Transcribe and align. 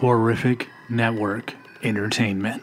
Horrific 0.00 0.68
Network 0.88 1.54
Entertainment. 1.82 2.62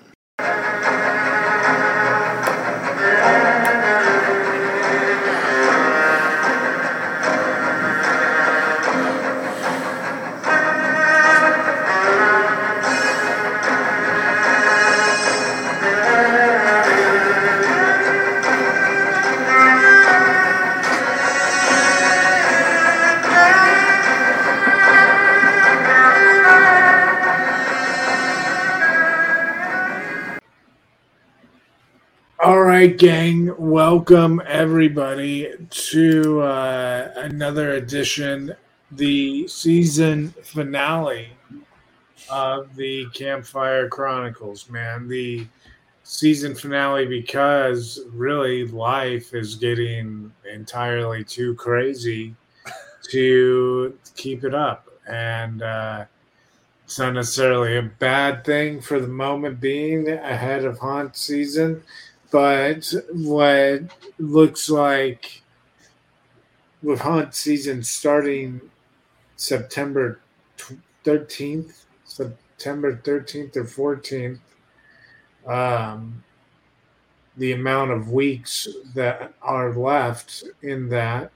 Right, 32.85 32.99
gang. 32.99 33.51
Welcome 33.57 34.39
everybody 34.45 35.51
to 35.71 36.41
uh, 36.41 37.11
another 37.15 37.71
edition, 37.71 38.55
the 38.91 39.47
season 39.47 40.29
finale 40.43 41.29
of 42.29 42.75
the 42.75 43.07
Campfire 43.11 43.89
Chronicles. 43.89 44.69
Man, 44.69 45.07
the 45.07 45.47
season 46.03 46.53
finale 46.53 47.07
because 47.07 48.01
really 48.11 48.67
life 48.67 49.33
is 49.33 49.55
getting 49.55 50.31
entirely 50.53 51.23
too 51.23 51.55
crazy 51.55 52.35
to 53.09 53.97
keep 54.15 54.43
it 54.43 54.53
up, 54.53 54.89
and 55.07 55.63
uh, 55.63 56.05
it's 56.83 56.99
not 56.99 57.13
necessarily 57.13 57.77
a 57.77 57.81
bad 57.81 58.45
thing 58.45 58.79
for 58.79 58.99
the 58.99 59.07
moment 59.07 59.59
being 59.59 60.07
ahead 60.07 60.65
of 60.65 60.77
haunt 60.77 61.17
season 61.17 61.81
but 62.35 62.93
what 63.13 63.81
looks 64.19 64.69
like 64.69 65.41
with 66.83 66.99
haunt 66.99 67.33
season 67.33 67.81
starting 67.81 68.59
September 69.37 70.19
thirteenth, 71.05 71.85
September 72.03 72.97
thirteenth 73.05 73.55
or 73.55 73.63
fourteenth, 73.63 74.41
um, 75.47 76.25
the 77.37 77.53
amount 77.53 77.91
of 77.91 78.11
weeks 78.11 78.67
that 78.93 79.33
are 79.41 79.73
left 79.73 80.43
in 80.61 80.89
that 80.89 81.31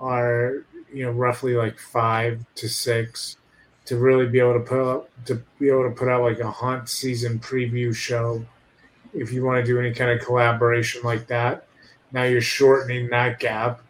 are 0.00 0.64
you 0.90 1.04
know 1.04 1.10
roughly 1.10 1.52
like 1.52 1.78
five 1.78 2.42
to 2.54 2.70
six 2.70 3.36
to 3.84 3.98
really 3.98 4.26
be 4.26 4.38
able 4.40 4.54
to 4.54 4.60
put 4.60 4.80
up, 4.80 5.10
to 5.26 5.34
be 5.58 5.68
able 5.68 5.84
to 5.84 5.94
put 5.94 6.08
out 6.08 6.22
like 6.22 6.40
a 6.40 6.50
haunt 6.50 6.88
season 6.88 7.38
preview 7.38 7.94
show 7.94 8.42
if 9.16 9.32
you 9.32 9.44
want 9.44 9.64
to 9.64 9.72
do 9.72 9.80
any 9.80 9.92
kind 9.92 10.10
of 10.10 10.24
collaboration 10.24 11.00
like 11.02 11.26
that. 11.26 11.66
Now 12.12 12.24
you're 12.24 12.40
shortening 12.40 13.08
that 13.10 13.40
gap 13.40 13.80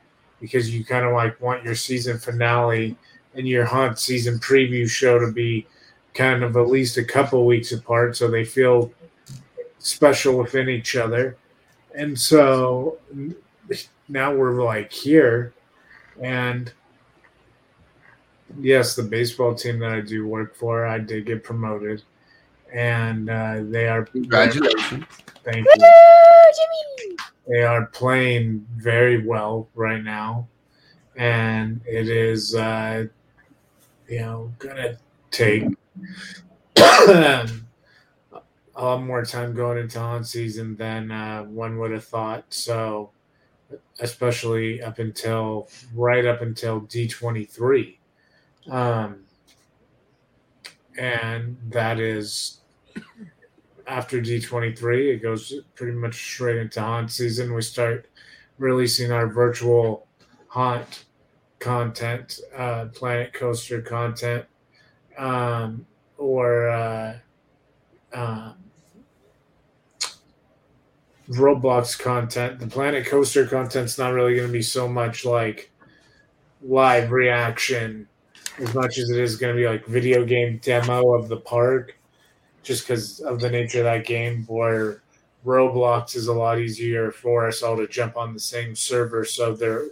because 0.40 0.72
you 0.74 0.84
kind 0.84 1.04
of 1.04 1.12
like 1.12 1.40
want 1.40 1.64
your 1.64 1.74
season 1.74 2.18
finale 2.18 2.96
and 3.34 3.46
your 3.46 3.64
haunt 3.64 3.98
season 3.98 4.38
preview 4.38 4.88
show 4.88 5.18
to 5.18 5.32
be 5.32 5.66
kind 6.14 6.42
of 6.42 6.56
at 6.56 6.68
least 6.68 6.96
a 6.96 7.04
couple 7.04 7.44
weeks 7.44 7.72
apart 7.72 8.16
so 8.16 8.28
they 8.28 8.44
feel 8.44 8.92
special 9.78 10.38
within 10.38 10.68
each 10.68 10.96
other. 10.96 11.36
And 11.94 12.18
so 12.18 12.98
now 14.08 14.34
we're 14.34 14.64
like 14.64 14.92
here 14.92 15.52
and 16.22 16.72
yes, 18.60 18.94
the 18.94 19.02
baseball 19.02 19.54
team 19.54 19.78
that 19.80 19.90
I 19.90 20.00
do 20.00 20.26
work 20.26 20.54
for, 20.54 20.86
I 20.86 20.98
did 20.98 21.26
get 21.26 21.42
promoted 21.42 22.02
and 22.72 23.30
uh, 23.30 23.62
they 23.62 23.88
are 23.88 24.04
Congratulations. 24.06 25.04
Thank 25.44 25.66
you. 25.66 25.74
Jimmy. 25.76 27.16
They 27.48 27.62
are 27.62 27.86
playing 27.86 28.66
very 28.76 29.24
well 29.24 29.68
right 29.74 30.02
now, 30.02 30.48
and 31.14 31.80
it 31.86 32.08
is, 32.08 32.54
uh, 32.56 33.06
you 34.08 34.18
know, 34.20 34.52
gonna 34.58 34.98
take 35.30 35.64
a 36.76 37.48
lot 38.76 39.02
more 39.02 39.24
time 39.24 39.54
going 39.54 39.78
into 39.78 40.00
on 40.00 40.24
season 40.24 40.74
than 40.76 41.10
uh, 41.12 41.44
one 41.44 41.78
would 41.78 41.92
have 41.92 42.04
thought. 42.04 42.44
So, 42.52 43.10
especially 44.00 44.82
up 44.82 44.98
until 44.98 45.68
right 45.94 46.24
up 46.24 46.42
until 46.42 46.80
D 46.80 47.06
twenty 47.06 47.44
three. 47.44 48.00
Um, 48.68 49.25
and 50.98 51.56
that 51.68 52.00
is 52.00 52.60
after 53.86 54.20
D23, 54.20 55.14
it 55.14 55.22
goes 55.22 55.54
pretty 55.74 55.92
much 55.92 56.14
straight 56.14 56.58
into 56.58 56.80
haunt 56.80 57.10
season. 57.10 57.54
We 57.54 57.62
start 57.62 58.08
releasing 58.58 59.12
our 59.12 59.26
virtual 59.26 60.06
haunt 60.48 61.04
content, 61.58 62.40
uh, 62.56 62.86
Planet 62.86 63.32
Coaster 63.32 63.80
content, 63.80 64.44
um, 65.16 65.86
or 66.18 66.68
uh, 66.68 67.18
uh, 68.12 68.52
Roblox 71.30 71.98
content. 71.98 72.58
The 72.58 72.66
Planet 72.66 73.06
Coaster 73.06 73.46
content's 73.46 73.98
not 73.98 74.12
really 74.12 74.34
going 74.34 74.48
to 74.48 74.52
be 74.52 74.62
so 74.62 74.88
much 74.88 75.24
like 75.24 75.70
live 76.62 77.12
reaction 77.12 78.08
as 78.58 78.74
much 78.74 78.98
as 78.98 79.10
it 79.10 79.18
is 79.18 79.36
going 79.36 79.54
to 79.54 79.60
be 79.60 79.68
like 79.68 79.84
video 79.86 80.24
game 80.24 80.58
demo 80.62 81.14
of 81.14 81.28
the 81.28 81.36
park 81.36 81.98
just 82.62 82.86
because 82.86 83.20
of 83.20 83.40
the 83.40 83.48
nature 83.48 83.78
of 83.78 83.84
that 83.84 84.06
game 84.06 84.44
where 84.46 85.02
Roblox 85.44 86.16
is 86.16 86.26
a 86.26 86.32
lot 86.32 86.58
easier 86.58 87.12
for 87.12 87.46
us 87.46 87.62
all 87.62 87.76
to 87.76 87.86
jump 87.86 88.16
on 88.16 88.34
the 88.34 88.40
same 88.40 88.74
server. 88.74 89.24
So 89.24 89.54
there 89.54 89.84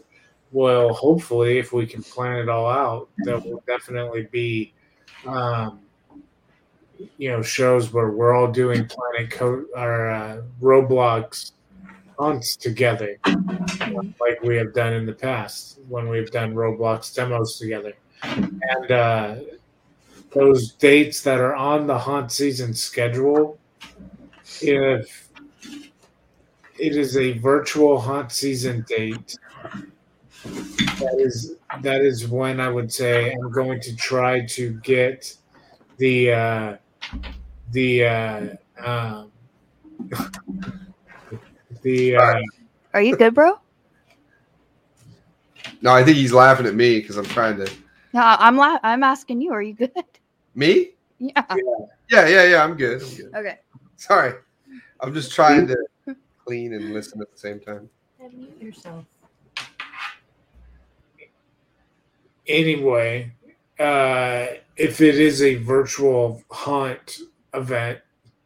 will 0.51 0.93
hopefully, 0.93 1.59
if 1.59 1.73
we 1.73 1.87
can 1.87 2.03
plan 2.03 2.39
it 2.39 2.49
all 2.49 2.69
out, 2.69 3.09
there 3.19 3.39
will 3.39 3.63
definitely 3.67 4.29
be, 4.33 4.73
um, 5.27 5.81
you 7.19 7.31
know, 7.31 7.43
shows 7.43 7.93
where 7.93 8.11
we're 8.11 8.35
all 8.35 8.51
doing 8.51 8.87
Planet 8.87 9.31
Co- 9.31 9.67
or 9.77 10.11
uh, 10.11 10.43
Roblox 10.61 11.53
hunts 12.19 12.57
together, 12.57 13.19
like 13.25 14.43
we 14.43 14.57
have 14.57 14.73
done 14.73 14.93
in 14.93 15.07
the 15.07 15.13
past 15.13 15.81
when 15.89 16.09
we've 16.09 16.31
done 16.31 16.55
Roblox 16.55 17.15
demos 17.15 17.59
together. 17.59 17.93
And 18.25 18.91
uh, 18.91 19.37
those 20.33 20.73
dates 20.73 21.23
that 21.23 21.41
are 21.41 21.55
on 21.55 21.87
the 21.87 21.99
haunt 21.99 22.33
season 22.33 22.75
schedule, 22.75 23.59
if 24.61 25.31
it 26.79 26.97
is 26.97 27.17
a 27.17 27.39
virtual 27.39 28.01
haunt 28.01 28.33
season 28.33 28.85
date, 28.89 29.37
that 30.45 31.17
is 31.19 31.57
that 31.83 32.01
is 32.01 32.29
when 32.29 32.61
I 32.61 32.69
would 32.69 32.93
say 32.93 33.33
I'm 33.33 33.51
going 33.51 33.81
to 33.81 33.97
try 33.97 34.45
to 34.47 34.75
get 34.83 35.35
the 35.97 36.33
uh, 36.33 36.77
the 37.73 38.05
uh, 38.05 38.47
um, 38.85 39.33
the 41.83 42.17
uh, 42.17 42.41
Are 42.93 43.03
you 43.03 43.17
good, 43.17 43.35
bro? 43.35 43.61
No, 45.81 45.93
I 45.93 46.03
think 46.03 46.17
he's 46.17 46.33
laughing 46.33 46.67
at 46.67 46.75
me 46.75 47.01
because 47.01 47.17
I'm 47.17 47.25
trying 47.27 47.57
to. 47.59 47.71
No, 48.15 48.23
I'm 48.23 48.57
la- 48.57 48.79
I'm 48.85 49.03
asking 49.03 49.41
you. 49.41 49.53
Are 49.53 49.61
you 49.61 49.75
good? 49.75 49.91
Me? 50.55 50.91
Yeah. 51.19 51.43
Yeah, 52.09 52.29
yeah, 52.29 52.45
yeah. 52.45 52.65
I'm 52.65 52.77
good. 52.77 53.03
I'm 53.03 53.17
good. 53.17 53.35
Okay. 53.35 53.59
Sorry, 53.97 54.35
I'm 55.01 55.13
just 55.13 55.33
trying 55.33 55.67
to 55.67 55.77
clean 56.45 56.75
and 56.75 56.93
listen 56.95 57.21
at 57.21 57.33
the 57.33 57.39
same 57.39 57.59
time. 57.59 57.91
Mute 58.33 58.57
yourself. 58.61 59.05
anyway, 62.47 63.33
uh, 63.81 64.47
if 64.77 65.01
it 65.01 65.19
is 65.19 65.43
a 65.43 65.57
virtual 65.57 66.43
haunt 66.51 67.19
event, 67.53 67.99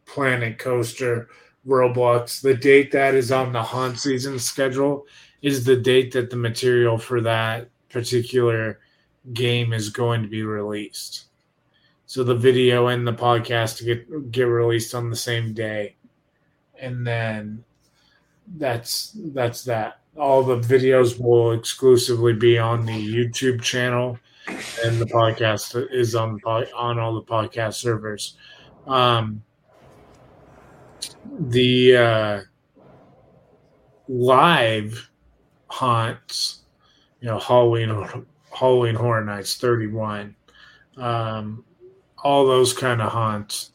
Planet 0.05 0.57
Coaster, 0.57 1.27
Roblox, 1.67 2.41
the 2.41 2.55
date 2.55 2.91
that 2.93 3.13
is 3.13 3.31
on 3.31 3.51
the 3.51 3.61
haunt 3.61 3.99
season 3.99 4.39
schedule 4.39 5.05
is 5.41 5.63
the 5.63 5.75
date 5.75 6.11
that 6.13 6.29
the 6.29 6.35
material 6.35 6.97
for 6.97 7.21
that 7.21 7.69
particular 7.89 8.79
game 9.33 9.73
is 9.73 9.89
going 9.89 10.21
to 10.21 10.27
be 10.27 10.43
released. 10.43 11.25
So 12.05 12.23
the 12.23 12.35
video 12.35 12.87
and 12.87 13.07
the 13.07 13.13
podcast 13.13 13.85
get 13.85 14.31
get 14.31 14.43
released 14.43 14.95
on 14.95 15.09
the 15.09 15.15
same 15.15 15.53
day, 15.53 15.95
and 16.79 17.05
then 17.05 17.63
that's 18.57 19.15
that's 19.15 19.63
that. 19.65 19.99
All 20.17 20.43
the 20.43 20.57
videos 20.57 21.19
will 21.19 21.51
exclusively 21.51 22.33
be 22.33 22.57
on 22.57 22.85
the 22.85 22.91
YouTube 22.91 23.61
channel, 23.61 24.17
and 24.47 24.99
the 24.99 25.05
podcast 25.05 25.87
is 25.91 26.15
on 26.15 26.39
on 26.45 26.99
all 26.99 27.13
the 27.13 27.21
podcast 27.21 27.75
servers. 27.75 28.37
Um, 28.87 29.43
the 31.39 31.95
uh, 31.95 32.41
live 34.07 35.09
haunts, 35.67 36.61
you 37.21 37.27
know, 37.27 37.39
Halloween 37.39 37.89
Halloween 38.51 38.95
Horror 38.95 39.23
Nights 39.23 39.55
thirty 39.55 39.87
one. 39.87 40.35
Um, 40.97 41.63
all 42.23 42.45
those 42.45 42.73
kind 42.73 43.01
of 43.01 43.11
haunts. 43.11 43.71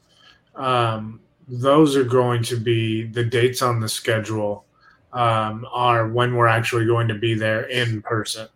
Um, 0.55 1.21
those 1.49 1.97
are 1.97 2.05
going 2.05 2.43
to 2.45 2.57
be 2.57 3.05
the 3.05 3.25
dates 3.25 3.63
on 3.63 3.81
the 3.81 3.89
schedule 3.89 4.67
um, 5.13 5.67
are 5.73 6.09
when 6.09 6.35
we're 6.35 6.47
actually 6.47 6.87
going 6.87 7.09
to 7.09 7.15
be 7.15 7.35
there 7.35 7.63
in 7.63 8.03
person. 8.03 8.49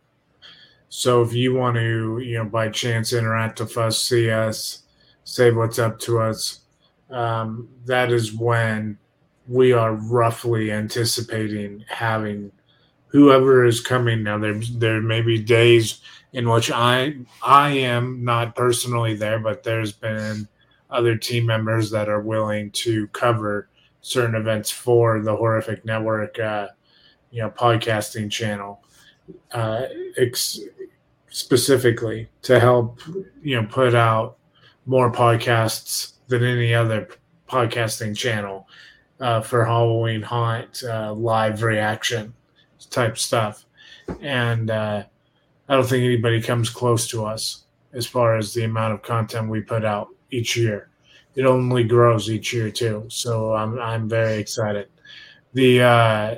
So 0.91 1.23
if 1.23 1.32
you 1.32 1.55
want 1.55 1.76
to, 1.76 2.19
you 2.19 2.38
know, 2.38 2.44
by 2.44 2.69
chance 2.69 3.12
interact 3.12 3.61
with 3.61 3.76
us, 3.76 4.03
see 4.03 4.31
us, 4.31 4.82
say 5.25 5.50
what's 5.50 5.79
up 5.79 5.99
to 6.00 6.20
us, 6.20 6.61
um, 7.11 7.69
that 7.85 8.11
is 8.11 8.32
when 8.32 8.99
we 9.47 9.73
are 9.73 9.94
roughly 9.94 10.73
anticipating 10.73 11.85
having 11.88 12.53
whoever 13.08 13.64
is 13.64 13.81
coming. 13.81 14.22
Now 14.22 14.38
there 14.38 14.55
there 14.55 15.00
may 15.00 15.20
be 15.20 15.38
days 15.43 16.00
in 16.32 16.49
which 16.49 16.70
I 16.70 17.16
I 17.43 17.70
am 17.70 18.25
not 18.25 18.55
personally 18.55 19.14
there, 19.14 19.38
but 19.38 19.62
there's 19.62 19.93
been 19.93 20.49
other 20.90 21.16
team 21.16 21.46
members 21.46 21.90
that 21.90 22.08
are 22.08 22.20
willing 22.20 22.70
to 22.70 23.06
cover 23.08 23.69
certain 24.00 24.34
events 24.34 24.70
for 24.70 25.20
the 25.20 25.37
Horrific 25.37 25.84
Network, 25.84 26.38
uh, 26.38 26.69
you 27.31 27.43
know, 27.43 27.50
podcasting 27.50 28.31
channel, 28.31 28.82
uh, 29.52 29.82
ex- 30.16 30.60
specifically 31.31 32.28
to 32.43 32.58
help 32.58 33.00
you 33.43 33.60
know 33.60 33.66
put 33.66 33.94
out 33.94 34.38
more 34.87 35.12
podcasts 35.12 36.14
than 36.28 36.43
any 36.43 36.75
other 36.75 37.08
podcasting 37.49 38.16
channel 38.16 38.66
uh, 39.20 39.40
for 39.40 39.64
Halloween 39.64 40.22
haunt 40.22 40.82
uh, 40.84 41.12
live 41.12 41.62
reaction 41.62 42.32
type 42.90 43.19
stuff, 43.19 43.64
and 44.20 44.70
uh, 44.70 45.04
I 45.69 45.75
don't 45.75 45.86
think 45.86 46.04
anybody 46.04 46.40
comes 46.40 46.70
close 46.70 47.08
to 47.08 47.25
us 47.25 47.64
as 47.92 48.06
far 48.06 48.36
as 48.36 48.54
the 48.54 48.64
amount 48.64 48.94
of 48.94 49.02
content 49.02 49.48
we 49.48 49.60
put 49.60 49.84
out 49.84 50.08
each 50.30 50.56
year. 50.56 50.90
It 51.34 51.44
only 51.44 51.84
grows 51.84 52.30
each 52.30 52.52
year 52.52 52.70
too, 52.70 53.04
so 53.08 53.54
I'm 53.54 53.78
I'm 53.78 54.08
very 54.08 54.38
excited. 54.38 54.88
The 55.52 55.82
uh, 55.82 56.34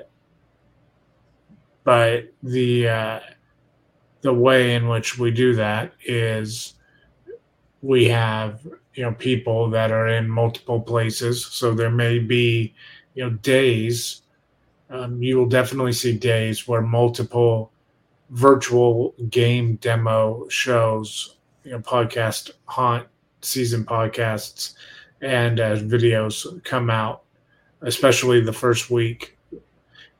but 1.84 2.32
the 2.42 2.88
uh, 2.88 3.20
the 4.20 4.32
way 4.32 4.74
in 4.74 4.88
which 4.88 5.18
we 5.18 5.30
do 5.30 5.54
that 5.54 5.92
is 6.04 6.74
we 7.82 8.06
have 8.06 8.66
you 8.94 9.02
know 9.02 9.12
people 9.12 9.70
that 9.70 9.90
are 9.90 10.08
in 10.08 10.28
multiple 10.28 10.80
places, 10.80 11.46
so 11.46 11.72
there 11.72 11.90
may 11.90 12.18
be 12.18 12.74
you 13.14 13.24
know 13.24 13.30
days. 13.30 14.22
Um, 14.90 15.22
you 15.22 15.36
will 15.36 15.46
definitely 15.46 15.92
see 15.92 16.16
days 16.16 16.66
where 16.66 16.82
multiple 16.82 17.70
virtual 18.30 19.14
game 19.30 19.76
demo 19.76 20.48
shows, 20.48 21.36
you 21.64 21.72
know, 21.72 21.78
podcast 21.78 22.50
haunt 22.66 23.06
season 23.40 23.84
podcasts 23.84 24.74
and 25.20 25.60
uh, 25.60 25.76
videos 25.76 26.62
come 26.64 26.90
out, 26.90 27.22
especially 27.82 28.40
the 28.40 28.52
first 28.52 28.90
week. 28.90 29.36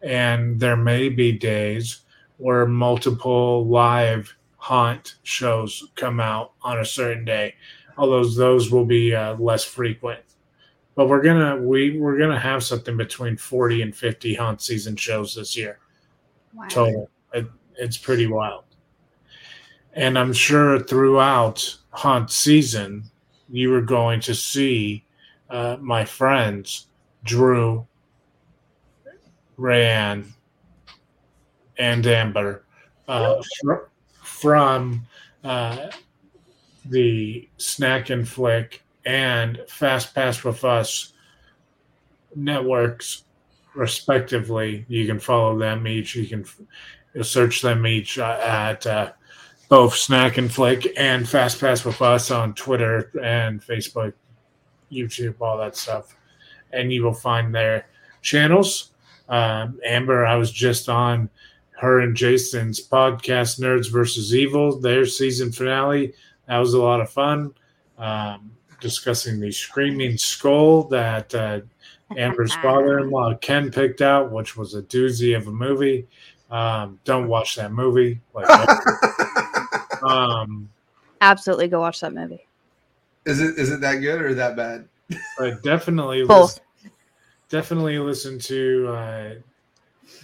And 0.03 0.59
there 0.61 0.77
may 0.77 1.09
be 1.09 1.33
days 1.33 2.01
where 2.37 2.67
multiple 2.67 3.67
live 3.67 4.35
haunt 4.57 5.17
shows 5.23 5.89
come 5.97 6.21
out 6.21 6.53
on 6.63 6.79
a 6.79 6.85
certain 6.85 7.25
day, 7.25 7.55
although 7.99 8.25
those 8.25 8.71
will 8.71 8.85
be 8.85 9.15
uh, 9.15 9.35
less 9.35 9.65
frequent. 9.65 10.21
But 11.01 11.09
we're 11.09 11.23
gonna 11.23 11.57
we 11.57 11.99
we're 11.99 12.19
gonna 12.19 12.39
have 12.39 12.63
something 12.63 12.95
between 12.95 13.35
forty 13.35 13.81
and 13.81 13.97
fifty 13.97 14.35
haunt 14.35 14.61
season 14.61 14.97
shows 14.97 15.35
this 15.35 15.57
year 15.57 15.79
Wow. 16.53 16.67
total. 16.69 17.11
It, 17.33 17.47
it's 17.79 17.97
pretty 17.97 18.27
wild. 18.27 18.65
And 19.95 20.19
I'm 20.19 20.35
sure 20.35 20.79
throughout 20.79 21.75
haunt 21.89 22.31
season, 22.31 23.05
you 23.49 23.73
are 23.73 23.81
going 23.81 24.21
to 24.21 24.35
see 24.35 25.07
uh, 25.49 25.79
my 25.81 26.05
friends 26.05 26.89
Drew, 27.25 27.87
Rayanne, 29.59 30.27
and 31.79 32.07
Amber 32.07 32.67
uh, 33.09 33.41
fr- 33.63 33.89
from 34.23 35.07
uh, 35.45 35.89
the 36.85 37.49
Snack 37.57 38.11
and 38.11 38.29
Flick 38.29 38.83
and 39.11 39.59
Fast 39.67 40.15
Pass 40.15 40.45
with 40.45 40.65
Us 40.65 41.15
networks, 42.37 43.25
respectively. 43.75 44.85
You 44.87 45.05
can 45.05 45.19
follow 45.19 45.59
them 45.59 45.89
each. 45.89 46.15
You 46.15 46.29
can 46.29 47.25
search 47.25 47.61
them 47.61 47.89
each 47.89 48.21
uh, 48.21 48.39
at 48.41 48.87
uh, 48.87 49.13
both 49.69 49.97
Snack 49.97 50.39
and 50.39 50.53
Flick 50.53 50.87
and 50.97 51.29
Fast 51.29 51.59
Pass 51.59 51.85
with 51.85 52.01
Us 52.01 52.31
on 52.31 52.55
Twitter 52.55 53.11
and 53.21 53.61
Facebook, 53.61 54.13
YouTube, 54.93 55.35
all 55.41 55.59
that 55.59 55.77
stuff. 55.77 56.17
And 56.73 56.93
you 56.93 57.03
will 57.03 57.13
find 57.13 57.53
their 57.53 57.87
channels. 58.23 58.93
Um, 59.29 59.81
Amber, 59.85 60.25
I 60.25 60.37
was 60.37 60.53
just 60.53 60.89
on 60.89 61.29
her 61.81 61.99
and 61.99 62.17
Jason's 62.17 62.87
podcast, 62.87 63.59
Nerds 63.59 63.91
versus 63.91 64.37
Evil, 64.37 64.79
their 64.79 65.05
season 65.05 65.51
finale. 65.51 66.15
That 66.47 66.59
was 66.59 66.75
a 66.75 66.81
lot 66.81 67.01
of 67.01 67.11
fun. 67.11 67.55
Um, 67.99 68.53
discussing 68.81 69.41
the 69.41 69.53
Screaming 69.53 70.17
Skull 70.17 70.85
that 70.85 71.35
uh, 71.35 71.61
Amber's 72.17 72.55
father 72.63 72.99
in 72.99 73.11
law, 73.11 73.35
Ken, 73.37 73.71
picked 73.71 74.03
out, 74.03 74.31
which 74.31 74.57
was 74.57 74.75
a 74.75 74.83
doozy 74.83 75.37
of 75.37 75.47
a 75.47 75.53
movie. 75.53 76.07
Um, 76.51 76.99
don't 77.05 77.29
watch 77.29 77.55
that 77.57 77.73
movie. 77.73 78.21
Like, 78.35 78.49
um, 80.03 80.69
Absolutely 81.21 81.69
go 81.69 81.81
watch 81.81 82.01
that 82.01 82.15
movie. 82.15 82.47
is 83.27 83.41
it 83.41 83.59
is 83.59 83.71
it 83.71 83.81
that 83.83 83.97
good 83.97 84.23
or 84.23 84.35
that 84.35 84.57
bad? 84.57 84.89
but 85.39 85.63
definitely, 85.63 86.25
Both. 86.25 86.61
listen, 86.83 86.93
definitely 87.49 87.99
listen 87.99 88.39
to 88.39 88.89
uh, 88.89 89.35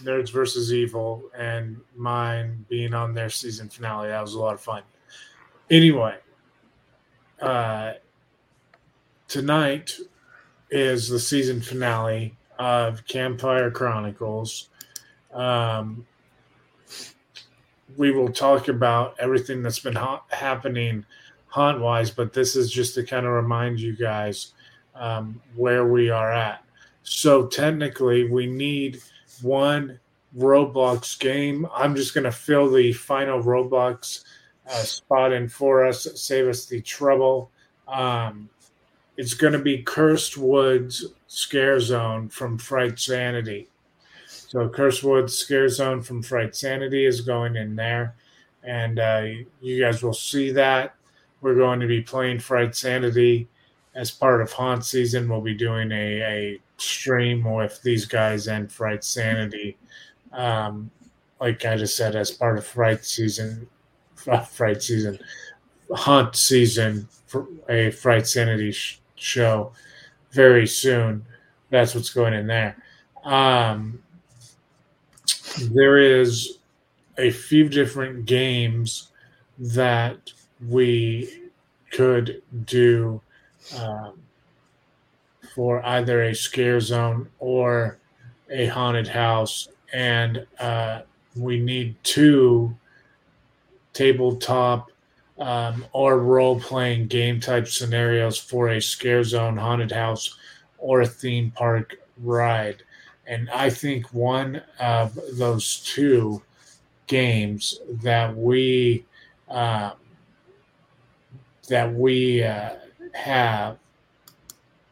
Nerds 0.02 0.30
versus 0.32 0.72
Evil 0.72 1.22
and 1.36 1.76
mine 1.94 2.64
being 2.68 2.94
on 2.94 3.14
their 3.14 3.30
season 3.30 3.68
finale. 3.68 4.08
That 4.08 4.20
was 4.20 4.34
a 4.34 4.40
lot 4.40 4.54
of 4.54 4.60
fun. 4.60 4.82
Anyway, 5.70 6.16
uh, 7.40 7.92
tonight 9.28 9.96
is 10.70 11.08
the 11.08 11.18
season 11.18 11.60
finale 11.60 12.36
of 12.58 13.06
Campfire 13.06 13.70
Chronicles. 13.70 14.68
Um, 15.32 16.06
we 17.96 18.10
will 18.10 18.30
talk 18.30 18.68
about 18.68 19.16
everything 19.18 19.62
that's 19.62 19.78
been 19.78 19.94
ha- 19.94 20.22
happening 20.28 21.04
haunt 21.48 21.80
wise, 21.80 22.10
but 22.10 22.32
this 22.32 22.56
is 22.56 22.70
just 22.70 22.94
to 22.94 23.04
kind 23.04 23.26
of 23.26 23.32
remind 23.32 23.80
you 23.80 23.96
guys 23.96 24.52
um, 24.94 25.40
where 25.54 25.86
we 25.86 26.10
are 26.10 26.32
at. 26.32 26.62
So 27.02 27.46
technically, 27.46 28.28
we 28.28 28.46
need 28.46 29.00
one 29.42 29.98
Roblox 30.36 31.18
game. 31.18 31.66
I'm 31.72 31.94
just 31.94 32.14
going 32.14 32.24
to 32.24 32.32
fill 32.32 32.70
the 32.70 32.92
final 32.92 33.42
Roblox 33.42 34.24
uh, 34.68 34.82
spot 34.82 35.32
in 35.32 35.48
for 35.48 35.86
us, 35.86 36.06
save 36.20 36.48
us 36.48 36.66
the 36.66 36.80
trouble. 36.80 37.50
Um, 37.88 38.50
it's 39.16 39.34
going 39.34 39.52
to 39.52 39.58
be 39.58 39.82
Cursed 39.82 40.36
Woods 40.36 41.06
Scare 41.26 41.80
Zone 41.80 42.28
from 42.28 42.58
Fright 42.58 42.98
Sanity. 42.98 43.68
So 44.26 44.68
Cursed 44.68 45.02
Woods 45.02 45.36
Scare 45.36 45.68
Zone 45.68 46.02
from 46.02 46.22
Fright 46.22 46.54
Sanity 46.54 47.04
is 47.06 47.20
going 47.20 47.56
in 47.56 47.76
there, 47.76 48.14
and 48.62 48.98
uh, 48.98 49.26
you 49.60 49.82
guys 49.82 50.02
will 50.02 50.14
see 50.14 50.50
that. 50.52 50.94
We're 51.40 51.54
going 51.54 51.80
to 51.80 51.86
be 51.86 52.00
playing 52.00 52.40
Fright 52.40 52.74
Sanity 52.74 53.48
as 53.94 54.10
part 54.10 54.40
of 54.40 54.52
Haunt 54.52 54.84
season. 54.84 55.28
We'll 55.28 55.40
be 55.40 55.54
doing 55.54 55.90
a, 55.90 56.22
a 56.22 56.60
stream 56.76 57.44
with 57.44 57.82
these 57.82 58.04
guys 58.04 58.48
and 58.48 58.70
Fright 58.70 59.04
Sanity. 59.04 59.76
Um, 60.32 60.90
like 61.40 61.64
I 61.64 61.76
just 61.76 61.96
said, 61.96 62.16
as 62.16 62.30
part 62.30 62.58
of 62.58 62.66
Fright 62.66 63.04
season, 63.04 63.68
Fright 64.14 64.82
season, 64.82 65.18
Haunt 65.90 66.36
season 66.36 67.08
for 67.26 67.46
a 67.68 67.90
Fright 67.90 68.26
Sanity 68.26 68.72
sh- 68.72 69.00
show 69.16 69.72
very 70.32 70.66
soon. 70.66 71.24
That's 71.70 71.94
what's 71.94 72.10
going 72.10 72.34
in 72.34 72.46
there. 72.46 72.76
Um, 73.24 74.02
there 75.72 75.98
is 75.98 76.58
a 77.18 77.30
few 77.30 77.68
different 77.68 78.26
games 78.26 79.08
that 79.58 80.32
we 80.68 81.50
could 81.90 82.42
do 82.66 83.20
um, 83.78 84.20
for 85.54 85.84
either 85.84 86.22
a 86.22 86.34
scare 86.34 86.80
zone 86.80 87.28
or 87.38 87.98
a 88.50 88.66
haunted 88.66 89.08
house, 89.08 89.68
and 89.92 90.46
uh, 90.60 91.00
we 91.34 91.58
need 91.58 91.96
two 92.02 92.76
tabletop 93.92 94.90
um, 95.38 95.84
or 95.92 96.18
role 96.18 96.58
playing 96.58 97.08
game 97.08 97.40
type 97.40 97.68
scenarios 97.68 98.38
for 98.38 98.68
a 98.68 98.80
scare 98.80 99.24
zone, 99.24 99.56
haunted 99.56 99.92
house, 99.92 100.36
or 100.78 101.04
theme 101.06 101.50
park 101.50 101.96
ride. 102.22 102.82
And 103.26 103.50
I 103.50 103.70
think 103.70 104.12
one 104.14 104.62
of 104.78 105.18
those 105.32 105.80
two 105.80 106.42
games 107.06 107.78
that 108.02 108.36
we 108.36 109.04
um, 109.48 109.92
that 111.68 111.92
we 111.92 112.42
uh, 112.42 112.70
have 113.12 113.76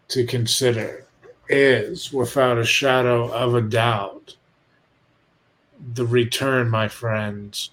to 0.08 0.24
consider 0.26 1.06
is, 1.48 2.12
without 2.12 2.58
a 2.58 2.64
shadow 2.64 3.30
of 3.32 3.54
a 3.54 3.60
doubt, 3.60 4.36
the 5.94 6.06
return, 6.06 6.70
my 6.70 6.88
friends, 6.88 7.70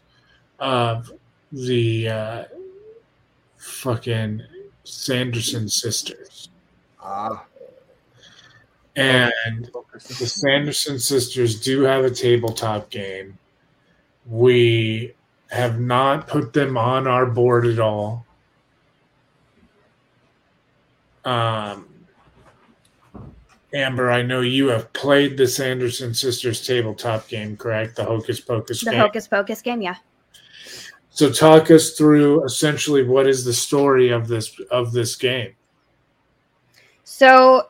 of 0.60 1.12
the 1.52 2.08
uh, 2.10 2.44
fucking 3.62 4.42
Sanderson 4.84 5.70
sisters. 5.70 6.50
Ah, 7.02 7.46
And 8.96 9.70
the 9.94 10.28
Sanderson 10.28 11.00
sisters 11.00 11.60
do 11.60 11.82
have 11.82 12.04
a 12.04 12.10
tabletop 12.10 12.90
game. 12.90 13.38
We 14.26 15.14
have 15.50 15.80
not 15.80 16.28
put 16.28 16.54
them 16.54 16.78
on 16.78 17.08
our 17.08 17.26
board 17.26 17.66
at 17.66 17.80
all. 17.80 18.26
Um, 21.24 21.88
Amber, 23.74 24.12
I 24.12 24.22
know 24.22 24.42
you 24.42 24.68
have 24.68 24.92
played 24.94 25.38
the 25.38 25.48
Sanderson 25.48 26.14
sisters 26.14 26.66
tabletop 26.66 27.28
game, 27.28 27.56
correct? 27.56 27.96
The 27.96 28.04
Hocus 28.04 28.42
Pocus 28.42 28.84
The 28.84 28.92
game. 28.92 29.00
Hocus 29.00 29.28
Pocus 29.28 29.62
game, 29.62 29.82
yeah. 29.82 29.96
So 31.12 31.30
talk 31.30 31.70
us 31.70 31.92
through 31.92 32.46
essentially 32.46 33.04
what 33.04 33.28
is 33.28 33.44
the 33.44 33.54
story 33.54 34.10
of 34.10 34.28
this 34.28 34.58
of 34.72 34.94
this 34.94 35.16
game. 35.16 35.54
So, 37.04 37.68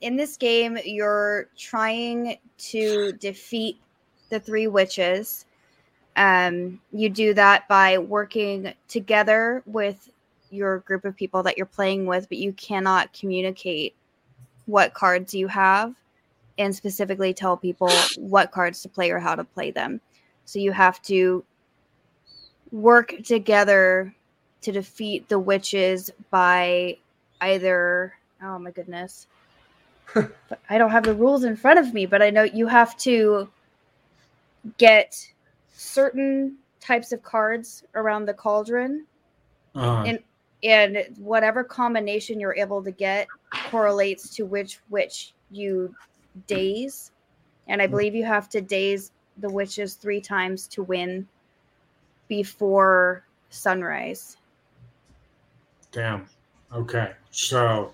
in 0.00 0.16
this 0.16 0.36
game, 0.36 0.76
you're 0.84 1.48
trying 1.56 2.38
to 2.58 3.12
defeat 3.12 3.78
the 4.30 4.40
three 4.40 4.66
witches. 4.66 5.46
Um, 6.16 6.80
you 6.92 7.08
do 7.08 7.32
that 7.34 7.68
by 7.68 7.98
working 7.98 8.74
together 8.88 9.62
with 9.64 10.10
your 10.50 10.80
group 10.80 11.04
of 11.04 11.16
people 11.16 11.42
that 11.44 11.56
you're 11.56 11.64
playing 11.64 12.06
with, 12.06 12.28
but 12.28 12.38
you 12.38 12.52
cannot 12.54 13.12
communicate 13.12 13.94
what 14.66 14.92
cards 14.92 15.32
you 15.32 15.46
have 15.46 15.94
and 16.58 16.74
specifically 16.74 17.32
tell 17.32 17.56
people 17.56 17.90
what 18.16 18.50
cards 18.50 18.82
to 18.82 18.88
play 18.88 19.10
or 19.10 19.18
how 19.18 19.34
to 19.34 19.44
play 19.44 19.70
them. 19.70 20.00
So 20.52 20.58
you 20.58 20.72
have 20.72 21.00
to 21.04 21.44
work 22.70 23.14
together 23.24 24.14
to 24.60 24.72
defeat 24.72 25.28
the 25.30 25.38
witches 25.38 26.10
by 26.30 26.98
either 27.40 28.12
oh 28.42 28.58
my 28.58 28.70
goodness. 28.70 29.26
I 30.14 30.76
don't 30.78 30.90
have 30.90 31.04
the 31.04 31.14
rules 31.14 31.44
in 31.44 31.56
front 31.56 31.78
of 31.78 31.94
me 31.94 32.04
but 32.04 32.20
i 32.20 32.28
know 32.28 32.42
you 32.42 32.66
have 32.66 32.96
to 32.98 33.48
get 34.76 35.32
certain 35.72 36.56
types 36.80 37.12
of 37.12 37.22
cards 37.22 37.82
around 37.94 38.26
the 38.26 38.34
cauldron 38.34 39.06
Uh, 39.74 40.04
And- 40.06 40.22
and 40.62 41.16
whatever 41.18 41.64
combination 41.64 42.38
you're 42.38 42.54
able 42.54 42.82
to 42.84 42.90
get 42.90 43.28
correlates 43.70 44.34
to 44.36 44.44
which 44.44 44.80
witch 44.90 45.32
you 45.50 45.94
daze. 46.46 47.10
And 47.68 47.80
i 47.80 47.86
believe 47.86 48.14
you 48.14 48.24
have 48.24 48.48
to 48.50 48.60
daze 48.60 49.10
the 49.42 49.50
witches 49.50 49.94
three 49.94 50.20
times 50.20 50.66
to 50.68 50.82
win 50.82 51.26
before 52.28 53.24
sunrise 53.50 54.38
Damn. 55.90 56.26
Okay. 56.72 57.12
So 57.30 57.92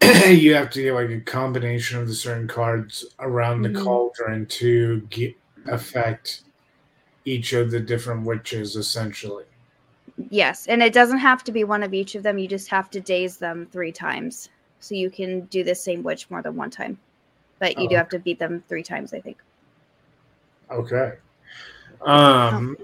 you 0.28 0.52
have 0.54 0.68
to 0.70 0.82
get 0.82 0.94
like 0.94 1.10
a 1.10 1.20
combination 1.20 2.00
of 2.00 2.08
the 2.08 2.14
certain 2.14 2.48
cards 2.48 3.04
around 3.20 3.62
the 3.62 3.68
Mhm. 3.68 3.84
cauldron 3.84 4.46
to 4.46 5.00
get 5.10 5.36
affect 5.66 6.42
each 7.24 7.52
of 7.52 7.70
the 7.70 7.78
different 7.78 8.26
witches 8.26 8.74
essentially. 8.74 9.44
Yes, 10.28 10.66
and 10.66 10.82
it 10.82 10.92
doesn't 10.92 11.18
have 11.18 11.44
to 11.44 11.52
be 11.52 11.62
one 11.62 11.84
of 11.84 11.94
each 11.94 12.16
of 12.16 12.24
them. 12.24 12.36
You 12.36 12.48
just 12.48 12.68
have 12.68 12.90
to 12.90 13.00
daze 13.00 13.36
them 13.36 13.68
three 13.70 13.92
times. 13.92 14.48
So 14.80 14.96
you 14.96 15.08
can 15.08 15.42
do 15.42 15.62
the 15.62 15.76
same 15.76 16.02
witch 16.02 16.28
more 16.30 16.42
than 16.42 16.56
one 16.56 16.70
time. 16.70 16.98
But 17.60 17.78
you 17.78 17.88
do 17.88 17.94
Oh. 17.94 17.98
have 17.98 18.08
to 18.08 18.18
beat 18.18 18.40
them 18.40 18.64
three 18.68 18.82
times, 18.82 19.14
I 19.14 19.20
think. 19.20 19.40
Okay. 20.72 21.12
Um 22.00 22.76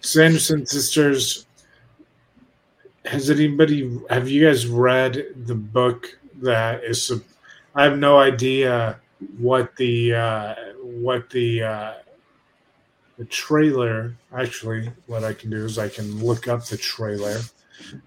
Sanderson 0.00 0.66
sisters 0.66 1.46
has 3.04 3.30
anybody 3.30 3.98
have 4.10 4.28
you 4.28 4.46
guys 4.46 4.66
read 4.66 5.26
the 5.46 5.54
book 5.54 6.18
that 6.40 6.84
is 6.84 7.10
I 7.74 7.84
have 7.84 7.98
no 7.98 8.18
idea 8.18 9.00
what 9.38 9.74
the 9.76 10.14
uh 10.14 10.54
what 10.82 11.30
the 11.30 11.62
uh 11.62 11.94
the 13.18 13.24
trailer 13.26 14.16
actually 14.36 14.90
what 15.06 15.24
I 15.24 15.32
can 15.32 15.50
do 15.50 15.64
is 15.64 15.78
I 15.78 15.88
can 15.88 16.24
look 16.24 16.48
up 16.48 16.64
the 16.66 16.76
trailer. 16.76 17.40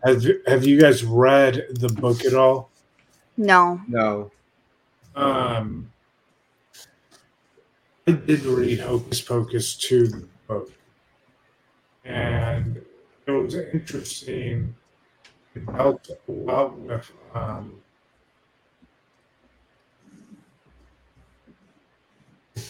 Have 0.03 0.25
have 0.47 0.65
you 0.65 0.79
guys 0.79 1.03
read 1.03 1.67
the 1.71 1.89
book 1.89 2.25
at 2.25 2.33
all? 2.33 2.69
No. 3.37 3.81
no. 3.87 4.31
Um, 5.15 5.91
I 8.07 8.11
did 8.11 8.45
read 8.45 8.81
Hocus 8.81 9.19
Pocus 9.21 9.75
2 9.77 10.29
book, 10.47 10.71
and 12.03 12.85
it 13.25 13.31
was 13.31 13.55
interesting. 13.55 14.75
It 15.55 15.65
dealt 15.65 16.07
a 16.27 16.31
lot 16.31 16.77
with 16.77 17.11
um, 17.33 17.81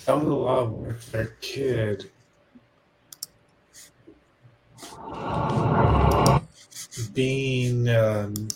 dealt 0.06 0.24
a 0.24 0.34
lot 0.34 0.72
with 0.72 1.12
their 1.12 1.34
kid 1.42 2.10
being 7.14 7.90
um, 7.90 8.48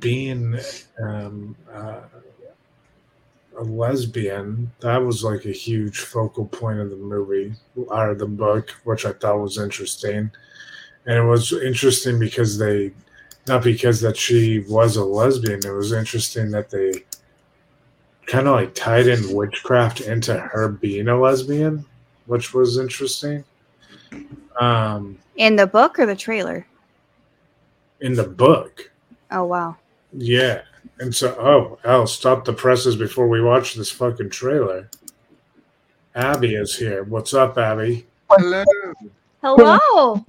being 0.00 0.58
um, 1.02 1.56
uh, 1.72 2.00
a 3.58 3.62
lesbian, 3.62 4.70
that 4.80 4.98
was 4.98 5.24
like 5.24 5.44
a 5.44 5.52
huge 5.52 6.00
focal 6.00 6.46
point 6.46 6.78
of 6.78 6.90
the 6.90 6.96
movie 6.96 7.54
or 7.76 8.14
the 8.14 8.26
book, 8.26 8.70
which 8.84 9.04
I 9.04 9.12
thought 9.12 9.40
was 9.40 9.58
interesting. 9.58 10.30
And 11.06 11.16
it 11.18 11.24
was 11.24 11.52
interesting 11.52 12.18
because 12.18 12.58
they, 12.58 12.92
not 13.46 13.64
because 13.64 14.00
that 14.02 14.16
she 14.16 14.60
was 14.60 14.96
a 14.96 15.04
lesbian, 15.04 15.60
it 15.64 15.72
was 15.72 15.92
interesting 15.92 16.50
that 16.52 16.70
they 16.70 16.92
kind 18.26 18.46
of 18.46 18.54
like 18.54 18.74
tied 18.74 19.06
in 19.06 19.34
witchcraft 19.34 20.02
into 20.02 20.38
her 20.38 20.68
being 20.68 21.08
a 21.08 21.18
lesbian, 21.18 21.84
which 22.26 22.52
was 22.52 22.78
interesting. 22.78 23.42
Um, 24.60 25.18
In 25.36 25.56
the 25.56 25.66
book 25.66 25.98
or 25.98 26.06
the 26.06 26.16
trailer? 26.16 26.66
in 28.00 28.14
the 28.14 28.24
book. 28.28 28.92
Oh, 29.30 29.44
wow. 29.44 29.76
Yeah. 30.12 30.62
And 30.98 31.14
so, 31.14 31.36
oh, 31.38 31.78
Al, 31.88 32.06
stop 32.06 32.44
the 32.44 32.52
presses 32.52 32.96
before 32.96 33.28
we 33.28 33.40
watch 33.40 33.74
this 33.74 33.90
fucking 33.90 34.30
trailer. 34.30 34.88
Abby 36.14 36.54
is 36.54 36.76
here. 36.76 37.04
What's 37.04 37.34
up, 37.34 37.56
Abby? 37.58 38.06
Hello. 38.30 38.64
Hello. 39.42 40.24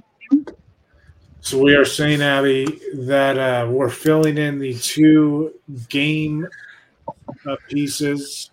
So 1.42 1.58
we 1.58 1.74
are 1.74 1.86
saying, 1.86 2.22
Abby, 2.22 2.80
that 2.94 3.38
uh, 3.38 3.68
we're 3.70 3.90
filling 3.90 4.38
in 4.38 4.60
the 4.60 4.76
two 4.76 5.54
game 5.90 6.48
uh, 7.48 7.56
pieces 7.70 8.52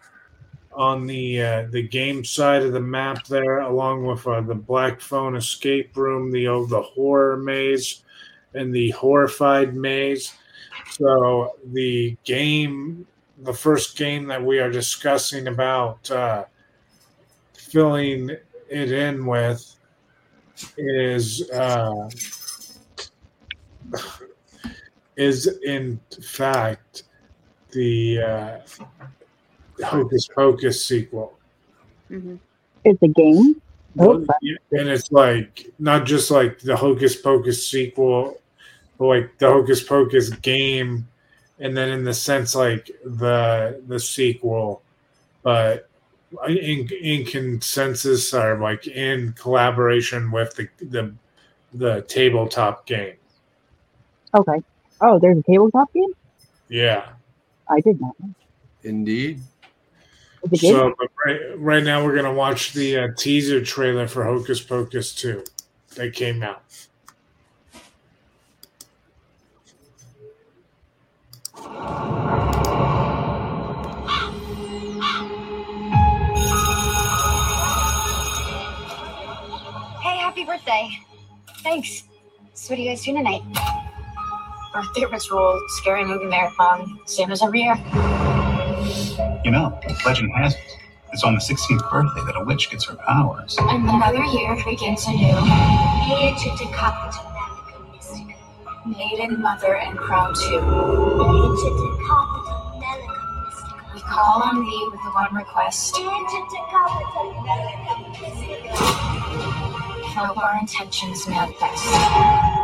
on 0.73 1.06
the 1.06 1.42
uh, 1.42 1.66
the 1.71 1.83
game 1.83 2.25
side 2.25 2.62
of 2.62 2.73
the 2.73 2.80
map 2.80 3.26
there, 3.26 3.61
along 3.61 4.06
with 4.06 4.26
uh, 4.26 4.40
the 4.40 4.54
Black 4.54 5.00
Phone 5.00 5.37
escape 5.37 5.97
room, 5.97 6.30
the 6.30 6.49
oh, 6.49 6.66
the 6.66 6.80
horror 6.80 7.37
maze, 7.37 8.02
and 8.54 8.75
the 8.75 8.90
horrified 8.90 9.75
maze. 9.75 10.33
So 10.90 11.57
the 11.73 12.16
game, 12.25 13.07
the 13.43 13.52
first 13.52 13.97
game 13.97 14.26
that 14.26 14.43
we 14.43 14.59
are 14.59 14.71
discussing 14.71 15.49
about 15.49 16.11
uh, 16.11 16.45
filling 17.55 18.31
it 18.71 18.93
in 18.93 19.26
with 19.26 19.76
is. 20.76 21.49
Uh, 21.50 22.09
is 25.16 25.47
in 25.64 25.99
fact 26.23 27.05
the 27.73 28.21
uh, 28.21 28.59
Hocus 29.85 30.28
Pocus 30.35 30.85
sequel. 30.85 31.38
hmm 32.09 32.37
It's 32.85 33.02
a 33.02 33.09
game. 33.09 33.61
And 33.99 34.88
it's 34.88 35.11
like 35.11 35.66
not 35.78 36.05
just 36.05 36.31
like 36.31 36.61
the 36.61 36.76
Hocus 36.76 37.16
Pocus 37.16 37.66
sequel, 37.66 38.38
but 38.38 38.43
like 38.99 39.38
the 39.38 39.49
Hocus 39.49 39.83
Pocus 39.83 40.31
game, 40.31 41.09
and 41.59 41.76
then 41.76 41.91
in 41.91 42.05
the 42.05 42.15
sense 42.15 42.55
like 42.55 42.91
the 43.05 43.83
the 43.87 44.00
sequel, 44.00 44.83
but 45.43 45.88
in 46.49 46.88
in 47.00 47.25
consensus 47.25 48.33
or 48.35 48.59
like 48.59 48.87
in 48.87 49.33
collaboration 49.35 50.31
with 50.31 50.55
the 50.55 50.69
the 50.85 51.15
the 51.75 52.03
tabletop 52.03 52.87
game. 52.87 53.15
Okay. 54.35 54.62
Oh, 55.00 55.19
there's 55.19 55.38
a 55.38 55.43
tabletop 55.43 55.93
game? 55.93 56.12
Yeah. 56.69 57.09
I 57.69 57.81
did 57.81 58.00
not 58.00 58.19
know. 58.21 58.35
Indeed. 58.83 59.41
Is 60.45 60.53
it 60.53 60.61
good? 60.61 60.73
So 60.73 60.95
but 60.99 61.09
right, 61.25 61.41
right 61.59 61.85
now 61.85 62.05
we're 62.05 62.15
gonna 62.15 62.33
watch 62.33 62.73
the 62.73 62.99
uh, 62.99 63.09
teaser 63.17 63.65
trailer 63.65 64.07
for 64.07 64.25
Hocus 64.25 64.61
Pocus 64.61 65.15
2 65.15 65.45
that 65.97 66.12
came 66.15 66.43
out. 66.43 66.62
Hey, 71.76 71.83
happy 80.16 80.45
birthday. 80.45 80.88
Thanks. 81.59 82.04
So 82.54 82.73
what 82.73 82.78
are 82.78 82.83
you 82.83 82.88
guys 82.88 83.04
doing 83.04 83.18
tonight? 83.18 83.42
Birthday 84.73 85.04
ritual, 85.04 85.61
scary 85.68 86.06
movie 86.06 86.25
marathon, 86.25 86.99
same 87.04 87.30
as 87.30 87.42
every 87.42 87.61
year. 87.61 87.76
You 89.45 89.50
know, 89.50 89.78
legend 90.06 90.33
has 90.35 90.54
it. 90.54 90.61
It's 91.12 91.25
on 91.25 91.35
the 91.35 91.40
16th 91.40 91.90
birthday 91.90 92.23
that 92.25 92.37
a 92.37 92.45
witch 92.45 92.71
gets 92.71 92.87
her 92.87 92.97
powers. 92.97 93.56
And 93.61 93.88
another 93.88 94.25
year 94.25 94.56
begins 94.64 95.06
anew. 95.06 95.37
Maiden, 98.87 99.40
mother, 99.43 99.76
and 99.76 99.99
crown 99.99 100.33
too. 100.35 100.61
We 103.95 104.00
call 104.02 104.43
on 104.43 104.64
thee 104.64 104.88
with 104.93 105.00
the 105.02 105.11
one 105.11 105.35
request. 105.35 105.97
Help 110.14 110.38
our 110.38 110.59
intentions 110.61 111.26
manifest. 111.26 112.56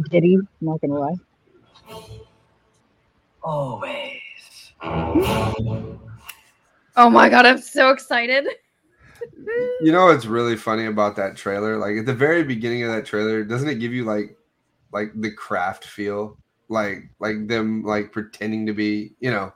Think 0.00 0.24
that. 0.24 0.24
I'm 0.24 0.48
not 0.60 0.80
gonna 0.80 0.98
lie. 0.98 1.16
Always. 3.42 4.72
Oh 6.98 7.10
my 7.10 7.28
god, 7.28 7.44
I'm 7.44 7.58
so 7.58 7.90
excited. 7.90 8.46
You 9.82 9.92
know 9.92 10.06
what's 10.06 10.24
really 10.24 10.56
funny 10.56 10.86
about 10.86 11.16
that 11.16 11.36
trailer? 11.36 11.76
Like 11.76 11.96
at 11.98 12.06
the 12.06 12.14
very 12.14 12.42
beginning 12.42 12.82
of 12.84 12.92
that 12.92 13.04
trailer, 13.04 13.44
doesn't 13.44 13.68
it 13.68 13.80
give 13.80 13.92
you 13.92 14.04
like 14.04 14.36
like 14.92 15.10
the 15.14 15.30
craft 15.30 15.84
feel? 15.84 16.38
Like 16.68 17.10
like 17.20 17.48
them 17.48 17.82
like 17.84 18.12
pretending 18.12 18.64
to 18.66 18.72
be, 18.72 19.12
you 19.20 19.30
know, 19.30 19.52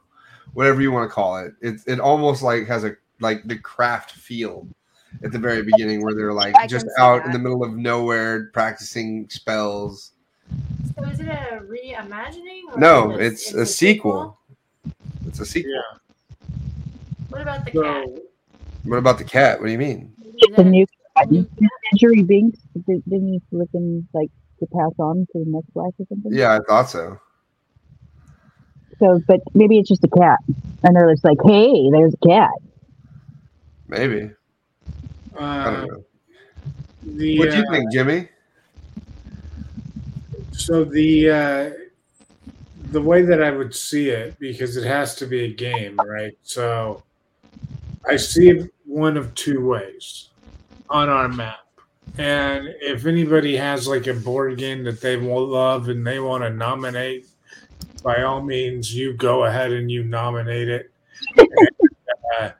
whatever 0.53 0.83
you 0.83 0.93
want 0.93 1.09
to 1.09 1.15
call 1.15 1.39
it. 1.39 1.55
It 1.63 1.81
it 1.87 1.99
almost 1.99 2.43
like 2.43 2.67
has 2.67 2.85
a 2.85 2.95
like 3.21 3.43
the 3.47 3.59
craft 3.59 4.13
feel 4.13 4.69
at 5.25 5.33
the 5.33 5.39
very 5.39 5.63
beginning 5.63 6.05
where 6.05 6.15
they're 6.15 6.35
like 6.35 6.55
I 6.57 6.67
just 6.67 6.87
can 6.87 6.95
see 6.95 7.03
out 7.03 7.25
in 7.25 7.33
the 7.33 7.39
middle 7.39 7.65
of 7.65 7.75
nowhere 7.75 8.51
practicing 8.53 9.29
spells. 9.31 10.13
So 10.97 11.05
is 11.05 11.21
it 11.21 11.29
a 11.29 11.61
reimagining? 11.65 12.63
or 12.73 12.79
No, 12.79 13.13
is 13.13 13.19
it- 13.19 13.25
it's 13.33 13.49
is 13.49 13.55
a 13.55 13.61
it 13.63 13.67
sequel. 13.67 14.39
It's 15.27 15.41
a 15.41 15.47
sequel. 15.47 15.73
Yeah. 15.73 16.47
What 17.29 17.43
about 17.43 17.65
the 17.65 17.71
cat? 17.71 18.09
What 18.85 18.97
about 18.97 19.19
the 19.19 19.25
cat? 19.25 19.61
What 19.61 19.67
do 19.67 19.73
you 19.73 19.79
mean? 19.79 20.13
The 20.57 20.65
new 20.65 20.87
new 21.29 21.47
Century 21.91 22.23
Binks 22.23 22.59
did- 22.87 23.05
didn't 23.05 23.29
he 23.33 23.41
flip 23.51 23.69
him 23.75 24.09
like 24.15 24.31
to 24.61 24.67
pass 24.67 24.93
on 24.99 25.27
to 25.33 25.45
the 25.45 25.51
next 25.51 25.75
life 25.75 25.93
or 25.99 26.07
something? 26.09 26.33
Yeah, 26.33 26.55
I 26.57 26.61
thought 26.67 26.89
so. 26.89 27.19
So, 28.99 29.21
but 29.27 29.41
maybe 29.55 29.79
it's 29.79 29.89
just 29.89 30.05
a 30.05 30.09
cat, 30.09 30.39
and 30.83 30.95
they're 30.97 31.11
just 31.13 31.25
like, 31.25 31.39
"Hey, 31.45 31.91
there's 31.91 32.15
a 32.15 32.27
cat." 32.27 32.51
Maybe. 33.89 34.31
I 35.39 35.59
uh, 35.59 35.65
don't 35.71 35.89
know. 35.89 36.05
the 37.03 37.39
What 37.39 37.51
do 37.51 37.57
you 37.57 37.65
uh, 37.65 37.71
think, 37.71 37.93
Jimmy? 37.93 38.29
So 40.61 40.85
the 40.85 41.31
uh, 41.31 41.71
the 42.91 43.01
way 43.01 43.23
that 43.23 43.43
I 43.43 43.51
would 43.51 43.75
see 43.75 44.11
it, 44.11 44.39
because 44.39 44.77
it 44.77 44.85
has 44.85 45.15
to 45.17 45.27
be 45.27 45.47
a 45.47 45.53
game, 45.53 45.97
right? 45.97 46.37
So 46.43 47.03
I 48.07 48.17
see 48.17 48.51
it 48.51 48.71
one 48.85 49.17
of 49.17 49.35
two 49.35 49.67
ways 49.67 50.29
on 50.91 51.09
our 51.09 51.29
map. 51.29 51.67
And 52.19 52.69
if 52.83 53.07
anybody 53.07 53.57
has 53.57 53.89
like 53.89 54.07
a 54.07 54.13
board 54.13 54.59
game 54.59 54.85
that 54.85 55.01
they 55.01 55.17
will 55.17 55.47
love 55.47 55.89
and 55.89 56.07
they 56.07 56.21
want 56.21 56.45
to 56.45 56.51
nominate, 56.51 57.27
by 58.05 58.23
all 58.23 58.43
means, 58.43 58.95
you 58.95 59.15
go 59.15 59.45
ahead 59.45 59.73
and 59.73 59.91
you 59.91 60.05
nominate 60.05 60.69
it. 60.69 60.91
And, 61.39 61.69
uh, 62.39 62.51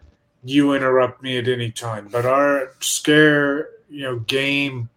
you 0.43 0.73
interrupt 0.73 1.23
me 1.23 1.37
at 1.37 1.49
any 1.49 1.71
time. 1.71 2.09
But 2.11 2.25
our 2.25 2.73
scare, 2.81 3.69
you 3.91 4.05
know, 4.05 4.21
game 4.21 4.89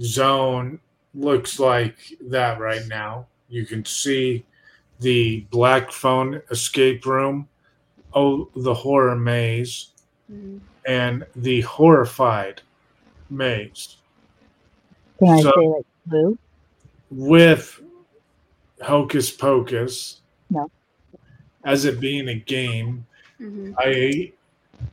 zone 0.00 0.80
looks 1.16 1.58
like 1.58 1.96
that 2.28 2.60
right 2.60 2.86
now. 2.88 3.26
You 3.48 3.64
can 3.66 3.84
see 3.84 4.44
the 5.00 5.40
black 5.50 5.90
phone 5.90 6.40
escape 6.50 7.06
room, 7.06 7.48
oh, 8.14 8.48
the 8.54 8.74
horror 8.74 9.16
maze, 9.16 9.88
Mhm. 10.30 10.60
and 10.86 11.26
the 11.36 11.60
horrified 11.62 12.62
maze 13.30 13.96
Can 15.18 15.28
I 15.30 15.40
So- 15.40 15.52
say 15.56 15.66
like 15.66 15.86
blue? 16.06 16.38
with 17.10 17.80
Hocus 18.82 19.30
Pocus. 19.30 20.20
No. 20.50 20.70
As 21.64 21.86
it 21.86 21.98
being 22.00 22.28
a 22.28 22.34
game, 22.34 23.06
Mhm. 23.40 23.74
I 23.78 24.32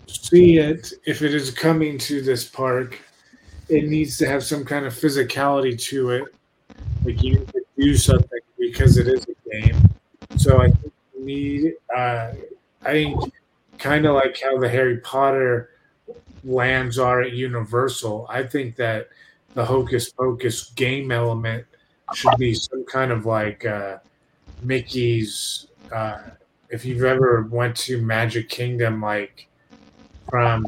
see 0.08 0.58
it 0.60 0.94
if 1.06 1.22
it 1.22 1.34
is 1.34 1.52
coming 1.52 1.98
to 2.00 2.22
this 2.22 2.46
park, 2.46 3.00
it 3.70 3.86
needs 3.86 4.18
to 4.18 4.28
have 4.28 4.44
some 4.44 4.66
kind 4.66 4.86
of 4.86 4.94
physicality 4.94 5.80
to 5.84 6.12
it. 6.12 6.24
Like 7.06 7.22
you 7.22 7.40
need 7.40 7.48
to 7.50 7.62
do 7.78 7.96
something 7.96 8.40
because 8.58 8.98
it 8.98 9.08
is 9.08 9.26
a 9.28 9.50
game. 9.50 9.90
So 10.38 10.62
I 10.62 10.72
need 11.20 11.74
uh 11.96 12.32
I 12.84 12.92
think 12.92 13.34
kind 13.78 14.06
of 14.06 14.16
like 14.16 14.40
how 14.42 14.58
the 14.58 14.70
Harry 14.70 14.98
Potter 14.98 15.70
lands 16.44 17.00
are 17.00 17.22
at 17.22 17.34
Universal. 17.34 18.28
I 18.30 18.44
think 18.44 18.76
that 18.78 19.10
the 19.54 19.64
Hocus 19.64 20.10
Pocus 20.10 20.72
game 20.72 21.12
element 21.12 21.66
should 22.14 22.38
be 22.38 22.54
some 22.54 22.86
kind 22.86 23.12
of 23.12 23.26
like 23.26 23.66
uh 23.66 23.98
Mickey's 24.62 25.68
uh 25.92 26.22
if 26.70 26.86
you've 26.86 27.04
ever 27.04 27.48
went 27.52 27.76
to 27.78 28.02
Magic 28.02 28.50
Kingdom 28.50 29.02
like 29.02 29.48
from 30.30 30.66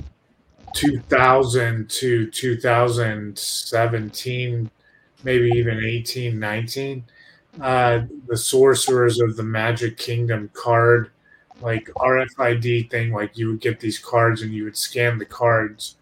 2000 0.74 1.90
to 1.90 2.30
2017 2.30 4.70
maybe 5.24 5.50
even 5.50 5.84
18 5.84 6.40
19 6.40 7.04
uh, 7.62 8.02
the 8.28 8.38
sorcerers 8.38 9.20
of 9.20 9.36
the 9.38 9.44
magic 9.44 9.98
kingdom 9.98 10.50
card 10.54 11.10
like 11.62 11.86
rfid 11.96 12.90
thing 12.90 13.12
like 13.12 13.38
you 13.38 13.48
would 13.48 13.62
get 13.62 13.80
these 13.80 14.00
cards 14.00 14.42
and 14.42 14.54
you 14.54 14.66
would 14.66 14.78
scan 14.78 15.18
the 15.18 15.26
cards. 15.26 15.96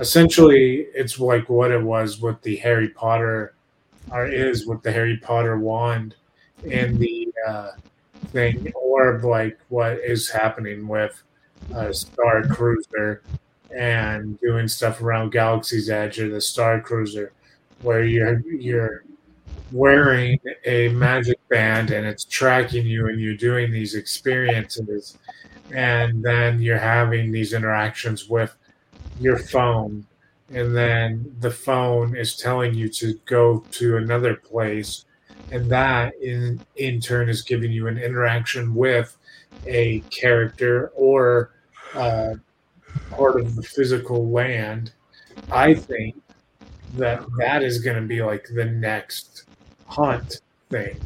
Essentially 0.00 0.86
it's 0.94 1.18
like 1.18 1.48
what 1.48 1.70
it 1.70 1.82
was 1.82 2.20
with 2.20 2.40
the 2.42 2.56
harry 2.56 2.88
potter 2.88 3.54
or 4.10 4.26
is 4.26 4.66
with 4.66 4.82
the 4.82 4.92
harry 4.92 5.16
potter 5.16 5.58
wand 5.58 6.16
and 6.70 6.98
the 6.98 7.28
uh, 7.46 7.70
thing 8.28 8.72
or 8.74 9.18
like 9.20 9.58
what 9.68 9.92
is 9.92 10.28
happening 10.28 10.86
with 10.86 11.22
uh, 11.74 11.92
star 11.92 12.42
cruiser 12.48 13.22
and 13.74 14.38
doing 14.40 14.68
stuff 14.68 15.00
around 15.00 15.32
Galaxy's 15.32 15.90
Edge 15.90 16.18
or 16.18 16.28
the 16.28 16.40
Star 16.40 16.80
Cruiser, 16.80 17.32
where 17.82 18.04
you're 18.04 18.40
you're 18.46 19.04
wearing 19.72 20.38
a 20.64 20.88
magic 20.90 21.38
band 21.48 21.90
and 21.90 22.06
it's 22.06 22.24
tracking 22.24 22.86
you 22.86 23.08
and 23.08 23.20
you're 23.20 23.36
doing 23.36 23.72
these 23.72 23.94
experiences, 23.94 25.18
and 25.72 26.22
then 26.22 26.60
you're 26.60 26.78
having 26.78 27.32
these 27.32 27.52
interactions 27.52 28.28
with 28.28 28.56
your 29.20 29.38
phone, 29.38 30.06
and 30.52 30.76
then 30.76 31.34
the 31.40 31.50
phone 31.50 32.16
is 32.16 32.36
telling 32.36 32.74
you 32.74 32.88
to 32.88 33.14
go 33.24 33.64
to 33.72 33.96
another 33.96 34.36
place, 34.36 35.04
and 35.50 35.68
that 35.70 36.14
in 36.22 36.60
in 36.76 37.00
turn 37.00 37.28
is 37.28 37.42
giving 37.42 37.72
you 37.72 37.88
an 37.88 37.98
interaction 37.98 38.74
with 38.74 39.16
a 39.66 40.00
character 40.10 40.88
or 40.94 41.50
uh, 41.94 42.34
part 43.10 43.40
of 43.40 43.54
the 43.56 43.62
physical 43.62 44.28
land, 44.30 44.92
I 45.50 45.74
think 45.74 46.16
that 46.94 47.24
that 47.38 47.62
is 47.62 47.80
going 47.80 47.96
to 47.96 48.06
be 48.06 48.22
like 48.22 48.46
the 48.54 48.64
next 48.64 49.44
hunt 49.86 50.40
thing. 50.70 51.00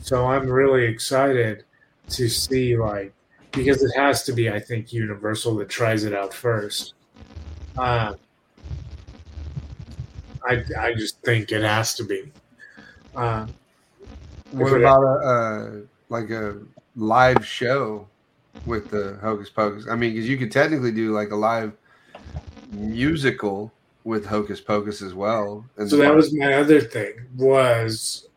So 0.00 0.26
I'm 0.26 0.48
really 0.48 0.84
excited 0.84 1.64
to 2.10 2.28
see 2.28 2.76
like 2.76 3.12
because 3.52 3.82
it 3.82 3.90
has 3.96 4.22
to 4.24 4.32
be, 4.32 4.50
I 4.50 4.60
think, 4.60 4.92
Universal 4.92 5.56
that 5.56 5.68
tries 5.68 6.04
it 6.04 6.14
out 6.14 6.32
first. 6.32 6.94
Uh, 7.76 8.14
I 10.48 10.64
I 10.78 10.94
just 10.94 11.20
think 11.22 11.52
it 11.52 11.62
has 11.62 11.94
to 11.94 12.04
be. 12.04 12.32
Uh, 13.14 13.46
What 14.52 14.72
it- 14.72 14.80
about 14.82 15.02
a, 15.02 15.16
uh 15.28 15.70
like 16.08 16.30
a 16.30 16.58
live 16.96 17.46
show 17.46 18.08
with 18.66 18.90
the 18.90 19.18
Hocus 19.20 19.50
Pocus? 19.50 19.86
I 19.88 19.96
mean, 19.96 20.14
because 20.14 20.28
you 20.28 20.36
could 20.36 20.52
technically 20.52 20.92
do 20.92 21.12
like 21.12 21.30
a 21.30 21.36
live 21.36 21.72
musical 22.72 23.72
with 24.04 24.26
Hocus 24.26 24.60
Pocus 24.60 25.02
as 25.02 25.14
well. 25.14 25.64
So 25.86 25.96
that 25.96 26.14
was 26.14 26.34
my 26.34 26.54
other 26.54 26.80
thing 26.80 27.14
was, 27.36 28.28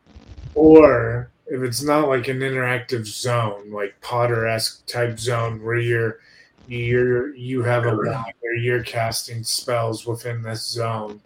or 0.56 1.32
if 1.48 1.62
it's 1.62 1.84
not 1.84 2.08
like 2.08 2.28
an 2.28 2.40
interactive 2.40 3.06
zone, 3.06 3.72
like 3.72 4.00
Potter 4.02 4.48
esque 4.48 4.86
type 4.86 5.20
zone 5.20 5.64
where 5.64 5.80
you're 5.80 6.20
you're 6.68 7.36
you 7.36 7.62
have 7.64 7.86
a 7.86 7.96
wand 7.96 8.34
where 8.40 8.56
you're 8.56 8.84
casting 8.84 9.44
spells 9.44 10.06
within 10.06 10.42
this 10.42 10.66
zone, 10.66 11.22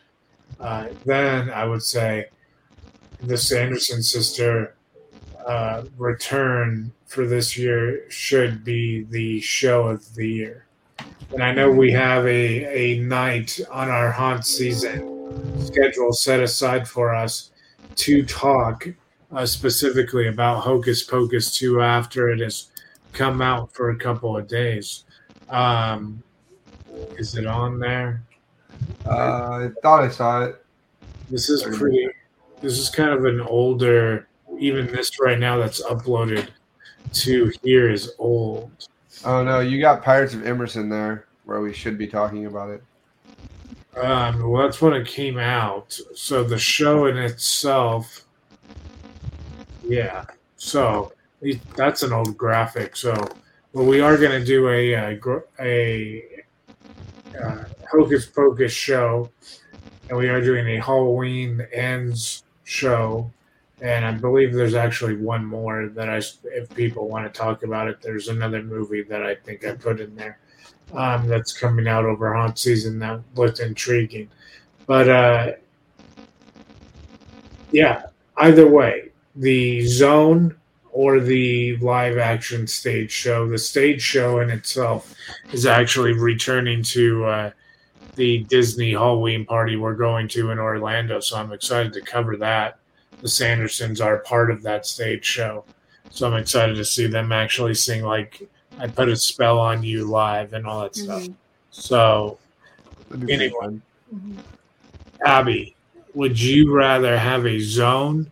uh, 0.60 0.88
then 1.05 1.49
I 1.49 1.65
would 1.65 1.83
say 1.83 2.27
the 3.21 3.38
Sanderson 3.38 4.01
sister 4.03 4.75
uh, 5.47 5.86
return 5.97 6.91
for 7.05 7.25
this 7.25 7.57
year 7.57 8.10
should 8.10 8.63
be 8.63 9.05
the 9.10 9.39
show 9.39 9.88
of 9.88 10.13
the 10.13 10.27
year. 10.27 10.67
And 11.31 11.41
I 11.41 11.53
know 11.53 11.71
we 11.71 11.91
have 11.93 12.25
a, 12.25 12.65
a 12.65 12.99
night 12.99 13.60
on 13.71 13.89
our 13.89 14.12
haunt 14.12 14.45
season 14.45 15.17
schedule 15.65 16.13
set 16.13 16.41
aside 16.41 16.88
for 16.88 17.15
us 17.15 17.51
to 17.95 18.25
talk 18.25 18.88
uh, 19.31 19.45
specifically 19.45 20.27
about 20.27 20.62
Hocus 20.62 21.03
Pocus 21.03 21.57
2 21.57 21.81
after 21.81 22.29
it 22.29 22.39
has 22.39 22.71
come 23.13 23.41
out 23.41 23.73
for 23.73 23.91
a 23.91 23.97
couple 23.97 24.38
of 24.38 24.47
days. 24.47 25.05
Um, 25.49 26.21
is 27.17 27.36
it 27.36 27.45
on 27.45 27.79
there? 27.79 28.23
Uh, 29.05 29.10
I 29.10 29.69
thought 29.81 30.03
I 30.03 30.10
saw 30.10 30.45
it. 30.45 30.63
This 31.29 31.49
is 31.49 31.63
pretty. 31.77 32.07
This 32.62 32.77
is 32.79 32.89
kind 32.89 33.12
of 33.12 33.25
an 33.25 33.41
older. 33.41 34.26
Even 34.59 34.87
this 34.87 35.19
right 35.19 35.39
now 35.39 35.57
that's 35.57 35.81
uploaded 35.83 36.49
to 37.13 37.51
here 37.63 37.89
is 37.89 38.13
old. 38.19 38.71
Oh 39.25 39.43
no, 39.43 39.59
you 39.59 39.79
got 39.79 40.03
Pirates 40.03 40.33
of 40.33 40.45
Emerson 40.45 40.89
there, 40.89 41.25
where 41.45 41.61
we 41.61 41.73
should 41.73 41.97
be 41.97 42.07
talking 42.07 42.45
about 42.45 42.69
it. 42.69 42.83
Um, 43.97 44.49
well, 44.49 44.63
that's 44.63 44.81
when 44.81 44.93
it 44.93 45.07
came 45.07 45.39
out. 45.39 45.99
So 46.13 46.43
the 46.43 46.57
show 46.57 47.07
in 47.07 47.17
itself, 47.17 48.25
yeah. 49.83 50.25
So 50.55 51.13
that's 51.75 52.03
an 52.03 52.13
old 52.13 52.37
graphic. 52.37 52.95
So, 52.95 53.13
well, 53.73 53.85
we 53.85 54.01
are 54.01 54.17
going 54.17 54.39
to 54.39 54.45
do 54.45 54.69
a 54.69 54.95
uh, 54.95 55.13
gr- 55.15 55.47
a 55.59 56.23
uh, 57.41 57.63
Hocus 57.91 58.25
Pocus 58.27 58.71
show, 58.71 59.29
and 60.09 60.17
we 60.17 60.29
are 60.29 60.41
doing 60.41 60.67
a 60.67 60.83
Halloween 60.83 61.65
ends 61.73 62.43
show. 62.65 63.31
And 63.81 64.05
I 64.05 64.11
believe 64.11 64.53
there's 64.53 64.73
actually 64.73 65.17
one 65.17 65.45
more 65.45 65.87
that 65.89 66.09
I, 66.09 66.17
if 66.45 66.73
people 66.75 67.07
want 67.07 67.31
to 67.31 67.37
talk 67.37 67.63
about 67.63 67.87
it, 67.87 68.01
there's 68.01 68.27
another 68.27 68.63
movie 68.63 69.03
that 69.03 69.23
I 69.23 69.35
think 69.35 69.65
I 69.65 69.73
put 69.73 69.99
in 69.99 70.15
there 70.15 70.39
um, 70.93 71.27
that's 71.27 71.53
coming 71.53 71.87
out 71.87 72.05
over 72.05 72.33
haunt 72.33 72.57
season 72.57 72.97
that 72.99 73.21
looked 73.35 73.59
intriguing. 73.59 74.29
But 74.87 75.09
uh, 75.09 75.51
yeah, 77.71 78.07
either 78.37 78.67
way, 78.67 79.09
the 79.35 79.85
zone 79.85 80.55
or 80.91 81.19
the 81.19 81.77
live 81.77 82.17
action 82.17 82.65
stage 82.65 83.11
show, 83.11 83.47
the 83.47 83.57
stage 83.57 84.01
show 84.01 84.39
in 84.39 84.49
itself 84.49 85.13
is 85.51 85.67
actually 85.67 86.13
returning 86.13 86.81
to 86.81 87.25
uh, 87.25 87.51
the 88.15 88.39
Disney 88.45 88.93
Halloween 88.93 89.45
party 89.45 89.75
we're 89.75 89.93
going 89.93 90.27
to 90.29 90.49
in 90.49 90.57
Orlando. 90.57 91.19
So 91.19 91.37
I'm 91.37 91.51
excited 91.51 91.93
to 91.93 92.01
cover 92.01 92.35
that. 92.37 92.79
The 93.21 93.27
Sandersons 93.27 94.03
are 94.03 94.19
part 94.19 94.51
of 94.51 94.62
that 94.63 94.86
stage 94.86 95.25
show. 95.25 95.63
So 96.10 96.27
I'm 96.27 96.36
excited 96.36 96.75
to 96.75 96.86
see 96.86 97.08
them 97.08 97.32
actually 97.32 97.73
sing 97.73 98.03
like 98.03 98.47
I 98.80 98.88
put 98.88 99.10
a 99.10 99.15
spell 99.15 99.58
on 99.60 99.84
you 99.84 100.06
live 100.06 100.53
and 100.53 100.65
all 100.67 100.82
that 100.82 100.95
stuff. 100.95 101.23
Mhm. 101.23 101.34
So, 101.71 102.38
That'd 103.10 103.25
be 103.25 103.36
pretty 103.38 103.45
Anyway. 103.45 103.60
fun. 104.12 104.43
Abby, 105.25 105.75
would 106.13 106.39
you 106.39 106.71
rather 106.73 107.17
have 107.17 107.45
a 107.45 107.60
zone 107.60 108.32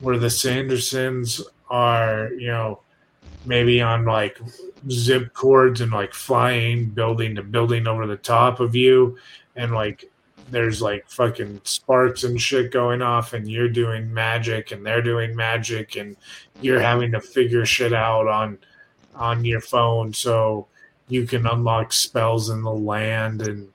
where 0.00 0.18
the 0.18 0.26
Sandersons 0.26 1.40
are, 1.70 2.30
you 2.38 2.48
know, 2.48 2.80
maybe 3.46 3.80
on 3.80 4.04
like 4.04 4.38
zip 4.90 5.32
cords 5.32 5.80
and 5.80 5.92
like 5.92 6.12
flying 6.12 6.86
building 6.86 7.34
to 7.36 7.42
building 7.42 7.86
over 7.86 8.06
the 8.06 8.16
top 8.16 8.60
of 8.60 8.74
you 8.74 9.16
and 9.56 9.72
like 9.72 10.10
there's 10.50 10.80
like 10.80 11.08
fucking 11.08 11.60
sparks 11.64 12.24
and 12.24 12.40
shit 12.40 12.70
going 12.70 13.02
off 13.02 13.32
and 13.32 13.50
you're 13.50 13.68
doing 13.68 14.12
magic 14.12 14.70
and 14.70 14.84
they're 14.84 15.02
doing 15.02 15.34
magic 15.34 15.96
and 15.96 16.16
you're 16.60 16.80
having 16.80 17.10
to 17.12 17.20
figure 17.20 17.66
shit 17.66 17.92
out 17.92 18.28
on 18.28 18.58
on 19.14 19.44
your 19.44 19.60
phone 19.60 20.12
so 20.12 20.66
you 21.08 21.26
can 21.26 21.46
unlock 21.46 21.92
spells 21.92 22.50
in 22.50 22.62
the 22.62 22.72
land 22.72 23.42
and 23.42 23.68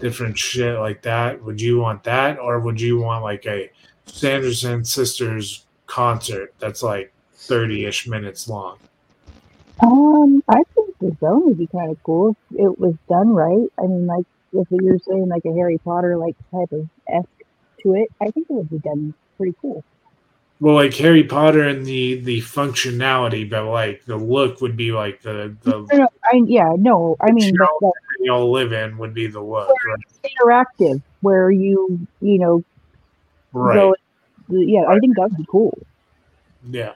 different 0.00 0.38
shit 0.38 0.78
like 0.78 1.02
that. 1.02 1.42
Would 1.42 1.60
you 1.60 1.78
want 1.78 2.04
that, 2.04 2.38
or 2.38 2.60
would 2.60 2.80
you 2.80 2.98
want 2.98 3.24
like 3.24 3.46
a 3.46 3.70
Sanderson 4.06 4.84
Sisters 4.84 5.66
concert 5.86 6.54
that's 6.58 6.82
like 6.82 7.12
thirty-ish 7.34 8.06
minutes 8.06 8.48
long? 8.48 8.78
Um, 9.80 10.42
I 10.48 10.62
think 10.74 10.98
the 10.98 11.16
zone 11.20 11.46
would 11.46 11.58
be 11.58 11.66
kind 11.66 11.90
of 11.90 12.02
cool 12.02 12.36
if 12.50 12.60
it 12.60 12.78
was 12.78 12.94
done 13.08 13.30
right. 13.30 13.68
I 13.78 13.82
mean, 13.82 14.06
like 14.06 14.26
if 14.60 14.68
you're 14.70 14.98
saying 14.98 15.28
like 15.28 15.44
a 15.44 15.54
Harry 15.54 15.78
Potter 15.78 16.16
like 16.16 16.34
type 16.54 16.72
of 16.72 16.88
esque 17.08 17.28
to 17.80 17.94
it, 17.94 18.08
I 18.20 18.30
think 18.30 18.46
it 18.48 18.52
would 18.52 18.70
be 18.70 18.78
done 18.78 19.14
pretty 19.36 19.54
cool. 19.60 19.84
Well, 20.60 20.74
like 20.74 20.94
Harry 20.94 21.24
Potter 21.24 21.62
and 21.62 21.84
the 21.84 22.20
the 22.20 22.40
functionality, 22.40 23.48
but 23.48 23.64
like 23.66 24.04
the 24.06 24.16
look 24.16 24.60
would 24.62 24.76
be 24.76 24.90
like 24.92 25.20
the 25.22 25.54
the 25.62 25.72
No, 25.92 25.98
no, 25.98 26.08
I 26.24 26.42
yeah, 26.46 26.72
no, 26.78 27.16
I 27.20 27.30
mean 27.32 27.52
the, 27.52 27.92
they 28.22 28.28
all 28.28 28.50
live 28.50 28.72
in 28.72 28.96
would 28.98 29.12
be 29.12 29.26
the 29.26 29.40
look, 29.40 29.68
right? 29.84 29.98
interactive 30.24 31.02
where 31.20 31.50
you 31.50 31.98
you 32.20 32.38
know 32.38 32.62
Right. 33.52 33.76
go. 33.76 33.94
Yeah, 34.48 34.84
I 34.88 34.98
think 34.98 35.16
that 35.16 35.22
would 35.22 35.36
be 35.36 35.46
cool. 35.50 35.76
Yeah. 36.70 36.92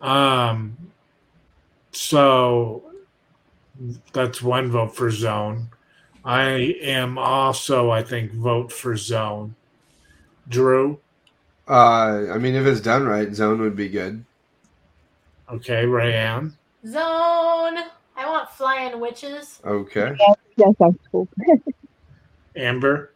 Um. 0.00 0.76
So 1.92 2.82
that's 4.12 4.42
one 4.42 4.70
vote 4.70 4.94
for 4.96 5.10
zone. 5.10 5.68
I 6.26 6.74
am 6.82 7.18
also, 7.18 7.90
I 7.90 8.02
think, 8.02 8.32
vote 8.32 8.72
for 8.72 8.96
zone. 8.96 9.54
Drew. 10.48 10.98
Uh, 11.68 12.26
I 12.32 12.38
mean, 12.38 12.56
if 12.56 12.66
it's 12.66 12.80
done 12.80 13.06
right, 13.06 13.32
Zone 13.32 13.60
would 13.60 13.76
be 13.76 13.88
good. 13.88 14.24
Okay, 15.48 15.84
Rayanne. 15.84 16.52
Zone. 16.84 17.78
I 18.16 18.26
want 18.26 18.50
flying 18.50 18.98
witches. 18.98 19.60
Okay. 19.64 20.16
That 20.56 20.76
sounds 20.78 20.98
cool. 21.12 21.28
Amber. 22.56 23.12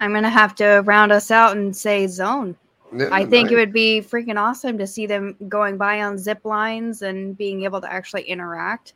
I'm 0.00 0.12
gonna 0.12 0.30
have 0.30 0.54
to 0.56 0.82
round 0.84 1.12
us 1.12 1.30
out 1.30 1.56
and 1.56 1.76
say 1.76 2.06
zone. 2.06 2.56
I 3.12 3.24
think 3.24 3.52
it 3.52 3.54
would 3.54 3.72
be 3.72 4.00
freaking 4.00 4.36
awesome 4.36 4.78
to 4.78 4.86
see 4.86 5.06
them 5.06 5.36
going 5.48 5.76
by 5.76 6.02
on 6.02 6.18
zip 6.18 6.44
lines 6.44 7.02
and 7.02 7.38
being 7.38 7.62
able 7.62 7.80
to 7.80 7.92
actually 7.92 8.22
interact, 8.22 8.94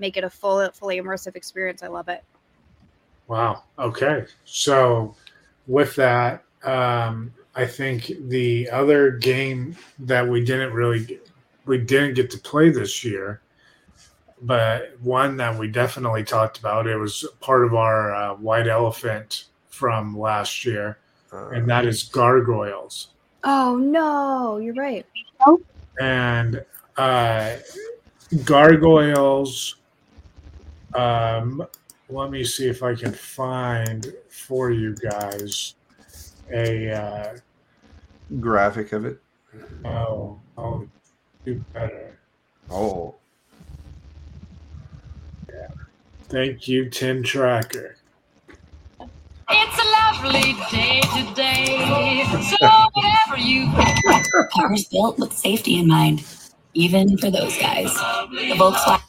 make 0.00 0.16
it 0.16 0.24
a 0.24 0.30
full, 0.30 0.68
fully 0.72 1.00
immersive 1.00 1.36
experience. 1.36 1.82
I 1.82 1.88
love 1.88 2.08
it. 2.08 2.24
Wow. 3.28 3.62
Okay. 3.78 4.24
So 4.44 5.14
with 5.66 5.94
that, 5.96 6.44
um, 6.64 7.32
I 7.54 7.66
think 7.66 8.10
the 8.28 8.68
other 8.70 9.12
game 9.12 9.76
that 10.00 10.26
we 10.26 10.44
didn't 10.44 10.72
really 10.72 11.20
we 11.66 11.78
didn't 11.78 12.14
get 12.14 12.30
to 12.30 12.38
play 12.38 12.70
this 12.70 13.04
year, 13.04 13.40
but 14.42 14.96
one 15.02 15.36
that 15.36 15.58
we 15.58 15.68
definitely 15.68 16.24
talked 16.24 16.58
about. 16.58 16.86
It 16.86 16.96
was 16.96 17.24
part 17.40 17.64
of 17.64 17.74
our 17.74 18.14
uh, 18.14 18.34
white 18.36 18.66
elephant 18.66 19.44
from 19.68 20.18
last 20.18 20.64
year, 20.64 20.98
Uh, 21.32 21.48
and 21.50 21.68
that 21.68 21.84
is 21.84 22.04
gargoyles. 22.04 23.08
Oh 23.44 23.76
no, 23.76 24.56
you're 24.58 24.74
right. 24.74 25.04
and 26.00 26.64
uh, 26.96 27.56
gargoyles. 28.44 29.76
Um, 30.94 31.66
let 32.08 32.30
me 32.30 32.44
see 32.44 32.68
if 32.68 32.82
I 32.82 32.94
can 32.94 33.12
find 33.12 34.12
for 34.28 34.70
you 34.70 34.94
guys 34.96 35.74
a. 36.52 36.90
Uh, 36.90 37.36
graphic 38.40 38.92
of 38.92 39.06
it. 39.06 39.18
oh, 39.86 40.38
I'll 40.58 40.86
do 41.46 41.64
better. 41.72 42.18
Oh, 42.70 43.14
Yeah. 45.48 45.68
Thank 46.28 46.68
you, 46.68 46.90
Tim 46.90 47.22
Tracker. 47.22 47.96
It's 49.50 49.78
a 49.78 49.86
lovely 50.20 50.52
day 50.70 51.00
today. 51.16 52.26
So 52.60 52.68
whatever 52.92 53.38
you 53.38 53.72
Cars 54.52 54.84
built 54.92 55.18
with 55.18 55.32
safety 55.32 55.78
in 55.78 55.88
mind. 55.88 56.22
even 56.74 57.16
for 57.16 57.30
those 57.30 57.56
guys. 57.56 57.94
The 57.94 58.54
Volkswagen. 58.58 59.00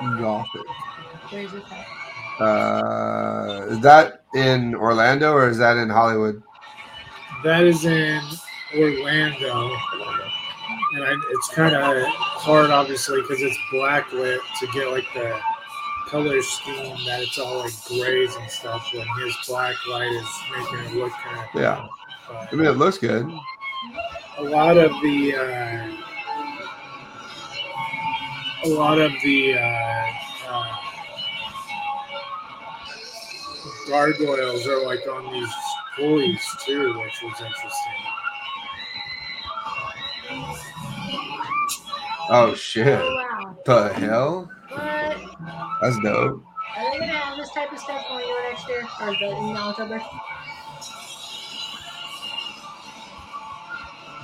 Gothic. 0.00 0.62
Where's 1.30 1.52
it 1.54 1.62
at? 1.72 2.42
Uh, 2.42 3.66
is 3.70 3.80
that 3.80 4.22
in 4.34 4.74
Orlando 4.74 5.32
or 5.32 5.48
is 5.48 5.58
that 5.58 5.76
in 5.78 5.88
Hollywood? 5.88 6.42
That 7.44 7.64
is 7.64 7.84
in 7.84 8.20
Orlando, 8.76 9.70
and 10.94 11.04
I, 11.04 11.14
it's 11.30 11.48
kind 11.54 11.74
of 11.74 11.82
hard, 12.08 12.70
obviously, 12.70 13.20
because 13.22 13.40
it's 13.40 13.56
blacklit 13.72 14.38
to 14.60 14.66
get 14.68 14.90
like 14.90 15.04
the 15.14 15.38
color 16.08 16.40
scheme 16.42 16.96
that 17.06 17.22
it's 17.22 17.38
all 17.38 17.58
like 17.60 17.72
grays 17.88 18.34
and 18.36 18.50
stuff. 18.50 18.86
When 18.92 19.06
his 19.24 19.36
black 19.48 19.74
light 19.88 20.10
is 20.12 20.28
making 20.56 20.78
it 20.78 20.94
look 21.00 21.12
kind 21.12 21.38
of 21.54 21.60
Yeah. 21.60 21.86
I 22.30 22.54
mean, 22.54 22.66
it 22.66 22.72
looks 22.76 22.98
good. 22.98 23.26
a 24.38 24.42
lot 24.42 24.76
of 24.76 24.90
the 25.02 25.34
uh, 25.36 26.05
a 28.66 28.74
lot 28.74 28.98
of 28.98 29.12
the 29.22 29.54
uh, 29.54 30.06
uh, 30.48 30.76
gargoyles 33.88 34.66
are 34.66 34.84
like 34.84 35.06
on 35.06 35.32
these 35.32 35.48
pulleys 35.94 36.44
too, 36.64 36.98
which 36.98 37.22
was 37.22 37.40
interesting. 37.40 37.92
Oh 42.28 42.54
shit! 42.56 42.88
Oh, 43.00 43.14
wow. 43.14 43.56
The 43.64 43.92
hell? 43.94 44.50
What? 44.70 45.16
That's 45.80 45.98
dope. 46.02 46.42
Are 46.76 46.90
they 46.90 46.98
gonna 46.98 47.12
have 47.12 47.36
this 47.36 47.50
type 47.52 47.72
of 47.72 47.78
stuff 47.78 48.04
when 48.10 48.18
we 48.18 48.50
next 48.50 48.68
year? 48.68 48.84
Or 49.00 49.12
the, 49.12 49.28
in 49.28 49.56
October? 49.56 50.02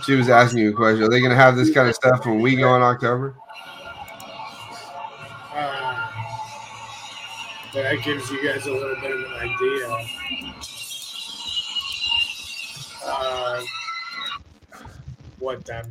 She 0.05 0.17
was 0.17 0.29
asking 0.29 0.65
you 0.65 0.71
a 0.71 0.73
question. 0.73 1.05
Are 1.05 1.09
they 1.09 1.21
gonna 1.21 1.37
have 1.37 1.55
this 1.55 1.73
kind 1.73 1.89
of 1.89 1.95
stuff 1.95 2.27
when 2.27 2.41
we 2.41 2.57
go 2.57 2.75
in 2.75 2.83
October? 2.83 3.37
But 7.73 7.83
that 7.85 8.03
gives 8.03 8.31
you 8.31 8.43
guys 8.45 8.67
a 8.67 8.73
little 8.73 8.97
bit 9.01 9.13
of 9.13 9.23
an 9.25 9.33
idea. 9.33 9.89
Uh, 13.05 13.63
what 15.39 15.65
that, 15.65 15.89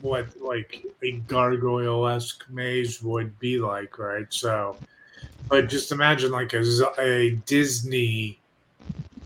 what 0.00 0.26
like 0.40 0.84
a 1.02 1.12
gargoyle-esque 1.12 2.48
maze 2.50 3.02
would 3.02 3.38
be 3.38 3.58
like, 3.58 3.98
right? 3.98 4.26
So, 4.30 4.76
but 5.48 5.68
just 5.68 5.92
imagine 5.92 6.32
like 6.32 6.54
a 6.54 7.30
Disney 7.44 8.38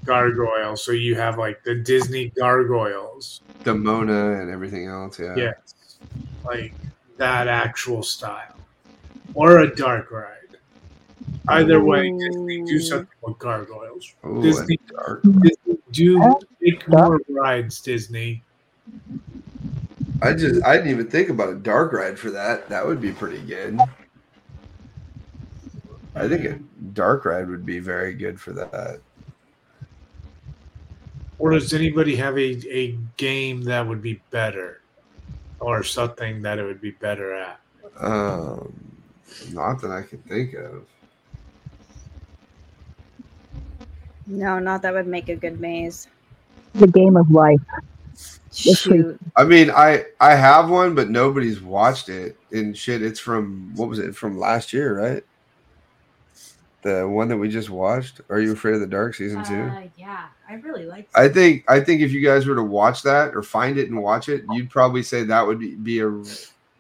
gargoyle. 0.04 0.76
So 0.76 0.92
you 0.92 1.14
have 1.14 1.38
like 1.38 1.62
the 1.62 1.76
Disney 1.76 2.30
gargoyles. 2.30 3.42
Demona 3.62 4.40
and 4.42 4.50
everything 4.50 4.88
else. 4.88 5.20
Yeah. 5.20 5.36
Yes. 5.36 5.98
Like 6.44 6.74
that 7.16 7.46
actual 7.46 8.02
style. 8.02 8.56
Or 9.34 9.60
a 9.60 9.74
dark 9.74 10.10
ride. 10.10 10.41
Either 11.48 11.82
way, 11.82 12.10
Disney 12.10 12.62
do 12.62 12.80
something 12.80 13.08
with 13.22 13.38
gargoyles. 13.38 14.14
Ooh, 14.24 14.42
Disney, 14.42 14.78
dark. 14.88 15.22
Disney 15.22 15.78
do 15.90 16.36
make 16.60 16.88
more 16.88 17.20
rides, 17.28 17.80
Disney. 17.80 18.42
I 20.22 20.34
just 20.34 20.64
I 20.64 20.76
didn't 20.76 20.90
even 20.90 21.08
think 21.08 21.30
about 21.30 21.48
a 21.48 21.56
dark 21.56 21.92
ride 21.92 22.18
for 22.18 22.30
that. 22.30 22.68
That 22.68 22.86
would 22.86 23.00
be 23.00 23.10
pretty 23.10 23.40
good. 23.40 23.78
I 26.14 26.28
think 26.28 26.44
a 26.44 26.58
dark 26.92 27.24
ride 27.24 27.48
would 27.48 27.66
be 27.66 27.80
very 27.80 28.14
good 28.14 28.40
for 28.40 28.52
that. 28.52 29.00
Or 31.38 31.50
does 31.50 31.72
anybody 31.72 32.14
have 32.16 32.38
a, 32.38 32.60
a 32.70 32.96
game 33.16 33.62
that 33.62 33.86
would 33.86 34.00
be 34.00 34.22
better? 34.30 34.80
Or 35.58 35.82
something 35.82 36.42
that 36.42 36.58
it 36.58 36.64
would 36.64 36.80
be 36.80 36.92
better 36.92 37.34
at? 37.34 37.60
Um, 37.98 38.72
not 39.50 39.80
that 39.80 39.90
I 39.90 40.02
can 40.02 40.18
think 40.18 40.54
of. 40.54 40.86
No, 44.32 44.58
not 44.58 44.80
that 44.80 44.94
would 44.94 45.06
make 45.06 45.28
a 45.28 45.36
good 45.36 45.60
maze. 45.60 46.08
The 46.74 46.86
game 46.86 47.16
of 47.18 47.30
life. 47.30 47.60
Shoot. 48.50 49.20
I 49.36 49.44
mean, 49.44 49.70
I 49.70 50.06
I 50.20 50.34
have 50.34 50.70
one, 50.70 50.94
but 50.94 51.10
nobody's 51.10 51.60
watched 51.60 52.08
it. 52.08 52.38
And 52.50 52.76
shit, 52.76 53.02
it's 53.02 53.20
from 53.20 53.72
what 53.76 53.90
was 53.90 53.98
it 53.98 54.16
from 54.16 54.38
last 54.38 54.72
year, 54.72 54.98
right? 54.98 55.22
The 56.80 57.06
one 57.06 57.28
that 57.28 57.36
we 57.36 57.48
just 57.48 57.68
watched. 57.68 58.22
Are 58.30 58.40
you 58.40 58.52
afraid 58.52 58.74
of 58.74 58.80
the 58.80 58.86
dark 58.86 59.14
season 59.14 59.44
two? 59.44 59.54
Uh, 59.54 59.82
yeah, 59.98 60.28
I 60.48 60.54
really 60.54 60.86
like 60.86 61.10
I 61.14 61.28
think 61.28 61.64
I 61.68 61.80
think 61.80 62.00
if 62.00 62.10
you 62.10 62.24
guys 62.24 62.46
were 62.46 62.56
to 62.56 62.62
watch 62.62 63.02
that 63.02 63.36
or 63.36 63.42
find 63.42 63.78
it 63.78 63.90
and 63.90 64.02
watch 64.02 64.30
it, 64.30 64.44
you'd 64.52 64.70
probably 64.70 65.02
say 65.02 65.24
that 65.24 65.46
would 65.46 65.58
be, 65.58 65.74
be 65.74 66.00
a 66.00 66.22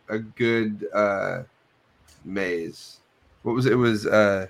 a 0.08 0.18
good 0.18 0.86
uh 0.94 1.42
maze. 2.24 3.00
What 3.42 3.54
was 3.54 3.66
it? 3.66 3.72
it 3.72 3.76
was 3.76 4.06
uh 4.06 4.46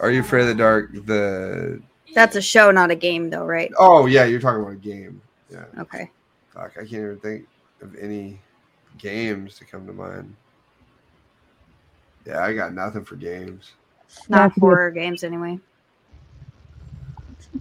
Are 0.00 0.10
you 0.10 0.20
afraid 0.20 0.42
of 0.42 0.48
the 0.48 0.54
dark? 0.54 0.92
The 1.06 1.80
That's 2.14 2.36
a 2.36 2.42
show, 2.42 2.70
not 2.70 2.90
a 2.90 2.94
game, 2.94 3.30
though, 3.30 3.44
right? 3.44 3.72
Oh 3.78 4.06
yeah, 4.06 4.24
you're 4.24 4.40
talking 4.40 4.62
about 4.62 4.72
a 4.72 4.76
game. 4.76 5.20
Yeah. 5.50 5.64
Okay. 5.78 6.10
Fuck, 6.52 6.72
I 6.76 6.80
can't 6.80 6.92
even 6.92 7.18
think 7.20 7.46
of 7.82 7.94
any 7.96 8.40
games 8.98 9.58
to 9.58 9.64
come 9.64 9.86
to 9.86 9.92
mind. 9.92 10.34
Yeah, 12.26 12.42
I 12.42 12.52
got 12.52 12.74
nothing 12.74 13.04
for 13.04 13.16
games. 13.16 13.72
Not 14.28 14.48
That's 14.48 14.60
horror 14.60 14.90
games, 14.90 15.22
anyway. 15.22 15.58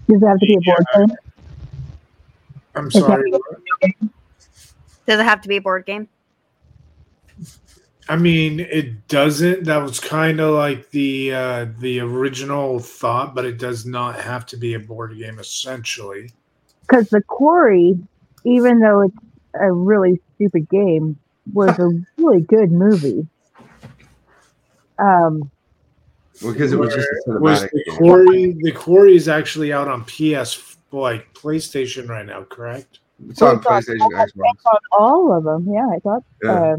Does 0.07 0.21
it 0.21 0.25
have 0.25 0.39
to 0.39 0.45
be 0.45 0.55
a 0.55 0.61
board 0.61 0.85
game? 0.95 1.17
I'm 2.75 2.91
sorry. 2.91 3.31
Does 3.31 5.19
it 5.19 5.23
have 5.23 5.41
to 5.41 5.47
be 5.47 5.57
a 5.57 5.61
board 5.61 5.85
game? 5.85 6.07
I 8.07 8.15
mean, 8.17 8.59
it 8.59 9.07
doesn't. 9.07 9.63
That 9.63 9.77
was 9.81 9.99
kind 9.99 10.39
of 10.39 10.53
like 10.53 10.91
the 10.91 11.33
uh, 11.33 11.65
the 11.79 11.99
original 12.01 12.79
thought, 12.79 13.33
but 13.33 13.45
it 13.45 13.57
does 13.57 13.85
not 13.85 14.19
have 14.19 14.45
to 14.47 14.57
be 14.57 14.75
a 14.75 14.79
board 14.79 15.17
game. 15.17 15.39
Essentially, 15.39 16.31
Because 16.81 17.09
the 17.09 17.21
Quarry, 17.23 17.97
even 18.43 18.79
though 18.79 19.01
it's 19.01 19.15
a 19.59 19.71
really 19.71 20.21
stupid 20.35 20.69
game, 20.69 21.17
was 21.53 21.77
a 21.79 21.89
really 22.21 22.41
good 22.41 22.71
movie. 22.71 23.25
Um, 24.99 25.49
Because 26.41 26.71
it 26.73 26.77
was 26.79 26.93
just 26.93 27.07
a 27.27 27.39
was 27.39 27.63
cinematic. 27.63 27.69
the 27.71 27.83
game. 27.85 27.97
quarry. 27.97 28.57
The 28.61 28.71
quarry 28.71 29.15
is 29.15 29.27
actually 29.27 29.73
out 29.73 29.87
on 29.87 30.03
PS 30.05 30.77
like 30.91 31.33
PlayStation 31.33 32.07
right 32.07 32.25
now, 32.25 32.43
correct? 32.43 32.99
It's 33.29 33.41
on 33.41 33.57
It's 33.57 33.65
on- 33.65 33.81
PlayStation, 33.81 34.09
Xbox. 34.11 34.27
it's 34.53 34.65
on 34.65 34.77
all 34.91 35.33
of 35.35 35.43
them. 35.43 35.67
Yeah, 35.73 35.87
I 35.89 35.99
thought. 35.99 36.23
Yeah. 36.43 36.51
Uh, 36.51 36.75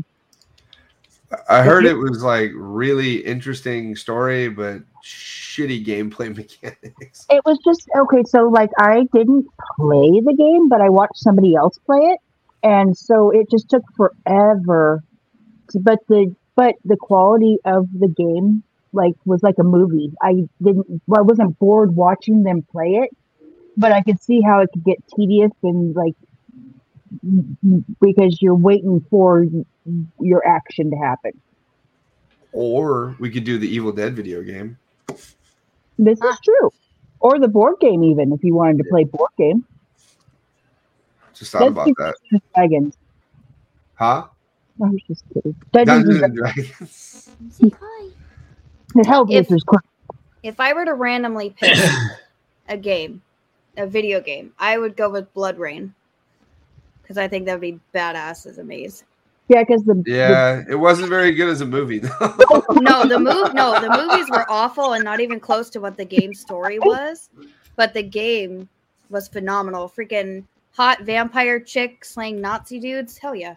I 1.49 1.63
heard 1.63 1.85
it 1.85 1.95
was 1.95 2.23
like 2.23 2.53
really 2.55 3.17
interesting 3.25 3.97
story, 3.97 4.49
but 4.49 4.83
shitty 5.05 5.85
gameplay 5.85 6.35
mechanics. 6.37 7.27
it 7.31 7.43
was 7.45 7.59
just 7.65 7.89
okay. 7.97 8.23
So, 8.27 8.49
like, 8.49 8.71
I 8.79 9.07
didn't 9.13 9.47
play 9.77 10.21
the 10.21 10.35
game, 10.37 10.69
but 10.69 10.81
I 10.81 10.89
watched 10.89 11.17
somebody 11.19 11.55
else 11.55 11.79
play 11.79 11.99
it, 11.99 12.21
and 12.63 12.97
so 12.97 13.31
it 13.31 13.51
just 13.51 13.69
took 13.69 13.83
forever. 13.97 15.03
To, 15.71 15.81
but 15.81 15.99
the 16.09 16.35
but 16.55 16.77
the 16.85 16.97
quality 16.97 17.59
of 17.65 17.89
the 17.93 18.09
game 18.09 18.63
like 18.93 19.15
was 19.25 19.43
like 19.43 19.59
a 19.59 19.65
movie. 19.65 20.13
I 20.23 20.49
didn't. 20.63 21.03
Well, 21.07 21.21
I 21.21 21.23
wasn't 21.23 21.59
bored 21.59 21.95
watching 21.97 22.43
them 22.45 22.67
play 22.71 22.97
it, 23.03 23.11
but 23.77 23.93
I 23.93 24.03
could 24.03 24.23
see 24.23 24.41
how 24.41 24.61
it 24.61 24.71
could 24.73 24.85
get 24.85 24.99
tedious 25.17 25.53
and 25.63 25.95
like 25.95 26.15
because 28.01 28.39
you're 28.41 28.55
waiting 28.55 29.05
for 29.11 29.47
your 30.21 30.47
action 30.47 30.91
to 30.91 30.97
happen. 30.97 31.33
Or 32.53 33.15
we 33.19 33.31
could 33.31 33.45
do 33.45 33.59
the 33.59 33.69
Evil 33.69 33.93
Dead 33.93 34.15
video 34.15 34.43
game. 34.43 34.79
This 35.99 36.21
is 36.21 36.41
true. 36.43 36.73
Or 37.21 37.39
the 37.39 37.49
board 37.49 37.77
game, 37.81 38.05
even 38.05 38.33
if 38.33 38.43
you 38.43 38.55
wanted 38.55 38.79
to 38.79 38.85
play 38.91 39.05
board 39.05 39.31
game. 39.37 39.65
Just 41.35 41.53
thought 41.53 41.69
about 41.69 41.87
Dungeons 41.87 41.97
that. 41.99 42.15
and 42.33 42.43
Dragons. 42.55 42.97
Huh? 43.95 44.27
I 44.83 44.89
was 44.89 45.01
just 45.07 45.25
kidding. 45.33 45.55
Dungeons, 45.73 46.05
Dungeons 46.05 46.17
and 46.17 46.25
and 46.25 46.35
Dragons. 46.35 47.31
The 48.95 49.03
Hellblazers. 49.03 49.65
quick. 49.67 49.83
If 50.43 50.61
I 50.61 50.73
were 50.73 50.85
to 50.85 50.95
randomly 50.95 51.51
pick 51.51 51.77
a 52.69 52.77
game 52.77 53.23
a 53.77 53.87
video 53.87 54.21
game, 54.21 54.53
I 54.59 54.79
would 54.79 54.97
go 54.97 55.11
with 55.11 55.33
BloodRayne 55.35 55.93
because 57.07 57.19
I 57.19 57.29
think 57.29 57.47
that 57.47 57.53
would 57.53 57.61
be 57.61 57.79
badass 57.95 58.47
as 58.47 58.59
a 58.59 58.65
maze. 58.65 59.05
Yeah, 59.49 59.63
because 59.63 59.85
the 59.85 60.03
Yeah, 60.07 60.65
it 60.69 60.75
wasn't 60.75 61.09
very 61.09 61.33
good 61.33 61.49
as 61.49 61.61
a 61.61 61.67
movie. 61.67 62.01
though. 62.01 62.09
No, 62.81 63.07
the 63.07 63.19
move 63.19 63.55
no, 63.55 63.81
the 63.81 63.91
movies 63.91 64.29
were 64.29 64.45
awful 64.51 64.95
and 64.95 65.05
not 65.05 65.21
even 65.21 65.39
close 65.39 65.71
to 65.71 65.81
what 65.81 65.97
the 65.97 66.05
game 66.05 66.35
story 66.35 66.79
was. 66.81 67.31
But 67.77 67.95
the 67.95 68.03
game 68.03 68.69
was 69.09 69.29
phenomenal. 69.29 69.89
Freaking 69.89 70.45
hot 70.73 71.03
vampire 71.03 71.61
chick 71.61 72.05
slaying 72.05 72.41
Nazi 72.41 72.81
dudes. 72.81 73.19
Hell 73.19 73.37
yeah. 73.37 73.55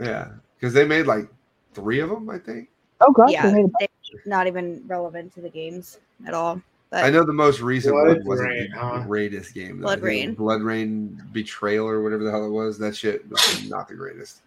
yeah, 0.00 0.28
because 0.58 0.74
they 0.74 0.84
made 0.84 1.06
like 1.06 1.28
three 1.72 2.00
of 2.00 2.10
them, 2.10 2.28
I 2.28 2.38
think. 2.38 2.68
oh 3.00 3.12
god, 3.12 3.30
yeah, 3.30 3.48
they 3.48 3.62
made 3.62 3.88
not 4.26 4.48
even 4.48 4.82
relevant 4.86 5.32
to 5.34 5.40
the 5.40 5.50
games 5.50 5.98
at 6.26 6.34
all. 6.34 6.60
But 6.90 7.04
I 7.04 7.10
know 7.10 7.22
the 7.24 7.32
most 7.34 7.60
recent 7.60 7.92
Blood 7.94 8.08
one 8.18 8.24
wasn't 8.26 8.48
Rain, 8.48 8.70
the 8.72 8.78
huh? 8.78 9.00
greatest 9.06 9.52
game. 9.54 9.78
though. 9.78 9.82
Blood 9.86 9.98
I 9.98 10.02
think 10.02 10.38
it 10.38 10.40
was 10.40 10.60
Rain. 10.62 11.16
BloodRayne 11.20 11.32
Betrayal 11.32 11.86
or 11.86 12.02
whatever 12.02 12.24
the 12.24 12.30
hell 12.30 12.46
it 12.46 12.50
was. 12.50 12.78
That 12.78 12.96
shit 12.96 13.28
was 13.28 13.64
not 13.68 13.88
the 13.88 13.94
greatest. 13.94 14.40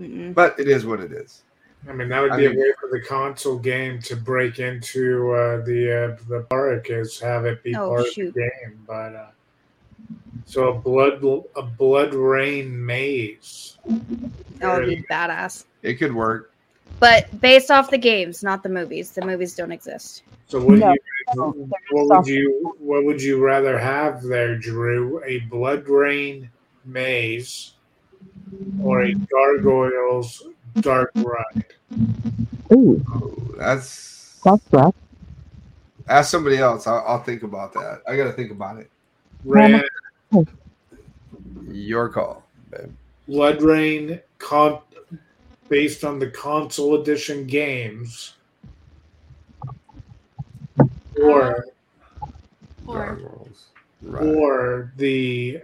mm-mm. 0.00 0.34
But 0.34 0.58
it 0.58 0.66
is 0.68 0.84
what 0.86 0.98
it 1.00 1.12
is. 1.12 1.42
I 1.88 1.92
mean, 1.92 2.08
that 2.08 2.20
would 2.20 2.32
I 2.32 2.36
be 2.38 2.48
mean- 2.48 2.56
a 2.56 2.60
way 2.60 2.72
for 2.80 2.88
the 2.90 3.00
console 3.04 3.58
game 3.58 4.00
to 4.02 4.16
break 4.16 4.58
into 4.58 5.32
uh, 5.32 5.64
the 5.64 6.16
uh, 6.18 6.24
the 6.28 6.40
park 6.50 6.90
is 6.90 7.20
have 7.20 7.44
it 7.44 7.62
be 7.62 7.76
Oh, 7.76 7.90
part 7.90 8.06
shoot. 8.12 8.28
of 8.28 8.34
the 8.34 8.40
game. 8.40 8.80
But 8.86 9.14
uh, 9.14 9.26
so 10.46 10.68
a 10.68 10.74
blood 10.74 11.14
a 11.56 11.62
BloodRayne 11.62 12.70
maze. 12.70 13.78
that 14.58 14.76
would 14.78 14.86
be 14.88 15.02
badass. 15.10 15.66
It 15.82 15.94
could 15.94 16.14
work. 16.14 16.53
But 17.00 17.40
based 17.40 17.70
off 17.70 17.90
the 17.90 17.98
games, 17.98 18.42
not 18.42 18.62
the 18.62 18.68
movies. 18.68 19.10
The 19.10 19.24
movies 19.24 19.54
don't 19.54 19.72
exist. 19.72 20.22
So 20.46 20.60
what 20.60 20.78
No, 20.78 20.92
you, 20.92 20.98
no, 21.34 21.68
what 21.90 22.18
would 22.18 22.26
you 22.26 22.74
what 22.78 23.04
would 23.04 23.22
you 23.22 23.44
rather 23.44 23.78
have 23.78 24.22
there, 24.22 24.56
Drew? 24.56 25.22
A 25.24 25.40
BloodRayne 25.50 26.48
maze 26.84 27.74
or 28.82 29.02
a 29.02 29.14
gargoyles 29.14 30.44
dark 30.80 31.10
ride? 31.16 31.64
Ooh, 32.72 33.04
Oh, 33.12 33.34
that's 33.56 34.40
that's 34.44 34.64
rough. 34.72 34.94
ask 36.08 36.30
somebody 36.30 36.58
else. 36.58 36.86
I'll, 36.86 37.04
I'll 37.06 37.22
think 37.22 37.42
about 37.42 37.72
that. 37.74 38.02
I 38.08 38.16
got 38.16 38.24
to 38.24 38.32
think 38.32 38.50
about 38.50 38.78
it. 38.78 38.90
Ran 39.44 39.82
Your 41.68 42.08
call, 42.08 42.42
babe. 42.70 42.92
BloodRayne 43.28 44.20
con- 44.38 44.80
based 45.68 46.04
on 46.04 46.18
the 46.18 46.28
console 46.30 47.00
edition 47.00 47.46
games 47.46 48.34
or 51.22 51.66
Or 52.86 53.18
Right. 54.02 54.22
or 54.22 54.92
the 54.98 55.60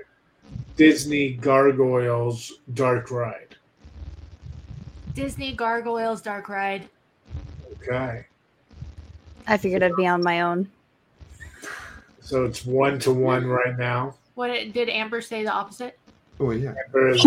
Disney 0.77 1.35
Gargoyles 1.35 2.61
Dark 2.73 3.11
Ride. 3.11 3.57
Disney 5.15 5.53
Gargoyles 5.55 6.23
Dark 6.23 6.49
Ride. 6.49 6.89
Okay. 7.73 8.25
I 9.47 9.57
figured 9.59 9.83
I'd 9.83 9.97
be 9.97 10.07
on 10.07 10.23
my 10.23 10.41
own. 10.41 10.71
So 12.21 12.45
it's 12.45 12.65
one 12.65 12.99
to 13.01 13.13
one 13.13 13.47
right 13.47 13.77
now. 13.77 14.15
What 14.37 14.49
did 14.73 14.89
Amber 14.89 15.21
say 15.21 15.43
the 15.43 15.53
opposite? 15.53 15.99
Oh 16.39 16.53
yeah, 16.53 16.73
Amber's, 16.87 17.23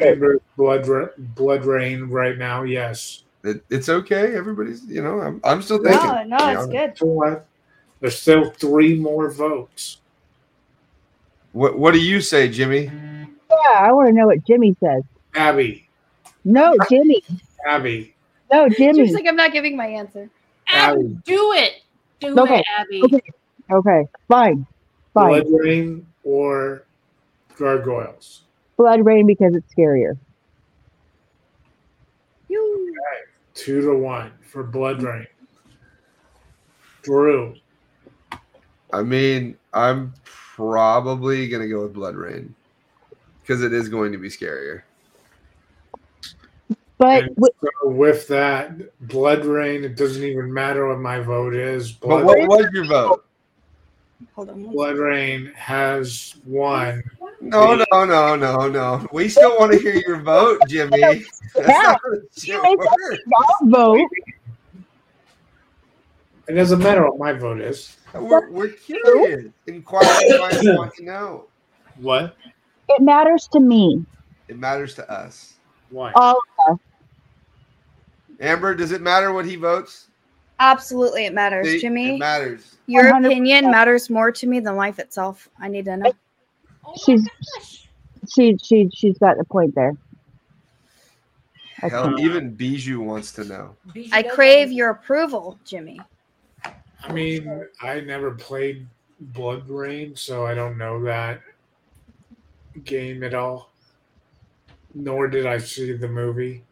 Amber's 0.00 0.40
blood 0.56 0.84
BloodRayne 0.84 2.10
right 2.10 2.36
now. 2.36 2.62
Yes. 2.62 3.24
it, 3.44 3.62
it's 3.70 3.88
okay. 3.88 4.34
Everybody's, 4.36 4.84
you 4.84 5.02
know, 5.02 5.20
I'm, 5.20 5.40
I'm 5.44 5.62
still 5.62 5.82
thinking. 5.82 6.06
No, 6.06 6.22
no, 6.24 6.36
it's 6.36 6.62
honest. 6.64 6.70
good. 6.70 6.96
To? 6.96 7.42
There's 8.00 8.18
still 8.18 8.50
three 8.50 8.98
more 8.98 9.30
votes. 9.30 9.98
What 11.52 11.78
What 11.78 11.94
do 11.94 12.00
you 12.00 12.20
say, 12.20 12.48
Jimmy? 12.48 12.90
Yeah, 13.50 13.78
I 13.78 13.92
want 13.92 14.08
to 14.08 14.12
know 14.12 14.26
what 14.26 14.44
Jimmy 14.44 14.76
says. 14.80 15.02
Abby. 15.34 15.88
No, 16.44 16.76
Jimmy. 16.90 17.22
Abby. 17.66 18.14
No, 18.52 18.68
Jimmy. 18.68 19.06
She's 19.06 19.14
like, 19.14 19.26
I'm 19.26 19.36
not 19.36 19.52
giving 19.52 19.76
my 19.76 19.86
answer. 19.86 20.28
Abby, 20.68 21.00
Abby. 21.00 21.18
do 21.24 21.52
it. 21.52 21.72
Do 22.20 22.38
Okay, 22.40 22.58
it, 22.58 22.66
Abby. 22.78 23.02
Okay. 23.04 23.20
Okay. 23.70 24.06
Fine. 24.28 24.66
Fine. 25.14 25.42
Blood 25.42 25.46
rain 25.50 26.06
or 26.24 26.84
gargoyles. 27.58 28.42
BloodRayne 28.78 29.26
because 29.26 29.54
it's 29.54 29.72
scarier. 29.74 30.18
You. 32.48 32.94
Two 33.54 33.80
to 33.80 33.94
one 33.96 34.32
for 34.40 34.64
BloodRayne. 34.64 35.26
Drew. 37.02 37.54
I 38.92 39.02
mean, 39.02 39.56
I'm 39.72 40.12
probably 40.24 41.48
gonna 41.48 41.68
go 41.68 41.82
with 41.82 41.94
BloodRayne 41.94 42.50
because 43.42 43.62
it 43.62 43.72
is 43.72 43.88
going 43.88 44.12
to 44.12 44.18
be 44.18 44.28
scarier. 44.28 44.82
But 46.98 47.24
And 47.24 47.36
wi- 47.36 47.50
so 47.62 47.88
with 47.88 48.26
that, 48.28 48.78
BloodRayne, 49.06 49.82
it 49.84 49.96
doesn't 49.96 50.22
even 50.22 50.52
matter 50.52 50.88
what 50.88 50.98
my 50.98 51.20
vote 51.20 51.54
is. 51.54 51.92
But 51.92 52.08
Blood, 52.08 52.24
what 52.24 52.48
was 52.48 52.66
your 52.72 52.86
vote? 52.86 53.24
Hold 54.34 54.50
on. 54.50 54.64
BloodRayne 54.64 55.54
has 55.54 56.36
won. 56.46 57.02
No, 57.40 57.74
no, 57.74 58.04
no, 58.04 58.34
no, 58.36 58.68
no. 58.68 59.06
We 59.12 59.28
still 59.28 59.58
want 59.58 59.72
to 59.72 59.78
hear 59.78 59.94
your 59.94 60.20
vote, 60.20 60.60
Jimmy. 60.68 61.00
That's 61.54 61.68
Yeah. 61.68 61.82
not 61.82 62.00
how 62.02 62.10
this 62.10 62.22
shit 62.44 62.54
Jimmy, 62.62 62.76
works. 62.76 63.22
I'll 63.36 63.68
vote. 63.68 64.08
It 66.48 66.54
doesn't 66.54 66.78
matter 66.78 67.02
what 67.04 67.18
my 67.18 67.32
vote 67.32 67.60
is. 67.60 67.96
We're, 68.14 68.50
we're 68.50 68.68
curious. 68.68 69.46
Inquiring 69.66 70.38
minds 70.40 70.60
want 70.64 70.94
to 70.94 71.04
know. 71.04 71.44
What? 71.96 72.36
It 72.88 73.02
matters 73.02 73.48
to 73.52 73.60
me. 73.60 74.04
It 74.48 74.58
matters 74.58 74.94
to 74.94 75.10
us. 75.10 75.54
Why? 75.90 76.12
All 76.14 76.40
of 76.68 76.74
us. 76.74 76.78
Amber, 78.40 78.74
does 78.74 78.92
it 78.92 79.00
matter 79.02 79.32
what 79.32 79.44
he 79.44 79.56
votes? 79.56 80.08
Absolutely, 80.58 81.26
it 81.26 81.34
matters, 81.34 81.66
See, 81.66 81.80
Jimmy. 81.80 82.14
It 82.16 82.18
matters. 82.18 82.76
Your 82.86 83.04
100%. 83.12 83.26
opinion 83.26 83.70
matters 83.70 84.08
more 84.08 84.30
to 84.32 84.46
me 84.46 84.60
than 84.60 84.76
life 84.76 84.98
itself. 84.98 85.48
I 85.60 85.68
need 85.68 85.84
to 85.86 85.96
know. 85.96 86.12
Oh 86.86 86.94
She's- 87.04 87.22
gosh. 87.56 87.82
She 88.28 88.56
she 88.62 88.90
she's 88.92 89.18
got 89.18 89.36
the 89.38 89.44
point 89.44 89.74
there. 89.74 89.96
I 91.82 91.88
Hell, 91.88 92.06
think. 92.08 92.20
even 92.20 92.54
Bijou 92.54 93.00
wants 93.00 93.32
to 93.32 93.44
know. 93.44 93.76
Bijou 93.92 94.10
I 94.12 94.22
crave 94.22 94.72
your 94.72 94.90
approval, 94.90 95.58
Jimmy. 95.64 96.00
I 97.04 97.12
mean, 97.12 97.66
I 97.82 98.00
never 98.00 98.32
played 98.32 98.86
BloodRayne, 99.32 100.18
so 100.18 100.44
I 100.46 100.54
don't 100.54 100.76
know 100.78 101.04
that 101.04 101.40
game 102.84 103.22
at 103.22 103.34
all. 103.34 103.70
Nor 104.94 105.28
did 105.28 105.46
I 105.46 105.58
see 105.58 105.92
the 105.92 106.08
movie. 106.08 106.64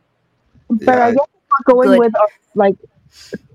But 0.68 0.82
Yeah, 0.96 1.04
I 1.06 1.10
guess 1.12 1.26
we're 1.50 1.72
going 1.74 1.88
Good. 1.90 1.98
with 2.00 2.16
our 2.16 2.28
like 2.54 2.76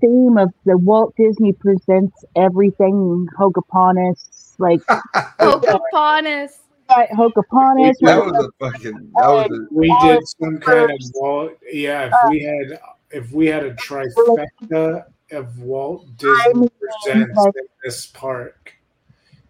theme 0.00 0.38
of 0.38 0.54
the 0.64 0.78
Walt 0.78 1.14
Disney 1.16 1.52
presents 1.52 2.24
everything 2.36 3.28
Hokaponis, 3.36 4.39
like 4.60 4.80
Pocahontas. 5.38 6.58
uh, 6.88 7.06
Hokaponis. 7.14 7.94
That 8.00 8.24
was 8.24 8.46
a 8.46 8.64
fucking. 8.64 9.10
That 9.16 9.28
was 9.28 9.48
a, 9.50 9.74
We 9.74 9.88
did 10.02 10.20
some 10.26 10.58
kind 10.58 10.90
of 10.90 10.98
Walt. 11.14 11.52
Yeah, 11.70 12.06
if 12.12 12.30
we 12.30 12.42
had, 12.42 12.80
if 13.10 13.32
we 13.32 13.46
had 13.46 13.64
a 13.64 13.74
trifecta 13.74 15.04
of 15.32 15.58
Walt 15.60 16.06
Disney 16.16 16.68
presents 16.68 17.46
in 17.46 17.68
this 17.84 18.06
park, 18.06 18.74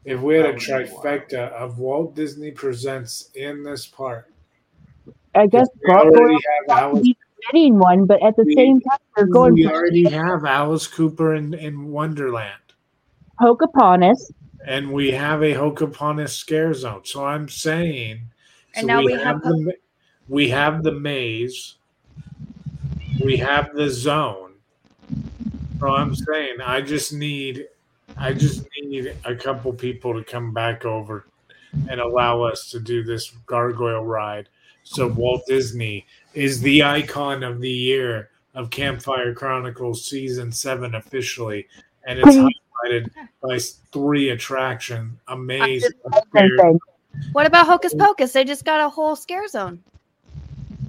if 0.05 0.20
we 0.20 0.37
had 0.37 0.46
a 0.46 0.53
That 0.53 0.55
would 0.55 0.87
be 0.87 0.92
wild. 0.92 1.05
trifecta 1.05 1.53
of 1.53 1.79
Walt 1.79 2.14
Disney 2.14 2.51
presents 2.51 3.31
in 3.35 3.62
this 3.62 3.87
park, 3.87 4.31
I 5.35 5.46
guess 5.46 5.68
we 5.87 5.92
already 5.94 6.35
have 6.68 6.79
Alice. 6.79 7.03
be 7.03 7.16
getting 7.46 7.79
one, 7.79 8.05
but 8.05 8.23
at 8.23 8.37
the 8.37 8.42
We- 8.44 8.55
same 8.55 8.81
time, 8.81 8.98
they're 9.17 9.27
going 9.27 9.54
We 9.54 9.67
already 9.67 10.08
have 10.11 10.44
Alice 10.44 10.87
Cooper 10.87 11.35
in, 11.37 11.54
in 11.54 11.87
Wonderland. 11.90 12.54
Hokaponis. 13.40 14.31
And 14.67 14.92
we 14.92 15.11
have 15.11 15.42
a 15.42 15.54
Hokaponis 15.54 16.31
scare 16.31 16.75
zone. 16.75 17.02
So 17.04 17.25
I'm 17.25 17.48
saying, 17.48 18.21
And 18.75 18.83
so 18.83 18.87
now 18.87 19.02
we 19.02 19.13
have 19.13 19.42
the 19.42 19.75
we 20.29 20.48
have 20.50 20.83
the 20.83 20.92
maze, 20.92 21.77
we 23.23 23.37
have 23.37 23.75
the 23.75 23.90
zone. 23.90 24.52
So 25.81 25.88
I'm 25.88 26.15
saying, 26.15 26.56
I 26.65 26.81
just 26.83 27.13
need, 27.13 27.67
I 28.17 28.33
just 28.33 28.67
need 28.83 29.17
a 29.25 29.35
couple 29.35 29.73
people 29.73 30.15
to 30.15 30.23
come 30.23 30.52
back 30.52 30.85
over 30.85 31.27
and 31.88 32.00
allow 32.00 32.42
us 32.42 32.71
to 32.71 32.81
do 32.81 33.02
this 33.02 33.31
gargoyle 33.46 34.04
ride. 34.04 34.48
So 34.85 35.08
Walt 35.08 35.42
Disney 35.46 36.06
is 36.35 36.61
the 36.61 36.83
icon 36.83 37.42
of 37.42 37.61
the 37.61 37.71
year 37.71 38.31
of 38.54 38.71
Campfire 38.71 39.35
Chronicles 39.35 40.08
season 40.08 40.52
seven 40.52 40.94
officially, 40.94 41.67
and 42.04 42.19
it's 42.19 42.60
Please. 42.85 43.02
highlighted 43.04 43.10
by 43.42 43.58
three 43.92 44.31
attractions: 44.31 45.18
a 45.28 45.37
maze, 45.37 45.85
a 45.85 45.90
Same 46.12 46.22
fair, 46.33 46.56
thing. 46.58 46.81
What 47.33 47.46
about 47.46 47.66
Hocus 47.66 47.94
Pocus? 47.94 48.33
They 48.33 48.44
just 48.44 48.64
got 48.64 48.81
a 48.81 48.88
whole 48.88 49.16
scare 49.16 49.48
zone. 49.48 49.83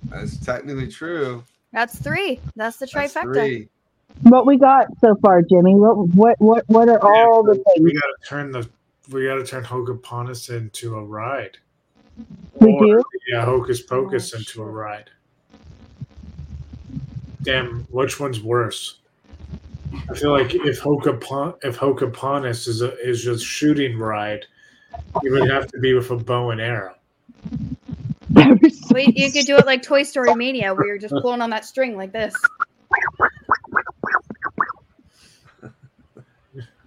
that's 0.09 0.37
technically 0.37 0.87
true. 0.87 1.43
That's 1.73 1.97
three. 1.97 2.39
That's 2.55 2.77
the 2.77 2.85
That's 2.85 3.13
trifecta. 3.13 3.33
three. 3.33 3.69
What 4.23 4.45
we 4.45 4.57
got 4.57 4.87
so 4.99 5.15
far, 5.15 5.41
Jimmy? 5.41 5.73
What 5.75 5.95
what 6.09 6.35
what 6.39 6.63
what 6.67 6.89
are 6.89 6.99
all 7.01 7.43
the 7.43 7.55
things? 7.55 7.79
we 7.79 7.93
got 7.93 8.01
to 8.01 8.27
turn 8.27 8.51
the 8.51 8.69
we 9.09 9.25
got 9.25 9.35
to 9.35 9.45
turn 9.45 9.63
Hocus 9.63 9.97
Pocus 10.01 10.49
into 10.49 10.95
a 10.95 11.03
ride. 11.03 11.57
We 12.59 12.73
Or, 12.73 12.85
do? 12.85 13.03
Yeah, 13.29 13.45
Hocus 13.45 13.81
Pocus 13.81 14.33
Oh, 14.33 14.37
into 14.37 14.61
a 14.61 14.65
ride. 14.65 15.09
Damn, 17.41 17.85
which 17.89 18.19
one's 18.19 18.41
worse? 18.41 18.99
I 20.09 20.13
feel 20.13 20.31
like 20.31 20.53
if 20.53 20.79
Hocapon 20.79 21.55
if 21.63 21.77
Hokaponis 21.77 22.67
is 22.67 22.81
a 22.81 22.97
is 22.99 23.23
just 23.23 23.45
shooting 23.45 23.97
ride, 23.97 24.45
you 25.23 25.31
would 25.31 25.49
have 25.49 25.67
to 25.67 25.79
be 25.79 25.93
with 25.93 26.09
a 26.11 26.17
bow 26.17 26.51
and 26.51 26.61
arrow. 26.61 26.95
Wait, 28.91 29.17
you 29.17 29.31
could 29.31 29.45
do 29.45 29.57
it 29.57 29.65
like 29.65 29.81
Toy 29.81 30.03
Story 30.03 30.33
Mania, 30.35 30.73
where 30.73 30.85
you're 30.85 30.97
just 30.97 31.13
pulling 31.21 31.41
on 31.41 31.49
that 31.49 31.65
string 31.65 31.97
like 31.97 32.11
this. 32.11 32.33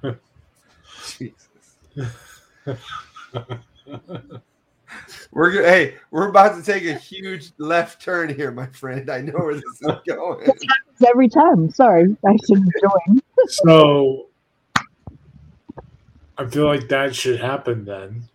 Jesus. 1.06 1.48
We're 5.32 5.52
gonna, 5.52 5.68
hey, 5.68 5.94
we're 6.10 6.28
about 6.28 6.56
to 6.56 6.62
take 6.62 6.84
a 6.84 6.94
huge 6.94 7.52
left 7.58 8.02
turn 8.02 8.34
here, 8.34 8.50
my 8.50 8.66
friend. 8.66 9.10
I 9.10 9.20
know 9.20 9.32
where 9.32 9.54
this 9.54 9.64
is 9.64 9.92
going. 10.06 10.48
Every 11.06 11.28
time. 11.28 11.70
Sorry, 11.70 12.16
I 12.26 12.36
shouldn't 12.46 12.72
join. 12.80 13.22
So 13.48 14.26
I 16.38 16.46
feel 16.46 16.66
like 16.66 16.88
that 16.88 17.14
should 17.14 17.40
happen 17.40 17.84
then. 17.84 18.28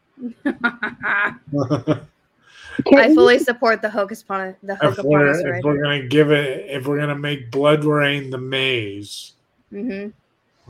I 2.93 3.13
fully 3.13 3.39
support 3.39 3.81
the 3.81 3.89
Hocus 3.89 4.23
Pocus. 4.23 4.55
The 4.63 4.77
if 4.81 4.97
we're, 5.03 5.33
Pocus 5.33 5.57
if 5.57 5.63
we're 5.63 5.81
gonna 5.81 6.07
give 6.07 6.31
it, 6.31 6.69
if 6.69 6.85
we're 6.87 6.99
gonna 6.99 7.17
make 7.17 7.51
BloodRayne 7.51 8.31
the 8.31 8.37
maze, 8.37 9.33
hmm 9.69 10.09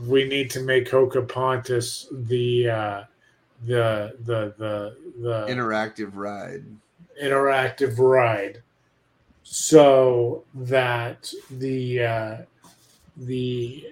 we 0.06 0.24
need 0.24 0.50
to 0.50 0.60
make 0.60 0.88
Hokapontis 0.88 2.06
the 2.26 2.70
uh, 2.70 3.04
the 3.66 4.16
the 4.24 4.54
the 4.58 4.96
the 5.20 5.46
Interactive 5.52 6.10
ride. 6.14 6.64
interactive 7.22 7.98
ride 7.98 8.62
so 9.42 10.44
that 10.54 11.30
the 11.50 12.02
uh, 12.02 12.36
the 13.16 13.86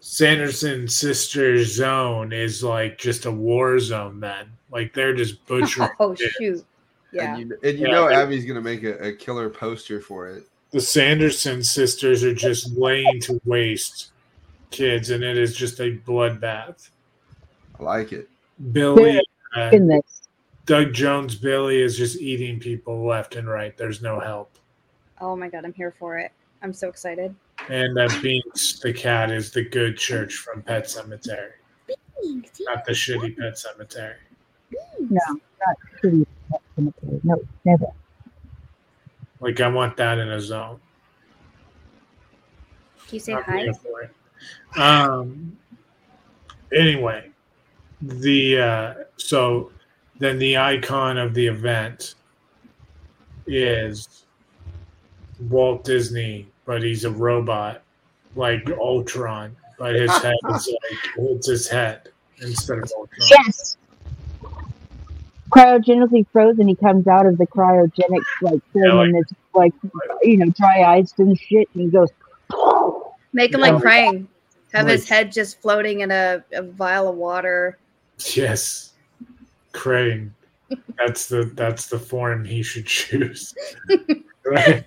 Sanderson 0.00 0.88
sisters 0.88 1.74
zone 1.74 2.32
is 2.32 2.62
like 2.64 2.98
just 2.98 3.24
a 3.26 3.30
war 3.30 3.78
zone 3.78 4.20
then 4.20 4.50
like 4.70 4.92
they're 4.92 5.14
just 5.14 5.44
butchering 5.46 5.88
Oh 6.00 6.14
shit. 6.14 6.32
shoot! 6.32 6.64
Yeah. 7.12 7.36
And 7.36 7.50
you, 7.50 7.58
and 7.62 7.78
you 7.78 7.86
Yeah, 7.86 7.92
know 7.92 8.08
Abby's 8.08 8.44
gonna 8.44 8.60
make 8.60 8.82
a, 8.82 8.98
a 9.08 9.12
killer 9.12 9.48
poster 9.48 10.00
for 10.00 10.28
it. 10.28 10.44
the 10.72 10.80
Sanderson 10.80 11.62
sisters 11.62 12.24
are 12.24 12.34
just 12.34 12.76
laying 12.76 13.20
to 13.20 13.40
waste 13.44 14.10
kids 14.70 15.10
and 15.10 15.22
it 15.22 15.38
is 15.38 15.54
just 15.54 15.78
a 15.80 15.96
bloodbath 15.98 16.88
I 16.90 16.93
like 17.84 18.12
it. 18.12 18.28
Billy 18.72 19.20
uh, 19.56 19.70
Doug 20.66 20.92
Jones 20.92 21.34
Billy 21.34 21.80
is 21.80 21.96
just 21.96 22.20
eating 22.20 22.58
people 22.58 23.04
left 23.04 23.36
and 23.36 23.48
right 23.48 23.76
there's 23.76 24.00
no 24.00 24.18
help 24.20 24.54
Oh 25.20 25.36
my 25.36 25.48
god, 25.48 25.64
I'm 25.64 25.72
here 25.72 25.92
for 25.92 26.18
it. 26.18 26.32
I'm 26.62 26.72
so 26.72 26.88
excited. 26.88 27.34
And 27.68 27.96
that 27.96 28.10
Binx 28.10 28.80
the 28.80 28.92
cat 28.92 29.30
is 29.30 29.52
the 29.52 29.64
good 29.64 29.96
church 29.96 30.34
from 30.34 30.62
Pet 30.62 30.84
Sematary, 30.84 31.52
not 32.60 32.84
the 32.84 32.92
shitty 32.92 33.36
Pet 33.38 33.54
Sematary. 33.54 34.16
No, 34.98 35.20
not 35.28 35.76
shitty. 36.02 36.26
Pet 36.50 36.62
Sematary. 36.76 37.24
No, 37.24 37.40
never. 37.64 37.86
Like 39.40 39.60
I 39.60 39.68
want 39.68 39.96
that 39.98 40.18
in 40.18 40.28
a 40.28 40.40
zone. 40.40 40.80
Can 43.06 43.14
you 43.14 43.20
say 43.20 43.34
I'm 43.34 43.42
hi? 43.44 43.58
here 43.60 43.74
for 43.74 44.02
it. 44.02 44.78
Um. 44.78 45.56
Anyway, 46.72 47.30
the 48.06 48.58
uh, 48.58 48.94
so 49.16 49.70
then 50.18 50.38
the 50.38 50.56
icon 50.56 51.18
of 51.18 51.34
the 51.34 51.46
event 51.46 52.14
is 53.46 54.24
Walt 55.48 55.84
Disney, 55.84 56.46
but 56.64 56.82
he's 56.82 57.04
a 57.04 57.10
robot 57.10 57.82
like 58.36 58.68
Ultron, 58.70 59.56
but 59.78 59.94
his 59.94 60.10
head 60.22 60.34
is 60.54 60.68
like 60.90 60.98
it's 61.18 61.46
his 61.48 61.68
head 61.68 62.08
instead 62.40 62.78
of 62.78 62.90
Ultron. 62.96 63.28
Yes. 63.30 63.76
Cryogenically 65.50 66.26
frozen, 66.32 66.66
he 66.66 66.74
comes 66.74 67.06
out 67.06 67.26
of 67.26 67.38
the 67.38 67.46
cryogenic 67.46 68.22
like 68.42 68.60
thing 68.72 68.82
Yeah, 68.84 68.92
like- 68.94 69.08
and 69.08 69.16
it's 69.18 69.32
like 69.54 69.72
you 70.22 70.38
know 70.38 70.46
dry 70.50 70.82
iced 70.82 71.18
and 71.20 71.38
shit, 71.38 71.68
and 71.74 71.82
he 71.84 71.88
goes. 71.88 72.08
Make 73.32 73.52
him 73.54 73.60
Yeah. 73.60 73.70
like 73.72 73.82
Krang. 73.82 74.26
Have 74.72 74.88
his 74.88 75.08
head 75.08 75.30
just 75.30 75.60
floating 75.62 76.00
in 76.00 76.10
a, 76.10 76.42
a 76.52 76.62
vial 76.62 77.08
of 77.08 77.14
water. 77.16 77.78
Yes, 78.34 78.92
Crane. 79.72 80.34
That's 80.98 81.26
the 81.26 81.44
that's 81.54 81.86
the 81.86 81.98
form 81.98 82.44
he 82.44 82.62
should 82.62 82.86
choose. 82.86 83.54
right? 84.44 84.84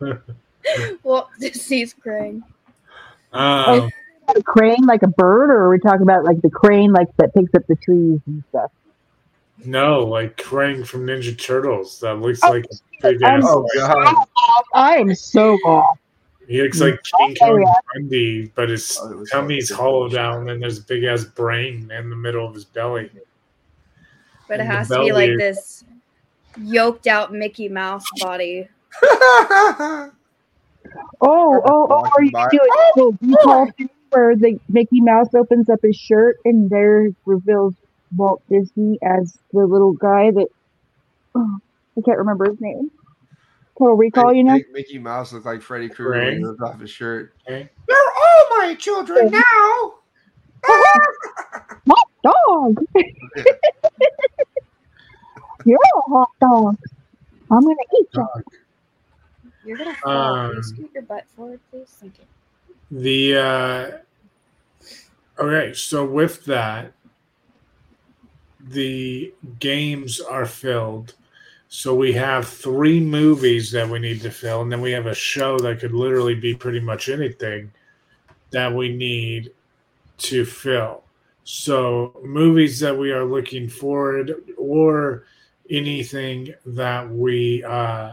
well, 1.02 1.30
Disney's 1.40 1.94
Krang. 1.94 2.42
Um, 3.32 3.90
A 4.34 4.42
crane 4.42 4.84
like 4.86 5.02
a 5.02 5.08
bird, 5.08 5.50
or 5.50 5.62
are 5.62 5.70
we 5.70 5.78
talking 5.78 6.02
about 6.02 6.24
like 6.24 6.40
the 6.42 6.50
crane 6.50 6.92
like 6.92 7.08
that 7.16 7.34
picks 7.34 7.54
up 7.54 7.66
the 7.66 7.76
trees 7.76 8.20
and 8.26 8.42
stuff? 8.50 8.70
no, 9.64 10.04
like 10.04 10.36
Krang 10.36 10.86
from 10.86 11.06
Ninja 11.06 11.38
Turtles. 11.38 12.00
That 12.00 12.20
looks 12.20 12.42
like 12.42 12.64
a 12.64 12.76
big 13.02 13.22
ass. 13.22 13.42
Oh 13.44 13.66
god. 13.74 14.26
I 14.74 14.96
am 14.96 15.14
so 15.14 15.54
off. 15.64 15.98
He 16.48 16.62
looks 16.62 16.80
like 16.80 16.94
mm-hmm. 16.94 17.32
King 17.34 17.36
Oh, 17.42 17.58
Kong. 17.58 17.74
Bundy, 17.94 18.52
but 18.54 18.68
his 18.68 18.98
Oh, 19.00 19.24
tummy's 19.30 19.70
like- 19.70 19.80
hollowed 19.80 20.14
out, 20.16 20.38
and 20.38 20.48
then 20.48 20.60
there's 20.60 20.78
a 20.78 20.82
big 20.82 21.04
ass 21.04 21.24
brain 21.24 21.90
in 21.90 22.10
the 22.10 22.16
middle 22.16 22.46
of 22.46 22.54
his 22.54 22.64
belly. 22.64 23.10
But 24.48 24.60
it 24.60 24.60
And 24.60 24.70
the 24.70 24.74
has 24.74 24.88
to 24.88 24.98
be 25.00 25.12
like 25.12 25.36
this 25.38 25.84
yoked 26.60 27.06
out 27.06 27.32
Mickey 27.32 27.68
Mouse 27.68 28.04
body. 28.20 28.68
Oh, 31.20 31.62
oh, 31.64 31.86
oh! 31.90 32.10
Are 32.16 32.22
you 32.22 32.30
Walking 32.32 32.58
doing 32.58 32.70
oh, 32.72 33.16
the 33.20 33.26
recall 33.28 33.70
thing 33.72 33.90
where 34.10 34.36
the 34.36 34.60
Mickey 34.68 35.00
Mouse 35.00 35.34
opens 35.34 35.68
up 35.68 35.80
his 35.82 35.96
shirt 35.96 36.36
and 36.44 36.70
there 36.70 37.10
reveals 37.24 37.74
Walt 38.16 38.42
Disney 38.48 38.98
as 39.02 39.36
the 39.52 39.66
little 39.66 39.94
guy 39.94 40.30
that 40.30 40.46
oh, 41.34 41.58
I 41.96 42.00
can't 42.02 42.18
remember 42.18 42.50
his 42.50 42.60
name. 42.60 42.90
Total 43.78 43.96
Recall, 43.96 44.32
you 44.32 44.44
know? 44.44 44.52
Make 44.52 44.72
Mickey 44.72 44.98
Mouse 44.98 45.32
look 45.32 45.44
like 45.44 45.60
Freddy 45.62 45.88
Krueger 45.88 46.10
when 46.12 46.20
he 46.38 46.44
Right. 46.44 46.50
ripped 46.50 46.62
off 46.62 46.80
his 46.80 46.90
shirt. 46.90 47.34
Okay? 47.46 47.68
They're 47.88 47.96
all 48.16 48.58
my 48.58 48.74
children 48.76 49.30
now. 49.30 49.94
Hot 51.88 52.08
dog. 52.22 52.84
You're 55.66 55.78
a 55.78 56.00
hot 56.10 56.30
dog. 56.40 56.76
I'm 57.50 57.62
gonna 57.62 57.74
eat 57.98 58.08
you. 58.14 58.26
You're 59.64 59.78
gonna 59.78 59.94
fall. 59.94 60.34
Um, 60.34 60.56
you 60.56 60.62
scoot 60.62 60.90
your 60.92 61.02
butt 61.04 61.24
forward, 61.34 61.60
please? 61.70 61.88
Thank 62.00 62.18
you. 62.18 62.24
The 62.90 63.36
uh, 63.36 63.90
okay, 65.42 65.72
so 65.74 66.04
with 66.04 66.44
that, 66.44 66.92
the 68.60 69.32
games 69.58 70.20
are 70.20 70.46
filled. 70.46 71.14
So 71.76 71.92
we 71.92 72.12
have 72.12 72.46
three 72.46 73.00
movies 73.00 73.72
that 73.72 73.88
we 73.88 73.98
need 73.98 74.20
to 74.20 74.30
fill, 74.30 74.62
and 74.62 74.70
then 74.70 74.80
we 74.80 74.92
have 74.92 75.06
a 75.06 75.14
show 75.14 75.58
that 75.58 75.80
could 75.80 75.92
literally 75.92 76.36
be 76.36 76.54
pretty 76.54 76.78
much 76.78 77.08
anything 77.08 77.72
that 78.52 78.72
we 78.72 78.94
need 78.94 79.52
to 80.18 80.44
fill. 80.44 81.02
So 81.42 82.20
movies 82.22 82.78
that 82.78 82.96
we 82.96 83.10
are 83.10 83.24
looking 83.24 83.68
forward 83.68 84.36
or 84.56 85.24
anything 85.68 86.54
that 86.64 87.10
we 87.10 87.64
uh 87.64 88.12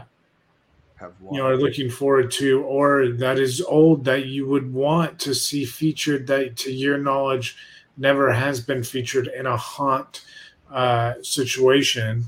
Have 0.96 1.12
you 1.30 1.38
know 1.38 1.46
are 1.46 1.56
looking 1.56 1.88
forward 1.88 2.32
to 2.32 2.64
or 2.64 3.10
that 3.10 3.38
is 3.38 3.60
old 3.60 4.04
that 4.06 4.26
you 4.26 4.48
would 4.48 4.72
want 4.72 5.20
to 5.20 5.36
see 5.36 5.64
featured 5.64 6.26
that 6.26 6.56
to 6.56 6.72
your 6.72 6.98
knowledge 6.98 7.56
never 7.96 8.32
has 8.32 8.60
been 8.60 8.82
featured 8.82 9.28
in 9.28 9.46
a 9.46 9.56
haunt 9.56 10.24
uh, 10.68 11.14
situation 11.22 12.26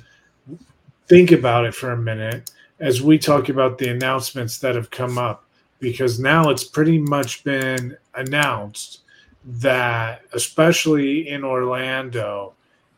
think 1.09 1.33
about 1.33 1.65
it 1.65 1.75
for 1.75 1.93
a 1.93 1.97
minute 1.97 2.51
as 2.81 3.03
we 3.03 3.19
talk 3.19 3.49
about 3.49 3.79
the 3.79 3.89
announcements 3.89 4.59
that 4.59 4.75
have 4.75 4.91
come 4.91 5.19
up 5.19 5.45
because 5.81 6.19
now 6.19 6.51
it's 6.51 6.65
pretty 6.65 6.99
much 6.99 7.45
been 7.45 7.97
announced 8.15 9.01
that 9.45 10.23
especially 10.33 11.29
in 11.29 11.45
orlando 11.45 12.55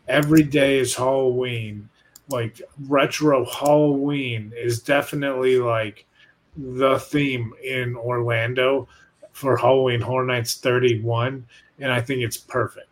every 0.08 0.42
day 0.42 0.78
is 0.78 0.94
halloween 0.94 1.88
like 2.28 2.60
retro 2.88 3.44
Halloween 3.44 4.52
is 4.56 4.82
definitely 4.82 5.58
like 5.58 6.06
the 6.56 6.98
theme 6.98 7.52
in 7.62 7.96
Orlando 7.96 8.88
for 9.32 9.56
Halloween 9.56 10.00
Horror 10.00 10.26
Nights 10.26 10.54
31 10.54 11.46
and 11.78 11.92
I 11.92 12.00
think 12.00 12.22
it's 12.22 12.38
perfect. 12.38 12.88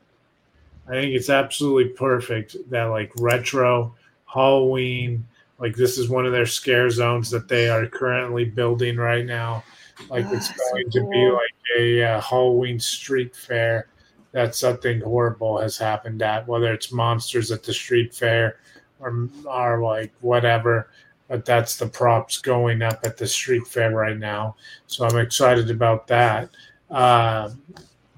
I 0.87 0.93
think 0.93 1.15
it's 1.15 1.31
absolutely 1.31 1.89
perfect 1.93 2.57
that 2.71 2.85
like 2.85 3.11
retro 3.17 3.95
Halloween 4.35 5.25
like 5.59 5.77
this 5.77 5.99
is 5.99 6.09
one 6.09 6.27
of 6.27 6.33
their 6.33 6.47
scare 6.47 6.91
zones 6.91 7.31
that 7.31 7.49
they 7.49 7.69
are 7.69 7.87
currently 7.87 8.45
building 8.45 8.97
right 8.97 9.25
now. 9.25 9.65
Like 10.11 10.27
it's 10.31 10.51
Ah, 10.51 10.55
so 10.57 10.73
going 10.73 10.91
to 10.91 11.09
be 11.09 11.31
like 11.31 11.79
a 11.79 12.03
uh, 12.03 12.21
Halloween 12.21 12.81
street 12.81 13.35
fair 13.35 13.89
that 14.33 14.57
something 14.57 15.01
horrible 15.01 15.59
has 15.59 15.79
happened 15.79 16.21
at, 16.23 16.47
whether 16.49 16.73
it's 16.73 16.91
monsters 16.91 17.53
at 17.53 17.63
the 17.63 17.73
street 17.73 18.13
fair 18.13 18.59
or, 18.99 19.29
or 19.47 19.83
like 19.83 20.13
whatever. 20.21 20.91
But 21.29 21.45
that's 21.45 21.77
the 21.77 21.87
props 21.87 22.39
going 22.41 22.83
up 22.83 23.01
at 23.05 23.17
the 23.17 23.27
street 23.27 23.67
fair 23.67 23.93
right 23.93 24.19
now. 24.19 24.57
So 24.89 25.07
I'm 25.07 25.19
excited 25.19 25.71
about 25.71 26.07
that. 26.09 26.51
Uh, 26.91 27.51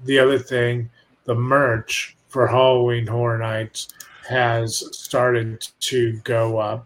the 0.03 0.19
other 0.19 0.39
thing, 0.39 0.89
the 1.25 1.35
merch 1.35 2.17
for 2.27 2.47
Halloween 2.47 3.07
Horror 3.07 3.37
Nights 3.37 3.89
has 4.27 4.83
started 4.97 5.67
to 5.79 6.17
go 6.23 6.57
up, 6.57 6.85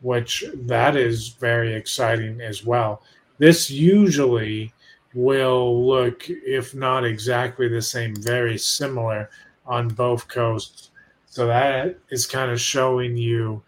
which 0.00 0.44
that 0.54 0.96
is 0.96 1.28
very 1.28 1.74
exciting 1.74 2.40
as 2.40 2.64
well. 2.64 3.02
This 3.38 3.70
usually 3.70 4.72
will 5.14 5.86
look, 5.86 6.28
if 6.28 6.74
not 6.74 7.04
exactly 7.04 7.68
the 7.68 7.82
same, 7.82 8.14
very 8.16 8.58
similar 8.58 9.30
on 9.66 9.88
both 9.88 10.28
coasts. 10.28 10.90
So 11.26 11.46
that 11.46 11.98
is 12.10 12.26
kind 12.26 12.50
of 12.50 12.60
showing 12.60 13.16
you 13.16 13.62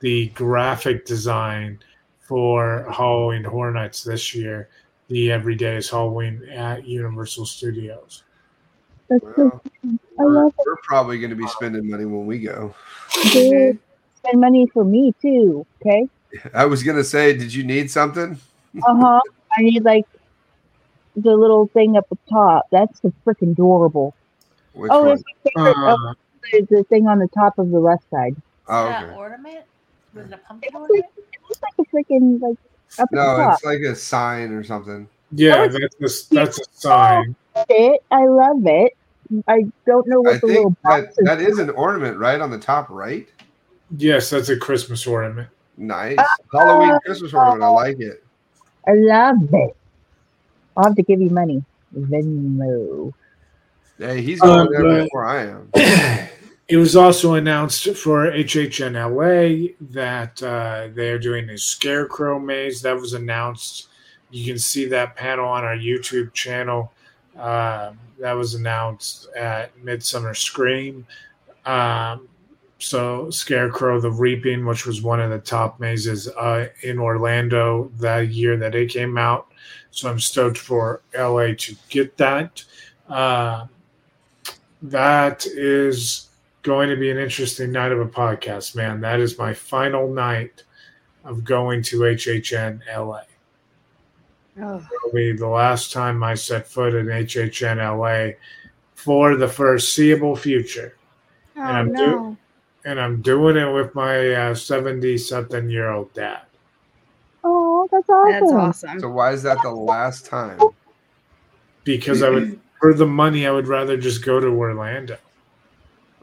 the 0.00 0.28
graphic 0.28 1.04
design 1.06 1.78
for 2.20 2.86
Halloween 2.90 3.44
Horror 3.44 3.72
Nights 3.72 4.02
this 4.02 4.34
year. 4.34 4.68
The 5.08 5.30
Everyday 5.30 5.76
is 5.76 5.90
Halloween 5.90 6.48
at 6.48 6.86
Universal 6.86 7.46
Studios. 7.46 8.22
That's 9.08 9.24
so 9.36 9.60
cute. 9.82 10.00
I 10.00 10.01
We're, 10.16 10.44
we're 10.44 10.76
probably 10.82 11.18
going 11.18 11.30
to 11.30 11.36
be 11.36 11.46
spending 11.48 11.88
money 11.88 12.04
when 12.04 12.26
we 12.26 12.38
go. 12.38 12.74
Dude, 13.32 13.78
spend 14.16 14.40
money 14.40 14.66
for 14.72 14.84
me 14.84 15.14
too. 15.20 15.66
Okay. 15.80 16.08
I 16.54 16.64
was 16.64 16.82
going 16.82 16.96
to 16.96 17.04
say, 17.04 17.36
did 17.36 17.52
you 17.54 17.64
need 17.64 17.90
something? 17.90 18.38
Uh 18.86 18.96
huh. 18.96 19.20
I 19.54 19.60
need 19.60 19.84
like 19.84 20.06
the 21.14 21.36
little 21.36 21.66
thing 21.66 21.98
up 21.98 22.08
the 22.08 22.16
top. 22.30 22.68
That's 22.70 23.00
the 23.00 23.12
freaking 23.22 23.52
adorable. 23.52 24.14
Which 24.72 24.90
oh, 24.90 25.02
one? 25.04 25.12
it's 25.12 25.22
my 25.54 25.64
favorite. 25.64 25.76
Uh, 25.76 25.96
oh, 25.98 26.14
the, 26.50 26.66
the 26.76 26.84
thing 26.84 27.06
on 27.06 27.18
the 27.18 27.28
top 27.28 27.58
of 27.58 27.70
the 27.70 27.78
left 27.78 28.08
side. 28.08 28.34
Oh, 28.68 28.86
that 28.86 29.10
ornament? 29.10 29.66
Was 30.14 30.24
it 30.24 30.32
a 30.32 30.38
pumpkin 30.38 30.70
It 30.74 30.78
looks 30.78 30.90
ornament? 30.90 31.04
like, 31.18 31.26
it 31.34 31.40
looks 31.46 31.60
like 31.62 31.86
a 31.86 31.90
freaking 32.14 32.40
like 32.40 32.56
up 32.98 33.02
at 33.02 33.10
the 33.10 33.16
No, 33.16 33.50
it's 33.50 33.64
like 33.64 33.80
a 33.80 33.94
sign 33.94 34.52
or 34.52 34.64
something. 34.64 35.06
yeah, 35.32 35.56
Oh, 35.56 35.68
that's 35.68 36.30
a, 36.30 36.34
that's 36.34 36.58
a 36.58 36.64
sign. 36.72 37.36
It. 37.68 38.02
I 38.10 38.24
love 38.24 38.66
it. 38.66 38.96
I 39.48 39.64
don't 39.86 40.06
know 40.06 40.20
what 40.20 40.36
I 40.36 40.38
the 40.38 40.46
little 40.46 40.76
box 40.82 41.02
that, 41.02 41.08
is. 41.10 41.16
that 41.24 41.40
is 41.40 41.58
an 41.58 41.70
ornament 41.70 42.18
right 42.18 42.40
on 42.40 42.50
the 42.50 42.58
top 42.58 42.88
right. 42.90 43.28
Yes, 43.96 44.30
that's 44.30 44.48
a 44.48 44.56
Christmas 44.56 45.06
ornament. 45.06 45.48
Nice. 45.76 46.18
Halloween 46.52 46.98
Christmas 47.04 47.34
ornament. 47.34 47.62
I 47.62 47.68
like 47.68 48.00
it. 48.00 48.24
I 48.86 48.92
love 48.94 49.36
it. 49.52 49.76
I'll 50.76 50.84
have 50.84 50.96
to 50.96 51.02
give 51.02 51.20
you 51.20 51.30
money. 51.30 51.64
Venmo. 51.96 53.12
Hey, 53.98 54.22
he's 54.22 54.40
going 54.40 54.66
Uh, 54.66 54.70
there 54.70 55.04
before 55.04 55.26
I 55.26 55.46
am. 55.46 55.70
It 56.68 56.78
was 56.78 56.96
also 56.96 57.34
announced 57.34 57.84
for 57.96 58.30
HHNLA 58.30 59.74
that 59.90 60.42
uh, 60.42 60.88
they're 60.94 61.18
doing 61.18 61.50
a 61.50 61.58
Scarecrow 61.58 62.38
maze. 62.38 62.80
That 62.80 62.96
was 62.96 63.12
announced. 63.12 63.88
You 64.30 64.46
can 64.46 64.58
see 64.58 64.86
that 64.86 65.14
panel 65.14 65.46
on 65.46 65.64
our 65.64 65.76
YouTube 65.76 66.32
channel. 66.32 66.90
Uh, 67.36 67.92
that 68.18 68.32
was 68.32 68.54
announced 68.54 69.28
at 69.34 69.76
Midsummer 69.82 70.34
Scream. 70.34 71.06
Um, 71.64 72.28
so, 72.78 73.30
Scarecrow 73.30 74.00
the 74.00 74.10
Reaping, 74.10 74.66
which 74.66 74.86
was 74.86 75.02
one 75.02 75.20
of 75.20 75.30
the 75.30 75.38
top 75.38 75.78
mazes 75.78 76.28
uh, 76.28 76.68
in 76.82 76.98
Orlando 76.98 77.90
that 78.00 78.28
year 78.28 78.56
that 78.56 78.74
it 78.74 78.90
came 78.90 79.16
out. 79.16 79.48
So, 79.92 80.10
I'm 80.10 80.18
stoked 80.18 80.58
for 80.58 81.02
LA 81.16 81.54
to 81.58 81.76
get 81.88 82.16
that. 82.16 82.64
Uh, 83.08 83.66
that 84.82 85.46
is 85.46 86.28
going 86.62 86.88
to 86.88 86.96
be 86.96 87.10
an 87.10 87.18
interesting 87.18 87.70
night 87.70 87.92
of 87.92 88.00
a 88.00 88.06
podcast, 88.06 88.74
man. 88.74 89.00
That 89.00 89.20
is 89.20 89.38
my 89.38 89.54
final 89.54 90.12
night 90.12 90.64
of 91.24 91.44
going 91.44 91.82
to 91.82 92.00
HHN 92.00 92.80
LA. 92.96 93.22
Oh, 94.60 94.76
It'll 94.76 95.14
be 95.14 95.32
the 95.32 95.48
last 95.48 95.92
time 95.92 96.22
I 96.22 96.34
set 96.34 96.66
foot 96.68 96.94
in 96.94 97.06
HHN 97.06 97.78
LA 97.78 98.36
for 98.94 99.36
the 99.36 99.48
foreseeable 99.48 100.36
future. 100.36 100.96
oh 101.56 101.62
I'm 101.62 101.92
no. 101.92 102.36
And 102.84 103.00
I'm 103.00 103.22
doing 103.22 103.56
it 103.56 103.72
with 103.72 103.94
my 103.94 104.32
uh, 104.32 104.54
70 104.54 105.16
something 105.18 105.70
year 105.70 105.90
old 105.90 106.12
dad. 106.12 106.42
Oh, 107.44 107.88
that's 107.90 108.08
awesome. 108.08 108.32
That's 108.32 108.52
awesome. 108.52 109.00
So 109.00 109.10
why 109.10 109.32
is 109.32 109.42
that 109.44 109.58
the 109.62 109.70
last 109.70 110.26
time? 110.26 110.58
Because 111.84 112.22
I 112.22 112.28
would, 112.28 112.60
for 112.80 112.94
the 112.94 113.06
money, 113.06 113.46
I 113.46 113.50
would 113.52 113.68
rather 113.68 113.96
just 113.96 114.24
go 114.24 114.38
to 114.40 114.46
Orlando. 114.48 115.16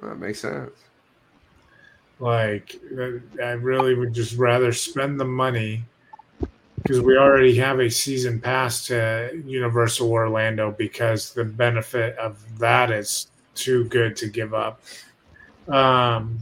That 0.02 0.18
makes 0.20 0.40
sense. 0.42 0.72
Like, 2.20 2.76
I 3.42 3.52
really 3.52 3.96
would 3.96 4.14
just 4.14 4.38
rather 4.38 4.72
spend 4.74 5.20
the 5.20 5.26
money 5.26 5.84
because 6.90 7.04
we 7.04 7.18
already 7.18 7.56
have 7.56 7.80
a 7.80 7.88
season 7.88 8.42
pass 8.42 8.88
to 8.88 9.40
Universal 9.46 10.12
Orlando 10.12 10.72
because 10.72 11.32
the 11.36 11.46
benefit 11.46 12.18
of 12.18 12.44
that 12.58 12.90
is 12.90 13.28
too 13.54 13.84
good 13.90 14.16
to 14.16 14.28
give 14.28 14.56
up. 14.56 14.82
Um, 15.68 16.40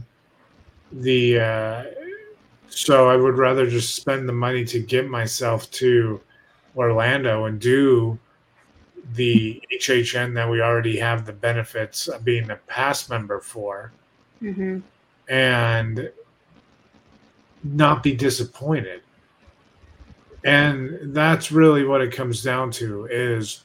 the 0.90 1.38
uh, 1.38 1.84
so 2.70 3.10
I 3.10 3.16
would 3.16 3.36
rather 3.36 3.68
just 3.68 3.94
spend 3.94 4.26
the 4.26 4.32
money 4.32 4.64
to 4.64 4.80
get 4.80 5.06
myself 5.06 5.70
to 5.72 6.18
Orlando 6.74 7.44
and 7.44 7.60
do 7.60 8.18
the 9.16 9.62
HHN 9.70 10.32
that 10.32 10.48
we 10.48 10.62
already 10.62 10.96
have 10.96 11.26
the 11.26 11.32
benefits 11.34 12.08
of 12.08 12.24
being 12.24 12.48
a 12.48 12.56
pass 12.56 13.10
member 13.10 13.40
for 13.40 13.92
hmm 14.40 14.78
and 15.28 16.10
not 17.62 18.02
be 18.02 18.16
disappointed. 18.16 19.02
And 20.48 21.14
that's 21.14 21.52
really 21.52 21.84
what 21.84 22.00
it 22.00 22.10
comes 22.10 22.42
down 22.42 22.70
to 22.70 23.04
is 23.04 23.64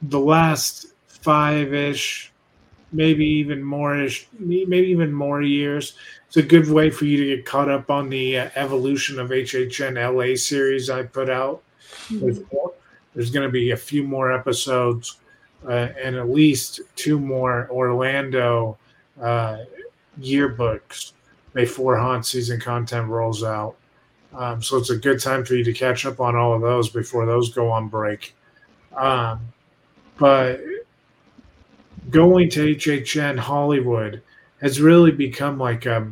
the 0.00 0.18
last 0.18 0.86
five 1.06 1.74
ish, 1.74 2.32
maybe 2.92 3.26
even 3.26 3.62
more 3.62 3.94
ish, 3.94 4.26
maybe 4.38 4.88
even 4.88 5.12
more 5.12 5.42
years. 5.42 5.98
It's 6.28 6.38
a 6.38 6.42
good 6.42 6.70
way 6.70 6.88
for 6.88 7.04
you 7.04 7.18
to 7.18 7.36
get 7.36 7.44
caught 7.44 7.68
up 7.68 7.90
on 7.90 8.08
the 8.08 8.38
uh, 8.38 8.50
evolution 8.54 9.18
of 9.20 9.28
HHN 9.28 9.96
LA 9.98 10.34
series 10.34 10.88
I 10.88 11.02
put 11.02 11.28
out. 11.28 11.62
There's, 12.10 12.40
more, 12.50 12.72
there's 13.14 13.30
going 13.30 13.46
to 13.46 13.52
be 13.52 13.72
a 13.72 13.76
few 13.76 14.04
more 14.04 14.32
episodes 14.32 15.18
uh, 15.68 15.90
and 16.02 16.16
at 16.16 16.30
least 16.30 16.80
two 16.96 17.20
more 17.20 17.68
Orlando 17.70 18.78
uh, 19.20 19.58
yearbooks 20.18 21.12
before 21.52 21.98
haunt 21.98 22.24
season 22.24 22.58
content 22.58 23.08
rolls 23.08 23.44
out. 23.44 23.76
Um, 24.34 24.62
so 24.62 24.76
it's 24.76 24.90
a 24.90 24.96
good 24.96 25.20
time 25.20 25.44
for 25.44 25.54
you 25.54 25.64
to 25.64 25.72
catch 25.72 26.06
up 26.06 26.20
on 26.20 26.36
all 26.36 26.54
of 26.54 26.60
those 26.60 26.88
before 26.90 27.26
those 27.26 27.52
go 27.52 27.70
on 27.70 27.88
break. 27.88 28.34
Um, 28.96 29.40
but 30.18 30.60
going 32.10 32.48
to 32.50 32.74
HHN 32.74 33.38
Hollywood 33.38 34.22
has 34.60 34.80
really 34.80 35.10
become 35.12 35.58
like 35.58 35.86
a 35.86 36.06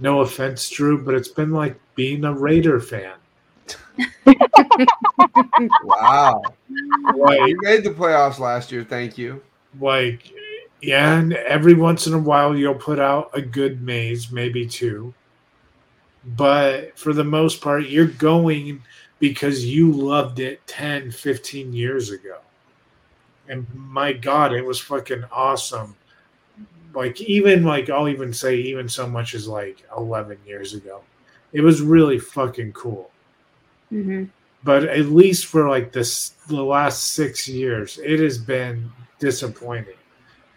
no 0.00 0.20
offense, 0.20 0.68
Drew, 0.70 1.02
but 1.04 1.14
it's 1.14 1.28
been 1.28 1.52
like 1.52 1.78
being 1.94 2.24
a 2.24 2.32
Raider 2.32 2.80
fan. 2.80 3.14
Wow. 5.82 6.42
Like, 7.16 7.48
You 7.48 7.58
made 7.62 7.82
the 7.82 7.90
playoffs 7.90 8.38
last 8.38 8.70
year. 8.70 8.84
Thank 8.84 9.18
you. 9.18 9.42
like 9.80 10.32
yeah 10.80 11.18
and 11.18 11.32
every 11.32 11.74
once 11.74 12.06
in 12.06 12.14
a 12.14 12.18
while 12.18 12.56
you'll 12.56 12.74
put 12.74 13.00
out 13.00 13.30
a 13.34 13.42
good 13.42 13.82
maze 13.82 14.30
maybe 14.30 14.64
two 14.64 15.12
but 16.24 16.98
for 16.98 17.12
the 17.12 17.24
most 17.24 17.60
part 17.60 17.86
you're 17.86 18.06
going 18.06 18.82
because 19.18 19.64
you 19.64 19.92
loved 19.92 20.40
it 20.40 20.64
10 20.66 21.10
15 21.10 21.72
years 21.72 22.10
ago. 22.10 22.38
And 23.48 23.66
my 23.74 24.12
god 24.12 24.52
it 24.52 24.64
was 24.64 24.80
fucking 24.80 25.24
awesome. 25.32 25.96
Like 26.94 27.20
even 27.20 27.64
like 27.64 27.90
i'll 27.90 28.08
even 28.08 28.32
say 28.32 28.56
even 28.56 28.88
so 28.88 29.06
much 29.06 29.34
as 29.34 29.48
like 29.48 29.84
11 29.96 30.38
years 30.46 30.74
ago. 30.74 31.02
It 31.52 31.60
was 31.62 31.80
really 31.80 32.18
fucking 32.18 32.72
cool. 32.72 33.10
Hmm 33.90 34.24
but 34.64 34.82
at 34.82 35.06
least 35.06 35.46
for 35.46 35.68
like 35.68 35.92
this 35.92 36.30
the 36.48 36.60
last 36.60 37.12
six 37.14 37.46
years 37.46 38.00
it 38.02 38.18
has 38.18 38.38
been 38.38 38.90
disappointing 39.20 39.94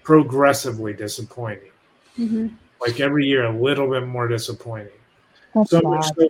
progressively 0.04 0.94
disappointing. 0.94 1.72
Hmm 2.16 2.48
like 2.82 3.00
every 3.00 3.26
year 3.28 3.46
a 3.46 3.56
little 3.56 3.90
bit 3.90 4.06
more 4.06 4.28
disappointing 4.28 4.92
That's 5.54 5.70
so 5.70 5.82
much 5.82 6.06
so 6.18 6.30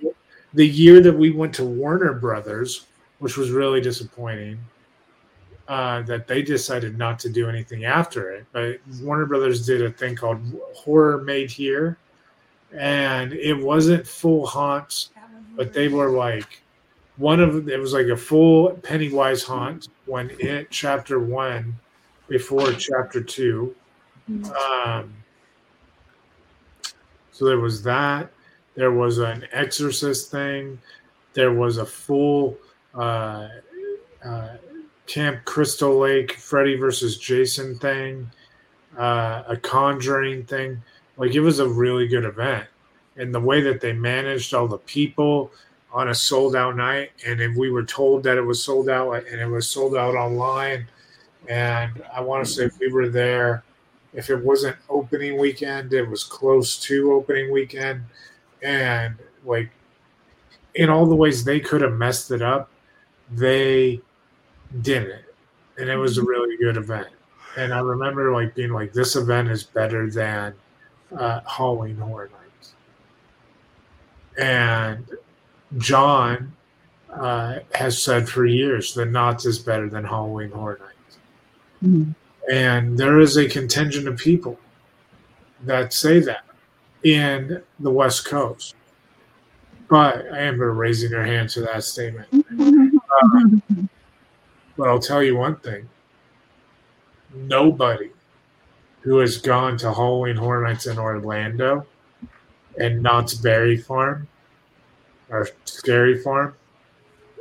the 0.53 0.67
year 0.67 1.01
that 1.01 1.13
we 1.13 1.31
went 1.31 1.53
to 1.55 1.63
warner 1.63 2.13
brothers 2.13 2.85
which 3.19 3.37
was 3.37 3.51
really 3.51 3.81
disappointing 3.81 4.59
uh, 5.67 6.01
that 6.01 6.27
they 6.27 6.41
decided 6.41 6.97
not 6.97 7.19
to 7.19 7.29
do 7.29 7.47
anything 7.49 7.85
after 7.85 8.31
it 8.31 8.45
but 8.51 8.79
warner 9.01 9.25
brothers 9.25 9.65
did 9.65 9.81
a 9.81 9.91
thing 9.91 10.15
called 10.15 10.39
horror 10.73 11.19
made 11.19 11.49
here 11.49 11.97
and 12.77 13.33
it 13.33 13.53
wasn't 13.53 14.05
full 14.05 14.45
haunts 14.45 15.11
but 15.55 15.73
they 15.73 15.87
were 15.87 16.09
like 16.09 16.61
one 17.17 17.39
of 17.39 17.69
it 17.69 17.79
was 17.79 17.93
like 17.93 18.07
a 18.07 18.17
full 18.17 18.71
Pennywise 18.71 19.43
haunt 19.43 19.89
when 20.05 20.31
it 20.39 20.71
chapter 20.71 21.19
one 21.19 21.75
before 22.27 22.71
chapter 22.73 23.21
two. 23.21 23.75
Um, 24.29 25.13
so 27.31 27.45
there 27.45 27.59
was 27.59 27.83
that. 27.83 28.31
There 28.75 28.91
was 28.91 29.17
an 29.17 29.45
exorcist 29.51 30.31
thing. 30.31 30.79
There 31.33 31.53
was 31.53 31.77
a 31.77 31.85
full 31.85 32.57
uh, 32.93 33.47
uh, 34.23 34.57
Camp 35.07 35.43
Crystal 35.45 35.97
Lake 35.97 36.33
Freddy 36.33 36.75
versus 36.75 37.17
Jason 37.17 37.77
thing, 37.79 38.29
uh, 38.97 39.43
a 39.47 39.57
Conjuring 39.57 40.45
thing. 40.45 40.81
Like 41.17 41.35
it 41.35 41.41
was 41.41 41.59
a 41.59 41.67
really 41.67 42.07
good 42.07 42.25
event, 42.25 42.67
and 43.17 43.33
the 43.33 43.39
way 43.39 43.61
that 43.61 43.81
they 43.81 43.93
managed 43.93 44.53
all 44.53 44.67
the 44.67 44.77
people 44.77 45.51
on 45.91 46.07
a 46.07 46.15
sold 46.15 46.55
out 46.55 46.77
night, 46.77 47.11
and 47.27 47.41
if 47.41 47.55
we 47.57 47.69
were 47.69 47.83
told 47.83 48.23
that 48.23 48.37
it 48.37 48.41
was 48.41 48.63
sold 48.63 48.89
out, 48.89 49.11
and 49.11 49.41
it 49.41 49.45
was 49.47 49.67
sold 49.67 49.95
out 49.95 50.15
online, 50.15 50.87
and 51.49 52.01
I 52.13 52.21
want 52.21 52.45
to 52.45 52.51
say 52.51 52.63
if 52.65 52.79
we 52.79 52.91
were 52.91 53.09
there, 53.09 53.63
if 54.13 54.29
it 54.29 54.43
wasn't 54.43 54.77
opening 54.89 55.37
weekend, 55.37 55.93
it 55.93 56.07
was 56.07 56.23
close 56.23 56.77
to 56.83 57.11
opening 57.11 57.51
weekend, 57.51 58.03
and 58.61 59.15
like 59.45 59.69
in 60.75 60.89
all 60.89 61.05
the 61.05 61.15
ways 61.15 61.43
they 61.43 61.59
could 61.59 61.81
have 61.81 61.93
messed 61.93 62.31
it 62.31 62.41
up, 62.41 62.69
they 63.31 63.99
didn't, 64.81 65.23
and 65.77 65.89
it 65.89 65.97
was 65.97 66.17
a 66.17 66.23
really 66.23 66.57
good 66.57 66.77
event. 66.77 67.09
And 67.57 67.73
I 67.73 67.79
remember 67.79 68.31
like 68.31 68.55
being 68.55 68.71
like, 68.71 68.93
this 68.93 69.15
event 69.15 69.49
is 69.49 69.63
better 69.63 70.09
than 70.09 70.53
uh, 71.17 71.41
Halloween 71.45 71.97
Horror 71.97 72.29
Nights. 72.31 72.73
And 74.37 75.05
John 75.77 76.53
uh, 77.11 77.59
has 77.73 78.01
said 78.01 78.29
for 78.29 78.45
years 78.45 78.93
that 78.93 79.07
Knott's 79.07 79.45
is 79.45 79.59
better 79.59 79.89
than 79.89 80.05
Halloween 80.05 80.51
Horror 80.51 80.79
Nights. 80.79 81.17
Mhm. 81.83 82.15
And 82.49 82.97
there 82.97 83.19
is 83.19 83.37
a 83.37 83.47
contingent 83.47 84.07
of 84.07 84.17
people 84.17 84.57
that 85.63 85.93
say 85.93 86.19
that 86.19 86.43
in 87.03 87.61
the 87.79 87.91
West 87.91 88.25
Coast. 88.25 88.75
But 89.89 90.31
I 90.31 90.39
Amber 90.39 90.73
raising 90.73 91.11
her 91.11 91.25
hand 91.25 91.49
to 91.51 91.61
that 91.61 91.83
statement. 91.83 92.27
But 94.77 94.89
I'll 94.89 94.99
tell 94.99 95.21
you 95.21 95.35
one 95.35 95.57
thing 95.57 95.87
nobody 97.35 98.09
who 99.01 99.17
has 99.19 99.37
gone 99.37 99.77
to 99.77 99.93
Halloween 99.93 100.35
Horror 100.35 100.63
Nights 100.63 100.87
in 100.87 100.97
Orlando 100.97 101.85
and 102.79 103.03
Knott's 103.03 103.35
Berry 103.35 103.77
Farm 103.77 104.27
or 105.29 105.49
Scary 105.65 106.17
Farm, 106.17 106.55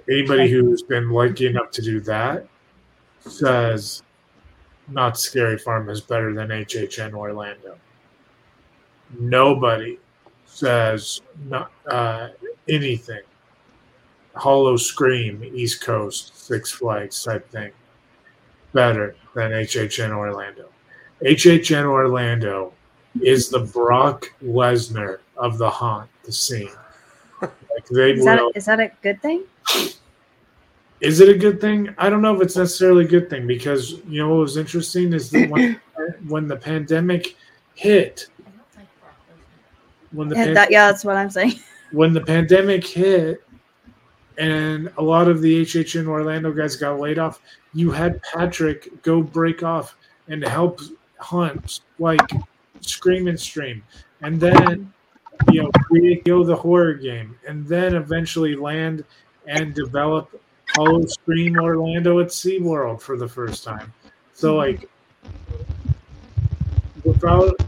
anybody 0.08 0.50
who's 0.50 0.82
been 0.82 1.11
lucky 1.11 1.46
enough 1.46 1.70
to 1.72 1.82
do 1.82 2.00
that 2.00 2.46
says 3.20 4.02
Knott's 4.88 5.20
Scary 5.20 5.58
Farm 5.58 5.88
is 5.88 6.00
better 6.00 6.32
than 6.32 6.48
HHN 6.48 7.14
Orlando. 7.14 7.78
Nobody 9.18 9.98
says 10.46 11.20
not, 11.48 11.72
uh, 11.90 12.28
anything. 12.68 13.22
Howl-O-Scream, 14.34 15.42
East 15.54 15.82
Coast, 15.82 16.46
Six 16.46 16.70
Flags 16.72 17.22
type 17.22 17.48
thing. 17.50 17.72
Better 18.72 19.16
than 19.34 19.50
HHN 19.50 20.11
Orlando. 20.12 20.68
HHN 21.22 21.84
Orlando 21.84 22.72
is 23.20 23.48
the 23.48 23.61
Brock 23.61 24.32
Lesnar 24.42 25.18
of 25.36 25.58
the 25.58 25.68
haunt, 25.68 26.08
the 26.24 26.32
scene. 26.32 26.70
Like 27.40 27.86
they 27.90 28.12
Is 28.12 28.24
that 28.24 28.40
will. 28.40 28.52
is 28.54 28.66
that 28.66 28.80
a 28.80 28.90
good 29.02 29.20
thing? 29.22 29.44
Is 31.00 31.20
it 31.20 31.28
a 31.28 31.34
good 31.36 31.61
thing? 31.61 31.94
I 31.96 32.11
don't 32.11 32.20
know 32.20 32.34
if 32.36 32.42
it's 32.42 32.56
necessarily 32.56 33.04
a 33.04 33.08
good 33.08 33.30
thing 33.30 33.46
because 33.46 33.92
you 34.06 34.20
know 34.22 34.28
what 34.28 34.40
was 34.40 34.56
interesting 34.56 35.12
is 35.12 35.30
that 35.30 35.48
when, 35.48 35.80
when 36.28 36.46
the 36.46 36.56
pandemic 36.56 37.36
hit, 37.74 38.26
when 40.12 40.28
the 40.28 40.34
pan- 40.34 40.54
that, 40.54 40.70
yeah, 40.70 40.86
that's 40.86 41.04
what 41.04 41.16
I'm 41.16 41.30
saying. 41.30 41.54
when 41.92 42.12
the 42.12 42.20
pandemic 42.20 42.86
hit 42.86 43.44
and 44.38 44.90
a 44.96 45.02
lot 45.02 45.28
of 45.28 45.42
the 45.42 45.62
HHN 45.62 46.06
Orlando 46.06 46.52
guys 46.52 46.76
got 46.76 46.98
laid 46.98 47.18
off, 47.18 47.40
you 47.74 47.90
had 47.90 48.22
Patrick 48.22 49.02
go 49.02 49.22
break 49.22 49.62
off 49.62 49.96
and 50.28 50.42
help 50.44 50.80
Hunt 51.18 51.80
like 51.98 52.20
Scream 52.80 53.28
and 53.28 53.38
Stream, 53.38 53.82
and 54.22 54.40
then 54.40 54.92
you 55.52 55.62
know 55.62 55.70
create 55.84 56.24
the 56.24 56.56
horror 56.56 56.94
game, 56.94 57.36
and 57.46 57.66
then 57.66 57.94
eventually 57.94 58.56
land 58.56 59.04
and 59.46 59.74
develop 59.74 60.40
Howl-O-Scream 60.76 61.58
Orlando 61.58 62.20
at 62.20 62.28
SeaWorld 62.28 63.00
for 63.00 63.16
the 63.16 63.28
first 63.28 63.64
time. 63.64 63.92
So 64.32 64.56
like 64.56 64.88
without 67.04 67.61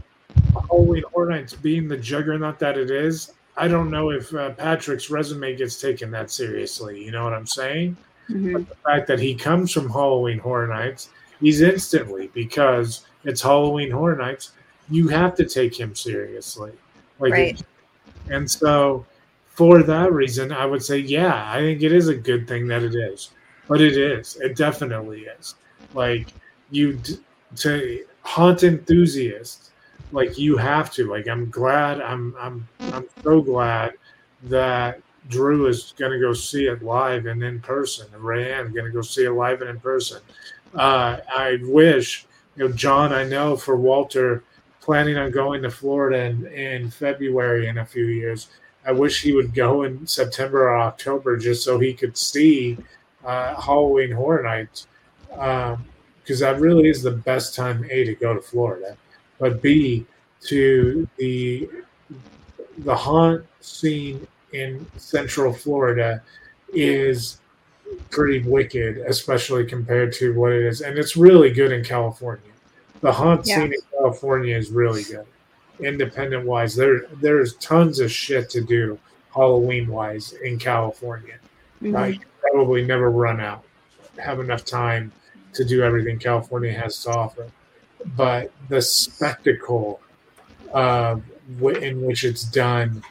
Halloween 0.53 1.03
Horror 1.13 1.29
Nights 1.29 1.53
being 1.53 1.87
the 1.87 1.97
juggernaut 1.97 2.59
that 2.59 2.77
it 2.77 2.91
is, 2.91 3.33
I 3.57 3.67
don't 3.67 3.91
know 3.91 4.09
if 4.11 4.33
uh, 4.33 4.51
Patrick's 4.51 5.09
resume 5.09 5.55
gets 5.55 5.79
taken 5.79 6.09
that 6.11 6.31
seriously. 6.31 7.03
You 7.03 7.11
know 7.11 7.23
what 7.23 7.33
I'm 7.33 7.47
saying? 7.47 7.95
Mhm. 8.29 8.67
The 8.67 8.75
fact 8.87 9.07
that 9.07 9.19
he 9.19 9.35
comes 9.35 9.71
from 9.71 9.89
Halloween 9.89 10.39
Horror 10.39 10.67
Nights, 10.67 11.09
he's 11.39 11.61
instantly 11.61 12.31
because 12.33 13.05
it's 13.25 13.41
Halloween 13.41 13.91
Horror 13.91 14.15
Nights. 14.15 14.53
You 14.89 15.07
have 15.09 15.35
to 15.35 15.45
take 15.45 15.77
him 15.79 15.93
seriously, 15.95 16.71
like, 17.19 17.31
Right. 17.31 17.61
and 18.29 18.49
so 18.49 19.05
for 19.47 19.83
that 19.83 20.11
reason, 20.11 20.51
I 20.51 20.65
would 20.65 20.83
say, 20.83 20.97
yeah, 20.97 21.51
I 21.51 21.59
think 21.59 21.83
it 21.83 21.91
is 21.91 22.07
a 22.07 22.15
good 22.15 22.47
thing 22.47 22.67
that 22.67 22.81
it 22.81 22.95
is, 22.95 23.29
but 23.67 23.81
it 23.81 23.95
is, 23.97 24.37
it 24.41 24.55
definitely 24.55 25.27
is. 25.39 25.55
Like 25.93 26.29
you 26.71 26.99
to 27.57 28.03
haunt 28.21 28.63
enthusiasts, 28.63 29.69
like 30.13 30.37
you 30.37 30.55
have 30.55 30.91
to. 30.93 31.09
Like 31.09 31.27
I'm 31.27 31.49
glad, 31.49 31.99
I'm 31.99 32.33
I'm 32.39 32.67
I'm 32.79 33.05
so 33.23 33.41
glad 33.41 33.93
that 34.43 35.01
Drew 35.29 35.67
is 35.67 35.93
going 35.97 36.11
to 36.11 36.19
go 36.19 36.33
see 36.33 36.67
it 36.67 36.81
live 36.83 37.25
and 37.25 37.43
in 37.43 37.59
person, 37.59 38.07
and 38.13 38.23
Rayanne 38.23 38.73
going 38.73 38.85
to 38.85 38.91
go 38.91 39.01
see 39.01 39.25
it 39.25 39.31
live 39.31 39.61
and 39.61 39.69
in 39.69 39.79
person. 39.79 40.21
Uh, 40.73 41.17
I 41.33 41.59
wish, 41.63 42.25
you 42.55 42.67
know, 42.67 42.73
John. 42.73 43.11
I 43.11 43.23
know 43.23 43.57
for 43.57 43.75
Walter, 43.75 44.43
planning 44.81 45.17
on 45.17 45.31
going 45.31 45.61
to 45.63 45.71
Florida 45.71 46.25
in, 46.25 46.45
in 46.47 46.89
February 46.89 47.67
in 47.67 47.77
a 47.79 47.85
few 47.85 48.05
years. 48.05 48.49
I 48.85 48.91
wish 48.91 49.21
he 49.21 49.33
would 49.33 49.53
go 49.53 49.83
in 49.83 50.05
September 50.05 50.67
or 50.69 50.77
October 50.77 51.37
just 51.37 51.63
so 51.63 51.79
he 51.79 51.93
could 51.93 52.17
see 52.17 52.77
uh, 53.23 53.59
Halloween 53.61 54.11
Horror 54.11 54.43
Nights, 54.43 54.87
because 55.29 56.39
that 56.39 56.59
really 56.59 56.89
is 56.89 57.01
the 57.01 57.11
best 57.11 57.55
time 57.55 57.85
a 57.89 58.03
to 58.03 58.13
go 58.13 58.33
to 58.33 58.41
Florida, 58.41 58.97
but 59.43 59.61
b 59.61 60.05
to 60.39 61.05
the 61.17 61.69
the 62.77 62.95
haunt 62.95 63.45
scene 63.59 64.25
in 64.53 64.85
Central 64.95 65.51
Florida 65.51 66.23
is 66.73 67.41
pretty 68.09 68.39
wicked, 68.47 68.99
especially 68.99 69.65
compared 69.65 70.13
to 70.13 70.33
what 70.39 70.53
it 70.53 70.63
is, 70.63 70.79
and 70.79 70.97
it's 70.97 71.17
really 71.17 71.51
good 71.51 71.73
in 71.73 71.83
California. 71.83 72.53
The 73.01 73.11
haunt 73.11 73.45
Yeah. 73.45 73.55
scene 73.57 73.73
in 73.73 73.81
California 73.91 74.55
is 74.55 74.71
really 74.71 75.03
good, 75.03 75.25
independent 75.81 76.45
wise. 76.45 76.73
There 76.73 77.01
there's 77.21 77.55
tons 77.55 77.99
of 77.99 78.09
shit 78.09 78.49
to 78.51 78.61
do 78.61 78.97
Halloween 79.35 79.87
wise 79.87 80.31
in 80.41 80.57
California. 80.57 81.35
Mhm. 81.81 81.93
Right, 81.93 82.19
probably 82.41 82.85
never 82.85 83.11
run 83.11 83.41
out, 83.41 83.63
have 84.17 84.39
enough 84.39 84.63
time 84.63 85.11
to 85.51 85.65
do 85.65 85.83
everything 85.83 86.17
California 86.17 86.71
has 86.71 87.03
to 87.03 87.09
offer. 87.09 87.45
But 88.15 88.51
the 88.69 88.81
spectacle 88.81 89.99
w- 91.59 91.77
in 91.77 92.01
which 92.05 92.23
it's 92.23 92.43
done 92.43 93.03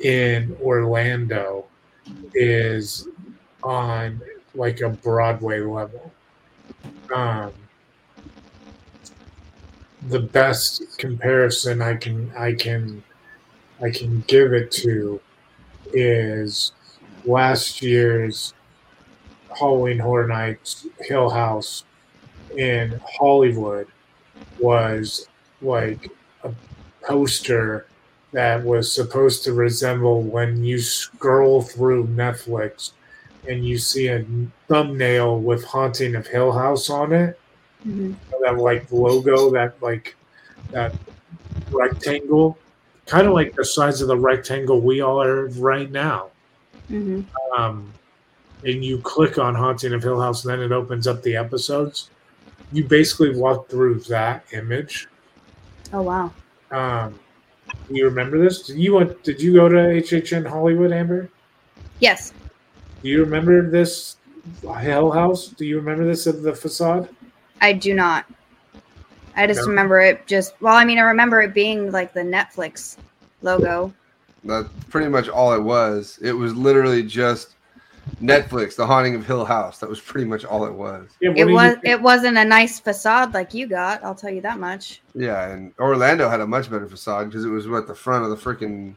in 0.00 0.56
Orlando 0.62 1.66
is 2.34 3.08
on 3.62 4.20
like 4.54 4.80
a 4.80 4.88
Broadway 4.88 5.60
level. 5.60 6.12
Um, 7.14 7.52
the 10.08 10.20
best 10.20 10.98
comparison 10.98 11.82
I 11.82 11.94
can 11.94 12.32
I 12.36 12.54
can 12.54 13.02
I 13.82 13.90
can 13.90 14.24
give 14.26 14.52
it 14.52 14.70
to 14.72 15.20
is 15.92 16.72
last 17.24 17.82
year's 17.82 18.54
Halloween 19.58 19.98
Horror 19.98 20.28
Nights 20.28 20.86
Hill 21.00 21.30
House 21.30 21.84
in 22.56 23.00
Hollywood 23.04 23.88
was 24.58 25.28
like 25.62 26.10
a 26.44 26.52
poster 27.02 27.86
that 28.32 28.62
was 28.62 28.92
supposed 28.92 29.42
to 29.44 29.52
resemble 29.52 30.22
when 30.22 30.64
you 30.64 30.78
scroll 30.78 31.62
through 31.62 32.06
Netflix 32.06 32.92
and 33.48 33.66
you 33.66 33.78
see 33.78 34.08
a 34.08 34.24
thumbnail 34.68 35.40
with 35.40 35.64
Haunting 35.64 36.14
of 36.14 36.26
Hill 36.26 36.52
House 36.52 36.90
on 36.90 37.12
it. 37.12 37.38
Mhm. 37.86 38.14
That 38.42 38.58
like 38.58 38.90
logo, 38.92 39.50
that 39.50 39.74
like 39.82 40.14
that 40.70 40.94
rectangle, 41.70 42.58
kind 43.06 43.26
of 43.26 43.32
like 43.32 43.54
the 43.56 43.64
size 43.64 44.00
of 44.00 44.08
the 44.08 44.16
rectangle 44.16 44.80
we 44.80 45.00
all 45.00 45.20
are 45.20 45.46
right 45.46 45.90
now 45.90 46.26
Mhm. 46.90 47.24
um, 47.56 47.92
and 48.64 48.84
you 48.84 48.98
click 48.98 49.38
on 49.38 49.54
Haunting 49.54 49.94
of 49.94 50.02
Hill 50.02 50.20
House, 50.20 50.44
and 50.44 50.52
then 50.52 50.60
it 50.60 50.70
opens 50.72 51.06
up 51.06 51.22
the 51.22 51.34
episodes. 51.36 52.10
You 52.72 52.84
basically 52.84 53.36
walk 53.36 53.68
through 53.68 54.00
that 54.00 54.44
image. 54.52 55.08
Oh 55.92 56.02
wow. 56.02 56.32
Um, 56.70 57.18
you 57.88 58.04
remember 58.04 58.38
this? 58.38 58.62
Did 58.62 58.78
you 58.78 58.94
want? 58.94 59.22
Did 59.24 59.40
you 59.40 59.54
go 59.54 59.68
to 59.68 59.76
HHN 59.76 60.46
Hollywood, 60.48 60.92
Amber? 60.92 61.28
Yes. 61.98 62.32
Do 63.02 63.08
you 63.08 63.20
remember 63.24 63.68
this 63.70 64.16
Hell 64.62 65.10
House? 65.10 65.48
Do 65.48 65.64
you 65.64 65.76
remember 65.76 66.04
this 66.04 66.26
of 66.26 66.42
the 66.42 66.54
facade? 66.54 67.08
I 67.60 67.72
do 67.72 67.94
not. 67.94 68.26
I 69.36 69.46
just 69.46 69.60
No. 69.60 69.66
remember 69.68 70.00
it 70.00 70.26
just 70.26 70.60
well, 70.60 70.74
I 70.74 70.84
mean 70.84 70.98
I 70.98 71.02
remember 71.02 71.40
it 71.42 71.54
being 71.54 71.90
like 71.92 72.12
the 72.12 72.20
Netflix 72.20 72.96
logo. 73.42 73.92
That's 74.44 74.68
pretty 74.88 75.08
much 75.08 75.28
all 75.28 75.52
it 75.52 75.62
was. 75.62 76.18
It 76.22 76.32
was 76.32 76.54
literally 76.54 77.02
just 77.02 77.54
Netflix, 78.22 78.76
The 78.76 78.86
Haunting 78.86 79.14
of 79.14 79.26
Hill 79.26 79.44
House. 79.44 79.78
That 79.78 79.88
was 79.88 80.00
pretty 80.00 80.26
much 80.26 80.44
all 80.44 80.64
it 80.64 80.72
was. 80.72 81.08
Yeah, 81.20 81.30
It 81.30 81.34
do 81.34 81.48
you 81.48 81.54
was. 81.54 81.76
It 81.84 82.00
wasn't 82.00 82.36
a 82.38 82.44
nice 82.44 82.78
facade 82.78 83.34
like 83.34 83.54
you 83.54 83.66
got, 83.66 84.02
I'll 84.04 84.14
tell 84.14 84.30
you 84.30 84.40
that 84.42 84.58
much. 84.58 85.02
Yeah, 85.14 85.48
and 85.48 85.72
Orlando 85.78 86.28
had 86.28 86.40
a 86.40 86.46
much 86.46 86.70
better 86.70 86.86
facade 86.86 87.28
because 87.28 87.44
it 87.44 87.48
was 87.48 87.66
at 87.66 87.86
the 87.86 87.94
front 87.94 88.24
of 88.24 88.30
the 88.30 88.36
freaking 88.36 88.94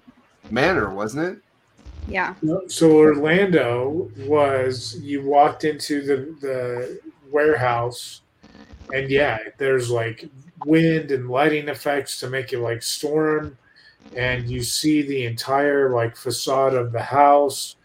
manor, 0.51 0.93
wasn't 0.93 1.25
it? 1.25 1.39
Yeah. 2.07 2.33
So 2.67 2.91
Orlando 2.91 4.11
was 4.19 4.99
you 5.01 5.23
walked 5.23 5.63
into 5.63 6.01
the 6.01 6.35
the 6.41 6.99
warehouse, 7.31 8.21
and 8.93 9.09
yeah, 9.09 9.39
there's 9.57 9.89
like 9.89 10.29
wind 10.65 11.11
and 11.11 11.29
lighting 11.29 11.69
effects 11.69 12.19
to 12.19 12.29
make 12.29 12.53
it 12.53 12.59
like 12.59 12.83
storm, 12.83 13.57
and 14.15 14.49
you 14.49 14.63
see 14.63 15.01
the 15.01 15.25
entire 15.25 15.91
like 15.91 16.15
facade 16.15 16.73
of 16.73 16.91
the 16.91 17.01
house, 17.01 17.77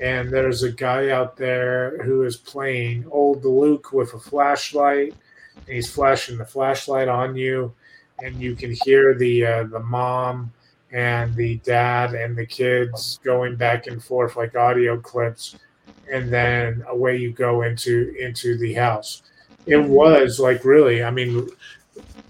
and 0.00 0.30
there's 0.30 0.62
a 0.62 0.72
guy 0.72 1.10
out 1.10 1.36
there 1.36 2.02
who 2.02 2.22
is 2.22 2.36
playing 2.36 3.06
old 3.10 3.44
Luke 3.44 3.92
with 3.92 4.14
a 4.14 4.18
flashlight, 4.18 5.14
and 5.56 5.74
he's 5.74 5.90
flashing 5.90 6.38
the 6.38 6.44
flashlight 6.44 7.08
on 7.08 7.36
you, 7.36 7.72
and 8.22 8.40
you 8.40 8.54
can 8.54 8.74
hear 8.84 9.14
the 9.14 9.46
uh, 9.46 9.64
the 9.64 9.80
mom 9.80 10.52
and 10.92 11.34
the 11.36 11.56
dad 11.58 12.14
and 12.14 12.36
the 12.36 12.46
kids 12.46 13.20
going 13.22 13.56
back 13.56 13.86
and 13.86 14.02
forth 14.02 14.36
like 14.36 14.56
audio 14.56 14.98
clips. 14.98 15.56
And 16.12 16.32
then 16.32 16.84
away 16.88 17.18
you 17.18 17.30
go 17.30 17.62
into 17.62 18.14
into 18.18 18.58
the 18.58 18.74
house. 18.74 19.22
It 19.66 19.76
was 19.76 20.40
like 20.40 20.64
really 20.64 21.04
i 21.04 21.10
mean 21.10 21.48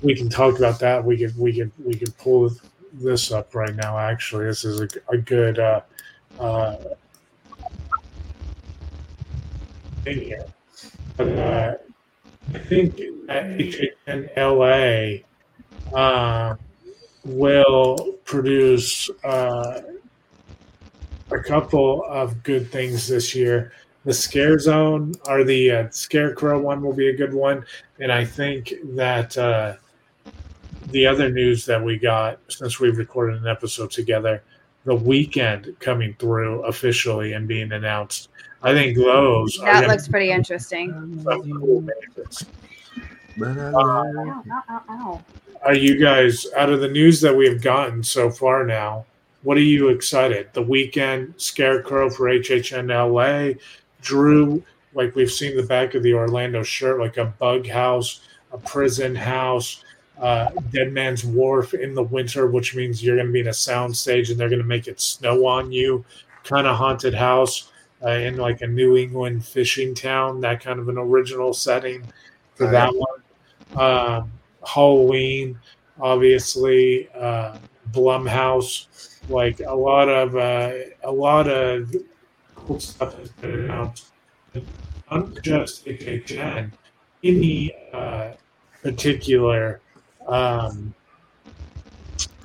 we 0.02 0.14
can 0.14 0.28
talk 0.28 0.58
about 0.58 0.78
that. 0.80 1.04
We 1.04 1.18
could 1.18 1.36
we 1.38 1.52
could 1.52 1.72
we 1.78 1.94
could 1.94 2.16
pull 2.18 2.50
this 2.92 3.32
up 3.32 3.54
right 3.54 3.74
now 3.74 3.98
actually. 3.98 4.46
This 4.46 4.64
is 4.64 4.80
a, 4.80 4.88
a 5.08 5.18
good 5.18 5.58
uh 5.58 5.80
uh 6.38 6.76
thing 10.04 10.20
here 10.20 10.44
but 11.16 11.28
uh 11.28 11.74
i 12.54 12.58
think 12.58 12.96
that 13.26 13.44
HHNLA 14.06 15.24
uh 15.94 16.54
will 17.24 18.18
produce 18.24 19.10
uh, 19.24 19.80
a 21.30 21.38
couple 21.40 22.04
of 22.08 22.42
good 22.42 22.70
things 22.70 23.08
this 23.08 23.34
year. 23.34 23.72
The 24.04 24.14
Scare 24.14 24.58
Zone 24.58 25.12
or 25.26 25.44
the 25.44 25.70
uh, 25.70 25.88
Scarecrow 25.90 26.58
one 26.60 26.80
will 26.82 26.94
be 26.94 27.08
a 27.08 27.16
good 27.16 27.34
one, 27.34 27.64
and 27.98 28.10
I 28.10 28.24
think 28.24 28.72
that 28.94 29.36
uh, 29.36 29.74
the 30.88 31.06
other 31.06 31.30
news 31.30 31.66
that 31.66 31.82
we 31.82 31.98
got 31.98 32.38
since 32.48 32.80
we've 32.80 32.96
recorded 32.96 33.42
an 33.42 33.46
episode 33.46 33.90
together, 33.90 34.42
the 34.84 34.96
Weeknd 34.96 35.78
coming 35.80 36.14
through 36.18 36.62
officially 36.64 37.34
and 37.34 37.46
being 37.46 37.72
announced. 37.72 38.30
I 38.62 38.74
think 38.74 38.96
those 38.96 39.58
are 39.58 39.64
That 39.64 39.74
gonna 39.82 39.88
looks 39.88 40.08
pretty 40.08 40.30
interesting. 40.30 41.22
cool 41.24 41.80
bandits. 41.82 42.44
Uh, 43.40 45.18
are 45.62 45.74
you 45.74 45.98
guys 45.98 46.46
out 46.56 46.70
of 46.70 46.80
the 46.80 46.88
news 46.88 47.20
that 47.20 47.34
we've 47.34 47.62
gotten 47.62 48.02
so 48.02 48.30
far 48.30 48.66
now 48.66 49.04
what 49.42 49.56
are 49.56 49.62
you 49.62 49.88
excited 49.88 50.48
the 50.52 50.62
Weeknd 50.62 51.32
scarecrow 51.40 52.10
for 52.10 52.28
hhnla 52.28 53.58
drew 54.02 54.62
like 54.94 55.14
we've 55.14 55.30
seen 55.30 55.56
the 55.56 55.62
back 55.62 55.94
of 55.94 56.02
the 56.02 56.12
orlando 56.12 56.62
shirt 56.62 57.00
like 57.00 57.16
a 57.16 57.26
bug 57.26 57.66
house 57.66 58.20
a 58.52 58.58
prison 58.58 59.14
house 59.14 59.84
uh, 60.20 60.50
dead 60.70 60.92
man's 60.92 61.24
wharf 61.24 61.72
in 61.72 61.94
the 61.94 62.02
winter 62.02 62.46
which 62.46 62.74
means 62.74 63.02
you're 63.02 63.16
going 63.16 63.26
to 63.28 63.32
be 63.32 63.40
in 63.40 63.48
a 63.48 63.54
sound 63.54 63.96
stage 63.96 64.30
and 64.30 64.38
they're 64.38 64.50
going 64.50 64.60
to 64.60 64.68
make 64.68 64.86
it 64.86 65.00
snow 65.00 65.46
on 65.46 65.72
you 65.72 66.04
kind 66.44 66.66
of 66.66 66.76
haunted 66.76 67.14
house 67.14 67.69
uh, 68.04 68.10
in 68.10 68.36
like 68.36 68.62
a 68.62 68.66
new 68.66 68.96
england 68.96 69.44
fishing 69.44 69.94
town 69.94 70.40
that 70.40 70.62
kind 70.62 70.78
of 70.80 70.88
an 70.88 70.98
original 70.98 71.52
setting 71.52 72.02
for 72.54 72.64
Right. 72.64 72.72
that 72.72 72.94
one 72.94 73.20
um, 73.76 74.32
Halloween, 74.66 75.58
obviously, 76.00 77.08
uh, 77.10 77.56
Blumhouse, 77.92 78.86
like 79.28 79.60
a 79.60 79.74
lot 79.74 80.08
of 80.08 80.36
uh, 80.36 80.72
a 81.04 81.10
lot 81.10 81.48
of 81.48 81.94
cool 82.54 82.80
stuff 82.80 83.16
has 83.18 83.30
been 83.30 83.60
announced. 83.60 84.06
Not 85.10 85.42
just 85.42 85.86
HHN, 85.86 86.70
any 87.24 87.72
uh, 87.92 88.32
particular 88.82 89.80
um, 90.26 90.94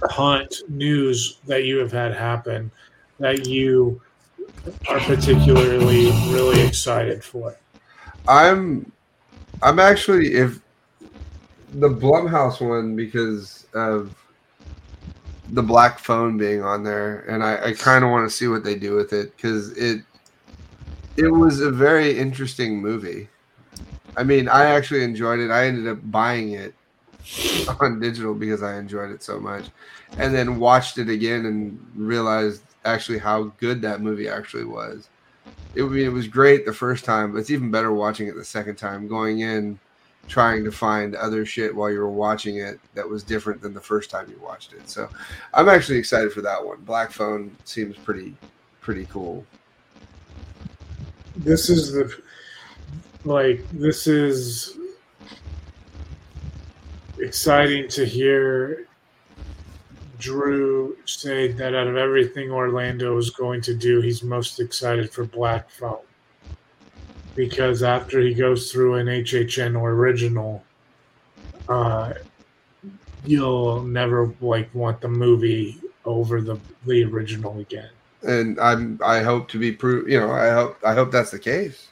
hunt 0.04 0.56
news 0.68 1.40
that 1.46 1.64
you 1.64 1.78
have 1.78 1.92
had 1.92 2.14
happen 2.14 2.72
that 3.20 3.48
you 3.48 4.02
are 4.88 5.00
particularly 5.00 6.06
really 6.32 6.62
excited 6.62 7.24
for. 7.24 7.58
I'm 8.28 8.92
I'm 9.62 9.80
actually 9.80 10.34
if 10.34 10.60
the 11.74 11.90
Blumhouse 11.90 12.66
one 12.66 12.96
because 12.96 13.68
of 13.74 14.16
the 15.50 15.62
black 15.62 16.00
phone 16.00 16.38
being 16.38 16.64
on 16.64 16.84
there, 16.84 17.20
and 17.28 17.44
I, 17.44 17.68
I 17.68 17.74
kind 17.74 18.04
of 18.04 18.12
want 18.12 18.30
to 18.30 18.36
see 18.36 18.48
what 18.48 18.64
they 18.64 18.76
do 18.76 18.96
with 18.96 19.14
it 19.14 19.36
because 19.36 19.78
it 19.78 20.02
it 21.18 21.28
was 21.28 21.62
a 21.62 21.72
very 21.72 22.18
interesting 22.18 22.82
movie. 22.82 23.30
I 24.18 24.24
mean, 24.24 24.48
I 24.48 24.66
actually 24.66 25.04
enjoyed 25.04 25.40
it. 25.40 25.52
I 25.52 25.68
ended 25.68 25.88
up 25.88 26.00
buying 26.12 26.54
it 26.54 26.74
on 27.80 28.00
digital 28.00 28.34
because 28.34 28.64
I 28.64 28.78
enjoyed 28.78 29.12
it 29.12 29.22
so 29.22 29.40
much, 29.40 29.70
and 30.18 30.34
then 30.34 30.60
watched 30.60 30.98
it 30.98 31.10
again 31.10 31.46
and 31.46 31.80
realized 31.96 32.64
actually 32.86 33.18
how 33.18 33.44
good 33.60 33.82
that 33.82 34.02
movie 34.02 34.30
actually 34.30 34.66
was 34.66 35.10
it, 35.76 35.84
I 35.84 35.88
mean, 35.88 36.06
it 36.06 36.10
was 36.12 36.28
great 36.28 36.66
the 36.66 36.74
first 36.74 37.04
time, 37.06 37.34
but 37.34 37.40
it's 37.40 37.52
even 37.52 37.70
better 37.70 37.92
watching 37.92 38.28
it 38.28 38.36
the 38.36 38.46
second 38.46 38.78
time, 38.78 39.08
going 39.08 39.40
in 39.42 39.78
trying 40.28 40.64
to 40.64 40.72
find 40.72 41.16
other 41.16 41.46
shit 41.46 41.76
while 41.76 41.92
you 41.92 42.00
were 42.00 42.10
watching 42.10 42.58
it 42.58 42.80
that 42.96 43.08
was 43.08 43.24
different 43.24 43.62
than 43.62 43.74
the 43.74 43.82
first 43.82 44.10
time 44.10 44.28
you 44.30 44.40
watched 44.42 44.74
it. 44.74 44.90
So 44.90 45.08
I'm 45.54 45.70
actually 45.70 46.00
excited 46.00 46.32
for 46.32 46.42
that 46.42 46.66
one. 46.66 46.82
Black 46.82 47.12
Phone 47.12 47.56
seems 47.66 47.96
pretty 47.98 48.36
pretty 48.82 49.06
cool. 49.12 49.46
this 51.38 51.70
is 51.70 51.92
the 51.92 52.22
like 53.24 53.68
this 53.72 54.08
is 54.08 54.78
exciting 57.20 57.88
to 57.90 58.06
hear 58.06 58.88
Drew 60.20 60.98
say 61.06 61.52
that 61.54 61.76
out 61.76 61.88
of 61.88 61.98
everything 61.98 62.52
Orlando 62.52 63.18
is 63.18 63.30
going 63.30 63.62
to 63.62 63.74
do, 63.74 64.02
he's 64.02 64.24
most 64.24 64.60
excited 64.60 65.12
for 65.12 65.26
Black 65.26 65.70
Phone. 65.70 66.00
Because 67.36 67.84
after 67.84 68.20
he 68.22 68.34
goes 68.34 68.72
through 68.72 68.96
an 68.96 69.08
HHN 69.08 69.76
original, 69.76 70.64
uh, 71.68 72.14
you'll 73.26 73.84
never 73.84 74.34
like 74.42 74.74
want 74.74 75.02
the 75.02 75.08
movie 75.08 75.82
over 76.06 76.42
the 76.42 76.60
the 76.86 77.04
original 77.04 77.60
again. 77.60 77.90
and 78.24 78.60
I'm 78.60 79.00
I 79.04 79.22
hope 79.22 79.50
to 79.50 79.60
be 79.60 79.72
proved. 79.72 80.10
you 80.10 80.20
know 80.20 80.32
I 80.32 80.50
hope 80.50 80.78
I 80.86 80.94
hope 80.94 81.12
that's 81.12 81.32
the 81.32 81.40
case. 81.40 81.90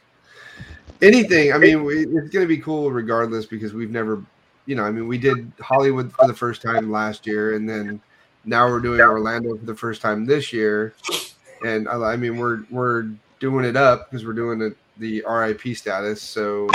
Anything, 1.02 1.52
I 1.52 1.58
mean, 1.58 1.86
it's 1.90 2.30
going 2.30 2.46
to 2.46 2.48
be 2.48 2.60
cool 2.60 2.90
regardless 2.90 3.46
because 3.46 3.74
we've 3.74 3.92
never, 3.92 4.24
you 4.66 4.76
know, 4.76 4.84
I 4.84 4.92
mean, 4.92 5.06
we 5.06 5.18
did 5.18 5.52
Hollywood 5.60 6.14
for 6.14 6.28
the 6.28 6.34
first 6.34 6.62
time 6.62 6.90
last 6.90 7.28
year, 7.28 7.56
and 7.56 7.68
then 7.68 8.00
now 8.46 8.68
we're 8.68 8.80
doing 8.80 9.00
Orlando 9.02 9.56
for 9.58 9.66
the 9.66 9.76
first 9.76 10.02
time 10.02 10.26
this 10.26 10.52
year, 10.54 10.94
and 11.66 11.88
I, 11.88 11.96
I 12.14 12.16
mean, 12.18 12.38
we're 12.38 12.64
we're 12.70 13.10
doing 13.40 13.66
it 13.66 13.76
up 13.76 14.10
because 14.10 14.26
we're 14.26 14.34
doing 14.34 14.62
it 14.62 14.76
the 14.98 15.24
RIP 15.28 15.76
status, 15.76 16.22
so 16.22 16.70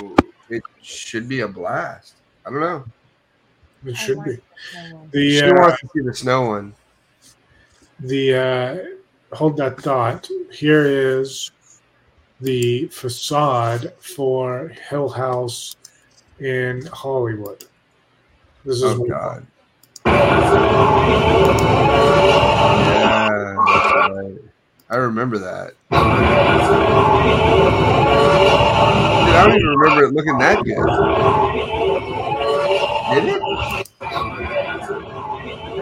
it 0.49 0.63
should 0.83 1.29
be 1.29 1.41
a 1.41 1.49
blast. 1.49 2.15
I 2.47 2.51
don't 2.51 2.61
know. 2.61 2.85
It 3.87 3.97
should 3.97 4.23
be. 4.25 4.37
She 5.15 5.41
The 5.41 5.51
uh, 5.51 5.61
wants 5.61 5.81
to 5.83 5.89
see 5.95 6.01
the 6.01 6.15
snow 6.15 6.47
one. 6.49 6.75
the 8.01 8.35
uh, 9.33 9.37
hold 9.37 9.57
that 9.59 9.81
thought. 9.81 10.29
Here 10.51 10.85
is 10.85 11.51
the 12.41 12.87
facade 12.89 13.93
for 14.01 14.69
Hill 14.91 15.09
House 15.09 15.77
in 16.41 16.87
Hollywood. 16.87 17.65
This 18.65 18.77
is 18.79 18.83
Oh 18.85 19.01
what- 19.01 19.09
God. 19.11 19.47
Yeah, 22.89 23.57
that's 23.67 23.93
right. 24.11 24.39
I 24.91 24.97
remember 24.97 25.39
that. 25.39 25.75
Dude, 25.91 25.99
I 29.35 29.47
don't 29.47 29.57
even 29.57 29.69
remember 29.69 30.05
it 30.05 30.13
looking 30.15 30.39
that 30.39 30.65
good. 30.65 30.87
Did 33.15 33.25
it? 33.35 33.41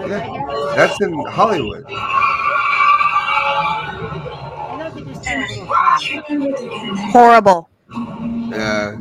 Yeah, 0.08 0.22
that's 0.76 1.00
in 1.00 1.12
Hollywood. 1.26 1.84
Horrible. 7.12 7.68
Yeah. 8.50 8.96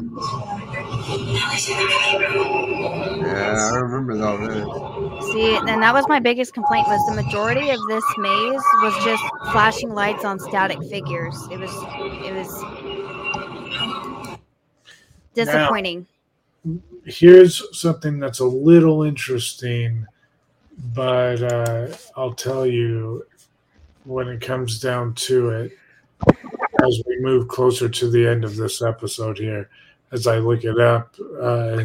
Yeah, 3.21 3.71
I 3.71 3.75
remember 3.77 4.13
all 4.25 4.37
this. 4.37 4.65
See, 5.35 5.57
and 5.57 5.83
that 5.83 5.93
was 5.93 6.07
my 6.07 6.21
biggest 6.21 6.53
complaint 6.53 6.87
was 6.87 7.05
the 7.13 7.21
majority 7.21 7.69
of 7.69 7.79
this 7.89 8.05
maze 8.17 8.63
was 8.81 8.95
just 9.03 9.21
flashing 9.51 9.89
lights 9.89 10.23
on 10.23 10.39
static 10.39 10.81
figures. 10.89 11.35
It 11.51 11.59
was 11.59 11.71
it 12.23 12.33
was 12.33 12.47
disappointing. 15.33 16.07
Here's 17.03 17.61
something 17.77 18.17
that's 18.17 18.39
a 18.39 18.45
little 18.45 19.03
interesting, 19.03 20.05
but 20.93 21.43
uh, 21.43 21.87
I'll 22.15 22.33
tell 22.33 22.65
you 22.65 23.25
when 24.05 24.29
it 24.29 24.39
comes 24.39 24.79
down 24.79 25.15
to 25.15 25.49
it 25.49 25.77
as 26.85 27.03
we 27.05 27.19
move 27.19 27.49
closer 27.49 27.89
to 27.89 28.09
the 28.09 28.25
end 28.25 28.45
of 28.45 28.55
this 28.55 28.81
episode 28.81 29.37
here, 29.37 29.69
as 30.13 30.27
I 30.27 30.37
look 30.37 30.63
it 30.63 30.79
up, 30.79 31.13
uh, 31.41 31.83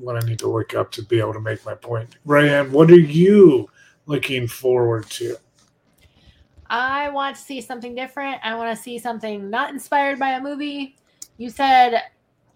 what 0.00 0.22
I 0.22 0.26
need 0.26 0.38
to 0.40 0.48
look 0.48 0.74
up 0.74 0.90
to 0.92 1.02
be 1.02 1.18
able 1.18 1.34
to 1.34 1.40
make 1.40 1.64
my 1.64 1.74
point. 1.74 2.16
Ryan, 2.24 2.72
what 2.72 2.90
are 2.90 2.96
you 2.96 3.68
looking 4.06 4.46
forward 4.46 5.08
to? 5.10 5.36
I 6.70 7.08
want 7.08 7.36
to 7.36 7.42
see 7.42 7.60
something 7.60 7.94
different. 7.94 8.40
I 8.44 8.54
want 8.54 8.76
to 8.76 8.82
see 8.82 8.98
something 8.98 9.48
not 9.48 9.70
inspired 9.70 10.18
by 10.18 10.30
a 10.30 10.40
movie. 10.40 10.96
You 11.38 11.50
said 11.50 12.02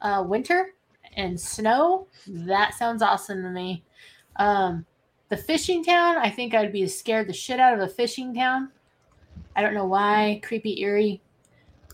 uh, 0.00 0.24
winter 0.26 0.74
and 1.16 1.40
snow. 1.40 2.06
That 2.26 2.74
sounds 2.74 3.02
awesome 3.02 3.42
to 3.42 3.50
me. 3.50 3.84
Um, 4.36 4.84
the 5.28 5.36
fishing 5.36 5.82
town. 5.82 6.16
I 6.18 6.28
think 6.28 6.54
I'd 6.54 6.72
be 6.72 6.86
scared 6.86 7.28
the 7.28 7.32
shit 7.32 7.58
out 7.58 7.74
of 7.74 7.80
a 7.80 7.88
fishing 7.88 8.34
town. 8.34 8.70
I 9.56 9.62
don't 9.62 9.74
know 9.74 9.86
why. 9.86 10.40
Creepy, 10.42 10.80
eerie. 10.82 11.22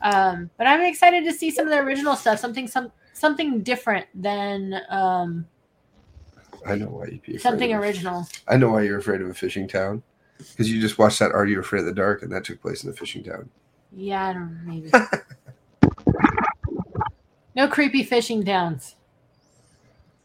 Um, 0.03 0.51
but 0.57 0.67
I'm 0.67 0.81
excited 0.81 1.25
to 1.25 1.33
see 1.33 1.51
some 1.51 1.67
of 1.67 1.71
the 1.71 1.79
original 1.79 2.17
stuff. 2.17 2.39
Something 2.39 2.67
some 2.67 2.91
something 3.19 3.63
different 3.63 4.07
than 4.15 4.81
um, 4.89 5.47
I 6.67 6.75
know 6.77 6.87
why 6.87 7.07
you'd 7.07 7.23
be 7.23 7.33
afraid 7.33 7.41
something 7.41 7.73
of- 7.73 7.81
original. 7.81 8.27
I 8.47 8.57
know 8.57 8.71
why 8.71 8.83
you're 8.83 8.99
afraid 8.99 9.21
of 9.21 9.29
a 9.29 9.35
fishing 9.35 9.69
town. 9.69 10.03
Because 10.39 10.71
you 10.71 10.81
just 10.81 10.99
watched 10.99 11.19
that 11.19 11.33
Are 11.33 11.45
You 11.47 11.59
Afraid 11.59 11.81
of 11.81 11.87
the 11.87 11.93
Dark 11.93 12.23
and 12.23 12.31
that 12.31 12.45
took 12.45 12.61
place 12.63 12.85
in 12.85 12.91
a 12.91 12.93
fishing 12.93 13.25
town. 13.25 13.51
Yeah, 13.91 14.29
I 14.29 14.33
don't 14.33 14.65
know, 14.65 14.73
maybe. 14.73 14.91
no 17.57 17.67
creepy 17.67 18.05
fishing 18.05 18.45
towns. 18.45 18.95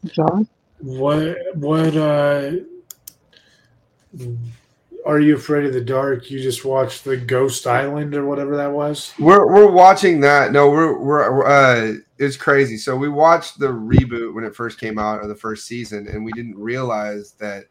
John? 0.04 0.46
What 0.78 1.36
what 1.56 1.96
uh 1.96 2.52
are 5.04 5.20
you 5.20 5.36
afraid 5.36 5.66
of 5.66 5.72
the 5.72 5.80
dark? 5.80 6.30
You 6.30 6.40
just 6.40 6.64
watched 6.64 7.04
the 7.04 7.16
Ghost 7.16 7.66
Island 7.66 8.14
or 8.14 8.24
whatever 8.24 8.56
that 8.56 8.72
was? 8.72 9.12
We're 9.18 9.46
we're 9.46 9.70
watching 9.70 10.20
that. 10.20 10.52
No, 10.52 10.70
we're 10.70 10.98
we're 10.98 11.46
uh 11.46 11.94
it's 12.18 12.36
crazy. 12.36 12.76
So 12.76 12.96
we 12.96 13.08
watched 13.08 13.58
the 13.58 13.68
reboot 13.68 14.34
when 14.34 14.44
it 14.44 14.54
first 14.54 14.80
came 14.80 14.98
out 14.98 15.22
of 15.22 15.28
the 15.28 15.34
first 15.34 15.66
season 15.66 16.08
and 16.08 16.24
we 16.24 16.32
didn't 16.32 16.56
realize 16.56 17.32
that 17.32 17.66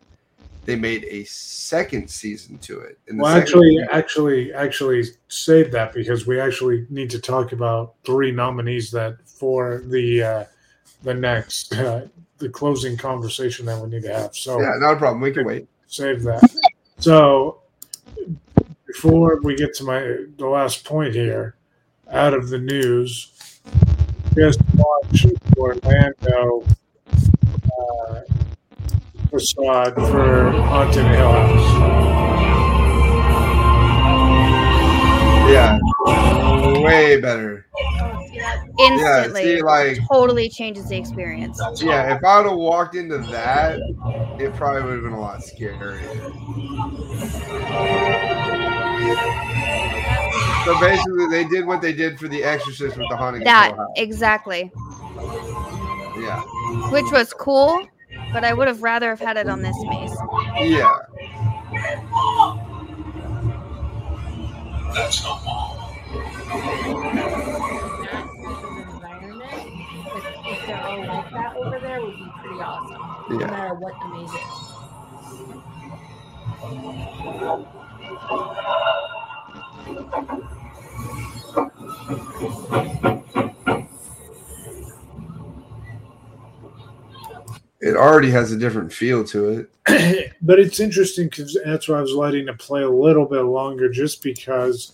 they 0.65 0.75
made 0.75 1.05
a 1.05 1.23
second 1.25 2.09
season 2.09 2.57
to 2.59 2.79
it. 2.79 2.97
Well, 3.11 3.35
actually, 3.35 3.71
season- 3.71 3.87
actually, 3.91 4.53
actually, 4.53 5.03
save 5.27 5.71
that 5.71 5.93
because 5.93 6.25
we 6.25 6.39
actually 6.39 6.85
need 6.89 7.09
to 7.09 7.19
talk 7.19 7.51
about 7.51 7.95
three 8.05 8.31
nominees 8.31 8.91
that 8.91 9.17
for 9.27 9.81
the 9.87 10.23
uh, 10.23 10.43
the 11.03 11.13
next 11.13 11.73
uh, 11.77 12.07
the 12.37 12.49
closing 12.49 12.95
conversation 12.95 13.65
that 13.65 13.81
we 13.81 13.89
need 13.89 14.03
to 14.03 14.13
have. 14.13 14.35
So 14.35 14.61
yeah, 14.61 14.73
not 14.77 14.93
a 14.93 14.97
problem. 14.97 15.21
We 15.21 15.31
can 15.31 15.45
wait. 15.45 15.67
save 15.87 16.23
that. 16.23 16.49
So 16.99 17.61
before 18.85 19.39
we 19.41 19.55
get 19.55 19.73
to 19.75 19.83
my 19.83 19.99
the 20.37 20.47
last 20.47 20.85
point 20.85 21.13
here, 21.13 21.55
out 22.09 22.33
of 22.33 22.49
the 22.49 22.59
news, 22.59 23.31
just 24.35 24.59
watch 24.75 25.25
Orlando 25.57 26.65
uh, 27.79 28.21
facade 29.29 29.95
for 29.95 30.51
Haunted 30.51 31.05
Hill 31.07 31.31
House. 31.31 32.03
Yeah. 35.51 36.42
Way 36.83 37.21
better. 37.21 37.65
Instantly, 38.79 39.43
see, 39.43 39.61
like- 39.61 39.97
totally 40.11 40.49
changes 40.49 40.87
the 40.89 40.97
experience. 40.97 41.61
Yeah, 41.77 42.15
if 42.15 42.23
I 42.23 42.37
would 42.41 42.49
have 42.49 42.57
walked 42.57 42.95
into 42.95 43.19
that, 43.19 43.79
it 44.39 44.53
probably 44.55 44.83
would 44.83 44.93
have 44.95 45.03
been 45.03 45.13
a 45.13 45.19
lot 45.21 45.39
scarier. 45.39 46.01
So 50.65 50.79
basically, 50.79 51.27
they 51.29 51.43
did 51.43 51.65
what 51.65 51.81
they 51.81 51.91
did 51.93 52.17
for 52.19 52.27
The 52.29 52.43
Exorcist 52.43 52.97
with 52.97 53.09
the 53.09 53.17
haunting 53.17 53.41
of 53.41 53.45
That 53.45 53.75
exactly, 53.97 54.71
Yeah, 56.17 56.41
which 56.89 57.11
was 57.11 57.33
cool, 57.33 57.85
but 58.31 58.45
I 58.45 58.53
would 58.53 58.67
have 58.67 58.81
rather 58.81 59.09
have 59.09 59.19
had 59.19 59.35
it 59.37 59.49
on 59.49 59.61
this 59.61 59.75
maze. 59.89 60.15
yeah. 60.61 60.95
That's 64.93 65.23
not 65.23 65.72
environment, 68.93 69.53
if, 69.53 70.25
if 70.45 70.67
they're 70.67 70.81
all 70.81 70.99
like 70.99 71.31
that 71.31 71.55
over 71.57 71.79
there, 71.79 72.01
would 72.01 72.15
be 72.15 72.31
pretty 72.41 72.59
awesome. 72.59 73.39
Yeah. 73.39 73.45
No 73.45 73.47
matter 73.47 73.75
what 73.75 73.93
the 73.99 74.07
maze. 74.09 74.29
It 87.81 87.97
already 87.97 88.31
has 88.31 88.51
a 88.53 88.57
different 88.57 88.93
feel 88.93 89.25
to 89.25 89.67
it. 89.85 90.31
but 90.41 90.57
it's 90.59 90.79
interesting 90.79 91.27
because 91.27 91.57
that's 91.65 91.89
why 91.89 91.97
I 91.97 92.01
was 92.01 92.13
letting 92.13 92.47
it 92.47 92.57
play 92.57 92.83
a 92.83 92.89
little 92.89 93.25
bit 93.25 93.41
longer, 93.41 93.89
just 93.89 94.23
because 94.23 94.93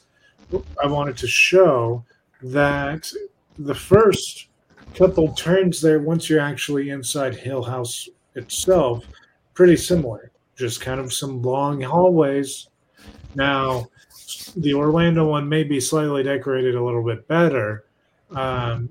I 0.82 0.88
wanted 0.88 1.18
to 1.18 1.28
show 1.28 2.04
that 2.42 3.12
the 3.58 3.76
first 3.76 4.48
couple 4.96 5.34
turns 5.34 5.82
there, 5.82 6.00
once 6.00 6.30
you're 6.30 6.40
actually 6.40 6.90
inside 6.90 7.36
Hill 7.36 7.64
House 7.64 8.10
itself, 8.36 9.06
pretty 9.54 9.76
similar. 9.76 10.32
Just 10.56 10.82
kind 10.82 11.00
of 11.00 11.14
some 11.14 11.42
long 11.42 11.82
hallways. 11.82 12.70
Now, 13.36 13.88
the 14.56 14.74
Orlando 14.74 15.28
one 15.28 15.48
may 15.48 15.64
be 15.64 15.80
slightly 15.80 16.24
decorated 16.24 16.76
a 16.76 16.84
little 16.84 17.04
bit 17.04 17.28
better, 17.28 17.86
um, 18.32 18.90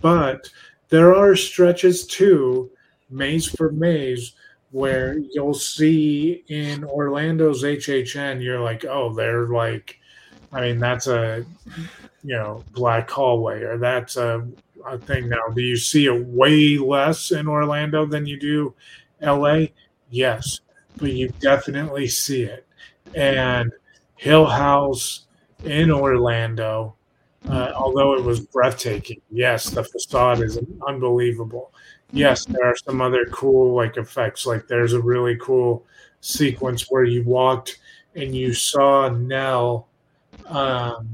but 0.00 0.48
there 0.88 1.14
are 1.14 1.36
stretches 1.36 2.06
too, 2.06 2.70
maze 3.08 3.48
for 3.48 3.70
maze, 3.72 4.34
where 4.72 5.18
you'll 5.18 5.54
see 5.54 6.44
in 6.48 6.84
Orlando's 6.84 7.64
HHN, 7.64 8.42
you're 8.42 8.60
like, 8.60 8.84
oh, 8.84 9.12
they're 9.12 9.48
like, 9.48 9.99
I 10.52 10.60
mean, 10.60 10.78
that's 10.78 11.06
a, 11.06 11.44
you 12.22 12.34
know, 12.36 12.64
black 12.72 13.10
hallway, 13.10 13.62
or 13.62 13.78
that's 13.78 14.16
a, 14.16 14.46
a 14.86 14.98
thing 14.98 15.28
now. 15.28 15.48
Do 15.54 15.62
you 15.62 15.76
see 15.76 16.06
it 16.06 16.26
way 16.26 16.76
less 16.78 17.30
in 17.30 17.46
Orlando 17.46 18.06
than 18.06 18.26
you 18.26 18.38
do 18.38 18.74
LA? 19.20 19.66
Yes, 20.10 20.60
but 20.96 21.12
you 21.12 21.28
definitely 21.40 22.08
see 22.08 22.42
it. 22.42 22.66
And 23.14 23.72
Hill 24.16 24.46
House 24.46 25.26
in 25.64 25.90
Orlando, 25.90 26.94
uh, 27.48 27.72
although 27.74 28.14
it 28.14 28.24
was 28.24 28.40
breathtaking, 28.40 29.20
yes, 29.30 29.70
the 29.70 29.84
facade 29.84 30.42
is 30.42 30.58
unbelievable. 30.86 31.72
Yes, 32.12 32.44
there 32.44 32.66
are 32.66 32.76
some 32.76 33.00
other 33.00 33.24
cool 33.26 33.74
like 33.74 33.96
effects. 33.96 34.46
Like 34.46 34.66
there's 34.66 34.94
a 34.94 35.00
really 35.00 35.36
cool 35.36 35.86
sequence 36.20 36.90
where 36.90 37.04
you 37.04 37.22
walked 37.22 37.78
and 38.16 38.34
you 38.34 38.52
saw 38.52 39.08
Nell 39.08 39.88
um, 40.50 41.08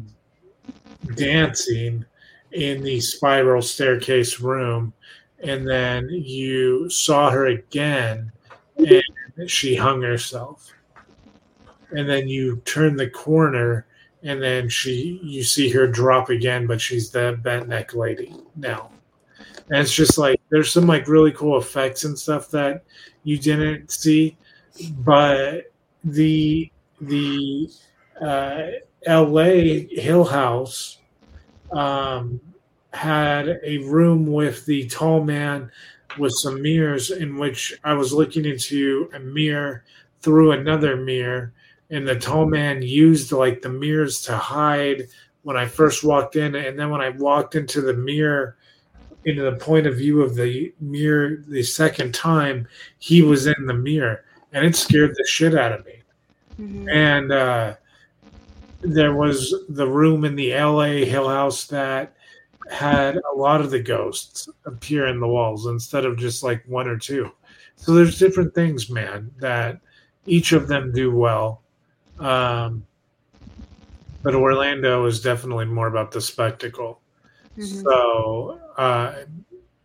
dancing 1.14 2.04
in 2.52 2.82
the 2.82 3.00
spiral 3.00 3.62
staircase 3.62 4.40
room, 4.40 4.92
and 5.40 5.68
then 5.68 6.08
you 6.08 6.88
saw 6.88 7.30
her 7.30 7.46
again, 7.46 8.32
and 8.76 9.02
she 9.46 9.74
hung 9.74 10.02
herself. 10.02 10.72
And 11.90 12.08
then 12.08 12.28
you 12.28 12.56
turn 12.64 12.96
the 12.96 13.08
corner, 13.08 13.86
and 14.22 14.42
then 14.42 14.68
she 14.68 15.20
you 15.22 15.44
see 15.44 15.68
her 15.70 15.86
drop 15.86 16.30
again, 16.30 16.66
but 16.66 16.80
she's 16.80 17.10
the 17.10 17.38
bent 17.42 17.68
neck 17.68 17.94
lady 17.94 18.34
now. 18.56 18.90
And 19.68 19.78
it's 19.78 19.94
just 19.94 20.18
like 20.18 20.40
there's 20.50 20.72
some 20.72 20.86
like 20.86 21.08
really 21.08 21.32
cool 21.32 21.58
effects 21.58 22.04
and 22.04 22.18
stuff 22.18 22.50
that 22.50 22.84
you 23.24 23.38
didn't 23.38 23.90
see, 23.90 24.36
but 24.98 25.72
the 26.04 26.70
the 27.00 27.70
uh, 28.20 28.62
L.A. 29.06 29.86
Hill 29.94 30.24
House 30.24 30.98
um, 31.72 32.40
had 32.92 33.60
a 33.64 33.78
room 33.78 34.26
with 34.26 34.66
the 34.66 34.86
tall 34.88 35.22
man 35.22 35.70
with 36.18 36.32
some 36.32 36.60
mirrors 36.62 37.10
in 37.10 37.36
which 37.36 37.78
I 37.84 37.94
was 37.94 38.12
looking 38.12 38.44
into 38.44 39.10
a 39.14 39.18
mirror 39.18 39.84
through 40.20 40.52
another 40.52 40.96
mirror 40.96 41.52
and 41.90 42.06
the 42.08 42.18
tall 42.18 42.46
man 42.46 42.82
used 42.82 43.32
like 43.32 43.62
the 43.62 43.68
mirrors 43.68 44.22
to 44.22 44.36
hide 44.36 45.08
when 45.42 45.56
I 45.56 45.66
first 45.66 46.02
walked 46.02 46.36
in 46.36 46.54
and 46.54 46.78
then 46.78 46.90
when 46.90 47.00
I 47.00 47.10
walked 47.10 47.54
into 47.54 47.80
the 47.80 47.94
mirror 47.94 48.56
into 49.24 49.42
the 49.42 49.56
point 49.56 49.86
of 49.86 49.96
view 49.96 50.22
of 50.22 50.34
the 50.34 50.72
mirror 50.80 51.44
the 51.48 51.62
second 51.62 52.14
time 52.14 52.66
he 52.98 53.22
was 53.22 53.46
in 53.46 53.66
the 53.66 53.74
mirror 53.74 54.24
and 54.52 54.64
it 54.64 54.74
scared 54.74 55.14
the 55.16 55.26
shit 55.28 55.54
out 55.54 55.72
of 55.72 55.84
me 55.84 56.02
Mhm. 56.58 56.90
and 56.90 57.32
uh, 57.32 57.74
there 58.86 59.14
was 59.14 59.54
the 59.68 59.86
room 59.86 60.24
in 60.24 60.36
the 60.36 60.54
LA 60.54 61.04
Hill 61.04 61.28
House 61.28 61.66
that 61.66 62.14
had 62.70 63.16
a 63.16 63.36
lot 63.36 63.60
of 63.60 63.70
the 63.70 63.80
ghosts 63.80 64.48
appear 64.64 65.06
in 65.06 65.20
the 65.20 65.28
walls 65.28 65.66
instead 65.66 66.04
of 66.04 66.16
just 66.16 66.42
like 66.42 66.64
one 66.66 66.88
or 66.88 66.98
two. 66.98 67.30
So 67.76 67.94
there's 67.94 68.18
different 68.18 68.54
things, 68.54 68.88
man, 68.90 69.30
that 69.38 69.80
each 70.24 70.52
of 70.52 70.68
them 70.68 70.92
do 70.92 71.14
well. 71.14 71.62
Um, 72.18 72.84
but 74.22 74.34
Orlando 74.34 75.06
is 75.06 75.20
definitely 75.20 75.66
more 75.66 75.86
about 75.86 76.10
the 76.10 76.20
spectacle. 76.20 77.00
Mhm. 77.56 77.82
So 77.82 78.60
uh, 78.76 79.24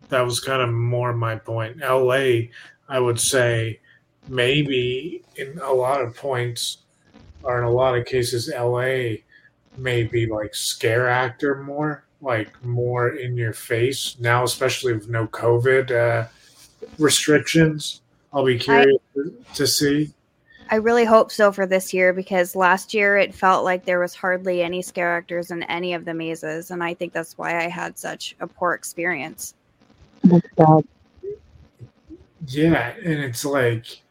that 0.10 0.22
was 0.22 0.40
kind 0.40 0.62
of 0.62 0.70
more 0.70 1.14
my 1.14 1.36
point. 1.36 1.80
LA, 1.80 2.50
I 2.90 3.00
would 3.00 3.20
say, 3.20 3.80
maybe 4.28 5.24
in 5.36 5.60
a 5.60 5.72
lot 5.72 6.02
of 6.02 6.16
points, 6.16 6.80
or 7.44 7.58
in 7.58 7.64
a 7.64 7.72
lot 7.72 7.98
of 7.98 8.06
cases, 8.06 8.52
LA 8.54 9.18
may 9.78 10.04
be 10.04 10.26
like 10.26 10.54
scare 10.54 11.08
actor 11.08 11.56
more, 11.56 12.04
like 12.22 12.64
more 12.64 13.16
in 13.16 13.36
your 13.38 13.54
face 13.54 14.16
now, 14.20 14.44
especially 14.44 14.94
with 14.94 15.10
no 15.10 15.28
COVID 15.28 15.92
uh, 15.92 16.28
restrictions. 16.98 18.02
I'll 18.34 18.46
be 18.46 18.58
curious 18.58 18.98
to 19.56 19.68
see. 19.68 20.12
I 20.70 20.76
really 20.76 21.04
hope 21.04 21.34
so 21.34 21.52
for 21.52 21.66
this 21.66 21.94
year 21.94 22.14
because 22.14 22.56
last 22.56 22.94
year 22.94 23.18
it 23.18 23.36
felt 23.36 23.66
like 23.66 23.84
there 23.84 24.00
was 24.00 24.16
hardly 24.16 24.62
any 24.64 24.82
scare 24.82 25.18
actors 25.18 25.52
in 25.52 25.64
any 25.64 25.94
of 25.94 26.06
the 26.06 26.14
mazes, 26.14 26.72
and 26.72 26.82
I 26.82 26.94
think 26.94 27.12
that's 27.12 27.38
why 27.38 27.58
I 27.58 27.68
had 27.68 27.98
such 27.98 28.38
a 28.40 28.48
poor 28.48 28.74
experience. 28.74 29.54
That's 30.24 30.48
bad. 30.56 30.88
Yeah, 32.48 32.94
and 33.04 33.20
it's 33.20 33.44
like 33.44 34.02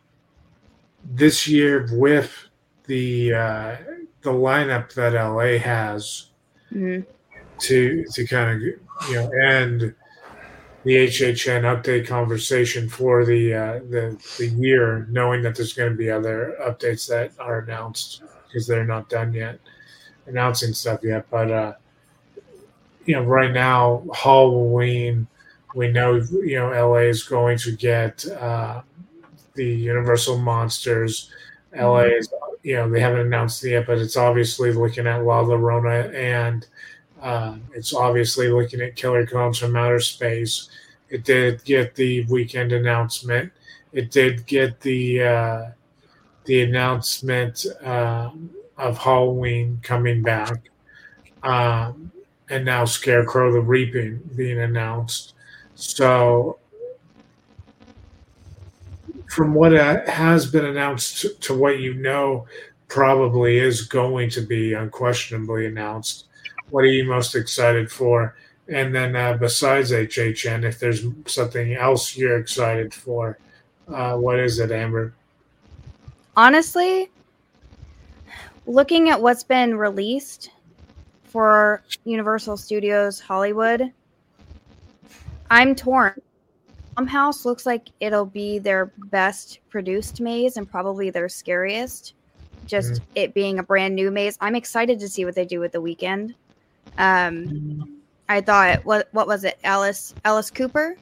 this 1.04 1.48
year 1.48 1.88
with 1.92 2.49
the 2.90 3.34
uh, 3.34 3.76
the 4.22 4.32
lineup 4.32 4.92
that 4.94 5.14
LA 5.14 5.58
has 5.58 6.26
Mhm. 6.74 7.06
to 7.60 8.04
to 8.14 8.26
kind 8.26 8.50
of 8.56 8.62
you 8.62 9.14
know 9.16 9.30
end 9.44 9.94
the 10.84 10.96
HHN 10.96 11.62
update 11.64 12.06
conversation 12.06 12.88
for 12.88 13.24
the 13.24 13.54
uh, 13.54 13.74
the 13.90 14.18
the 14.38 14.48
year, 14.48 15.06
knowing 15.10 15.42
that 15.42 15.56
there's 15.56 15.74
going 15.74 15.90
to 15.92 15.96
be 15.96 16.10
other 16.10 16.56
updates 16.62 17.08
that 17.08 17.32
are 17.40 17.60
announced 17.60 18.22
because 18.48 18.66
they're 18.66 18.86
not 18.86 19.08
done 19.08 19.32
yet, 19.34 19.60
announcing 20.26 20.72
stuff 20.74 21.00
yet. 21.04 21.26
But 21.30 21.50
uh, 21.50 21.74
you 23.04 23.14
know, 23.14 23.22
right 23.22 23.52
now 23.52 24.02
Halloween, 24.14 25.26
we 25.74 25.88
know 25.88 26.16
you 26.16 26.56
know 26.58 26.70
LA 26.70 27.08
is 27.08 27.22
going 27.22 27.58
to 27.58 27.72
get 27.72 28.26
uh, 28.28 28.82
the 29.54 29.66
Universal 29.66 30.38
Monsters. 30.38 31.32
LA 31.74 32.04
is 32.04 32.28
you 32.62 32.74
know 32.74 32.88
they 32.88 33.00
haven't 33.00 33.20
announced 33.20 33.64
it 33.64 33.70
yet, 33.70 33.86
but 33.86 33.98
it's 33.98 34.16
obviously 34.16 34.72
looking 34.72 35.06
at 35.06 35.24
La 35.24 35.42
Llorona 35.42 36.12
and 36.14 36.66
um, 37.22 37.62
it's 37.74 37.92
obviously 37.94 38.48
looking 38.48 38.80
at 38.80 38.96
Killer 38.96 39.26
Clowns 39.26 39.58
from 39.58 39.76
Outer 39.76 40.00
Space. 40.00 40.70
It 41.08 41.24
did 41.24 41.64
get 41.64 41.94
the 41.94 42.24
Weeknd 42.26 42.74
announcement. 42.74 43.52
It 43.92 44.10
did 44.10 44.46
get 44.46 44.80
the 44.80 45.22
uh, 45.22 45.64
the 46.44 46.62
announcement 46.62 47.66
um, 47.82 48.50
of 48.78 48.96
Halloween 48.96 49.80
coming 49.82 50.22
back, 50.22 50.70
um, 51.42 52.10
and 52.48 52.64
now 52.64 52.84
Scarecrow 52.84 53.52
the 53.52 53.60
Reaping 53.60 54.20
being 54.36 54.60
announced. 54.60 55.34
So, 55.74 56.58
from 59.40 59.54
what 59.54 59.72
has 59.72 60.44
been 60.44 60.66
announced 60.66 61.22
to, 61.22 61.30
to 61.36 61.54
what 61.54 61.80
you 61.80 61.94
know, 61.94 62.46
probably 62.88 63.56
is 63.56 63.80
going 63.80 64.28
to 64.28 64.42
be 64.42 64.74
unquestionably 64.74 65.64
announced 65.64 66.26
what 66.68 66.84
are 66.84 66.88
you 66.88 67.04
most 67.04 67.34
excited 67.34 67.90
for? 67.90 68.36
And 68.68 68.94
then 68.94 69.16
uh, 69.16 69.38
besides 69.38 69.92
HHN, 69.92 70.64
if 70.64 70.78
there's 70.78 71.06
something 71.24 71.72
else 71.72 72.18
you're 72.18 72.36
excited 72.36 72.92
for, 72.92 73.38
uh, 73.88 74.18
what 74.18 74.38
is 74.38 74.58
it, 74.58 74.70
Amber? 74.70 75.14
Honestly, 76.36 77.08
looking 78.66 79.08
at 79.08 79.22
what's 79.22 79.42
been 79.42 79.74
released 79.74 80.50
for 81.24 81.82
Universal 82.04 82.58
Studios 82.58 83.18
Hollywood, 83.18 83.90
I'm 85.50 85.74
torn. 85.74 86.20
House 87.06 87.44
looks 87.44 87.66
like 87.66 87.88
it'll 88.00 88.26
be 88.26 88.58
their 88.58 88.86
best 89.10 89.58
produced 89.70 90.20
maze 90.20 90.56
and 90.56 90.70
probably 90.70 91.10
their 91.10 91.28
scariest. 91.28 92.14
Just 92.66 93.00
it 93.14 93.34
being 93.34 93.58
a 93.58 93.62
brand 93.62 93.94
new 93.94 94.10
maze. 94.10 94.36
I'm 94.40 94.54
excited 94.54 94.98
to 95.00 95.08
see 95.08 95.24
what 95.24 95.34
they 95.34 95.44
do 95.44 95.58
with 95.60 95.72
the 95.72 95.80
Weeknd. 95.82 96.34
Um, 96.98 97.98
I 98.28 98.40
thought 98.40 98.84
what 98.84 99.08
what 99.12 99.26
was 99.26 99.44
it? 99.44 99.58
Alice 99.64 100.14
Alice 100.24 100.50
Cooper. 100.50 100.96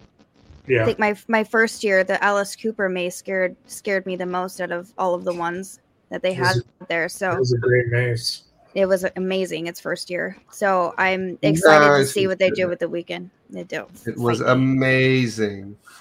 Yeah. 0.67 0.83
I 0.83 0.85
think 0.87 0.99
my 0.99 1.17
my 1.29 1.45
first 1.45 1.83
year, 1.85 2.05
the 2.05 2.23
Alice 2.23 2.55
Cooper 2.57 2.89
maze 2.89 3.15
scared 3.15 3.57
scared 3.67 4.07
me 4.07 4.17
the 4.17 4.27
most 4.27 4.61
out 4.61 4.71
of 4.71 4.93
all 4.99 5.15
of 5.15 5.25
the 5.25 5.33
ones 5.35 5.81
that 6.11 6.23
they 6.23 6.33
had 6.33 6.57
This 6.57 6.65
there. 6.89 7.05
it 7.07 7.11
So 7.13 7.37
was 7.37 7.53
a 7.53 7.59
great 7.59 7.89
maze. 7.89 8.45
it 8.75 8.87
was 8.87 9.05
amazing 9.17 9.67
its 9.67 9.81
first 9.81 10.09
year. 10.11 10.37
So 10.51 10.95
I'm 10.97 11.39
excited 11.43 11.99
to 11.99 12.07
see 12.07 12.27
what 12.27 12.39
they 12.39 12.51
do 12.51 12.69
with 12.69 12.79
the 12.79 12.89
Weeknd. 12.89 13.29
They 13.51 13.65
do. 13.65 13.87
It 14.07 14.17
was 14.17 14.41
Fight 14.41 14.47
me. 14.47 14.53
amazing. 14.53 15.77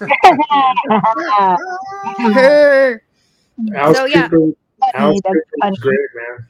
Alice 3.74 3.96
So, 3.96 4.04
yeah. 4.04 4.28
Alice 4.94 5.20
That's 5.24 5.38
was 5.62 5.78
great, 5.78 5.98
man. 6.14 6.46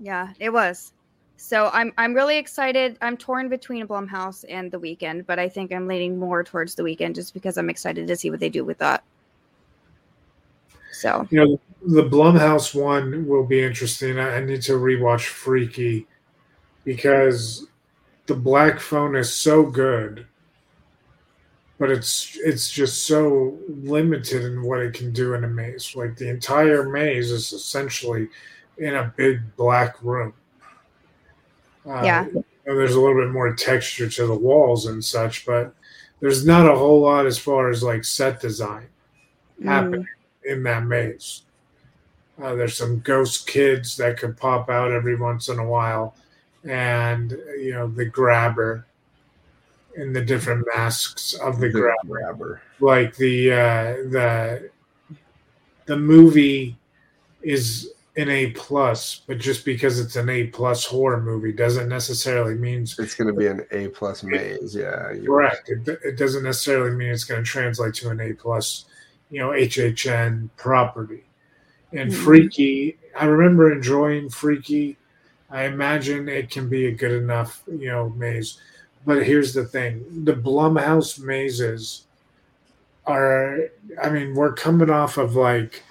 Yeah, 0.00 0.32
it 0.38 0.52
was. 0.52 0.92
So 1.36 1.70
I'm 1.72 1.92
I'm 1.98 2.14
really 2.14 2.38
excited. 2.38 2.96
I'm 3.02 3.16
torn 3.16 3.48
between 3.48 3.86
Blumhouse 3.86 4.44
and 4.48 4.70
the 4.70 4.78
Weeknd, 4.78 5.26
but 5.26 5.38
I 5.38 5.48
think 5.48 5.72
I'm 5.72 5.86
leaning 5.86 6.18
more 6.18 6.42
towards 6.44 6.74
the 6.74 6.82
Weeknd 6.82 7.14
just 7.14 7.34
because 7.34 7.58
I'm 7.58 7.68
excited 7.68 8.06
to 8.06 8.16
see 8.16 8.30
what 8.30 8.40
they 8.40 8.48
do 8.48 8.64
with 8.64 8.78
that. 8.78 9.04
So 10.92 11.26
You 11.30 11.44
know, 11.44 11.60
the 11.86 12.08
Blumhouse 12.08 12.74
one 12.74 13.26
will 13.26 13.44
be 13.44 13.62
interesting. 13.62 14.18
I, 14.18 14.36
I 14.36 14.40
need 14.40 14.62
to 14.62 14.72
rewatch 14.72 15.26
Freaky 15.26 16.06
because 16.84 17.66
the 18.26 18.34
Black 18.34 18.80
Phone 18.80 19.16
is 19.16 19.32
so 19.32 19.64
good, 19.64 20.26
but 21.78 21.90
it's 21.90 22.38
it's 22.44 22.70
just 22.70 23.06
so 23.06 23.58
limited 23.68 24.44
in 24.44 24.62
what 24.62 24.80
it 24.80 24.94
can 24.94 25.12
do 25.12 25.34
in 25.34 25.44
a 25.44 25.48
maze. 25.48 25.94
Like 25.96 26.16
the 26.16 26.28
entire 26.28 26.88
maze 26.88 27.30
is 27.30 27.52
essentially 27.52 28.28
in 28.78 28.94
a 28.94 29.12
big 29.16 29.40
black 29.56 30.02
room. 30.02 30.32
Uh, 31.86 32.00
Yeah. 32.04 32.26
there's 32.64 32.94
a 32.94 33.00
little 33.00 33.20
bit 33.20 33.30
more 33.30 33.54
texture 33.54 34.08
to 34.08 34.26
the 34.26 34.34
walls 34.34 34.86
and 34.86 35.04
such, 35.04 35.44
but 35.44 35.74
there's 36.20 36.46
not 36.46 36.68
a 36.68 36.74
whole 36.74 37.00
lot 37.00 37.26
as 37.26 37.38
far 37.38 37.68
as 37.70 37.82
like 37.82 38.04
set 38.04 38.40
design 38.40 38.86
mm, 39.60 39.66
happening 39.66 40.06
in 40.44 40.62
that 40.62 40.84
maze. 40.84 41.42
Uh, 42.42 42.54
there's 42.54 42.76
some 42.76 43.00
ghost 43.00 43.46
kids 43.46 43.96
that 43.96 44.18
could 44.18 44.36
pop 44.36 44.68
out 44.70 44.90
every 44.90 45.14
once 45.16 45.48
in 45.48 45.58
a 45.58 45.66
while, 45.66 46.16
and 46.64 47.32
you 47.60 47.72
know 47.72 47.86
the 47.86 48.04
grabber 48.06 48.86
and 49.96 50.14
the 50.14 50.24
different 50.24 50.66
masks 50.74 51.34
of 51.34 51.58
the 51.60 51.68
The 51.68 51.72
grabber. 51.80 52.06
grabber. 52.08 52.62
Like 52.80 53.16
the 53.16 53.52
uh, 53.52 53.84
the 54.10 54.70
the 55.86 55.96
movie 55.96 56.76
is 57.42 57.90
an 58.16 58.28
A 58.30 58.50
plus, 58.52 59.22
but 59.26 59.38
just 59.38 59.64
because 59.64 59.98
it's 59.98 60.16
an 60.16 60.28
A 60.30 60.44
plus 60.46 60.84
horror 60.84 61.20
movie 61.20 61.52
doesn't 61.52 61.88
necessarily 61.88 62.54
means 62.54 62.96
It's 62.98 63.14
going 63.14 63.26
to 63.28 63.34
be 63.38 63.48
an 63.48 63.66
A 63.72 63.88
plus 63.88 64.22
maze. 64.22 64.74
Yeah. 64.74 65.12
you're 65.12 65.26
Correct. 65.26 65.68
It, 65.68 65.86
it 66.04 66.16
doesn't 66.16 66.44
necessarily 66.44 66.94
mean 66.96 67.08
it's 67.08 67.24
going 67.24 67.42
to 67.42 67.48
translate 67.50 67.94
to 67.94 68.10
an 68.10 68.20
A 68.20 68.32
plus, 68.32 68.84
you 69.30 69.40
know, 69.40 69.50
HHN 69.50 70.48
property. 70.56 71.24
And 71.92 72.10
Mhm. 72.10 72.14
Freaky, 72.24 72.96
I 73.16 73.26
remember 73.26 73.72
enjoying 73.72 74.30
Freaky. 74.30 74.96
I 75.50 75.64
imagine 75.64 76.28
it 76.28 76.50
can 76.50 76.68
be 76.68 76.86
a 76.86 76.92
good 76.92 77.12
enough, 77.12 77.62
you 77.68 77.88
know, 77.88 78.10
maze. 78.10 78.60
But 79.06 79.24
here's 79.26 79.52
the 79.54 79.64
thing: 79.64 80.04
the 80.24 80.32
Blumhouse 80.34 81.18
mazes 81.18 82.04
are. 83.06 83.58
I 84.02 84.10
mean, 84.10 84.34
we're 84.34 84.52
coming 84.54 84.90
off 84.90 85.18
of 85.18 85.36
like 85.36 85.82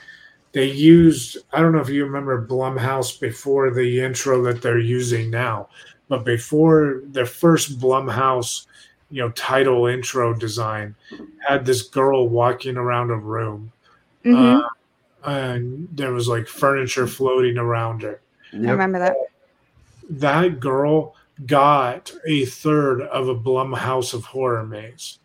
they 0.53 0.66
used. 0.70 1.38
I 1.51 1.61
don't 1.61 1.72
know 1.74 1.80
if 1.80 1.89
you 1.89 2.05
remember 2.05 2.45
Blumhouse 2.45 3.20
before 3.20 3.72
the 3.72 4.01
intro 4.01 4.41
that 4.43 4.61
they're 4.61 4.80
using 4.80 5.30
now, 5.30 5.70
but 6.09 6.24
before 6.26 7.01
their 7.05 7.26
first 7.26 7.80
Blumhouse 7.80 8.68
you 9.11 9.22
know 9.22 9.30
title 9.32 9.86
intro 9.86 10.34
design 10.34 10.95
had 11.47 11.66
this 11.68 11.84
girl 11.84 12.28
walking 12.30 12.78
around 12.78 13.11
a 13.11 13.16
room 13.16 13.72
Mhm. 14.26 14.64
uh, 15.24 15.30
and 15.30 15.88
there 15.91 16.11
was 16.14 16.28
like 16.28 16.47
furniture 16.47 17.05
floating 17.05 17.59
around 17.59 18.01
her 18.01 18.20
I 18.53 18.57
remember 18.72 18.97
that. 18.97 19.16
that 20.09 20.59
girl 20.59 21.16
got 21.45 22.13
a 22.27 22.45
third 22.45 23.01
of 23.01 23.27
a 23.27 23.35
Blumhouse 23.35 24.13
of 24.13 24.25
Horror 24.25 24.65
maze 24.65 25.19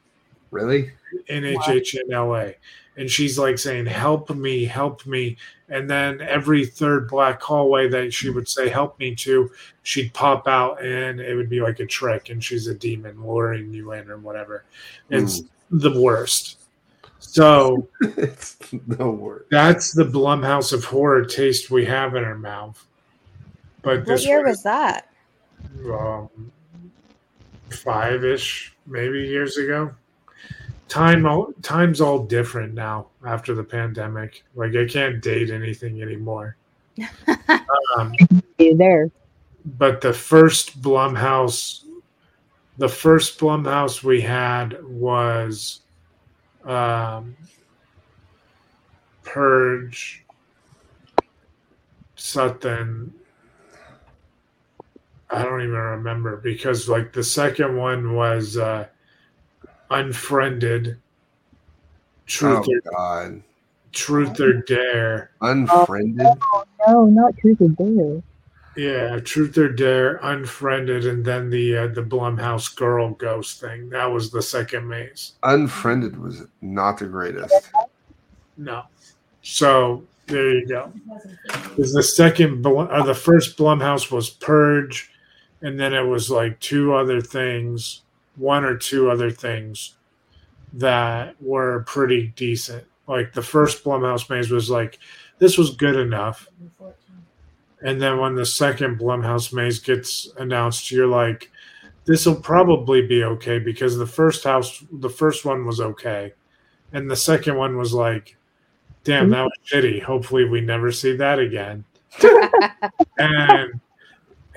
Really? 0.51 0.91
in 1.29 1.45
HHN 1.45 2.09
LA. 2.11 2.53
And 2.97 3.09
she's 3.09 3.39
like 3.39 3.59
saying, 3.59 3.87
Help 3.87 4.31
me, 4.31 4.65
help 4.65 5.07
me. 5.07 5.37
And 5.69 5.89
then 5.89 6.21
every 6.21 6.67
third 6.67 7.09
black 7.09 7.41
hallway 7.41 7.89
that 7.89 8.13
she 8.13 8.31
would 8.31 8.49
say, 8.49 8.69
Help 8.69 8.99
me 8.99 9.15
to, 9.17 9.51
she'd 9.83 10.13
pop 10.15 10.49
out 10.49 10.83
and 10.85 11.21
it 11.21 11.35
would 11.35 11.49
be 11.49 11.61
like 11.61 11.81
a 11.81 11.87
trick 11.87 12.31
and 12.31 12.43
she's 12.43 12.67
a 12.67 12.75
demon 12.75 13.25
luring 13.25 13.73
you 13.73 13.93
in 13.93 14.11
or 14.11 14.19
whatever. 14.19 14.65
It's 15.11 15.41
hmm. 15.41 15.79
the 15.79 16.01
worst. 16.01 16.59
So 17.21 17.89
it's 18.01 18.55
the 18.87 19.09
worst. 19.11 19.51
that's 19.51 19.93
the 19.93 20.05
Blumhouse 20.05 20.73
of 20.73 20.85
Horror 20.85 21.25
taste 21.25 21.71
we 21.71 21.85
have 21.85 22.17
in 22.17 22.25
our 22.25 22.39
mouth. 22.39 22.85
But 23.83 23.99
What 23.99 24.07
this 24.07 24.27
year 24.27 24.45
was 24.45 24.63
that? 24.65 25.08
Um, 25.93 26.29
five 27.71 28.25
ish, 28.25 28.75
maybe 28.87 29.21
years 29.23 29.57
ago. 29.57 29.93
Time, 30.89 31.27
all, 31.27 31.53
time's 31.63 32.01
all 32.01 32.21
different 32.21 32.73
now 32.73 33.09
after 33.27 33.55
the 33.55 33.65
pandemic. 33.65 34.45
Like 34.55 34.75
I 34.75 34.87
can't 34.87 35.21
date 35.21 35.51
anything 35.51 36.01
anymore. 36.03 36.57
um, 37.97 38.15
You 38.59 38.77
there? 38.77 39.11
but 39.77 40.01
the 40.01 40.13
first 40.13 40.81
Blumhouse, 40.81 41.85
the 42.79 42.89
first 42.89 43.39
Blumhouse 43.39 44.03
we 44.03 44.21
had 44.21 44.83
was 44.85 45.81
um, 46.65 47.37
Purge, 49.25 50.25
something. 52.17 53.13
I 55.31 55.43
don't 55.43 55.61
even 55.61 55.75
remember 55.75 56.37
because 56.37 56.89
like 56.89 57.13
the 57.13 57.23
second 57.25 57.77
one 57.77 58.15
was 58.15 58.57
uh, 58.57 58.87
Unfriended, 59.91 60.99
Truth 62.27 62.67
Oh 62.69 62.73
or 62.73 62.97
God. 62.97 63.43
Truth 63.93 64.41
or 64.41 64.53
Dare. 64.63 65.31
Unfriended. 65.41 66.27
No, 66.87 67.07
not 67.07 67.37
Truth 67.39 67.61
or 67.61 67.69
Dare. 67.69 68.23
Yeah, 68.77 69.19
Truth 69.19 69.59
or 69.59 69.69
Dare, 69.69 70.21
Unfriended, 70.23 71.05
and 71.05 71.25
then 71.25 71.51
the 71.51 71.77
uh, 71.77 71.87
the 71.89 72.03
Blumhouse 72.03 72.75
Girl 72.75 73.11
Ghost 73.11 73.61
thing. 73.61 73.89
That 73.91 74.07
was 74.07 74.31
the 74.31 74.41
second 74.41 74.87
maze. 74.87 75.33
Unfriended 75.43 76.17
was 76.17 76.47
not 76.61 76.99
the 76.99 77.07
greatest. 77.07 77.71
No, 78.57 78.85
so 79.43 80.05
there 80.29 80.53
you 80.53 80.67
go. 80.69 80.93
Is 81.77 81.93
the 81.93 82.03
second 82.03 82.63
Blum- 82.63 82.89
or 82.91 83.03
the 83.05 83.15
first 83.15 83.57
Blumhouse 83.59 84.13
was 84.13 84.31
Purge, 84.31 85.11
and 85.63 85.79
then 85.79 85.95
it 85.95 86.07
was 86.07 86.31
like 86.31 86.59
two 86.61 86.95
other 86.95 87.21
things, 87.21 88.03
one 88.37 88.65
or 88.65 88.77
two 88.77 89.11
other 89.11 89.31
things 89.31 89.97
that 90.75 91.35
were 91.41 91.85
pretty 91.87 92.29
decent. 92.37 92.85
Like 93.07 93.33
the 93.33 93.43
first 93.43 93.83
Blumhouse 93.85 94.29
maze 94.29 94.51
was 94.51 94.71
like 94.71 94.99
this 95.39 95.57
was 95.57 95.75
good 95.75 95.97
enough. 95.97 96.49
And 97.81 98.03
then 98.03 98.19
when 98.19 98.35
the 98.35 98.47
second 98.47 98.99
Blumhouse 98.99 99.53
maze 99.53 99.79
gets 99.79 100.29
announced, 100.37 100.91
you're 100.91 101.07
like, 101.07 101.51
this 102.07 102.27
will 102.27 102.37
probably 102.37 103.07
be 103.07 103.23
okay 103.23 103.59
because 103.59 103.97
the 103.97 104.07
first 104.07 104.43
house, 104.43 104.83
the 104.91 105.11
first 105.11 105.45
one 105.45 105.65
was 105.65 105.81
okay. 105.81 106.33
And 106.93 107.11
the 107.11 107.17
second 107.17 107.57
one 107.57 107.77
was 107.77 107.93
like, 107.93 108.37
damn, 109.05 109.31
that 109.31 109.43
was 109.43 109.53
shitty. 109.71 110.03
Hopefully 110.03 110.45
we 110.45 110.61
never 110.61 110.91
see 110.91 111.15
that 111.17 111.39
again. 111.39 111.85
and, 113.19 113.81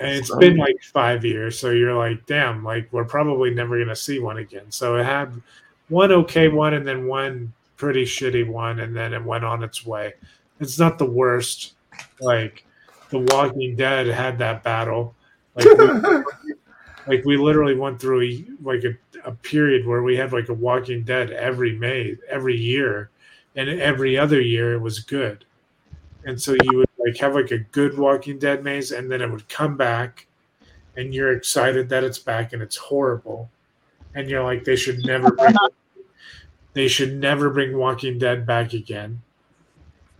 and 0.01 0.17
it's 0.17 0.35
been 0.35 0.57
like 0.57 0.81
five 0.81 1.23
years. 1.23 1.59
So 1.59 1.69
you're 1.69 1.95
like, 1.95 2.25
damn, 2.25 2.63
like 2.63 2.87
we're 2.91 3.05
probably 3.05 3.53
never 3.53 3.77
going 3.77 3.87
to 3.87 3.95
see 3.95 4.19
one 4.19 4.37
again. 4.37 4.69
So 4.69 4.95
it 4.95 5.05
had 5.05 5.41
one 5.89 6.11
okay 6.11 6.47
one 6.47 6.73
and 6.73 6.87
then 6.87 7.07
one 7.07 7.53
pretty 7.77 8.05
shitty 8.05 8.47
one. 8.47 8.79
And 8.79 8.95
then 8.95 9.13
it 9.13 9.23
went 9.23 9.43
on 9.43 9.63
its 9.63 9.85
way. 9.85 10.13
It's 10.59 10.79
not 10.79 10.97
the 10.97 11.05
worst. 11.05 11.73
Like, 12.19 12.65
the 13.11 13.19
Walking 13.19 13.75
Dead 13.75 14.07
had 14.07 14.39
that 14.39 14.63
battle. 14.63 15.13
Like 15.55 15.65
we, 15.65 16.23
like 17.07 17.25
we 17.25 17.37
literally 17.37 17.75
went 17.75 17.99
through 17.99 18.23
a, 18.23 18.45
like 18.63 18.83
a, 18.83 18.95
a 19.23 19.33
period 19.33 19.85
where 19.85 20.01
we 20.01 20.17
had 20.17 20.33
like 20.33 20.49
a 20.49 20.53
Walking 20.53 21.03
Dead 21.03 21.29
every 21.31 21.77
May, 21.77 22.15
every 22.29 22.55
year, 22.55 23.09
and 23.55 23.69
every 23.69 24.17
other 24.17 24.41
year 24.41 24.73
it 24.73 24.79
was 24.79 24.99
good. 24.99 25.45
And 26.23 26.41
so 26.41 26.55
you 26.63 26.77
would 26.77 26.89
like 27.05 27.17
have 27.17 27.35
like 27.35 27.51
a 27.51 27.59
good 27.59 27.97
Walking 27.97 28.39
Dead 28.39 28.63
maze, 28.63 28.91
and 28.91 29.11
then 29.11 29.21
it 29.21 29.31
would 29.31 29.47
come 29.49 29.77
back, 29.77 30.27
and 30.95 31.13
you're 31.13 31.33
excited 31.33 31.89
that 31.89 32.03
it's 32.03 32.19
back, 32.19 32.53
and 32.53 32.61
it's 32.61 32.77
horrible, 32.77 33.49
and 34.15 34.29
you're 34.29 34.43
like 34.43 34.63
they 34.63 34.75
should 34.75 35.05
never 35.05 35.31
bring, 35.35 35.55
they 36.73 36.87
should 36.87 37.15
never 37.15 37.49
bring 37.49 37.77
Walking 37.77 38.17
Dead 38.17 38.45
back 38.45 38.73
again 38.73 39.21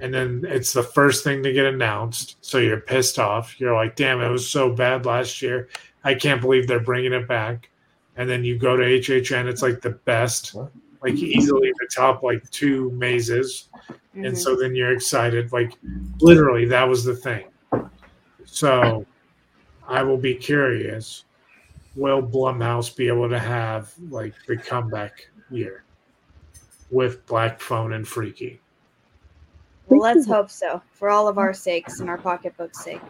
and 0.02 0.12
then 0.12 0.44
it's 0.48 0.74
the 0.74 0.84
first 0.84 1.24
thing 1.24 1.44
to 1.44 1.54
get 1.54 1.68
announced. 1.68 2.36
So 2.42 2.58
you're 2.58 2.82
pissed 2.82 3.20
off. 3.20 3.60
You're 3.62 3.76
like, 3.76 3.96
damn, 3.96 4.20
it 4.20 4.30
was 4.30 4.50
so 4.50 4.74
bad 4.74 5.06
last 5.06 5.44
year. 5.44 5.70
I 6.04 6.16
can't 6.16 6.42
believe 6.42 6.68
they're 6.68 6.80
bringing 6.80 7.14
it 7.14 7.28
back. 7.28 7.70
And 8.18 8.28
then 8.28 8.44
you 8.44 8.58
go 8.58 8.76
to 8.76 8.84
HHN, 8.84 9.46
it's 9.46 9.62
like 9.62 9.82
the 9.82 9.92
best, 9.92 10.56
like 11.02 11.16
easily 11.16 11.72
the 11.80 11.88
top 11.94 12.24
like 12.24 12.48
two 12.52 12.92
mazes. 12.92 13.70
And 14.14 14.38
so 14.38 14.52
mm-hmm. 14.52 14.62
then 14.62 14.76
you're 14.76 14.94
excited. 14.94 15.52
Like 15.52 15.74
literally, 16.20 16.66
that 16.66 16.88
was 16.88 17.04
the 17.04 17.16
thing. 17.16 17.46
So 18.46 19.06
I 19.88 20.04
will 20.04 20.18
be 20.18 20.36
curious. 20.36 21.26
Will 21.96 22.22
Blumhouse 22.22 22.96
be 22.96 23.08
able 23.08 23.30
to 23.30 23.40
have 23.40 23.94
like 24.10 24.34
the 24.48 24.58
comeback 24.58 25.28
year 25.50 25.84
with 26.90 27.26
Black 27.26 27.60
Phone 27.60 27.94
and 27.94 28.08
Freaky? 28.08 28.60
Well, 29.88 30.00
let's 30.00 30.26
hope 30.26 30.50
so 30.50 30.82
for 30.94 31.10
all 31.10 31.28
of 31.28 31.38
our 31.38 31.54
sakes 31.54 32.00
and 32.00 32.10
our 32.10 32.18
pocketbook's 32.18 32.84
sake. 32.84 33.02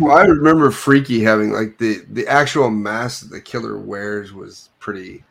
Well, 0.00 0.16
I 0.16 0.24
remember 0.24 0.70
Freaky 0.70 1.20
having 1.20 1.52
like 1.52 1.78
the 1.78 2.04
the 2.10 2.26
actual 2.26 2.70
mask 2.70 3.22
that 3.22 3.30
the 3.30 3.40
killer 3.40 3.78
wears 3.78 4.32
was 4.32 4.70
pretty. 4.78 5.24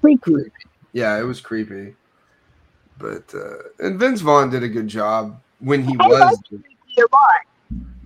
Freaky. 0.00 0.32
Yeah, 0.92 1.18
it 1.18 1.22
was 1.22 1.40
creepy. 1.40 1.94
But 2.98 3.32
uh 3.34 3.62
and 3.78 3.98
Vince 3.98 4.20
Vaughn 4.20 4.50
did 4.50 4.62
a 4.62 4.68
good 4.68 4.88
job 4.88 5.40
when 5.60 5.84
he 5.84 5.96
was. 5.96 6.40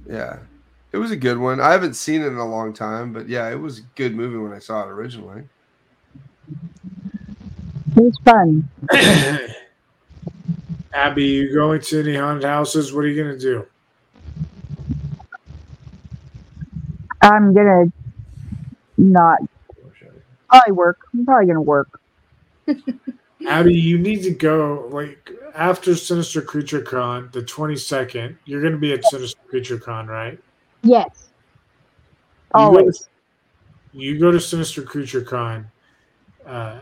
Yeah, 0.08 0.38
it 0.90 0.98
was 0.98 1.10
a 1.10 1.16
good 1.16 1.38
one. 1.38 1.60
I 1.60 1.72
haven't 1.72 1.94
seen 1.94 2.22
it 2.22 2.26
in 2.26 2.36
a 2.36 2.46
long 2.46 2.72
time, 2.72 3.12
but 3.12 3.28
yeah, 3.28 3.50
it 3.50 3.56
was 3.56 3.78
a 3.78 3.82
good 3.94 4.14
movie 4.14 4.36
when 4.36 4.52
I 4.52 4.58
saw 4.58 4.82
it 4.82 4.88
originally. 4.88 5.44
It 7.96 8.02
was 8.02 8.18
fun. 8.24 8.68
Abby, 10.94 11.24
you 11.24 11.54
going 11.54 11.80
to 11.80 12.00
any 12.00 12.16
haunted 12.16 12.44
houses? 12.44 12.92
What 12.92 13.04
are 13.04 13.08
you 13.08 13.22
gonna 13.22 13.38
do? 13.38 13.66
I'm 17.22 17.54
gonna 17.54 17.90
not 18.98 19.38
probably 20.50 20.72
work. 20.72 20.98
I'm 21.14 21.24
probably 21.24 21.46
gonna 21.46 21.62
work. 21.62 22.01
Abby, 23.48 23.74
you 23.74 23.98
need 23.98 24.22
to 24.22 24.30
go 24.30 24.88
like 24.90 25.30
after 25.54 25.94
Sinister 25.96 26.40
Creature 26.42 26.82
Con, 26.82 27.28
the 27.32 27.42
twenty 27.42 27.76
second. 27.76 28.38
You're 28.44 28.62
gonna 28.62 28.78
be 28.78 28.92
at 28.92 29.04
Sinister 29.04 29.40
Creature 29.48 29.78
Con, 29.78 30.06
right? 30.06 30.38
Yes. 30.82 31.28
You 32.54 32.60
go, 32.60 32.64
Always. 32.64 32.98
to, 32.98 33.08
you 33.92 34.18
go 34.18 34.30
to 34.30 34.40
Sinister 34.40 34.82
Creature 34.82 35.22
Con. 35.22 35.70
Uh, 36.46 36.80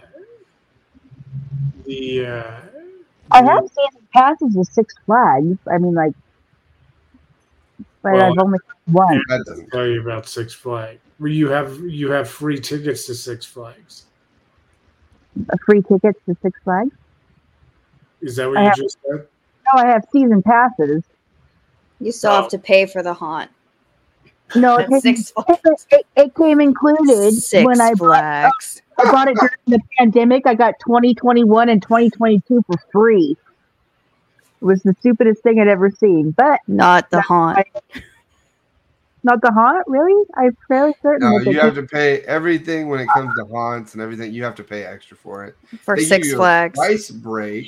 the 1.87 2.27
uh, 2.27 2.61
I 3.31 3.45
have 3.45 3.69
season 3.69 4.07
passes 4.12 4.55
with 4.55 4.69
Six 4.69 4.95
Flags. 5.07 5.59
I 5.71 5.79
mean, 5.79 5.95
like, 5.95 6.12
but 8.03 8.12
Well, 8.12 8.33
I've 8.33 8.39
only 8.39 8.59
one. 8.87 9.23
I 9.31 9.39
doesn't 9.47 9.71
tell 9.71 9.87
you 9.87 10.01
about 10.01 10.29
Six 10.29 10.53
Flags. 10.53 11.01
Where 11.19 11.31
you 11.31 11.49
have 11.49 11.79
you 11.81 12.11
have 12.11 12.29
free 12.29 12.59
tickets 12.59 13.07
to 13.07 13.15
Six 13.15 13.47
Flags. 13.47 14.07
Free 15.65 15.82
tickets 15.82 16.19
to 16.27 16.36
Six 16.43 16.59
Flags. 16.65 16.90
Is 18.20 18.36
that 18.36 18.48
what 18.48 18.59
I 18.59 18.62
you 18.62 18.69
have- 18.69 18.77
just 18.77 18.98
said? 19.07 19.27
No, 19.73 19.82
I 19.82 19.86
have 19.86 20.05
season 20.12 20.43
passes. 20.43 21.05
You 22.01 22.12
still 22.12 22.32
have 22.32 22.48
to 22.48 22.59
pay 22.59 22.86
for 22.86 23.02
the 23.02 23.12
haunt. 23.12 23.51
No, 24.57 24.77
it, 24.78 24.90
At 24.90 24.90
came, 25.02 25.16
Six 25.16 25.32
it, 25.90 26.07
it 26.16 26.35
came 26.35 26.61
included 26.61 27.32
Six 27.35 27.65
when 27.65 27.81
I 27.81 27.94
bought, 27.94 28.15
I 28.16 28.51
bought 29.05 29.28
it 29.28 29.36
during 29.36 29.52
the 29.66 29.81
pandemic. 29.98 30.47
I 30.47 30.55
got 30.55 30.74
2021 30.81 31.69
and 31.69 31.81
2022 31.82 32.62
for 32.66 32.77
free. 32.90 33.36
It 34.61 34.65
was 34.65 34.82
the 34.82 34.94
stupidest 35.01 35.43
thing 35.43 35.61
I'd 35.61 35.69
ever 35.69 35.90
seen, 35.90 36.32
but 36.32 36.61
Not 36.66 37.11
the 37.11 37.20
haunt. 37.20 37.66
Not 39.22 39.40
the 39.42 39.51
haunt, 39.52 39.84
really? 39.86 40.24
I'm 40.36 40.56
fairly 40.66 40.94
certain. 41.02 41.28
No, 41.28 41.38
you 41.51 41.60
have 41.60 41.74
to 41.74 41.82
pay 41.82 42.20
everything 42.22 42.88
when 42.88 43.01
it 43.01 43.09
comes 43.09 43.34
to 43.36 43.44
haunts 43.47 43.92
and 43.94 44.02
everything. 44.02 44.32
You 44.32 44.44
have 44.44 44.55
to 44.56 44.64
pay 44.64 44.84
extra 44.84 45.16
for 45.16 45.44
it. 45.44 45.56
For 45.82 45.94
They 45.97 46.02
give 46.02 46.09
Six 46.09 46.28
you 46.28 46.34
a 46.34 46.38
Flags. 46.38 46.78
price 46.78 47.10
break, 47.10 47.66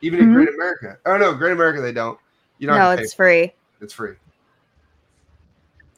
even 0.00 0.18
in 0.20 0.30
Mhm. 0.30 0.34
Great 0.34 0.48
America. 0.54 0.98
Oh 1.06 1.16
no, 1.16 1.34
Great 1.34 1.52
America 1.52 1.80
they 1.80 1.92
don't. 1.92 2.18
You 2.58 2.66
don't. 2.66 2.76
No, 2.76 2.82
have 2.90 2.98
to 2.98 3.04
it's 3.04 3.14
pay. 3.14 3.16
free. 3.16 3.52
It's 3.80 3.92
free. 3.92 4.14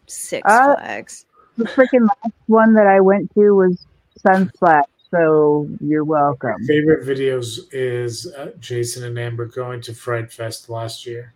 Six 0.07 0.43
Uh, 0.51 0.75
Flags. 0.75 1.25
The 1.57 1.65
freaking 1.65 2.07
last 2.07 2.35
one 2.47 2.75
that 2.75 2.87
I 2.87 3.01
went 3.01 3.33
to 3.35 3.53
was 3.55 3.87
Sunsplash, 4.27 4.85
so 5.11 5.69
you're 5.81 6.05
welcome. 6.05 6.63
Favorite 6.67 7.07
videos 7.07 7.61
is 7.73 8.33
uh, 8.35 8.53
Jason 8.61 9.05
and 9.05 9.19
Amber 9.19 9.47
going 9.47 9.81
to 9.83 9.95
Fright 9.95 10.31
Fest 10.33 10.69
last 10.69 11.07
year. 11.07 11.33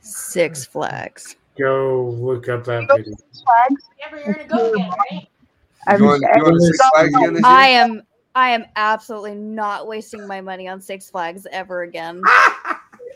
Six 0.00 0.64
Flags. 0.66 1.36
Go 1.58 2.10
look 2.20 2.48
up 2.48 2.64
that 2.64 2.86
video. 2.94 3.14
Flags. 3.44 3.82
Never 4.00 4.22
you're 4.24 4.34
gonna 4.34 4.48
go 4.48 4.72
again, 4.72 4.90
right? 4.90 5.28
I'm 5.86 6.00
You 6.00 6.06
want, 6.06 6.22
you 6.22 6.42
want 6.42 6.54
to 6.54 6.66
Six 6.66 6.78
Flags 6.90 7.14
again 7.14 7.32
this 7.34 7.42
year? 7.42 7.50
I 7.50 7.66
am 7.68 8.02
I 8.34 8.50
am 8.50 8.64
absolutely 8.76 9.34
not 9.34 9.86
wasting 9.88 10.26
my 10.26 10.40
money 10.40 10.68
on 10.68 10.80
Six 10.80 11.10
Flags 11.10 11.46
ever 11.50 11.82
again. 11.82 12.22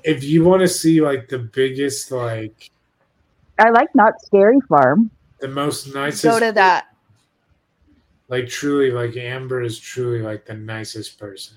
If 0.04 0.24
you 0.24 0.42
want 0.42 0.62
to 0.62 0.66
see 0.68 1.00
like 1.00 1.28
the 1.28 1.38
biggest, 1.38 2.10
like 2.10 2.70
I 3.60 3.70
like 3.70 3.94
Knott's 3.94 4.26
Scary 4.26 4.58
Farm. 4.68 5.12
the 5.38 5.46
most 5.46 5.94
nicest, 5.94 6.24
Go 6.24 6.40
to 6.40 6.50
that. 6.50 6.86
like 8.26 8.48
truly, 8.48 8.90
like 8.90 9.16
Amber 9.16 9.62
is 9.62 9.78
truly 9.78 10.20
like 10.20 10.44
the 10.44 10.54
nicest 10.54 11.20
person, 11.20 11.56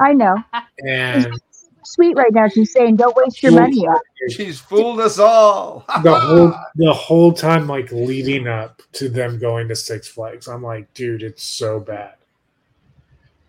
I 0.00 0.14
know. 0.14 0.42
and 0.86 1.38
Sweet 1.86 2.16
right 2.16 2.32
now. 2.32 2.48
She's 2.48 2.72
saying, 2.72 2.96
"Don't 2.96 3.16
waste 3.16 3.42
your 3.44 3.52
money 3.52 3.86
on." 3.86 4.00
She's 4.28 4.58
fooled 4.58 4.98
us 4.98 5.20
all. 5.20 5.84
the 6.02 6.18
whole 6.18 6.52
the 6.74 6.92
whole 6.92 7.32
time 7.32 7.68
like 7.68 7.92
leading 7.92 8.48
up 8.48 8.82
to 8.94 9.08
them 9.08 9.38
going 9.38 9.68
to 9.68 9.76
Six 9.76 10.08
Flags, 10.08 10.48
I'm 10.48 10.64
like, 10.64 10.92
dude, 10.94 11.22
it's 11.22 11.44
so 11.44 11.78
bad, 11.78 12.14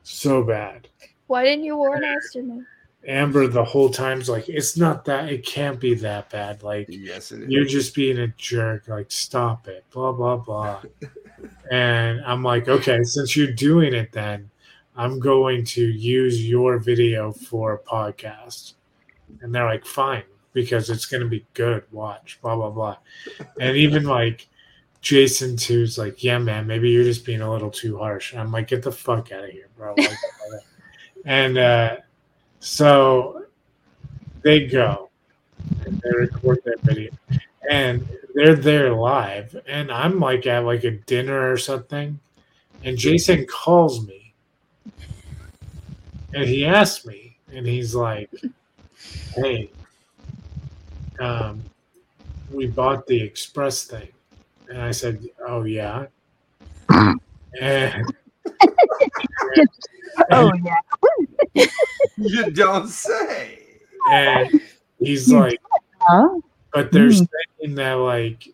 so 0.04 0.44
bad. 0.44 0.88
Why 1.26 1.46
didn't 1.46 1.66
you 1.66 1.78
warn 1.78 2.04
us 2.06 2.30
to 2.34 2.44
me? 2.44 2.62
Amber 3.08 3.48
the 3.48 3.64
whole 3.64 3.90
time's 3.90 4.30
like, 4.30 4.50
it's 4.50 4.78
not 4.78 5.06
that, 5.06 5.30
it 5.30 5.46
can't 5.46 5.80
be 5.80 5.96
that 5.96 6.30
bad. 6.30 6.62
Like, 6.62 6.88
yes, 6.90 7.32
it 7.32 7.44
is. 7.44 7.50
you're 7.50 7.66
just 7.66 7.96
being 7.96 8.20
a 8.20 8.28
jerk. 8.38 8.88
Like, 8.88 9.10
stop 9.10 9.68
it. 9.68 9.84
Blah 9.92 10.12
blah 10.12 10.38
blah. 10.38 10.82
and 11.72 12.24
I'm 12.24 12.44
like, 12.44 12.68
okay, 12.68 13.02
since 13.04 13.36
you're 13.36 13.52
doing 13.52 13.96
it, 13.96 14.12
then 14.12 14.52
I'm 14.98 15.20
going 15.20 15.64
to 15.66 15.82
use 15.82 16.48
your 16.48 16.80
video 16.80 17.32
for 17.32 17.74
a 17.74 17.80
podcast. 17.80 18.74
And 19.42 19.54
they're 19.54 19.66
like, 19.66 19.86
fine, 19.86 20.24
because 20.54 20.90
it's 20.90 21.06
going 21.06 21.24
to 21.24 21.30
be 21.30 21.46
good. 21.54 21.84
Watch, 21.92 22.40
blah 22.42 22.56
blah 22.56 22.70
blah. 22.70 22.98
And 23.60 23.78
even 23.78 24.04
like 24.04 24.48
Jason 25.02 25.56
too's 25.56 25.98
like, 25.98 26.24
yeah, 26.24 26.40
man, 26.40 26.66
maybe 26.68 26.90
you're 26.90 27.04
just 27.04 27.26
being 27.26 27.42
a 27.42 27.52
little 27.52 27.72
too 27.72 27.98
harsh. 27.98 28.32
And 28.32 28.42
I'm 28.42 28.52
like, 28.52 28.68
get 28.68 28.84
the 28.84 28.92
fuck 28.92 29.32
out 29.32 29.44
of 29.44 29.50
here, 29.52 29.70
bro. 29.78 29.96
And 31.26 31.58
uh, 31.58 31.98
so 32.62 33.44
they 34.44 34.66
go 34.66 35.10
and 35.86 36.02
they 36.02 36.18
record 36.18 36.60
that 36.64 36.80
video 36.84 37.12
and 37.70 38.08
they're 38.34 38.56
there 38.56 38.94
live 38.94 39.56
and 39.68 39.92
i'm 39.92 40.20
like 40.20 40.48
at 40.48 40.64
like 40.64 40.84
a 40.84 40.92
dinner 40.92 41.52
or 41.52 41.58
something 41.58 42.18
and 42.84 42.98
jason 42.98 43.46
calls 43.46 44.08
me 44.08 44.17
and 46.38 46.48
he 46.48 46.66
asked 46.66 47.06
me 47.08 47.36
and 47.52 47.66
he's 47.66 47.96
like 47.96 48.30
hey 49.36 49.72
um 51.20 51.64
we 52.52 52.68
bought 52.68 53.06
the 53.08 53.20
express 53.20 53.86
thing 53.86 54.10
and 54.70 54.80
i 54.82 54.92
said 54.92 55.20
oh 55.48 55.64
yeah 55.64 56.06
and 57.62 58.14
Oh 60.32 60.52
yeah. 60.64 61.66
You 62.18 62.52
don't 62.52 62.88
say. 62.88 63.60
and 64.12 64.50
he's 65.00 65.32
like 65.32 65.60
Huh? 66.02 66.30
but 66.74 66.92
they're 66.92 67.12
Hmm. 67.12 67.24
saying 67.62 67.76
that 67.76 67.94
like 67.94 68.48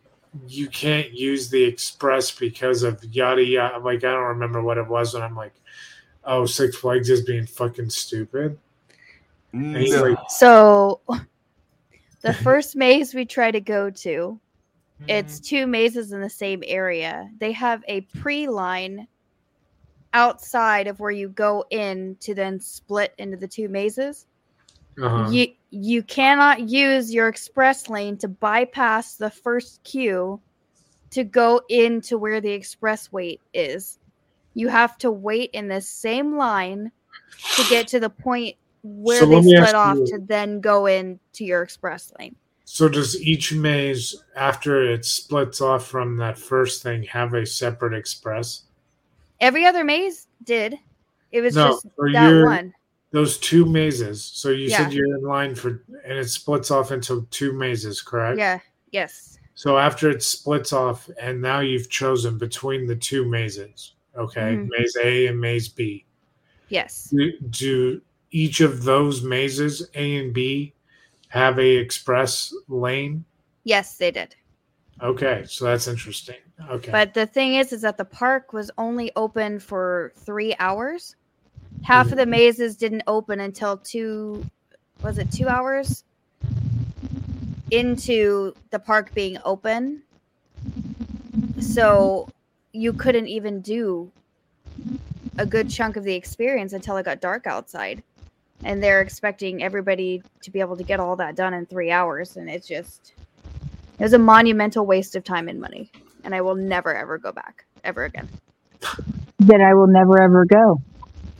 you 0.47 0.67
can't 0.69 1.11
use 1.13 1.49
the 1.49 1.63
express 1.63 2.31
because 2.31 2.83
of 2.83 3.03
yada 3.03 3.43
yada 3.43 3.77
like 3.79 4.03
i 4.03 4.11
don't 4.11 4.23
remember 4.35 4.61
what 4.61 4.77
it 4.77 4.87
was 4.87 5.13
and 5.15 5.23
i'm 5.23 5.35
like 5.35 5.53
oh 6.25 6.45
six 6.45 6.75
flags 6.75 7.09
is 7.09 7.21
being 7.21 7.45
fucking 7.45 7.89
stupid 7.89 8.57
No. 9.51 9.79
like 9.79 10.17
So 10.29 11.01
the 12.21 12.33
first 12.43 12.75
maze 12.75 13.13
we 13.13 13.25
try 13.25 13.51
to 13.51 13.61
go 13.61 13.89
to, 13.89 14.39
it's 15.07 15.39
Mm-hmm. 15.39 15.43
two 15.43 15.67
mazes 15.67 16.13
in 16.13 16.21
the 16.21 16.29
same 16.29 16.63
area. 16.65 17.29
They 17.39 17.51
have 17.51 17.83
a 17.87 18.01
pre-line 18.01 19.07
outside 20.13 20.87
of 20.87 20.99
where 20.99 21.11
you 21.11 21.29
go 21.29 21.65
in 21.71 22.15
to 22.21 22.33
then 22.33 22.59
split 22.59 23.13
into 23.17 23.35
the 23.35 23.47
two 23.47 23.67
mazes. 23.67 24.25
uh-huh. 25.01 25.29
You 25.31 25.47
you 25.71 26.03
cannot 26.03 26.69
use 26.69 27.11
your 27.13 27.27
express 27.27 27.89
lane 27.89 28.17
to 28.19 28.27
bypass 28.27 29.15
the 29.15 29.29
first 29.31 29.83
queue 29.83 30.39
to 31.09 31.23
go 31.23 31.61
into 31.69 32.17
where 32.17 32.39
the 32.41 32.51
express 32.51 33.11
wait 33.11 33.41
is. 33.53 33.97
You 34.53 34.67
have 34.67 34.97
to 34.99 35.11
wait 35.11 35.49
in 35.53 35.67
the 35.67 35.81
same 35.81 36.37
line 36.37 36.91
to 37.55 37.63
get 37.69 37.87
to 37.89 37.99
the 37.99 38.09
point 38.09 38.55
where 38.83 39.19
So 39.19 39.25
they 39.27 39.41
split 39.41 39.75
off 39.75 39.97
you- 39.97 40.07
to 40.07 40.19
then 40.19 40.59
go 40.61 40.85
into 40.85 41.45
your 41.45 41.61
express 41.63 42.11
lane. 42.19 42.35
so 42.65 42.87
does 42.89 43.19
each 43.21 43.53
maze 43.53 44.15
after 44.35 44.81
it 44.83 45.05
splits 45.05 45.61
off 45.61 45.87
from 45.87 46.17
that 46.17 46.37
first 46.37 46.81
thing 46.83 47.03
have 47.03 47.33
a 47.33 47.45
separate 47.45 47.93
express 47.93 48.63
Every 49.41 49.65
other 49.65 49.83
maze 49.83 50.27
did. 50.43 50.77
It 51.31 51.41
was 51.41 51.55
No, 51.55 51.67
just 51.69 51.87
that 52.13 52.43
one. 52.45 52.73
those 53.11 53.37
two 53.37 53.65
mazes 53.65 54.23
so 54.23 54.49
you 54.49 54.67
Yeah. 54.69 54.77
said 54.83 54.93
you're 54.93 55.15
in 55.17 55.23
line 55.23 55.55
for 55.55 55.83
and 56.05 56.17
it 56.17 56.29
splits 56.29 56.71
off 56.71 56.91
into 56.91 57.27
two 57.31 57.51
mazes 57.53 58.01
correct 58.01 58.37
Yeah. 58.37 58.59
Yes. 58.91 59.37
So 59.55 59.77
after 59.77 60.09
it 60.09 60.23
splits 60.23 60.73
off, 60.73 61.09
and 61.21 61.39
now 61.41 61.59
you've 61.59 61.89
chosen 61.89 62.37
between 62.39 62.87
the 62.87 62.95
two 62.95 63.23
mazes, 63.25 63.93
okay, 64.15 64.57
Mhm. 64.57 64.69
maze 64.77 64.95
A 65.01 65.27
and 65.27 65.39
maze 65.39 65.69
B. 65.69 66.05
Yes. 66.69 67.09
Do, 67.09 67.31
do 67.49 68.01
each 68.31 68.61
of 68.61 68.83
those 68.83 69.21
mazes, 69.23 69.89
A 69.95 70.17
and 70.17 70.33
B, 70.33 70.73
have 71.29 71.59
a 71.59 71.75
express 71.77 72.53
lane? 72.67 73.25
Yes, 73.63 73.95
they 73.97 74.11
did. 74.11 74.35
Okay, 75.01 75.43
so 75.47 75.65
that's 75.65 75.87
interesting. 75.87 76.35
Okay, 76.69 76.91
But 76.91 77.13
the 77.13 77.25
thing 77.25 77.55
is, 77.55 77.73
is 77.73 77.81
that 77.81 77.97
the 77.97 78.05
park 78.05 78.53
was 78.53 78.71
only 78.77 79.11
open 79.15 79.59
for 79.59 80.13
three 80.15 80.55
hours. 80.59 81.15
Half 81.83 82.11
of 82.11 82.17
the 82.17 82.25
mazes 82.25 82.77
didn't 82.77 83.03
open 83.07 83.39
until 83.41 83.77
two. 83.77 84.45
Was 85.01 85.17
it 85.17 85.29
two 85.31 85.49
hours 85.49 86.03
into 87.71 88.53
the 88.69 88.79
park 88.79 89.13
being 89.13 89.37
open? 89.43 90.03
So 91.59 92.29
you 92.73 92.91
couldn't 92.91 93.27
even 93.27 93.61
do 93.61 94.11
a 95.37 95.45
good 95.45 95.69
chunk 95.69 95.95
of 95.95 96.03
the 96.03 96.13
experience 96.13 96.73
until 96.73 96.97
it 96.97 97.05
got 97.05 97.21
dark 97.21 97.47
outside. 97.47 98.03
And 98.63 98.81
they're 98.81 99.01
expecting 99.01 99.63
everybody 99.63 100.21
to 100.41 100.51
be 100.51 100.59
able 100.59 100.77
to 100.77 100.83
get 100.83 100.99
all 100.99 101.15
that 101.17 101.35
done 101.35 101.53
in 101.53 101.65
three 101.65 101.91
hours. 101.91 102.37
And 102.37 102.49
it's 102.49 102.67
just, 102.67 103.13
it 103.99 104.03
was 104.03 104.13
a 104.13 104.19
monumental 104.19 104.85
waste 104.85 105.15
of 105.15 105.23
time 105.23 105.47
and 105.47 105.59
money. 105.59 105.91
And 106.23 106.33
I 106.33 106.41
will 106.41 106.55
never, 106.55 106.95
ever 106.95 107.17
go 107.17 107.31
back 107.31 107.65
ever 107.83 108.05
again. 108.05 108.27
Then 109.39 109.61
I 109.61 109.73
will 109.73 109.87
never 109.87 110.21
ever 110.21 110.45
go. 110.45 110.81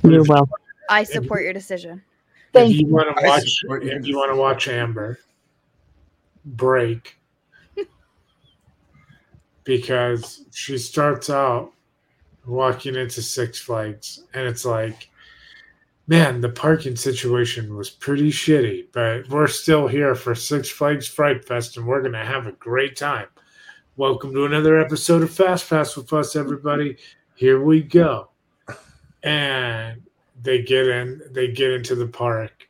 You're 0.04 0.24
welcome. 0.24 0.54
I 0.90 1.04
support 1.04 1.44
your 1.44 1.54
decision. 1.54 2.02
if 2.48 2.54
Thank 2.54 2.76
you 2.76 2.88
want 2.88 3.18
to 3.18 3.26
watch, 3.26 3.60
support 3.60 3.84
if 3.86 4.06
you 4.06 4.18
want 4.18 4.32
to 4.32 4.36
watch 4.36 4.68
Amber 4.68 5.20
break, 6.46 7.18
because 9.64 10.46
she 10.52 10.78
starts 10.78 11.30
out 11.30 11.72
walking 12.46 12.96
into 12.96 13.22
Six 13.22 13.60
Flags, 13.60 14.24
and 14.34 14.46
it's 14.46 14.66
like, 14.66 15.10
man, 16.08 16.42
the 16.42 16.50
parking 16.50 16.96
situation 16.96 17.76
was 17.76 17.90
pretty 17.90 18.30
shitty, 18.30 18.88
but 18.92 19.28
we're 19.30 19.48
still 19.48 19.88
here 19.88 20.16
for 20.16 20.36
Six 20.36 20.70
Flags 20.70 21.08
Fright 21.08 21.46
Fest, 21.46 21.78
and 21.78 21.88
we're 21.88 22.02
gonna 22.02 22.26
have 22.26 22.48
a 22.48 22.52
great 22.54 22.96
time. 22.98 23.28
Welcome 23.96 24.34
to 24.34 24.46
another 24.46 24.80
episode 24.80 25.22
of 25.22 25.32
Fast 25.32 25.70
Pass 25.70 25.96
with 25.96 26.12
us, 26.12 26.36
everybody. 26.36 26.98
Here 27.36 27.64
we 27.64 27.82
go, 27.82 28.30
and 29.24 30.02
they 30.42 30.62
get 30.62 30.88
in, 30.88 31.22
they 31.32 31.52
get 31.52 31.72
into 31.72 31.96
the 31.96 32.08
park, 32.08 32.68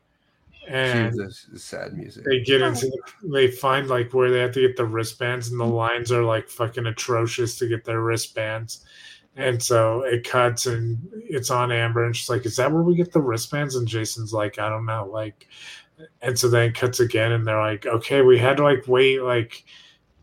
and 0.68 1.14
Jesus, 1.14 1.48
sad 1.56 1.94
music. 1.94 2.23
they 2.23 2.41
get 2.41 2.61
into 2.61 2.88
the, 2.88 3.02
they 3.30 3.49
find 3.49 3.88
like 3.88 4.14
where 4.14 4.31
they 4.31 4.40
have 4.40 4.53
to 4.53 4.61
get 4.61 4.77
the 4.77 4.85
wristbands 4.85 5.49
and 5.49 5.60
the 5.60 5.64
mm-hmm. 5.64 5.73
lines 5.73 6.11
are 6.11 6.23
like 6.23 6.49
fucking 6.49 6.85
atrocious 6.85 7.57
to 7.57 7.68
get 7.68 7.84
their 7.84 8.02
wristbands 8.02 8.85
and 9.35 9.61
so 9.61 10.02
it 10.03 10.23
cuts 10.23 10.68
and 10.68 10.98
it's 11.14 11.52
on 11.52 11.72
amber 11.72 12.06
and 12.06 12.15
she's 12.15 12.30
like 12.30 12.45
is 12.45 12.56
that 12.56 12.72
where 12.72 12.84
we 12.84 12.95
get 12.95 13.11
the 13.11 13.22
wristbands 13.22 13.76
and 13.76 13.88
jason's 13.88 14.31
like 14.31 14.60
i 14.60 14.69
don't 14.69 14.85
know 14.85 15.10
like 15.11 15.48
and 16.22 16.38
so 16.38 16.48
then 16.48 16.69
it 16.69 16.76
cuts 16.76 16.99
again 16.99 17.34
and 17.34 17.45
they're 17.45 17.60
like 17.60 17.85
okay 17.85 18.22
we 18.22 18.38
had 18.38 18.57
to 18.57 18.64
like 18.64 18.88
wait 18.88 19.22
like 19.22 19.65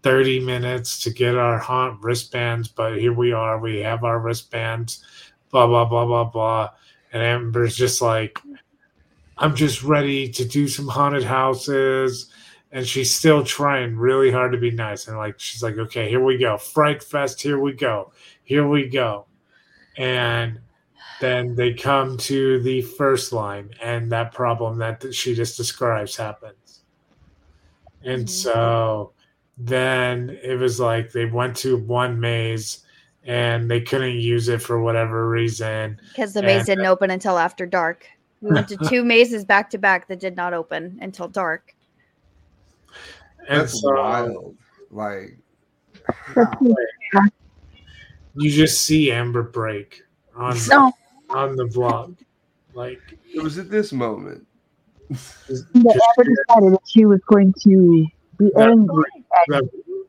30 0.03 0.41
minutes 0.41 0.99
to 1.01 1.11
get 1.11 1.37
our 1.37 1.59
haunt 1.59 2.03
wristbands, 2.03 2.69
but 2.69 2.99
here 2.99 3.12
we 3.12 3.33
are. 3.33 3.59
We 3.59 3.81
have 3.81 4.05
our 4.05 4.19
wristbands, 4.19 5.05
blah, 5.51 5.67
blah, 5.67 5.85
blah, 5.85 6.07
blah, 6.07 6.25
blah. 6.25 6.71
And 7.12 7.23
Amber's 7.23 7.77
just 7.77 8.01
like, 8.01 8.39
I'm 9.41 9.57
just 9.57 9.83
ready 9.83 10.29
to 10.29 10.45
do 10.45 10.69
some 10.69 10.87
haunted 10.87 11.25
houses. 11.25 12.31
And 12.73 12.87
she's 12.87 13.12
still 13.12 13.43
trying 13.43 13.97
really 13.97 14.31
hard 14.31 14.53
to 14.53 14.59
be 14.59 14.71
nice. 14.71 15.09
And 15.09 15.17
like, 15.17 15.41
she's 15.41 15.61
like, 15.62 15.77
okay, 15.77 16.09
here 16.09 16.23
we 16.23 16.39
go. 16.39 16.57
Fright 16.57 17.03
Fest, 17.03 17.43
here 17.43 17.59
we 17.59 17.73
go. 17.73 18.12
Here 18.45 18.69
we 18.69 18.89
go. 18.89 19.27
And 19.97 20.61
then 21.21 21.57
they 21.57 21.75
come 21.75 22.17
to 22.19 22.62
the 22.62 22.83
first 22.83 23.33
line, 23.33 23.71
and 23.83 24.11
that 24.12 24.33
problem 24.33 24.79
that 24.79 25.12
she 25.12 25.35
just 25.35 25.57
describes 25.57 26.17
happens. 26.17 26.83
And 28.03 28.23
mm-hmm. 28.23 28.27
so 28.27 29.12
then 29.59 30.39
it 30.43 30.59
was 30.59 30.81
like 30.81 31.12
they 31.12 31.27
went 31.27 31.57
to 31.59 31.77
one 31.77 32.19
maze 32.19 32.85
and 33.25 33.71
they 33.71 33.81
couldn't 33.83 34.17
use 34.17 34.49
it 34.49 34.62
for 34.62 34.81
whatever 34.81 35.29
reason. 35.29 36.01
Because 36.09 36.33
the 36.33 36.43
maze 36.43 36.61
And- 36.61 36.67
didn't 36.67 36.87
open 36.87 37.11
until 37.11 37.37
after 37.37 37.67
dark. 37.67 38.07
We 38.41 38.53
went 38.53 38.69
to 38.69 38.77
two 38.89 39.05
mazes 39.05 39.45
back 39.45 39.71
to 39.71 39.79
back 39.79 40.09
that 40.09 40.21
did 40.21 40.37
not 40.37 40.55
open 40.55 40.99
until 41.03 41.29
dark. 41.29 41.75
And 43.49 43.61
That's 43.62 43.81
so 43.81 43.93
wild. 43.93 44.57
Like, 44.91 45.37
you 48.37 48.51
just 48.51 48.83
see 48.83 49.11
Amber 49.12 49.43
break 49.43 50.03
on 50.35 50.57
No. 50.69 50.93
on 51.31 51.57
the 51.57 51.65
vlog. 51.67 52.17
Like 52.75 53.01
it 53.35 53.43
was 53.43 53.59
at 53.59 53.71
this 53.71 53.93
moment. 53.93 54.47
just- 55.11 55.73
That 55.75 56.01
Amber 56.19 56.31
decided 56.31 56.73
that 56.75 56.83
she 56.87 57.05
was 57.05 57.21
going 57.27 57.53
to 57.62 58.07
be 58.39 58.51
That- 58.55 58.69
angry. 58.71 59.05
that, 59.49 59.69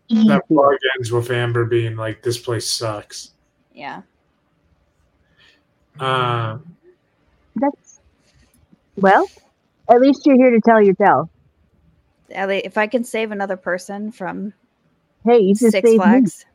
that 0.10 0.42
vlog 0.50 0.78
ends 0.98 1.12
with 1.12 1.30
Amber 1.32 1.66
being 1.66 1.96
like, 1.96 2.22
"This 2.22 2.38
place 2.38 2.70
sucks." 2.70 3.32
Yeah. 3.74 4.02
Um, 6.00 6.76
That's 7.56 7.91
well. 8.98 9.28
At 9.90 10.02
least 10.02 10.26
you're 10.26 10.38
here 10.38 10.52
to 10.52 10.62
tell 10.62 10.82
your 10.82 10.94
tale. 10.96 11.30
Ellie, 12.32 12.60
if 12.60 12.78
I 12.78 12.88
can 12.88 13.04
save 13.04 13.32
another 13.32 13.58
person 13.58 14.12
from 14.12 14.54
Hey, 15.26 15.40
you 15.40 15.54
just 15.54 15.72
Six 15.72 15.74
saved 15.74 15.86
me. 15.86 15.98
Flags, 15.98 16.46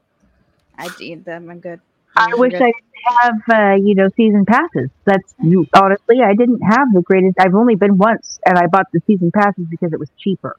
I 0.77 0.89
need 0.99 1.25
them. 1.25 1.51
I'm 1.51 1.61
good. 1.61 1.81
I 2.17 2.31
I'm 2.33 2.39
wish 2.39 2.53
good. 2.53 2.63
I 2.63 2.73
could 2.73 2.83
have, 3.21 3.35
uh, 3.49 3.75
you 3.77 3.95
know, 3.95 4.09
season 4.17 4.45
passes. 4.45 4.91
That's. 5.05 5.35
Honestly, 5.75 6.23
I 6.23 6.35
didn't 6.35 6.61
have 6.63 6.93
the 6.93 7.03
greatest. 7.03 7.37
I've 7.39 7.55
only 7.55 7.77
been 7.77 7.97
once, 7.99 8.41
and 8.45 8.59
I 8.59 8.67
bought 8.67 8.87
the 8.93 9.01
season 9.07 9.31
passes 9.31 9.67
because 9.71 9.93
it 9.93 10.01
was 10.01 10.11
cheaper. 10.19 10.57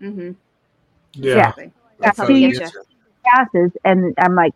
Mm-hmm. 0.00 0.32
yeah. 1.12 1.32
Exactly. 1.32 1.70
That's 2.00 2.18
how 2.18 2.26
how 2.26 2.30
you 2.30 2.48
you 2.48 2.52
get 2.52 2.60
get 2.60 2.74
you. 2.74 2.80
you. 2.80 2.86
Passes, 3.24 3.70
and 3.84 4.14
I'm 4.18 4.34
like, 4.34 4.52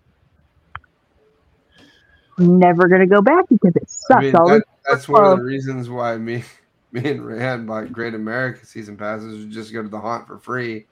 never 2.38 2.88
gonna 2.88 3.06
go 3.06 3.20
back 3.22 3.44
because 3.48 3.74
it 3.76 3.88
sucks. 3.88 4.18
I 4.18 4.20
mean, 4.20 4.36
all 4.36 4.48
that, 4.48 4.58
the- 4.58 4.90
that's 4.90 5.08
one 5.08 5.24
of 5.24 5.38
the 5.38 5.44
reasons 5.44 5.88
why 5.90 6.16
me, 6.16 6.44
me 6.92 7.08
and 7.10 7.26
Rand 7.26 7.66
bought 7.66 7.92
Great 7.92 8.14
America 8.14 8.64
season 8.64 8.96
passes. 8.96 9.44
We 9.44 9.50
just 9.50 9.72
go 9.72 9.82
to 9.82 9.88
the 9.88 10.00
haunt 10.00 10.26
for 10.26 10.38
free, 10.38 10.86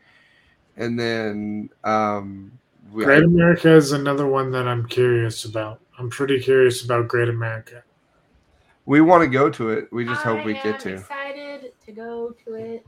and 0.76 0.98
then 0.98 1.70
um, 1.84 2.52
we, 2.92 3.04
Great 3.04 3.24
America 3.24 3.74
is 3.74 3.92
another 3.92 4.26
one 4.26 4.50
that 4.52 4.66
I'm 4.68 4.86
curious 4.86 5.44
about. 5.44 5.80
I'm 5.98 6.10
pretty 6.10 6.40
curious 6.40 6.84
about 6.84 7.08
Great 7.08 7.28
America. 7.28 7.82
we 8.84 9.00
want 9.00 9.22
to 9.22 9.28
go 9.28 9.48
to 9.50 9.70
it. 9.70 9.90
We 9.92 10.04
just 10.04 10.22
hope 10.22 10.44
we 10.44 10.54
I 10.58 10.62
get 10.62 10.80
to. 10.80 10.94
Excited 10.94 11.72
to 11.86 11.92
go 11.92 12.34
to 12.44 12.54
it. 12.54 12.84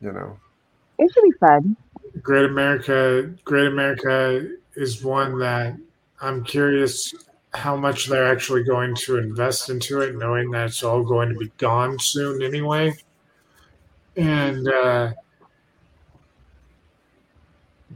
You 0.00 0.12
know, 0.12 0.36
it 0.98 1.12
should 1.12 1.22
be 1.22 1.32
fun. 1.38 1.76
Great 2.22 2.44
America, 2.46 3.30
Great 3.44 3.66
America 3.68 4.48
is 4.74 5.04
one 5.04 5.38
that 5.38 5.76
I'm 6.20 6.42
curious 6.44 7.14
how 7.54 7.76
much 7.76 8.06
they're 8.06 8.30
actually 8.30 8.64
going 8.64 8.94
to 8.94 9.18
invest 9.18 9.68
into 9.68 10.00
it, 10.00 10.16
knowing 10.16 10.50
that 10.50 10.66
it's 10.66 10.82
all 10.82 11.02
going 11.02 11.28
to 11.28 11.34
be 11.34 11.50
gone 11.58 11.98
soon 11.98 12.42
anyway. 12.42 12.94
And 14.16 14.68
uh, 14.68 15.12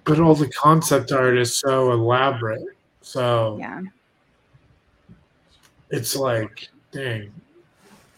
but 0.05 0.21
all 0.21 0.35
the 0.35 0.49
concept 0.51 1.13
art 1.13 1.37
is 1.37 1.55
so 1.57 1.93
elaborate, 1.93 2.63
so 3.01 3.57
Yeah. 3.59 3.83
it's 5.91 6.15
like, 6.17 6.69
dang, 6.93 7.33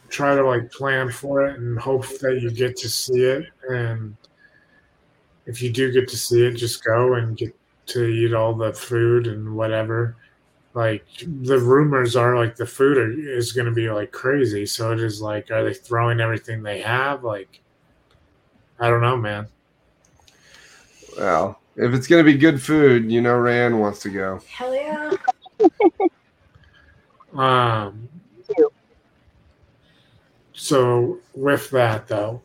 try 0.09 0.35
to 0.35 0.45
like 0.45 0.71
plan 0.73 1.11
for 1.11 1.47
it 1.47 1.59
and 1.59 1.79
hope 1.79 2.07
that 2.19 2.41
you 2.43 2.51
get 2.51 2.77
to 2.79 2.89
see 2.89 3.23
it. 3.23 3.47
And 3.69 4.17
if 5.47 5.63
you 5.63 5.71
do 5.73 5.91
get 5.93 6.09
to 6.09 6.17
see 6.17 6.45
it, 6.47 6.53
just 6.55 6.85
go 6.85 7.15
and 7.15 7.37
get 7.37 7.55
to 7.87 8.05
eat 8.07 8.35
all 8.35 8.55
the 8.55 8.73
food 8.73 9.27
and 9.27 9.57
whatever. 9.57 10.15
Like 10.79 11.05
the 11.27 11.59
rumors 11.59 12.15
are, 12.15 12.37
like 12.37 12.55
the 12.55 12.65
food 12.65 12.99
are, 12.99 13.11
is 13.11 13.51
going 13.51 13.67
to 13.67 13.73
be 13.73 13.91
like 13.91 14.13
crazy. 14.13 14.65
So 14.65 14.93
it 14.93 15.01
is 15.01 15.21
like, 15.21 15.51
are 15.51 15.65
they 15.65 15.75
throwing 15.75 16.21
everything 16.21 16.63
they 16.63 16.81
have? 16.83 17.25
Like, 17.25 17.61
I 18.79 18.89
don't 18.89 19.01
know, 19.01 19.17
man. 19.17 19.49
well, 21.19 21.59
if 21.75 21.93
it's 21.95 22.07
gonna 22.07 22.23
be 22.23 22.37
good 22.37 22.63
food, 22.63 23.11
you 23.11 23.21
know, 23.21 23.37
Rand 23.37 23.81
wants 23.81 23.99
to 24.03 24.09
go. 24.09 24.41
Hell 24.49 24.73
yeah. 24.73 25.11
Um, 27.35 28.09
so 30.55 31.19
with 31.35 31.69
that 31.71 32.09
though, 32.09 32.41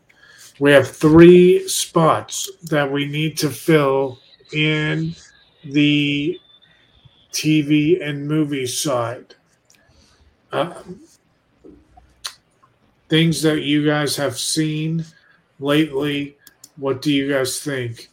we 0.59 0.71
have 0.71 0.87
three 0.87 1.67
spots 1.69 2.51
that 2.63 2.91
we 2.91 3.05
need 3.05 3.37
to 3.37 3.49
fill 3.49 4.19
in 4.51 5.15
the 5.63 6.39
TV 7.33 8.01
and 8.01 8.27
movie 8.27 8.65
side. 8.67 9.35
Um, 10.51 11.01
things 13.09 13.41
that 13.41 13.61
you 13.61 13.85
guys 13.85 14.15
have 14.15 14.37
seen 14.37 15.03
lately. 15.59 16.37
What 16.77 17.01
do 17.01 17.11
you 17.11 17.29
guys 17.31 17.59
think 17.59 18.09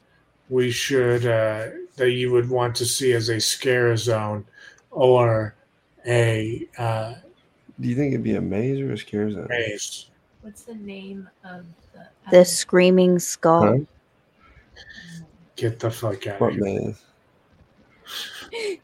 we 0.49 0.71
should 0.71 1.27
uh, 1.27 1.69
that 1.97 2.11
you 2.11 2.33
would 2.33 2.49
want 2.49 2.75
to 2.77 2.87
see 2.87 3.13
as 3.13 3.29
a 3.29 3.41
scare 3.41 3.97
zone 3.97 4.45
or 4.91 5.55
a 6.07 6.67
uh, 6.79 7.15
Do 7.79 7.89
you 7.89 7.95
think 7.95 8.15
it'd 8.15 8.25
be 8.25 8.37
a 8.37 8.41
maze 8.41 8.81
or 8.81 8.93
a 8.93 8.99
scare 8.99 9.31
zone? 9.31 9.47
maze? 9.49 10.07
What's 10.43 10.63
the 10.63 10.75
name 10.75 11.29
of 11.45 11.67
the 11.93 12.07
The 12.31 12.45
screaming 12.45 13.19
skull. 13.19 13.63
Huh? 13.67 14.85
Get 15.57 15.79
the 15.79 15.91
fuck 15.91 16.27
out 16.27 16.41
What 16.41 16.51
of 16.51 16.55
here. 16.57 16.65
maze? 16.65 17.03
The- 18.51 18.79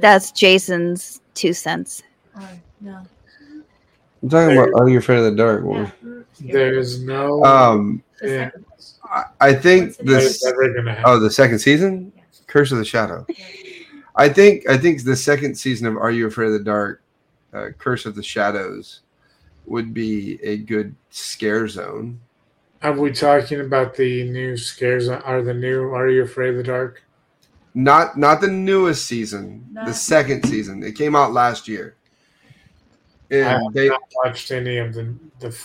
That's 0.00 0.30
Jason's 0.32 1.20
two 1.34 1.52
cents. 1.52 2.02
oh, 2.36 2.48
no. 2.80 3.00
I'm 4.22 4.28
talking 4.28 4.56
about 4.56 4.70
Are 4.80 4.88
You 4.88 4.98
Afraid 4.98 5.18
of 5.18 5.24
the 5.24 5.36
Dark? 5.36 5.64
What 5.64 5.76
Yeah. 5.78 5.82
was- 5.82 6.24
scary. 6.34 6.52
There's 6.52 7.02
no 7.02 7.44
Um, 7.44 8.02
yeah. 8.22 8.50
I, 9.04 9.24
I 9.40 9.54
think 9.54 9.96
the 9.98 10.04
this. 10.04 10.36
is 10.36 10.46
ever 10.46 10.72
gonna 10.72 10.90
happen. 10.94 11.04
Oh, 11.06 11.18
the 11.18 11.30
second 11.30 11.58
season, 11.58 12.12
Curse 12.46 12.72
of 12.72 12.78
the 12.78 12.84
Shadow. 12.84 13.26
I 14.16 14.28
think 14.28 14.68
I 14.68 14.76
think 14.78 15.02
the 15.04 15.16
second 15.16 15.56
season 15.56 15.86
of 15.86 15.96
Are 15.96 16.10
You 16.10 16.26
Afraid 16.26 16.46
of 16.48 16.52
the 16.52 16.58
Dark, 16.60 17.02
uh, 17.52 17.68
Curse 17.78 18.06
of 18.06 18.14
the 18.14 18.22
Shadows, 18.22 19.00
would 19.66 19.92
be 19.92 20.38
a 20.42 20.56
good 20.58 20.94
scare 21.10 21.66
zone. 21.68 22.20
Are 22.82 22.92
we 22.92 23.12
talking 23.12 23.60
about 23.60 23.94
the 23.94 24.28
new 24.30 24.56
scares? 24.56 25.08
Are 25.08 25.42
the 25.42 25.54
new 25.54 25.90
Are 25.94 26.08
You 26.08 26.22
Afraid 26.22 26.50
of 26.50 26.56
the 26.56 26.62
Dark? 26.62 27.02
Not 27.74 28.18
not 28.18 28.40
the 28.40 28.48
newest 28.48 29.06
season, 29.06 29.66
the 29.86 29.94
second 29.94 30.44
season. 30.46 30.82
It 30.82 30.92
came 30.92 31.16
out 31.16 31.32
last 31.32 31.66
year. 31.66 31.96
I 33.30 33.36
have 33.36 33.72
they, 33.72 33.88
not 33.88 34.02
watched 34.16 34.50
any 34.50 34.76
of 34.76 34.92
the 34.92 35.14
the 35.40 35.58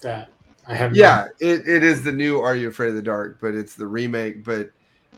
that. 0.00 0.28
I 0.66 0.74
have 0.74 0.94
yeah, 0.94 1.28
it, 1.40 1.66
it 1.66 1.82
is 1.82 2.04
the 2.04 2.12
new 2.12 2.38
Are 2.38 2.54
You 2.54 2.68
Afraid 2.68 2.90
of 2.90 2.96
the 2.96 3.02
Dark, 3.02 3.38
but 3.40 3.54
it's 3.54 3.74
the 3.74 3.86
remake. 3.86 4.44
But 4.44 4.70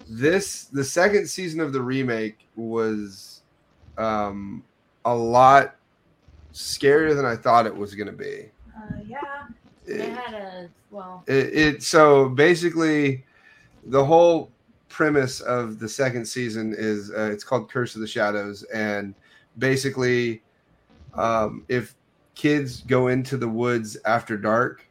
this 0.08 0.64
the 0.66 0.84
second 0.84 1.26
season 1.28 1.58
of 1.58 1.72
the 1.72 1.82
remake 1.82 2.46
was 2.54 3.42
um 3.98 4.62
a 5.04 5.14
lot 5.14 5.74
scarier 6.52 7.16
than 7.16 7.24
I 7.24 7.34
thought 7.34 7.66
it 7.66 7.74
was 7.74 7.96
gonna 7.96 8.12
be. 8.12 8.50
Uh, 8.76 8.82
yeah. 9.08 9.18
They 9.84 9.94
It- 9.94 10.12
had 10.12 10.34
a 10.34 10.68
well. 10.92 11.24
it, 11.26 11.46
it 11.52 11.82
so 11.82 12.28
basically 12.28 13.24
the 13.86 14.04
whole 14.04 14.52
premise 14.90 15.40
of 15.40 15.78
the 15.78 15.88
second 15.88 16.26
season 16.26 16.74
is 16.76 17.10
uh, 17.10 17.30
it's 17.32 17.44
called 17.44 17.70
curse 17.70 17.94
of 17.94 18.02
the 18.02 18.06
shadows 18.06 18.62
and 18.74 19.14
basically 19.58 20.42
um, 21.14 21.64
if 21.68 21.94
kids 22.34 22.82
go 22.82 23.08
into 23.08 23.36
the 23.36 23.48
woods 23.48 23.96
after 24.04 24.36
dark 24.36 24.86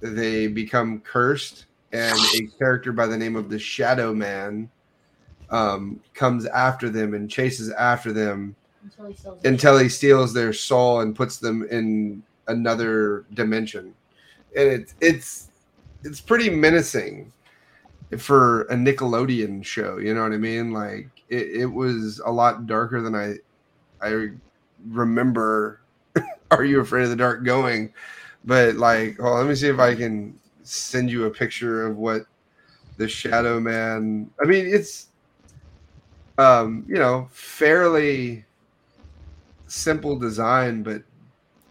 they 0.00 0.48
become 0.48 0.98
cursed 1.00 1.66
and 1.92 2.18
a 2.34 2.46
character 2.58 2.92
by 2.92 3.06
the 3.06 3.16
name 3.16 3.36
of 3.36 3.48
the 3.48 3.58
shadow 3.58 4.12
man 4.12 4.68
um, 5.50 6.00
comes 6.14 6.46
after 6.46 6.88
them 6.88 7.14
and 7.14 7.30
chases 7.30 7.70
after 7.72 8.12
them 8.12 8.56
Until 8.82 9.06
he 9.06 9.14
sells 9.14 9.44
until 9.44 9.78
he 9.78 9.88
steals 9.88 10.32
their 10.32 10.52
soul 10.52 11.00
and 11.00 11.14
puts 11.14 11.38
them 11.38 11.66
in 11.70 12.22
another 12.48 13.24
dimension. 13.34 13.94
And 14.56 14.68
it's 14.68 14.94
it's 15.00 15.50
it's 16.02 16.20
pretty 16.20 16.50
menacing 16.50 17.32
for 18.18 18.62
a 18.62 18.74
Nickelodeon 18.74 19.64
show. 19.64 19.98
You 19.98 20.14
know 20.14 20.22
what 20.22 20.32
I 20.32 20.38
mean? 20.38 20.72
Like 20.72 21.08
it, 21.28 21.62
it 21.62 21.66
was 21.66 22.20
a 22.24 22.30
lot 22.30 22.66
darker 22.66 23.00
than 23.00 23.14
I 23.14 23.36
I 24.00 24.30
remember. 24.88 25.80
Are 26.50 26.64
you 26.64 26.80
afraid 26.80 27.04
of 27.04 27.10
the 27.10 27.16
dark? 27.16 27.44
Going, 27.44 27.92
but 28.44 28.76
like, 28.76 29.20
well, 29.20 29.34
let 29.34 29.46
me 29.46 29.54
see 29.54 29.68
if 29.68 29.78
I 29.78 29.94
can 29.94 30.38
send 30.62 31.10
you 31.10 31.24
a 31.24 31.30
picture 31.30 31.86
of 31.86 31.96
what 31.96 32.26
the 32.96 33.08
Shadow 33.08 33.58
Man. 33.58 34.30
I 34.40 34.46
mean, 34.46 34.66
it's 34.66 35.08
um, 36.38 36.84
you 36.88 36.96
know, 36.96 37.28
fairly 37.30 38.44
simple 39.66 40.16
design, 40.16 40.82
but 40.82 41.02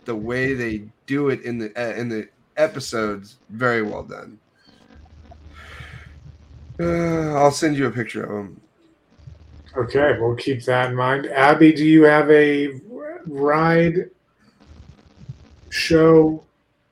the 0.05 0.15
way 0.15 0.53
they 0.53 0.83
do 1.05 1.29
it 1.29 1.41
in 1.41 1.57
the 1.57 1.71
uh, 1.77 1.95
in 1.95 2.09
the 2.09 2.27
episodes, 2.57 3.37
very 3.49 3.81
well 3.81 4.03
done. 4.03 4.39
Uh, 6.79 7.33
I'll 7.35 7.51
send 7.51 7.77
you 7.77 7.87
a 7.87 7.91
picture 7.91 8.23
of 8.23 8.29
them. 8.29 8.61
Okay, 9.75 10.17
we'll 10.19 10.35
keep 10.35 10.63
that 10.65 10.89
in 10.89 10.95
mind. 10.95 11.27
Abby, 11.27 11.73
do 11.73 11.85
you 11.85 12.03
have 12.03 12.29
a 12.29 12.79
ride 13.25 14.09
show 15.69 16.43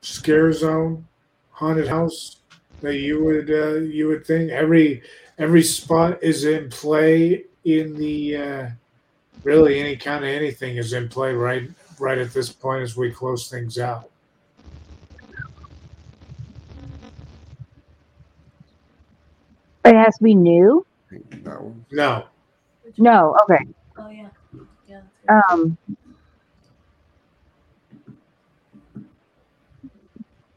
scare 0.01 0.51
zone 0.51 1.05
haunted 1.51 1.87
house 1.87 2.37
that 2.81 2.97
you 2.97 3.23
would 3.23 3.51
uh, 3.51 3.75
you 3.75 4.07
would 4.07 4.25
think 4.25 4.49
every 4.49 5.03
every 5.37 5.61
spot 5.61 6.21
is 6.23 6.45
in 6.45 6.69
play 6.69 7.43
in 7.65 7.95
the 7.97 8.35
uh, 8.35 8.69
really 9.43 9.79
any 9.79 9.95
kind 9.95 10.23
of 10.23 10.29
anything 10.29 10.77
is 10.77 10.93
in 10.93 11.07
play 11.07 11.33
right 11.33 11.69
right 11.99 12.17
at 12.17 12.33
this 12.33 12.51
point 12.51 12.81
as 12.81 12.97
we 12.97 13.11
close 13.11 13.49
things 13.49 13.77
out. 13.77 14.10
It 19.83 19.95
has 19.95 20.17
to 20.17 20.23
be 20.23 20.35
new. 20.35 20.85
No. 21.43 21.75
No. 21.91 22.25
No. 22.97 23.37
Okay. 23.43 23.65
Oh 23.97 24.09
yeah. 24.09 24.29
Yeah. 24.87 25.01
Um. 25.27 25.77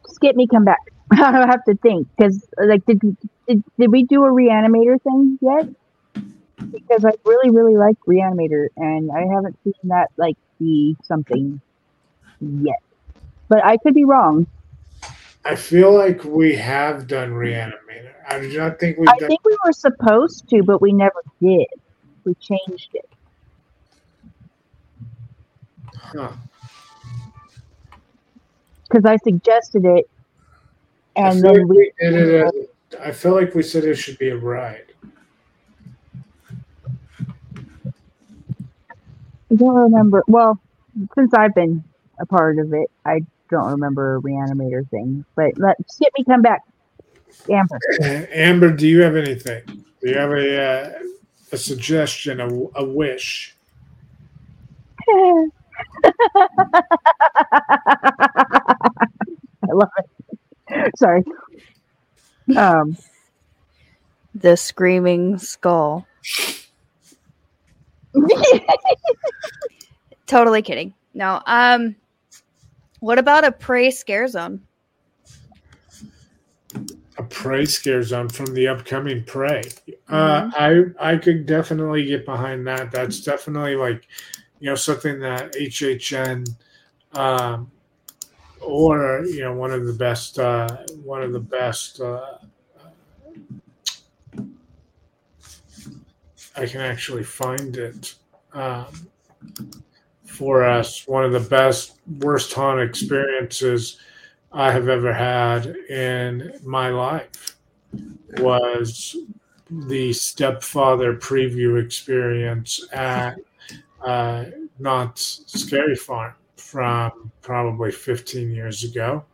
Skip 0.07 0.37
me, 0.37 0.47
come 0.47 0.65
back. 0.65 0.81
I 1.13 1.47
have 1.47 1.65
to 1.65 1.75
think 1.77 2.09
because, 2.17 2.45
like, 2.59 2.85
did, 2.87 3.01
did 3.49 3.65
did 3.79 3.91
we 3.91 4.05
do 4.05 4.25
a 4.25 4.29
reanimator 4.29 5.01
thing 5.03 5.39
yet? 5.41 5.69
Because 6.71 7.05
I 7.05 7.13
really, 7.25 7.51
really 7.51 7.77
like 7.77 7.99
reanimator, 8.07 8.69
and 8.77 9.11
I 9.11 9.27
haven't 9.33 9.59
seen 9.65 9.75
that 9.85 10.11
like 10.17 10.37
be 10.59 10.97
something 11.05 11.61
yet. 12.41 12.81
But 13.49 13.65
I 13.65 13.77
could 13.77 13.95
be 13.95 14.05
wrong. 14.05 14.47
I 15.45 15.55
feel 15.57 15.93
like 15.93 16.25
we 16.25 16.55
have 16.57 17.07
done 17.07 17.31
reanimator. 17.33 18.15
I 18.29 18.41
do 18.41 18.57
not 18.57 18.81
think 18.81 18.99
we've 18.99 19.09
I 19.09 19.17
done. 19.19 19.29
think 19.29 19.45
we 19.45 19.57
were 19.65 19.73
supposed 19.73 20.49
to, 20.49 20.63
but 20.63 20.81
we 20.81 20.93
never 20.93 21.23
did. 21.41 21.67
We 22.25 22.35
changed 22.37 22.91
it. 22.95 23.09
Huh. 25.97 26.33
because 28.95 29.05
I 29.05 29.17
suggested 29.17 29.85
it, 29.85 30.09
and 31.17 31.43
then 31.43 31.59
like 31.59 31.67
we. 31.67 31.77
we 31.77 31.93
did 32.01 32.15
it. 32.15 32.47
As, 32.47 32.99
I 33.01 33.11
feel 33.11 33.35
like 33.35 33.55
we 33.55 33.63
said 33.63 33.85
it 33.85 33.97
should 33.97 34.19
be 34.19 34.29
a 34.29 34.37
ride. 34.37 34.93
I 39.51 39.57
don't 39.57 39.75
remember. 39.75 40.23
Well, 40.29 40.61
since 41.15 41.35
I've 41.35 41.55
been 41.55 41.83
a 42.21 42.27
part 42.27 42.59
of 42.59 42.73
it, 42.73 42.91
I 43.05 43.23
don't 43.55 43.71
remember 43.71 44.17
a 44.17 44.21
reanimator 44.21 44.89
thing. 44.91 45.25
But 45.37 45.59
let 45.59 45.77
skip 45.91 46.13
me 46.19 46.25
come 46.25 46.43
back, 46.43 46.63
Amber. 47.51 47.79
Amber, 48.33 48.71
do 48.71 48.87
you 48.87 49.01
have 49.03 49.17
anything? 49.17 49.63
Do 49.67 50.11
you 50.11 50.17
have 50.19 50.31
a 50.33 50.63
uh, 50.63 50.93
a 51.53 51.57
suggestion, 51.57 52.41
a, 52.41 52.49
a 52.77 52.85
wish? 52.85 53.55
I 55.09 55.47
love 59.73 59.89
it. 60.69 60.93
Sorry. 60.97 61.23
Um, 62.57 62.97
The 64.35 64.57
screaming 64.57 65.39
skull. 65.39 66.07
Totally 70.27 70.63
kidding. 70.63 70.95
No. 71.15 71.41
Um 71.47 71.97
what 73.05 73.19
about 73.19 73.45
a 73.45 73.53
prey 73.53 73.91
scare 73.91 74.27
zone? 74.27 74.63
A 77.19 77.23
prey 77.23 77.67
scare 77.67 78.03
zone 78.03 78.31
from 78.31 78.55
the 78.55 78.67
upcoming 78.67 79.23
prey. 79.25 79.63
Uh, 80.09 80.51
I 80.57 80.85
I 80.99 81.17
could 81.19 81.45
definitely 81.45 82.07
get 82.07 82.25
behind 82.25 82.67
that. 82.67 82.91
That's 82.91 83.21
definitely 83.21 83.77
like 83.77 84.09
you 84.59 84.71
know 84.71 84.75
something 84.75 85.21
that 85.21 85.53
HHN 85.53 86.49
um, 87.13 87.71
or 88.63 89.23
you 89.27 89.43
know 89.43 89.53
one 89.53 89.71
of 89.71 89.85
the 89.85 89.93
best 89.93 90.39
uh, 90.39 90.79
one 91.05 91.23
of 91.23 91.35
the 91.35 91.41
best. 91.41 92.01
Uh, 92.01 92.39
I 96.57 96.65
can 96.65 96.81
actually 96.81 97.25
find 97.25 97.77
it 97.77 98.15
um, 98.55 98.87
for 100.35 100.65
us. 100.65 101.07
One 101.07 101.25
of 101.25 101.33
the 101.33 101.41
best 101.41 101.99
worst 102.21 102.53
haunt 102.53 102.81
experiences 102.81 103.99
I 104.53 104.71
have 104.73 104.89
ever 104.89 105.13
had 105.13 105.67
in 105.67 106.53
my 106.65 106.89
life 106.91 107.57
was 108.39 109.17
the 109.71 110.13
stepfather 110.13 111.17
preview 111.17 111.83
experience 111.83 112.87
at 112.93 113.37
uh, 114.05 114.45
Knott's 114.79 115.45
Scary 115.47 115.97
Farm 115.97 116.35
from 116.57 117.31
probably 117.43 117.91
15 117.93 118.51
years 118.51 118.85
ago. 118.85 119.25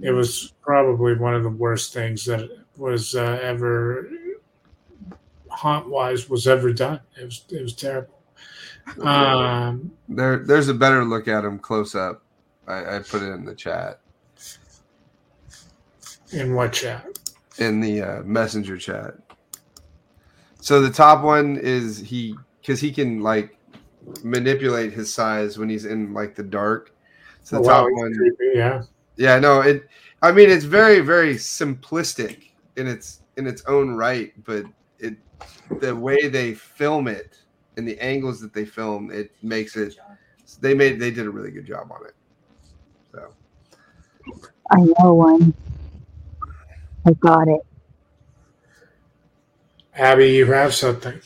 It 0.00 0.10
was 0.10 0.52
probably 0.62 1.14
one 1.14 1.34
of 1.34 1.42
the 1.42 1.50
worst 1.50 1.92
things 1.94 2.24
that 2.26 2.50
was 2.76 3.14
uh, 3.14 3.38
ever 3.42 4.08
haunt 5.48 5.88
wise 5.88 6.28
was 6.28 6.46
ever 6.46 6.72
done. 6.72 7.00
It 7.20 7.24
was 7.24 7.44
it 7.50 7.62
was 7.62 7.74
terrible. 7.74 8.13
Um, 9.00 9.92
There, 10.08 10.38
there's 10.38 10.68
a 10.68 10.74
better 10.74 11.04
look 11.04 11.28
at 11.28 11.44
him 11.44 11.58
close 11.58 11.94
up. 11.94 12.22
I, 12.66 12.96
I 12.96 12.98
put 13.00 13.22
it 13.22 13.30
in 13.32 13.44
the 13.44 13.54
chat, 13.54 14.00
in 16.32 16.54
what 16.54 16.72
chat? 16.72 17.06
in 17.58 17.80
the 17.80 18.02
uh, 18.02 18.22
messenger 18.22 18.76
chat. 18.78 19.14
So 20.60 20.80
the 20.80 20.90
top 20.90 21.22
one 21.22 21.58
is 21.58 21.98
he 21.98 22.34
because 22.60 22.80
he 22.80 22.90
can 22.90 23.20
like 23.20 23.58
manipulate 24.22 24.92
his 24.92 25.12
size 25.12 25.58
when 25.58 25.68
he's 25.68 25.84
in 25.84 26.14
like 26.14 26.34
the 26.34 26.42
dark. 26.42 26.94
So 27.42 27.56
the 27.56 27.62
Oh, 27.62 27.68
top 27.68 27.86
he's 27.88 27.98
one, 27.98 28.14
creepy, 28.14 28.52
yeah. 28.54 28.82
yeah, 29.16 29.38
no, 29.38 29.60
it. 29.60 29.86
I 30.22 30.32
mean, 30.32 30.48
it's 30.48 30.64
very, 30.64 31.00
very 31.00 31.34
simplistic 31.34 32.50
in 32.76 32.86
its 32.86 33.20
in 33.36 33.46
its 33.46 33.62
own 33.66 33.94
right, 33.94 34.32
but 34.44 34.64
it 34.98 35.16
the 35.80 35.94
way 35.94 36.28
they 36.28 36.54
film 36.54 37.08
it 37.08 37.38
and 37.76 37.86
the 37.86 37.98
angles 38.00 38.40
that 38.40 38.52
they 38.52 38.64
film 38.64 39.10
it 39.10 39.30
makes 39.42 39.76
it. 39.76 39.96
They 40.60 40.74
made 40.74 41.00
they 41.00 41.10
did 41.10 41.26
a 41.26 41.30
really 41.30 41.50
good 41.50 41.66
job 41.66 41.90
on 41.90 42.06
it. 42.06 42.14
So 43.12 43.28
I 44.70 44.80
know 44.80 45.14
one. 45.14 45.54
I 47.06 47.12
got 47.12 47.48
it. 47.48 47.60
Abby, 49.96 50.28
you 50.32 50.46
have 50.46 50.74
something. 50.74 51.20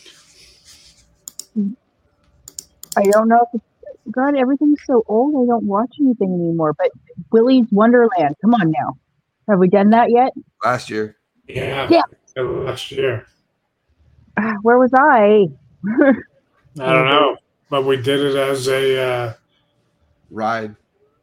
I 2.97 3.03
don't 3.03 3.29
know 3.29 3.47
if 3.47 3.49
it's 3.55 3.65
God. 4.11 4.37
Everything's 4.37 4.81
so 4.87 5.05
old. 5.07 5.35
I 5.35 5.47
don't 5.47 5.65
watch 5.65 5.95
anything 6.01 6.35
anymore. 6.35 6.75
But 6.77 6.91
Willy's 7.33 7.67
Wonderland. 7.71 8.35
Come 8.43 8.55
on 8.55 8.71
now. 8.71 8.97
Have 9.49 9.59
we 9.59 9.69
done 9.69 9.91
that 9.91 10.11
yet? 10.11 10.33
last 10.65 10.91
year, 10.91 11.17
Yeah. 11.47 11.89
Yeah. 11.91 12.03
Last 12.43 12.91
year. 12.93 13.27
Ah, 14.37 14.57
Where 14.63 14.79
was 14.79 14.93
I? 14.95 15.47
I 16.81 16.93
don't 16.93 17.07
know, 17.07 17.37
but 17.71 17.85
we 17.85 17.97
did 17.97 18.21
it 18.21 18.37
as 18.37 18.69
a. 18.69 19.01
Uh, 19.01 19.35
ride. 20.31 20.75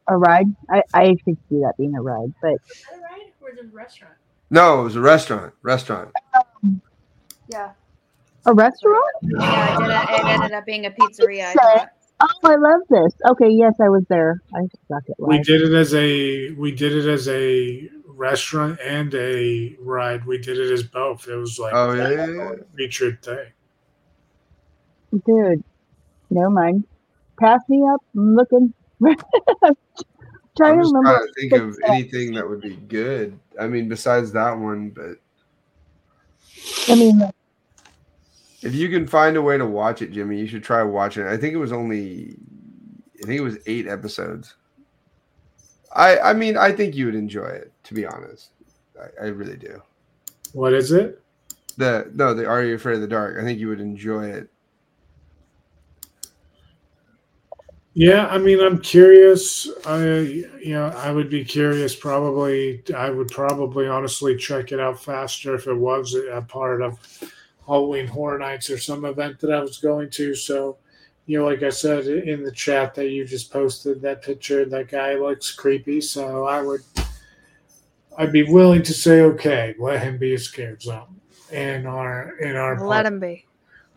a 0.08 0.16
ride. 0.16 0.46
I 0.70 0.82
I 0.94 1.16
could 1.24 1.36
see 1.48 1.60
that 1.60 1.74
being 1.78 1.94
a 1.96 2.02
ride, 2.02 2.32
but 2.42 2.54
Is 2.54 2.84
that 2.90 2.98
a 2.98 3.02
ride 3.02 3.32
or 3.40 3.50
is 3.50 3.58
it 3.58 3.64
a 3.66 3.76
restaurant? 3.76 4.14
No, 4.50 4.80
it 4.80 4.84
was 4.84 4.96
a 4.96 5.00
restaurant. 5.00 5.52
Restaurant. 5.62 6.12
Yeah. 7.48 7.72
a 8.44 8.54
restaurant. 8.54 9.04
Yeah, 9.22 9.76
it, 9.76 9.78
did, 9.80 10.20
it 10.20 10.26
ended 10.26 10.52
up 10.52 10.66
being 10.66 10.86
a 10.86 10.90
pizzeria. 10.90 11.52
I 11.58 11.86
Oh, 12.18 12.28
I 12.44 12.56
love 12.56 12.80
this. 12.88 13.12
Okay, 13.28 13.50
yes, 13.50 13.74
I 13.78 13.90
was 13.90 14.02
there. 14.08 14.40
I 14.54 14.60
suck 14.88 15.02
at 15.10 15.16
we 15.18 15.38
did 15.40 15.60
it 15.60 15.74
as 15.74 15.94
a. 15.94 16.50
We 16.52 16.72
did 16.72 16.94
it 16.94 17.06
as 17.06 17.28
a 17.28 17.90
restaurant 18.06 18.80
and 18.82 19.14
a 19.14 19.76
ride. 19.80 20.24
We 20.24 20.38
did 20.38 20.58
it 20.58 20.72
as 20.72 20.82
both. 20.82 21.28
It 21.28 21.36
was 21.36 21.58
like 21.58 21.74
Oh 21.74 21.92
yeah, 21.92 22.08
yeah, 22.08 22.26
yeah. 22.26 22.52
featured 22.74 23.22
thing. 23.22 23.48
Dude, 25.24 25.62
never 26.30 26.50
mind. 26.50 26.84
Pass 27.38 27.60
me 27.68 27.82
up. 27.86 28.02
I'm 28.14 28.34
looking. 28.34 28.72
trying 29.00 29.18
I'm 30.60 30.76
to 30.78 30.82
just 30.82 30.94
remember. 30.94 31.02
trying 31.02 31.26
to 31.26 31.32
think 31.38 31.52
of 31.52 31.60
footsteps. 31.74 31.90
anything 31.90 32.34
that 32.34 32.48
would 32.48 32.60
be 32.60 32.76
good. 32.76 33.38
I 33.60 33.66
mean, 33.66 33.88
besides 33.88 34.32
that 34.32 34.58
one, 34.58 34.90
but 34.90 35.16
I 36.88 36.94
mean, 36.94 37.22
If 38.62 38.74
you 38.74 38.88
can 38.88 39.06
find 39.06 39.36
a 39.36 39.42
way 39.42 39.58
to 39.58 39.66
watch 39.66 40.02
it, 40.02 40.12
Jimmy, 40.12 40.38
you 40.40 40.46
should 40.46 40.64
try 40.64 40.82
watching 40.82 41.24
it. 41.24 41.28
I 41.28 41.36
think 41.36 41.54
it 41.54 41.58
was 41.58 41.72
only, 41.72 42.36
I 43.22 43.26
think 43.26 43.38
it 43.38 43.44
was 43.44 43.58
eight 43.66 43.86
episodes. 43.86 44.54
I 45.94 46.18
I 46.18 46.32
mean, 46.32 46.56
I 46.56 46.72
think 46.72 46.94
you 46.94 47.06
would 47.06 47.14
enjoy 47.14 47.46
it. 47.46 47.72
To 47.84 47.94
be 47.94 48.04
honest, 48.06 48.50
I, 49.00 49.24
I 49.24 49.28
really 49.28 49.56
do. 49.56 49.80
What 50.52 50.72
is 50.74 50.92
it? 50.92 51.22
The 51.76 52.10
no, 52.14 52.32
the 52.34 52.46
Are 52.46 52.64
You 52.64 52.74
Afraid 52.74 52.96
of 52.96 53.00
the 53.02 53.08
Dark? 53.08 53.38
I 53.38 53.44
think 53.44 53.58
you 53.58 53.68
would 53.68 53.80
enjoy 53.80 54.26
it. 54.26 54.48
Yeah, 57.98 58.26
I 58.26 58.36
mean, 58.36 58.60
I'm 58.60 58.78
curious. 58.78 59.70
I, 59.86 60.04
you 60.04 60.74
know, 60.74 60.88
I 60.98 61.10
would 61.10 61.30
be 61.30 61.42
curious. 61.42 61.96
Probably, 61.96 62.82
I 62.94 63.08
would 63.08 63.28
probably 63.28 63.88
honestly 63.88 64.36
check 64.36 64.70
it 64.70 64.78
out 64.78 65.02
faster 65.02 65.54
if 65.54 65.66
it 65.66 65.72
was 65.72 66.14
a 66.14 66.42
part 66.42 66.82
of 66.82 66.98
Halloween 67.66 68.06
Horror 68.06 68.38
Nights 68.38 68.68
or 68.68 68.76
some 68.76 69.06
event 69.06 69.40
that 69.40 69.50
I 69.50 69.60
was 69.60 69.78
going 69.78 70.10
to. 70.10 70.34
So, 70.34 70.76
you 71.24 71.38
know, 71.38 71.46
like 71.46 71.62
I 71.62 71.70
said 71.70 72.06
in 72.06 72.44
the 72.44 72.52
chat 72.52 72.94
that 72.96 73.08
you 73.08 73.24
just 73.24 73.50
posted, 73.50 74.02
that 74.02 74.20
picture, 74.20 74.66
that 74.66 74.88
guy 74.90 75.14
looks 75.14 75.54
creepy. 75.54 76.02
So 76.02 76.44
I 76.44 76.60
would, 76.60 76.82
I'd 78.18 78.30
be 78.30 78.42
willing 78.42 78.82
to 78.82 78.92
say, 78.92 79.22
okay, 79.22 79.74
let 79.78 80.02
him 80.02 80.18
be 80.18 80.34
a 80.34 80.38
scared 80.38 80.82
zone 80.82 81.18
in 81.50 81.86
our 81.86 82.36
in 82.40 82.56
our 82.56 82.78
Let 82.86 83.06
him 83.06 83.20
be. 83.20 83.46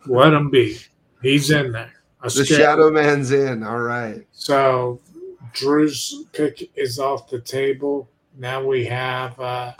let 0.06 0.32
him 0.32 0.48
be. 0.48 0.78
He's 1.20 1.50
in 1.50 1.70
there. 1.70 1.99
A 2.22 2.24
The 2.24 2.30
scared- 2.44 2.48
Shadow 2.60 2.90
Man's 2.90 3.30
in. 3.32 3.62
All 3.62 3.80
right. 3.80 4.26
So 4.32 5.00
Drew's 5.52 6.24
pick 6.32 6.70
is 6.76 6.98
off 6.98 7.28
the 7.30 7.40
table. 7.40 8.08
Now 8.38 8.62
we 8.64 8.84
have 8.86 9.38
uh, 9.40 9.72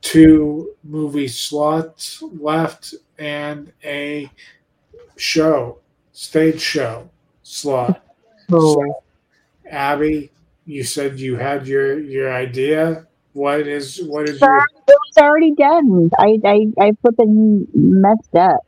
two 0.00 0.74
movie 0.84 1.28
slots 1.28 2.22
left 2.22 2.94
and 3.18 3.72
a 3.84 4.30
show, 5.16 5.78
stage 6.12 6.60
show 6.60 7.08
slot. 7.42 8.02
oh, 8.52 8.74
So, 8.74 9.02
Abby, 9.70 10.30
you 10.64 10.82
said 10.82 11.18
you 11.20 11.36
had 11.36 11.66
your 11.66 11.98
your 12.00 12.32
idea. 12.32 13.06
What 13.32 13.60
is 13.68 14.02
what 14.02 14.28
is 14.28 14.40
your 14.40 14.56
it 14.58 14.64
was 14.88 15.18
already 15.18 15.54
done. 15.54 16.10
I, 16.18 16.38
I, 16.44 16.66
I 16.80 16.92
flipping 17.00 17.66
messed 17.74 18.34
up. 18.34 18.60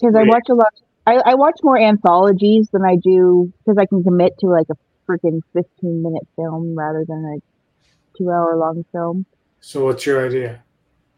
Because 0.00 0.14
I 0.14 0.22
watch 0.24 0.48
a 0.48 0.54
lot. 0.54 0.72
I, 1.06 1.20
I 1.24 1.34
watch 1.34 1.60
more 1.62 1.78
anthologies 1.78 2.68
than 2.72 2.84
I 2.84 2.96
do 2.96 3.52
because 3.58 3.78
I 3.78 3.86
can 3.86 4.02
commit 4.02 4.38
to 4.40 4.48
like 4.48 4.66
a 4.70 4.76
freaking 5.08 5.40
15 5.52 6.02
minute 6.02 6.26
film 6.34 6.74
rather 6.76 7.04
than 7.06 7.24
a 7.24 8.18
two 8.18 8.30
hour 8.30 8.56
long 8.56 8.84
film. 8.92 9.26
so? 9.60 9.84
What's 9.84 10.04
your 10.04 10.26
idea? 10.26 10.62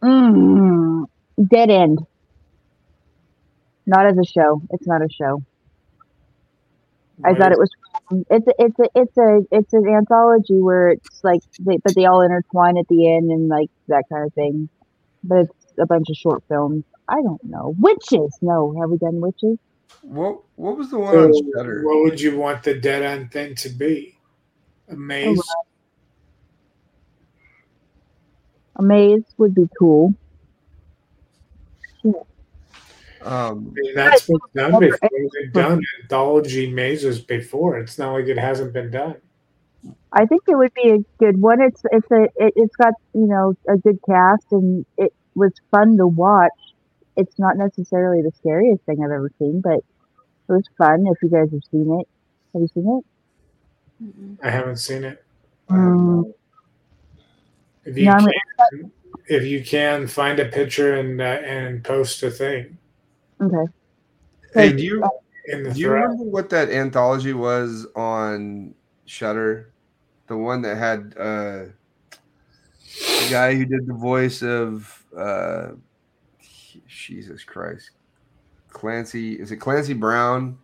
Mm, 0.02 1.06
dead 1.50 1.70
end. 1.70 2.00
Not 3.86 4.06
as 4.06 4.18
a 4.18 4.24
show. 4.24 4.62
It's 4.70 4.86
not 4.86 5.02
a 5.02 5.08
show. 5.10 5.42
I 7.24 7.34
thought 7.34 7.52
it 7.52 7.58
was. 7.58 7.70
It's 8.30 8.46
a, 8.46 8.52
it's 8.58 8.78
a 8.78 8.88
it's 8.94 9.18
a 9.18 9.40
it's 9.50 9.72
an 9.72 9.88
anthology 9.88 10.60
where 10.60 10.90
it's 10.90 11.24
like 11.24 11.40
they 11.58 11.78
but 11.78 11.94
they 11.94 12.04
all 12.04 12.20
intertwine 12.20 12.78
at 12.78 12.86
the 12.88 13.12
end 13.12 13.30
and 13.30 13.48
like 13.48 13.70
that 13.88 14.04
kind 14.12 14.26
of 14.26 14.34
thing. 14.34 14.68
But 15.24 15.46
it's 15.46 15.78
a 15.78 15.86
bunch 15.86 16.08
of 16.10 16.16
short 16.16 16.44
films. 16.48 16.84
I 17.08 17.22
don't 17.22 17.42
know 17.44 17.74
witches. 17.78 18.36
No, 18.42 18.74
have 18.80 18.90
we 18.90 18.98
done 18.98 19.20
witches? 19.20 19.58
What 20.02 20.40
what 20.56 20.76
was 20.76 20.90
the 20.90 20.98
one 20.98 21.16
on 21.16 21.32
Shudder? 21.54 21.82
what 21.84 22.02
would 22.02 22.20
you 22.20 22.36
want 22.36 22.62
the 22.62 22.74
dead 22.74 23.02
end 23.02 23.32
thing 23.32 23.54
to 23.56 23.68
be? 23.68 24.18
A 24.88 24.96
maze. 24.96 25.40
A 28.76 28.82
maze 28.82 29.24
would 29.36 29.54
be 29.54 29.68
cool. 29.78 30.14
Um, 33.20 33.74
I 33.76 33.80
mean, 33.80 33.94
that's 33.94 34.26
been 34.26 34.38
done 34.54 34.78
before. 34.78 35.08
They've 35.10 35.52
done 35.52 35.82
anthology 36.02 36.70
mazes 36.70 37.20
before. 37.20 37.78
It's 37.78 37.98
not 37.98 38.12
like 38.12 38.26
it 38.26 38.38
hasn't 38.38 38.72
been 38.72 38.90
done. 38.90 39.16
I 40.12 40.24
think 40.26 40.42
it 40.48 40.56
would 40.56 40.72
be 40.74 40.90
a 40.90 40.98
good 41.18 41.40
one. 41.40 41.60
It's 41.60 41.82
it's 41.90 42.10
a 42.10 42.24
it, 42.36 42.52
it's 42.56 42.76
got 42.76 42.94
you 43.14 43.26
know 43.26 43.54
a 43.68 43.76
good 43.76 43.98
cast 44.08 44.46
and 44.52 44.86
it 44.96 45.12
was 45.34 45.52
fun 45.70 45.96
to 45.98 46.06
watch. 46.06 46.52
It's 47.18 47.38
not 47.38 47.58
necessarily 47.58 48.22
the 48.22 48.32
scariest 48.38 48.84
thing 48.86 48.98
I've 49.04 49.12
ever 49.12 49.30
seen, 49.38 49.62
but 49.62 49.78
it 49.78 49.84
was 50.52 50.64
fun. 50.78 51.06
If 51.08 51.18
you 51.22 51.30
guys 51.30 51.50
have 51.52 51.62
seen 51.70 52.00
it, 52.00 52.08
have 52.54 52.62
you 52.62 52.68
seen 52.74 52.98
it? 52.98 53.04
I 54.42 54.50
haven't 54.50 54.76
seen 54.78 55.04
it. 55.04 55.24
Mm, 55.70 56.34
If 57.84 57.98
you 57.98 58.06
No, 58.06 58.16
can, 58.16 58.32
if 59.28 59.44
you 59.44 59.64
can 59.64 60.06
find 60.08 60.38
a 60.40 60.46
picture 60.46 60.94
and 60.96 61.20
uh, 61.20 61.24
and 61.24 61.84
post 61.84 62.22
a 62.22 62.30
thing 62.30 62.78
okay. 63.42 63.66
hey, 64.54 64.72
do 64.72 64.84
you 64.84 65.10
in 65.46 65.64
the 65.64 65.72
do 65.72 65.80
you 65.80 65.90
remember 65.90 66.24
what 66.24 66.50
that 66.50 66.70
anthology 66.70 67.32
was 67.34 67.86
on 67.96 68.74
Shudder? 69.06 69.72
The 70.28 70.36
one 70.36 70.62
that 70.62 70.76
had 70.78 71.14
uh, 71.18 71.64
the 73.16 73.26
guy 73.26 73.54
who 73.54 73.64
did 73.66 73.86
the 73.86 73.94
voice 73.94 74.42
of 74.42 75.04
uh, 75.16 75.72
Jesus 76.88 77.44
Christ, 77.44 77.90
Clancy. 78.70 79.34
Is 79.34 79.52
it 79.52 79.58
Clancy 79.58 79.92
Brown? 79.92 80.58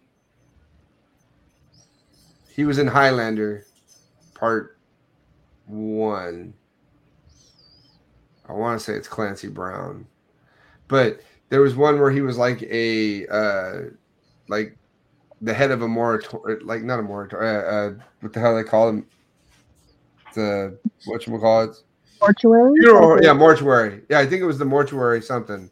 He 2.50 2.64
was 2.64 2.78
in 2.78 2.86
Highlander, 2.86 3.66
part 4.34 4.78
one. 5.66 6.54
I 8.48 8.52
want 8.52 8.78
to 8.78 8.84
say 8.84 8.94
it's 8.94 9.08
Clancy 9.08 9.48
Brown, 9.48 10.06
but 10.88 11.20
there 11.50 11.60
was 11.60 11.76
one 11.76 12.00
where 12.00 12.10
he 12.10 12.22
was 12.22 12.38
like 12.38 12.62
a 12.62 13.26
uh, 13.28 13.80
like 14.48 14.76
the 15.42 15.52
head 15.52 15.70
of 15.70 15.82
a 15.82 15.88
moratorium, 15.88 16.66
like 16.66 16.82
not 16.82 16.98
a 16.98 17.02
moratorium. 17.02 17.54
Uh, 17.54 17.68
uh, 17.68 17.94
what 18.20 18.32
the 18.32 18.40
hell 18.40 18.56
they 18.56 18.64
call 18.64 18.88
him? 18.88 19.06
The 20.34 20.78
what 21.04 21.26
you 21.26 21.38
call 21.38 21.64
it? 21.64 21.76
Mortuary. 22.20 23.24
Yeah, 23.24 23.32
mortuary. 23.34 24.02
Yeah, 24.08 24.20
I 24.20 24.26
think 24.26 24.42
it 24.42 24.46
was 24.46 24.58
the 24.58 24.64
mortuary 24.64 25.20
something. 25.20 25.70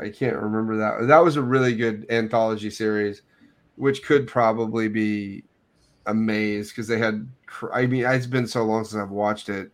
I 0.00 0.10
can't 0.10 0.36
remember 0.36 0.76
that. 0.76 1.06
That 1.08 1.24
was 1.24 1.36
a 1.36 1.42
really 1.42 1.74
good 1.74 2.06
anthology 2.10 2.70
series, 2.70 3.22
which 3.76 4.04
could 4.04 4.26
probably 4.26 4.88
be 4.88 5.44
a 6.06 6.14
maze 6.14 6.70
because 6.70 6.86
they 6.86 6.98
had. 6.98 7.28
I 7.72 7.86
mean, 7.86 8.04
it's 8.04 8.26
been 8.26 8.46
so 8.46 8.64
long 8.64 8.84
since 8.84 9.00
I've 9.00 9.10
watched 9.10 9.48
it. 9.48 9.70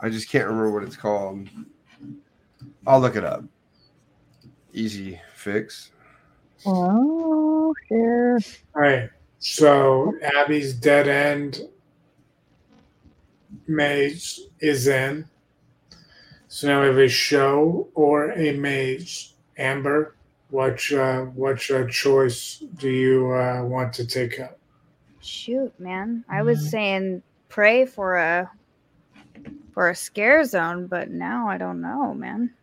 I 0.00 0.08
just 0.08 0.28
can't 0.28 0.46
remember 0.46 0.72
what 0.72 0.82
it's 0.82 0.96
called. 0.96 1.48
I'll 2.86 3.00
look 3.00 3.16
it 3.16 3.24
up. 3.24 3.44
Easy 4.72 5.20
fix. 5.34 5.90
Oh, 6.64 7.74
sure. 7.88 8.38
All 8.74 8.82
right. 8.82 9.10
So 9.38 10.12
Abby's 10.22 10.74
dead 10.74 11.08
end 11.08 11.60
maze 13.66 14.40
is 14.60 14.86
in. 14.86 15.28
So 16.56 16.68
now 16.68 16.80
we 16.80 16.86
have 16.86 16.96
a 16.96 17.06
show 17.06 17.86
or 17.94 18.32
a 18.32 18.52
maze. 18.52 19.34
Amber, 19.58 20.16
what 20.48 20.80
uh, 20.90 21.24
what 21.24 21.70
uh, 21.70 21.86
choice 21.86 22.64
do 22.78 22.88
you 22.88 23.30
uh, 23.30 23.62
want 23.62 23.92
to 23.92 24.06
take 24.06 24.40
up? 24.40 24.58
Shoot, 25.20 25.78
man. 25.78 26.24
I 26.30 26.40
was 26.40 26.70
saying 26.70 27.22
Prey 27.50 27.84
for 27.84 28.16
a 28.16 28.50
for 29.74 29.90
a 29.90 29.94
scare 29.94 30.46
zone, 30.46 30.86
but 30.86 31.10
now 31.10 31.46
I 31.46 31.58
don't 31.58 31.82
know, 31.82 32.14
man. 32.14 32.54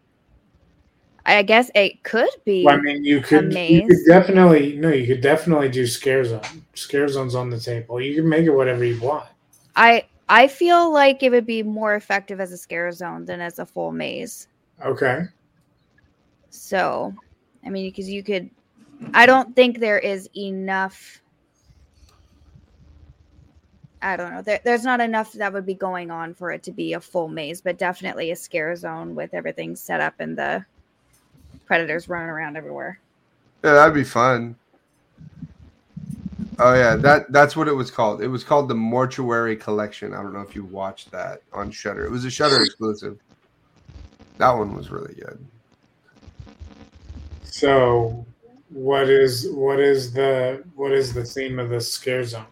I 1.24 1.44
guess 1.44 1.70
it 1.76 2.02
could 2.02 2.34
be. 2.45 2.65
Well, 2.65 2.74
I 2.74 2.82
mean, 2.82 3.03
you 3.03 3.22
could, 3.22 3.53
you 3.53 3.86
could 3.86 4.06
definitely 4.07 4.76
no, 4.76 4.90
you 4.90 5.06
could 5.06 5.22
definitely 5.22 5.70
do 5.70 5.86
scare 5.86 6.26
zone. 6.26 6.41
Scare 6.74 7.10
zone's 7.10 7.36
on 7.36 7.52
the 7.52 7.60
table. 7.60 8.02
You 8.02 8.15
can 8.15 8.28
make 8.28 8.48
it 8.48 8.56
whatever 8.56 8.84
you 8.84 8.99
want. 8.99 9.28
I 9.76 10.06
I 10.30 10.48
feel 10.48 10.91
like 10.91 11.22
it 11.22 11.32
would 11.32 11.45
be 11.45 11.64
more 11.64 11.95
effective 11.95 12.40
as 12.40 12.52
a 12.52 12.58
scare 12.58 12.91
zone 12.91 13.26
than 13.26 13.41
as 13.41 13.60
a 13.60 13.66
full 13.66 13.91
maze. 13.91 14.48
Okay. 14.84 15.24
So, 16.50 17.14
I 17.66 17.70
mean, 17.70 17.90
because 17.90 18.10
you 18.10 18.24
could, 18.24 18.50
I 19.14 19.26
don't 19.26 19.56
think 19.56 19.80
there 19.80 20.00
is 20.00 20.30
enough. 20.36 21.22
I 24.02 24.18
don't 24.18 24.34
know. 24.34 24.41
There, 24.41 24.60
there's 24.64 24.84
not 24.84 25.02
enough 25.02 25.34
that 25.34 25.52
would 25.54 25.66
be 25.66 25.74
going 25.74 26.12
on 26.12 26.34
for 26.34 26.52
it 26.52 26.64
to 26.64 26.72
be 26.72 26.94
a 26.94 27.00
full 27.00 27.28
maze, 27.28 27.62
but 27.62 27.78
definitely 27.78 28.32
a 28.32 28.36
scare 28.36 28.76
zone 28.76 29.16
with 29.16 29.34
everything 29.34 29.76
set 29.76 30.02
up 30.02 30.16
and 30.20 30.38
the 30.38 30.66
predators 31.66 32.10
running 32.10 32.30
around 32.30 32.58
everywhere. 32.58 33.00
Yeah, 33.64 33.74
that'd 33.74 33.94
be 33.94 34.04
fun. 34.04 34.56
Oh 36.60 36.74
yeah, 36.76 36.96
that 36.98 37.32
that's 37.32 37.56
what 37.56 37.68
it 37.68 37.74
was 37.74 37.90
called. 37.90 38.22
It 38.22 38.28
was 38.28 38.44
called 38.44 38.68
the 38.70 38.76
Mortuary 38.76 39.56
Collection. 39.56 40.14
I 40.14 40.22
don't 40.22 40.34
know 40.34 40.42
if 40.42 40.56
you 40.56 40.64
watched 40.64 41.12
that 41.12 41.42
on 41.52 41.72
Shudder. 41.72 42.06
It 42.06 42.12
was 42.12 42.26
a 42.26 42.30
Shudder 42.30 42.62
exclusive. 42.62 43.20
That 44.38 44.52
one 44.52 44.76
was 44.76 44.92
really 44.92 45.16
good. 45.16 45.44
So, 47.44 48.26
what 48.70 49.10
is 49.10 49.50
what 49.50 49.80
is 49.80 50.14
the 50.14 50.64
what 50.76 50.92
is 50.92 51.14
the 51.14 51.24
theme 51.24 51.60
of 51.60 51.70
the 51.70 51.82
scare 51.82 52.24
zone? 52.24 52.46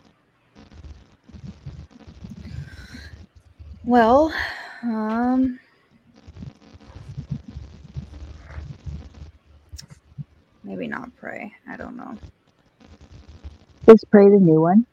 Well, 3.84 4.34
Um. 4.84 5.60
Maybe 10.64 10.88
not 10.88 11.16
Prey. 11.18 11.52
I 11.68 11.76
don't 11.76 11.98
know. 11.98 12.18
Is 13.92 14.04
Prey 14.06 14.30
the 14.30 14.38
new 14.38 14.62
one? 14.62 14.86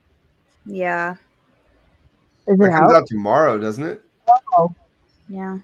Yeah. 0.67 1.13
Is 2.47 2.59
It 2.61 2.65
it 2.65 2.71
comes 2.71 2.91
out? 2.91 2.97
out 2.97 3.07
tomorrow, 3.07 3.59
doesn't 3.59 3.85
it? 3.85 4.03
Oh, 4.57 4.75
Yeah. 5.29 5.59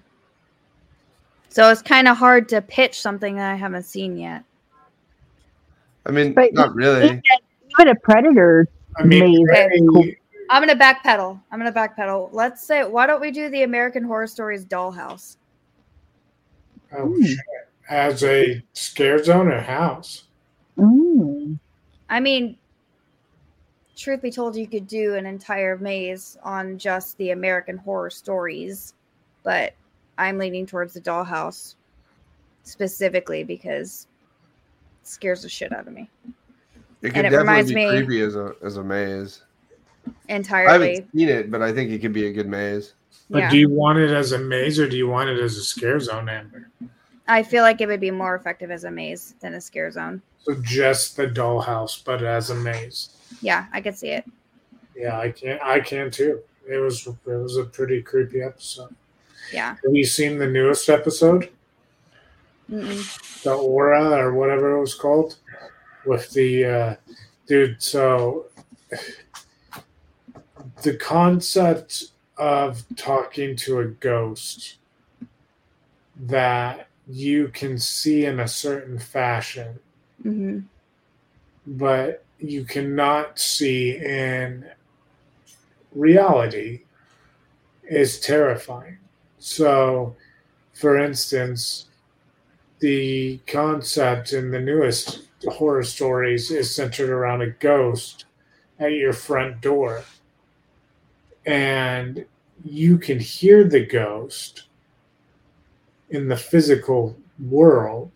So 1.49 1.69
it's 1.69 1.81
kind 1.81 2.07
of 2.07 2.17
hard 2.17 2.49
to 2.49 2.61
pitch 2.61 2.99
something 2.99 3.35
that 3.37 3.51
I 3.51 3.55
haven't 3.55 3.83
seen 3.83 4.17
yet. 4.17 4.43
I 6.05 6.11
mean, 6.11 6.33
But 6.33 6.53
not 6.53 6.75
really. 6.75 7.21
even 7.71 7.87
a 7.87 7.95
Predator 7.95 8.67
I 8.97 9.03
mean, 9.03 9.23
maze. 9.23 9.47
Prey- 9.47 9.67
is 9.73 9.89
cool. 9.89 10.05
I'm 10.49 10.61
gonna 10.61 10.79
backpedal. 10.79 11.39
I'm 11.51 11.59
gonna 11.59 11.71
backpedal. 11.71 12.29
Let's 12.31 12.63
say, 12.65 12.83
why 12.83 13.07
don't 13.07 13.19
we 13.21 13.31
do 13.31 13.49
the 13.49 13.63
American 13.63 14.03
Horror 14.03 14.27
Stories 14.27 14.65
Dollhouse? 14.65 15.37
oh 16.95 17.21
shit. 17.23 17.37
As 17.89 18.23
a 18.23 18.63
scare 18.73 19.23
zone 19.23 19.47
or 19.47 19.59
house. 19.59 20.25
Mm. 20.77 21.57
I 22.09 22.19
mean, 22.19 22.57
truth 23.95 24.21
be 24.21 24.31
told, 24.31 24.55
you 24.55 24.67
could 24.67 24.87
do 24.87 25.15
an 25.15 25.25
entire 25.25 25.77
maze 25.77 26.37
on 26.43 26.77
just 26.77 27.17
the 27.17 27.31
American 27.31 27.77
Horror 27.77 28.09
Stories, 28.09 28.93
but 29.43 29.73
I'm 30.17 30.37
leaning 30.37 30.65
towards 30.65 30.93
the 30.93 31.01
Dollhouse 31.01 31.75
specifically 32.63 33.43
because 33.43 34.07
it 35.01 35.07
scares 35.07 35.43
the 35.43 35.49
shit 35.49 35.71
out 35.71 35.87
of 35.87 35.93
me 35.93 36.09
It 37.01 37.09
could 37.09 37.17
And 37.17 37.27
it 37.27 37.29
definitely 37.29 37.37
reminds 37.39 37.69
be 37.69 37.75
me- 37.75 37.89
creepy 37.89 38.21
as 38.21 38.35
a 38.35 38.55
as 38.63 38.77
a 38.77 38.83
maze. 38.83 39.43
Entirely. 40.29 40.69
I 40.69 40.73
haven't 40.73 41.11
seen 41.15 41.29
it, 41.29 41.51
but 41.51 41.61
I 41.61 41.71
think 41.73 41.91
it 41.91 41.99
could 41.99 42.13
be 42.13 42.27
a 42.27 42.31
good 42.33 42.47
maze. 42.47 42.93
But 43.29 43.39
Yeah. 43.39 43.49
do 43.51 43.57
you 43.57 43.69
want 43.69 43.99
it 43.99 44.11
as 44.11 44.31
a 44.31 44.39
maze 44.39 44.79
or 44.79 44.87
do 44.89 44.97
you 44.97 45.07
want 45.07 45.29
it 45.29 45.39
as 45.39 45.57
a 45.57 45.63
scare 45.63 45.99
zone, 45.99 46.29
Amber? 46.29 46.69
I 47.27 47.43
feel 47.43 47.63
like 47.63 47.81
it 47.81 47.87
would 47.87 47.99
be 47.99 48.11
more 48.11 48.35
effective 48.35 48.71
as 48.71 48.83
a 48.83 48.91
maze 48.91 49.35
than 49.39 49.55
a 49.55 49.61
scare 49.61 49.89
zone. 49.91 50.21
So 50.43 50.55
just 50.61 51.17
the 51.17 51.27
dollhouse, 51.27 52.03
but 52.03 52.23
as 52.23 52.51
a 52.51 52.55
maze. 52.55 53.09
Yeah, 53.41 53.65
I 53.73 53.81
could 53.81 53.97
see 53.97 54.09
it. 54.09 54.25
Yeah, 54.95 55.19
I 55.19 55.31
can 55.31 55.59
I 55.63 55.79
can 55.79 56.11
too. 56.11 56.41
It 56.67 56.77
was 56.77 57.07
it 57.07 57.17
was 57.25 57.57
a 57.57 57.65
pretty 57.65 58.01
creepy 58.01 58.41
episode. 58.41 58.95
Yeah. 59.51 59.75
Have 59.83 59.93
you 59.93 60.05
seen 60.05 60.37
the 60.37 60.47
newest 60.47 60.89
episode? 60.89 61.49
Mm-mm. 62.69 63.43
the 63.43 63.53
aura 63.53 64.09
or 64.17 64.33
whatever 64.33 64.75
it 64.75 64.79
was 64.79 64.95
called 64.95 65.37
with 66.03 66.31
the 66.31 66.65
uh, 66.65 66.95
dude 67.45 67.79
so 67.79 68.47
the 70.81 70.97
concept 70.97 72.05
of 72.37 72.83
talking 72.95 73.55
to 73.55 73.79
a 73.79 73.85
ghost 73.85 74.77
that 76.17 76.84
you 77.07 77.47
can 77.49 77.77
see 77.77 78.25
in 78.25 78.39
a 78.39 78.47
certain 78.47 78.97
fashion 78.97 79.79
hmm 80.21 80.59
but 81.67 82.23
you 82.39 82.63
cannot 82.63 83.39
see 83.39 83.97
in 83.97 84.65
reality 85.93 86.81
is 87.89 88.19
terrifying. 88.19 88.97
So, 89.39 90.15
for 90.73 90.97
instance, 90.97 91.85
the 92.79 93.39
concept 93.47 94.33
in 94.33 94.51
the 94.51 94.59
newest 94.59 95.27
horror 95.47 95.83
stories 95.83 96.51
is 96.51 96.75
centered 96.75 97.09
around 97.09 97.41
a 97.41 97.51
ghost 97.51 98.25
at 98.79 98.91
your 98.91 99.13
front 99.13 99.61
door. 99.61 100.03
And 101.45 102.25
you 102.63 102.97
can 102.97 103.19
hear 103.19 103.63
the 103.63 103.85
ghost 103.85 104.63
in 106.09 106.27
the 106.27 106.37
physical 106.37 107.17
world, 107.39 108.11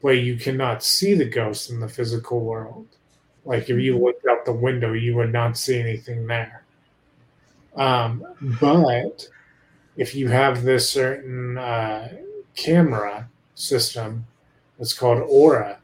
where 0.00 0.14
you 0.14 0.36
cannot 0.36 0.82
see 0.82 1.14
the 1.14 1.24
ghost 1.24 1.70
in 1.70 1.80
the 1.80 1.88
physical 1.88 2.40
world. 2.40 2.86
Like 3.44 3.70
if 3.70 3.78
you 3.78 3.98
looked 3.98 4.26
out 4.26 4.44
the 4.44 4.52
window, 4.52 4.92
you 4.92 5.14
would 5.16 5.32
not 5.32 5.56
see 5.56 5.78
anything 5.78 6.26
there. 6.26 6.62
Um, 7.76 8.24
but 8.60 9.28
if 9.96 10.14
you 10.14 10.28
have 10.28 10.62
this 10.62 10.90
certain 10.90 11.58
uh, 11.58 12.12
camera 12.56 13.28
system 13.54 14.26
that's 14.78 14.92
called 14.92 15.22
Aura, 15.28 15.78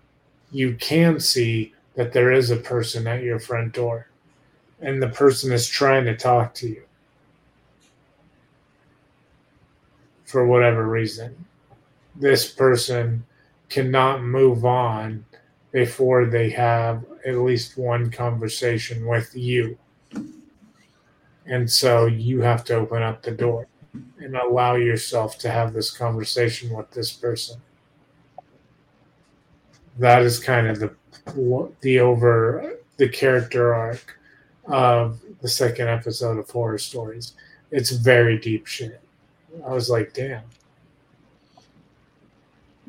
you 0.50 0.74
can 0.74 1.20
see 1.20 1.74
that 1.94 2.12
there 2.12 2.32
is 2.32 2.50
a 2.50 2.56
person 2.56 3.06
at 3.06 3.22
your 3.22 3.38
front 3.38 3.72
door, 3.72 4.08
and 4.80 5.02
the 5.02 5.08
person 5.08 5.52
is 5.52 5.66
trying 5.66 6.04
to 6.04 6.16
talk 6.16 6.54
to 6.54 6.68
you 6.68 6.85
for 10.26 10.46
whatever 10.46 10.86
reason. 10.86 11.46
This 12.14 12.50
person 12.50 13.24
cannot 13.68 14.22
move 14.22 14.64
on 14.64 15.24
before 15.72 16.26
they 16.26 16.50
have 16.50 17.04
at 17.26 17.36
least 17.36 17.76
one 17.76 18.10
conversation 18.10 19.06
with 19.06 19.34
you. 19.34 19.78
And 21.46 21.70
so 21.70 22.06
you 22.06 22.40
have 22.40 22.64
to 22.64 22.74
open 22.74 23.02
up 23.02 23.22
the 23.22 23.30
door 23.30 23.66
and 24.18 24.36
allow 24.36 24.74
yourself 24.74 25.38
to 25.38 25.50
have 25.50 25.72
this 25.72 25.90
conversation 25.90 26.70
with 26.70 26.90
this 26.90 27.12
person. 27.12 27.60
That 29.98 30.22
is 30.22 30.38
kind 30.38 30.66
of 30.66 30.78
the 30.78 30.94
the 31.80 32.00
over 32.00 32.76
the 32.96 33.08
character 33.08 33.74
arc 33.74 34.18
of 34.66 35.20
the 35.40 35.48
second 35.48 35.88
episode 35.88 36.38
of 36.38 36.48
Horror 36.50 36.78
Stories. 36.78 37.32
It's 37.70 37.90
very 37.90 38.38
deep 38.38 38.66
shit. 38.66 39.00
I 39.64 39.72
was 39.72 39.88
like, 39.90 40.12
damn. 40.12 40.42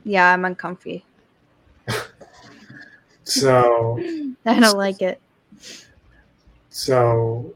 Yeah, 0.03 0.33
I'm 0.33 0.45
uncomfy. 0.45 1.03
So 3.27 3.99
I 4.45 4.59
don't 4.59 4.77
like 4.77 5.01
it. 5.01 5.19
So 6.69 7.53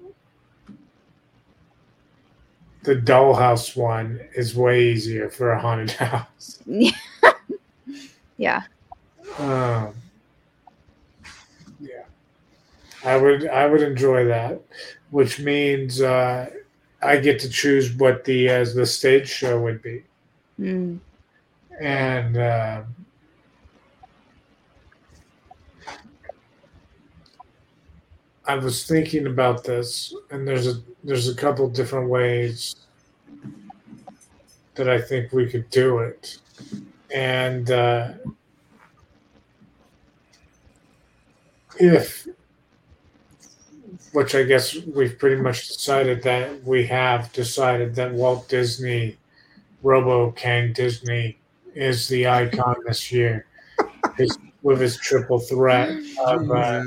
the 2.83 2.95
dollhouse 2.95 3.75
one 3.77 4.19
is 4.35 4.53
way 4.53 4.83
easier 4.91 5.29
for 5.29 5.51
a 5.51 5.59
haunted 5.61 5.91
house. 5.91 6.61
yeah. 8.37 8.63
Um, 9.37 9.93
yeah, 11.79 12.03
I 13.05 13.15
would 13.15 13.47
I 13.47 13.67
would 13.67 13.81
enjoy 13.81 14.25
that, 14.25 14.61
which 15.11 15.39
means 15.39 16.01
uh, 16.01 16.49
I 17.01 17.17
get 17.17 17.39
to 17.39 17.49
choose 17.49 17.93
what 17.95 18.23
the 18.25 18.49
as 18.49 18.73
the 18.75 18.85
stage 18.85 19.27
show 19.27 19.59
would 19.61 19.81
be, 19.81 20.03
Mm. 20.59 20.99
and 21.79 22.37
um, 22.37 22.85
I 28.45 28.55
was 28.55 28.85
thinking 28.85 29.27
about 29.27 29.63
this, 29.63 30.13
and 30.29 30.47
there's 30.47 30.67
a 30.67 30.81
there's 31.03 31.27
a 31.29 31.35
couple 31.35 31.67
different 31.69 32.09
ways 32.09 32.75
that 34.75 34.89
I 34.89 34.99
think 35.01 35.31
we 35.31 35.49
could 35.49 35.69
do 35.69 35.99
it, 35.99 36.37
and 37.13 37.69
uh, 37.71 38.09
if 41.79 42.27
which 44.13 44.35
I 44.35 44.43
guess 44.43 44.75
we've 44.75 45.17
pretty 45.17 45.41
much 45.41 45.67
decided 45.67 46.21
that 46.23 46.63
we 46.63 46.85
have 46.87 47.31
decided 47.33 47.95
that 47.95 48.11
Walt 48.11 48.49
Disney, 48.49 49.17
Robo 49.83 50.31
Kang 50.31 50.73
Disney, 50.73 51.37
is 51.73 52.07
the 52.07 52.27
icon 52.27 52.75
this 52.85 53.11
year. 53.11 53.45
His, 54.17 54.37
with 54.61 54.79
his 54.79 54.97
triple 54.97 55.39
threat 55.39 55.89
of 56.25 56.51
uh, 56.51 56.83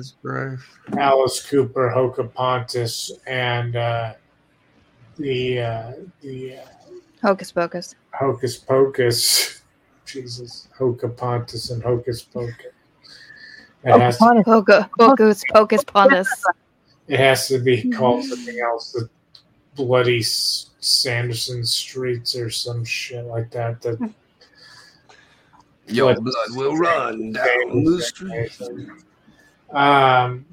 Alice 0.96 1.48
Cooper, 1.48 1.92
Hokapontis, 1.94 3.10
and 3.26 3.74
uh, 3.74 4.12
the 5.16 5.60
uh, 5.60 5.92
the 6.20 6.59
uh, 6.59 6.64
Hocus 7.22 7.51
pocus. 7.51 7.94
Hocus 8.12 8.56
Pocus. 8.56 9.62
Jesus, 10.06 10.68
Hokapontis 10.78 11.72
and 11.72 11.82
Hocus 11.82 12.22
Pocus. 12.22 12.66
It 13.82 14.01
has, 14.01 14.18
to, 14.18 14.42
Hocus 14.46 14.84
hocus 14.98 15.42
pocus 15.52 15.84
pontus. 15.84 16.28
It 17.09 17.18
has 17.18 17.48
to 17.48 17.59
be 17.59 17.90
called 17.90 18.24
something 18.24 18.59
else. 18.60 18.93
The 18.93 19.09
bloody 19.76 20.22
Sanderson 20.22 21.64
Streets 21.64 22.36
or 22.36 22.51
some 22.51 22.85
shit 22.85 23.24
like 23.26 23.51
that. 23.51 23.81
The 23.82 24.10
Your 25.86 26.14
blood 26.14 26.51
will 26.51 26.76
run 26.76 27.32
down 27.32 27.85
the 27.85 28.01
street. 28.02 28.59
Um. 29.70 30.44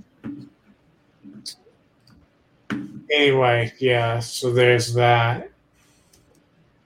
Anyway, 3.12 3.74
yeah. 3.80 4.20
So 4.20 4.52
there's 4.52 4.94
that. 4.94 5.50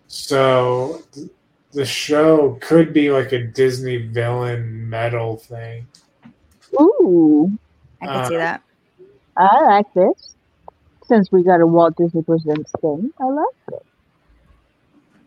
So 0.07 1.03
th- 1.13 1.29
the 1.71 1.85
show 1.85 2.57
could 2.61 2.93
be 2.93 3.11
like 3.11 3.31
a 3.31 3.43
Disney 3.43 3.97
villain 3.97 4.89
metal 4.89 5.37
thing. 5.37 5.87
Ooh, 6.79 7.51
I 8.01 8.05
can 8.05 8.25
see 8.27 8.35
Uh, 8.35 8.39
that. 8.39 8.61
I 9.37 9.65
like 9.65 9.93
this. 9.93 10.35
Since 11.05 11.31
we 11.31 11.43
got 11.43 11.61
a 11.61 11.67
Walt 11.67 11.95
Disney 11.97 12.23
Presents 12.23 12.71
thing, 12.81 13.13
I 13.19 13.25
like 13.25 13.45
it. 13.73 13.85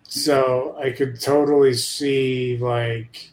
So 0.09 0.76
I 0.82 0.90
could 0.90 1.20
totally 1.20 1.74
see 1.74 2.56
like 2.59 3.30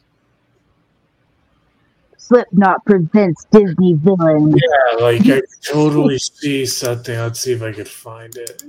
Slipknot 2.18 2.84
presents 2.86 3.46
Disney 3.52 3.94
villain. 3.94 4.52
yeah, 4.52 4.98
like 5.00 5.22
I 5.28 5.42
totally 5.64 6.18
see 6.20 6.66
something. 6.66 7.16
Let's 7.18 7.40
see 7.40 7.54
if 7.54 7.62
I 7.62 7.72
could 7.72 7.88
find 7.88 8.36
it. 8.36 8.64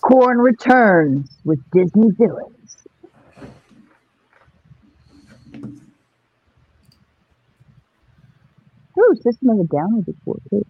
Korn 0.00 0.38
returns 0.38 1.28
with 1.44 1.60
Disney 1.72 2.10
villains. 2.10 2.63
Ooh, 8.98 9.14
System 9.22 9.50
of 9.50 9.60
a 9.60 9.64
Down 9.64 9.96
was 9.96 10.04
before 10.04 10.38
too. 10.50 10.64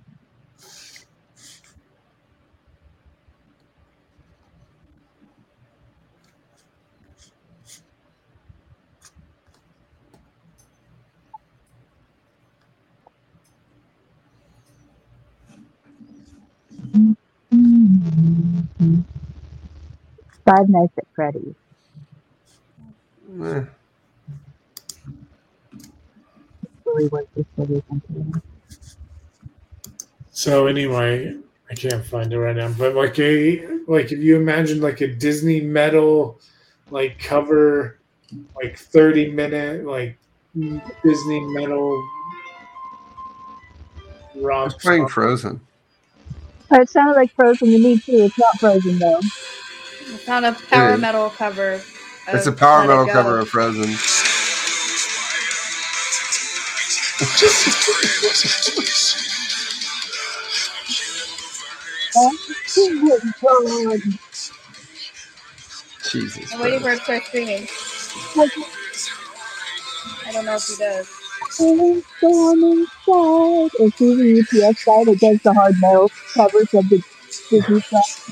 Five 20.44 20.68
Nights 20.68 20.94
at 20.98 21.06
Freddy's. 21.14 21.54
Eh. 23.42 23.64
Really 26.94 27.08
was 27.08 27.26
this 27.34 27.46
movie 27.56 27.82
something. 27.88 28.42
So 30.30 30.66
anyway, 30.66 31.36
I 31.70 31.74
can't 31.74 32.04
find 32.04 32.32
it 32.32 32.38
right 32.38 32.54
now. 32.56 32.68
But 32.76 32.94
like 32.94 33.18
a 33.18 33.66
like 33.88 34.12
if 34.12 34.18
you 34.18 34.36
imagine 34.36 34.80
like 34.80 35.00
a 35.00 35.08
Disney 35.08 35.60
metal 35.60 36.38
like 36.90 37.18
cover 37.18 37.98
like 38.56 38.78
30 38.78 39.30
minute 39.32 39.84
like 39.84 40.16
Disney 41.04 41.40
metal 41.40 42.02
rock 44.36 44.72
Who's 44.72 44.82
playing 44.82 45.02
song. 45.02 45.08
Frozen? 45.08 45.60
Oh, 46.70 46.80
It 46.80 46.88
sounded 46.88 47.14
like 47.14 47.32
Frozen 47.34 47.68
to 47.72 47.78
me 47.78 47.98
too. 47.98 48.12
It's 48.24 48.38
not 48.38 48.58
Frozen 48.58 48.98
though. 48.98 49.18
It's 49.18 50.24
found 50.24 50.46
a 50.46 50.52
power 50.52 50.90
Yeah. 50.90 50.96
metal 50.96 51.30
cover. 51.30 51.80
It's 52.28 52.46
a 52.46 52.52
power 52.52 52.86
metal 52.86 53.06
Go. 53.06 53.12
cover 53.12 53.38
of 53.40 53.48
Frozen. 53.48 53.94
Jesus. 57.18 59.12
I'm 66.52 66.60
waiting 66.60 66.80
for 66.80 66.86
Christ. 66.86 66.86
it 66.86 66.94
to 66.98 67.04
start 67.04 67.24
screaming. 67.24 67.68
I 70.26 70.32
don't 70.32 70.44
know 70.44 70.56
if 70.56 70.66
he 70.66 70.76
does. 70.76 71.08
Storm 71.50 72.64
inside. 72.64 73.70
It's 73.78 73.98
the 73.98 74.40
UPS 74.40 74.84
side 74.84 75.08
against 75.08 75.44
the 75.44 75.54
hard 75.54 75.74
metal 75.80 76.10
covers 76.34 76.74
of 76.74 76.88
the 76.88 76.96
Disney 76.96 77.00
stuff. 77.00 77.13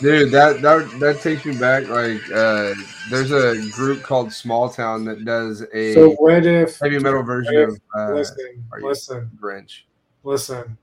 Dude, 0.00 0.30
that, 0.32 0.60
that 0.62 0.90
that 1.00 1.20
takes 1.20 1.44
me 1.44 1.56
back. 1.58 1.88
Like, 1.88 2.20
uh, 2.32 2.74
there's 3.10 3.30
a 3.30 3.70
group 3.72 4.02
called 4.02 4.32
Small 4.32 4.68
Town 4.68 5.04
that 5.04 5.24
does 5.24 5.64
a 5.72 5.94
So 5.94 6.10
what 6.12 6.44
if 6.46 6.78
heavy 6.80 6.98
metal 6.98 7.22
version 7.22 7.54
if- 7.54 7.68
of 7.70 7.80
uh, 7.96 8.14
listen, 8.14 8.64
listen, 8.80 9.30
Grinch. 9.40 9.82
listen. 10.24 10.76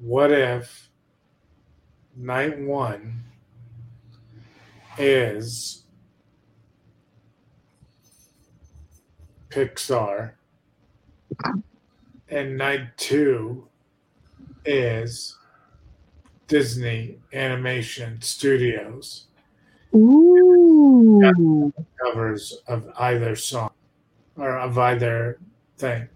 What 0.00 0.32
if 0.32 0.90
night 2.16 2.58
one 2.60 3.22
is 4.98 5.84
Pixar 9.50 10.32
and 12.28 12.56
night 12.56 12.96
two 12.96 13.68
is 14.64 15.36
Disney 16.46 17.18
Animation 17.32 18.20
Studios 18.20 19.26
Ooh. 19.94 21.72
covers 22.04 22.58
of 22.66 22.88
either 22.98 23.36
song 23.36 23.70
or 24.36 24.58
of 24.58 24.76
either 24.78 25.38
thing. 25.78 26.08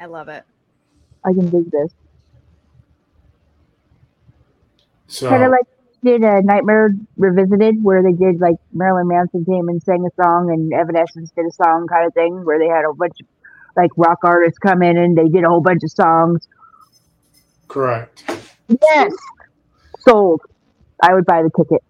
I 0.00 0.06
love 0.06 0.28
it. 0.28 0.44
I 1.24 1.32
can 1.32 1.48
dig 1.48 1.70
this. 1.70 1.92
So 5.06 5.28
Kind 5.30 5.44
of 5.44 5.50
like 5.50 5.64
did 6.04 6.22
a 6.22 6.42
Nightmare 6.42 6.90
Revisited, 7.16 7.82
where 7.82 8.02
they 8.02 8.12
did 8.12 8.40
like 8.40 8.56
Marilyn 8.72 9.08
Manson 9.08 9.44
came 9.44 9.68
and 9.68 9.82
sang 9.82 10.06
a 10.06 10.22
song, 10.22 10.50
and 10.50 10.72
Evanescence 10.72 11.32
did 11.34 11.46
a 11.46 11.52
song, 11.52 11.86
kind 11.88 12.06
of 12.06 12.14
thing, 12.14 12.44
where 12.44 12.58
they 12.58 12.68
had 12.68 12.84
a 12.84 12.92
bunch 12.94 13.14
of 13.20 13.26
like 13.76 13.90
rock 13.96 14.18
artists 14.22 14.58
come 14.58 14.82
in 14.82 14.96
and 14.96 15.16
they 15.16 15.28
did 15.28 15.44
a 15.44 15.48
whole 15.48 15.60
bunch 15.60 15.82
of 15.82 15.90
songs. 15.90 16.46
correct. 17.68 18.24
Yes, 18.68 19.12
sold. 20.00 20.42
I 21.02 21.14
would 21.14 21.24
buy 21.24 21.42
the 21.42 21.50
ticket. 21.56 21.82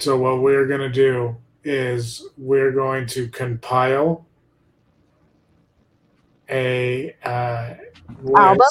So 0.00 0.16
what 0.16 0.42
we're 0.42 0.66
going 0.66 0.80
to 0.80 0.88
do 0.88 1.36
is 1.64 2.26
we're 2.36 2.72
going 2.72 3.06
to 3.08 3.28
compile 3.28 4.26
a 6.50 7.14
uh, 7.24 7.74
list. 8.22 8.36
Album? 8.36 8.66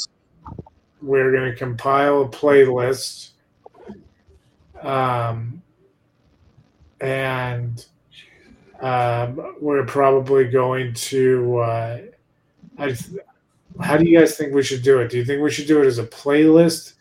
We're 1.02 1.32
going 1.32 1.52
to 1.52 1.58
compile 1.58 2.22
a 2.22 2.30
playlist, 2.30 3.32
um, 4.82 5.62
and 7.02 7.86
um, 8.80 9.56
we're 9.60 9.86
probably 9.86 10.46
going 10.46 10.94
to. 10.94 11.58
Uh, 11.58 11.98
I, 12.78 12.98
how 13.82 13.98
do 13.98 14.06
you 14.06 14.18
guys 14.18 14.38
think 14.38 14.54
we 14.54 14.64
should 14.64 14.84
do 14.84 15.00
it? 15.00 15.10
Do 15.10 15.18
you 15.18 15.26
think 15.26 15.42
we 15.42 15.52
should 15.52 15.68
do 15.68 15.82
it 15.82 15.88
as 15.88 16.00
a 16.00 16.06
playlist 16.06 16.94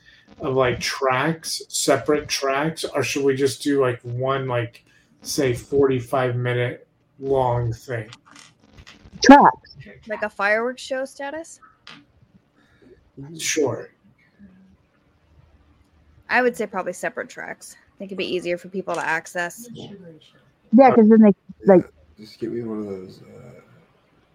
of 0.43 0.55
like 0.55 0.81
tracks, 0.81 1.63
separate 1.69 2.29
tracks, 2.29 2.85
or 2.85 3.03
should 3.03 3.25
we 3.25 3.35
just 3.35 3.63
do 3.63 3.81
like 3.81 4.01
one, 4.03 4.47
like 4.49 4.85
say, 5.23 5.55
forty-five 5.55 6.37
minute 6.37 6.87
long 7.19 7.73
thing? 7.73 8.11
Tracks. 9.23 9.77
Like 10.09 10.23
a 10.23 10.29
fireworks 10.29 10.83
show 10.83 11.05
status? 11.05 11.61
Sure. 13.39 13.91
I 16.29 16.43
would 16.43 16.57
say 16.57 16.67
probably 16.67 16.93
separate 16.93 17.29
tracks. 17.29 17.77
I 17.79 17.99
think 17.99 18.09
it'd 18.11 18.19
be 18.19 18.27
easier 18.27 18.59
for 18.59 18.69
people 18.69 18.95
to 18.95 19.05
access. 19.05 19.69
Yeah, 19.73 20.91
because 20.91 21.09
then 21.09 21.21
they 21.21 21.35
like 21.67 21.89
Just 22.19 22.39
give 22.39 22.53
me 22.53 22.63
one 22.63 22.81
of 22.81 22.87
those. 22.87 23.23
Uh, 23.23 23.61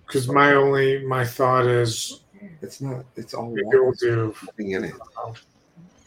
Because 0.06 0.28
my 0.30 0.54
only 0.54 1.06
my 1.06 1.26
thought 1.26 1.66
is 1.66 2.22
it's 2.62 2.80
not. 2.80 3.04
It's 3.16 3.34
all 3.34 3.50
maybe 3.50 3.66
we'll 3.74 3.92
do 3.94 4.34
Nothing 4.46 4.72
in 4.72 4.84
it. 4.86 4.94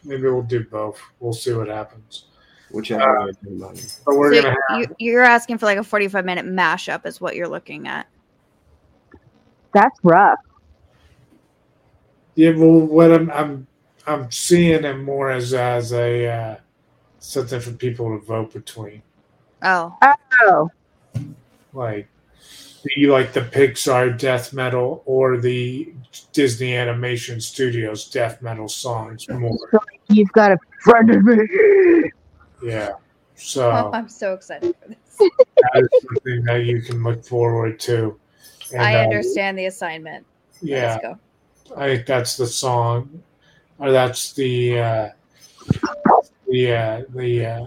Maybe 0.05 0.23
we'll 0.23 0.43
do 0.43 0.65
both. 0.65 1.01
We'll 1.19 1.33
see 1.33 1.53
what 1.53 1.69
happens. 1.69 2.27
Whichever. 2.71 3.19
Uh, 3.19 3.27
way 3.27 3.33
you 3.47 3.51
mind. 3.59 3.95
But 4.07 4.17
we're 4.17 4.35
So 4.35 4.43
gonna 4.43 4.57
have 4.69 4.81
you, 4.81 4.87
you're 4.99 5.23
asking 5.25 5.59
for 5.59 5.67
like 5.67 5.79
a 5.79 5.83
45 5.85 6.25
minute 6.25 6.47
mashup, 6.47 7.05
is 7.07 7.21
what 7.21 7.35
you're 7.37 7.49
looking 7.49 7.89
at. 7.89 8.07
that's 9.75 9.99
rough. 10.03 10.39
yeah. 12.35 12.51
Well, 12.51 12.81
what 12.81 13.13
I'm 13.13 13.31
I'm 13.31 13.67
I'm 14.07 14.31
seeing 14.31 14.85
it 14.85 14.97
more 14.99 15.31
as 15.31 15.53
as 15.53 15.93
a 15.93 16.27
uh, 16.29 16.57
something 17.19 17.61
for 17.61 17.73
people 17.73 18.17
to 18.19 18.25
vote 18.25 18.53
between. 18.53 19.03
Oh, 19.63 19.95
Oh, 20.43 20.71
Like, 21.75 22.09
do 22.83 22.89
you 22.97 23.13
like 23.13 23.33
the 23.35 23.43
Pixar 23.43 24.17
death 24.19 24.53
metal 24.55 25.03
or 25.05 25.37
the 25.39 25.93
Disney 26.33 26.75
Animation 26.77 27.41
Studios 27.41 28.09
death 28.09 28.41
metal 28.41 28.69
songs 28.69 29.29
more? 29.29 29.59
You've 30.11 30.33
got 30.33 30.53
a 30.53 30.59
friend 30.83 31.11
of 31.11 31.25
me. 31.25 32.11
Yeah. 32.63 32.93
So 33.37 33.71
Oh, 33.71 33.91
I'm 33.93 34.09
so 34.09 34.35
excited 34.35 34.75
for 34.83 34.89
this. 34.89 34.99
that 35.19 35.89
is 35.93 36.03
something 36.03 36.45
that 36.45 36.65
you 36.65 36.83
can 36.83 37.03
look 37.03 37.25
forward 37.25 37.81
to. 37.81 38.19
And, 38.73 38.83
I 38.83 38.97
uh, 38.97 39.03
understand 39.03 39.59
the 39.59 39.67
assignment. 39.67 40.27
Yeah, 40.63 40.93
Let's 40.93 41.03
go. 41.03 41.19
I 41.77 41.95
think 41.95 42.07
that's 42.07 42.37
the 42.37 42.47
song, 42.47 43.23
or 43.79 43.93
that's 43.93 44.33
the 44.33 44.79
uh, 44.79 45.09
the 46.49 46.73
uh, 46.73 47.03
the 47.11 47.47
uh, 47.47 47.67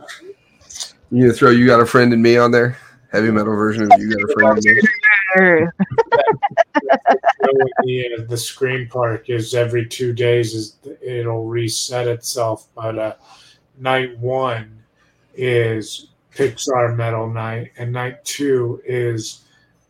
You 1.10 1.32
throw 1.34 1.50
"You 1.50 1.66
Got 1.66 1.80
a 1.80 1.86
Friend 1.86 2.14
in 2.14 2.22
Me" 2.22 2.38
on 2.38 2.52
there? 2.52 2.78
Heavy 3.12 3.32
metal 3.32 3.56
version 3.56 3.84
of 3.84 4.00
"You 4.00 4.10
Got 4.10 4.30
a 4.30 4.34
Friend 4.34 4.58
in 4.66 4.76
Me." 4.76 4.82
the, 7.84 8.16
uh, 8.20 8.24
the 8.28 8.38
screen 8.38 8.88
park 8.88 9.30
is 9.30 9.54
every 9.54 9.86
two 9.88 10.14
days 10.14 10.54
is 10.54 10.76
it'll 11.04 11.46
reset 11.46 12.08
itself 12.08 12.68
but 12.76 12.98
uh 12.98 13.14
night 13.78 14.18
one 14.20 14.84
is 15.36 16.10
pixar 16.36 16.96
metal 16.96 17.30
night 17.30 17.72
and 17.78 17.92
night 17.92 18.24
two 18.26 18.82
is 18.86 19.46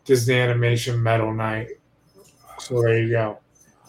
disney 0.05 0.35
animation 0.35 1.01
metal 1.01 1.33
night 1.33 1.67
so 2.59 2.81
there 2.81 3.01
you 3.01 3.09
go 3.09 3.39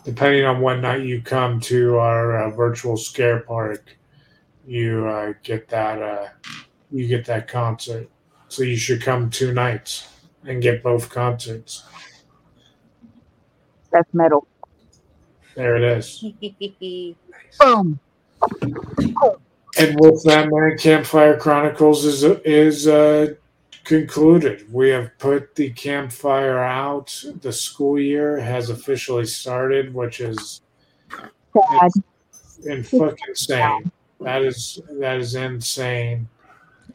depending 0.04 0.44
on 0.44 0.60
what 0.60 0.80
night 0.80 1.02
you 1.02 1.22
come 1.22 1.60
to 1.60 1.96
our 1.96 2.44
uh, 2.44 2.50
virtual 2.50 2.96
scare 2.96 3.40
park 3.40 3.96
you 4.66 5.06
uh, 5.06 5.32
get 5.42 5.68
that 5.68 6.00
uh 6.00 6.28
you 6.94 7.08
get 7.08 7.24
that 7.26 7.48
concert. 7.48 8.08
So 8.48 8.62
you 8.62 8.76
should 8.76 9.02
come 9.02 9.28
two 9.28 9.52
nights 9.52 10.08
and 10.44 10.62
get 10.62 10.82
both 10.82 11.10
concerts. 11.10 11.84
That's 13.90 14.12
metal. 14.14 14.46
There 15.54 15.76
it 15.76 15.82
is. 15.82 16.24
Boom. 17.60 17.98
And 19.76 19.98
with 20.00 20.22
that, 20.24 20.48
man, 20.50 20.76
Campfire 20.78 21.36
Chronicles 21.36 22.04
is 22.04 22.22
is 22.44 22.86
uh, 22.86 23.34
concluded. 23.84 24.72
We 24.72 24.90
have 24.90 25.16
put 25.18 25.54
the 25.54 25.70
campfire 25.70 26.58
out. 26.58 27.24
The 27.40 27.52
school 27.52 27.98
year 27.98 28.38
has 28.38 28.70
officially 28.70 29.26
started, 29.26 29.92
which 29.94 30.20
is 30.20 30.62
Sad. 31.10 31.90
and 32.68 32.86
fucking 32.86 33.16
insane. 33.28 33.90
That 34.20 34.42
is 34.42 34.80
that 34.98 35.18
is 35.18 35.34
insane. 35.34 36.28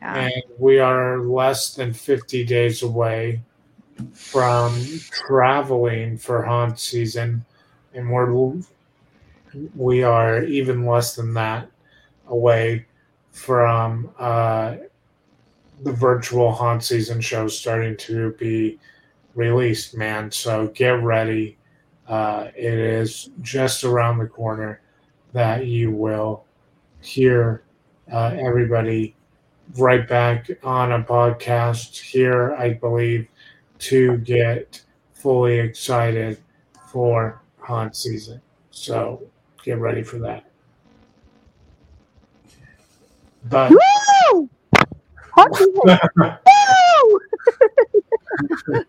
Yeah. 0.01 0.15
And 0.15 0.43
we 0.57 0.79
are 0.79 1.19
less 1.19 1.73
than 1.73 1.93
fifty 1.93 2.45
days 2.45 2.83
away 2.83 3.41
from 4.13 4.81
traveling 5.11 6.17
for 6.17 6.43
haunt 6.43 6.79
season, 6.79 7.43
and 7.93 8.09
we're 8.09 8.53
we 9.75 10.03
are 10.03 10.43
even 10.43 10.85
less 10.85 11.15
than 11.15 11.33
that 11.33 11.69
away 12.27 12.85
from 13.31 14.11
uh, 14.19 14.75
the 15.83 15.91
virtual 15.91 16.51
haunt 16.51 16.83
season 16.83 17.21
show 17.21 17.47
starting 17.47 17.95
to 17.97 18.31
be 18.33 18.79
released. 19.35 19.95
Man, 19.95 20.31
so 20.31 20.67
get 20.67 21.01
ready. 21.01 21.57
Uh, 22.07 22.49
it 22.55 22.73
is 22.73 23.29
just 23.41 23.83
around 23.83 24.17
the 24.17 24.27
corner 24.27 24.81
that 25.33 25.65
you 25.67 25.91
will 25.91 26.45
hear 27.01 27.63
uh, 28.11 28.35
everybody 28.37 29.15
right 29.77 30.07
back 30.07 30.49
on 30.63 30.91
a 30.91 31.03
podcast 31.03 31.99
here, 31.99 32.55
I 32.55 32.73
believe, 32.73 33.27
to 33.79 34.17
get 34.17 34.81
fully 35.13 35.59
excited 35.59 36.39
for 36.91 37.41
haunt 37.69 37.95
season. 37.95 38.41
So 38.71 39.21
get 39.63 39.77
ready 39.79 40.01
for 40.03 40.17
that. 40.19 40.43
But 43.47 43.71
Woo! 43.71 44.49
Hot 45.35 45.55
season. 45.55 45.99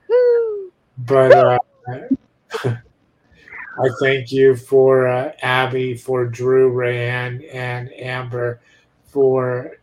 Woo! 0.09 0.73
but 0.99 1.33
uh, 1.33 1.59
I 2.65 3.89
thank 4.01 4.33
you 4.33 4.57
for 4.57 5.07
uh, 5.07 5.33
Abby, 5.43 5.95
for 5.95 6.25
Drew, 6.25 6.73
Rayanne, 6.73 7.47
and 7.55 7.93
Amber 7.93 8.61
for 9.05 9.77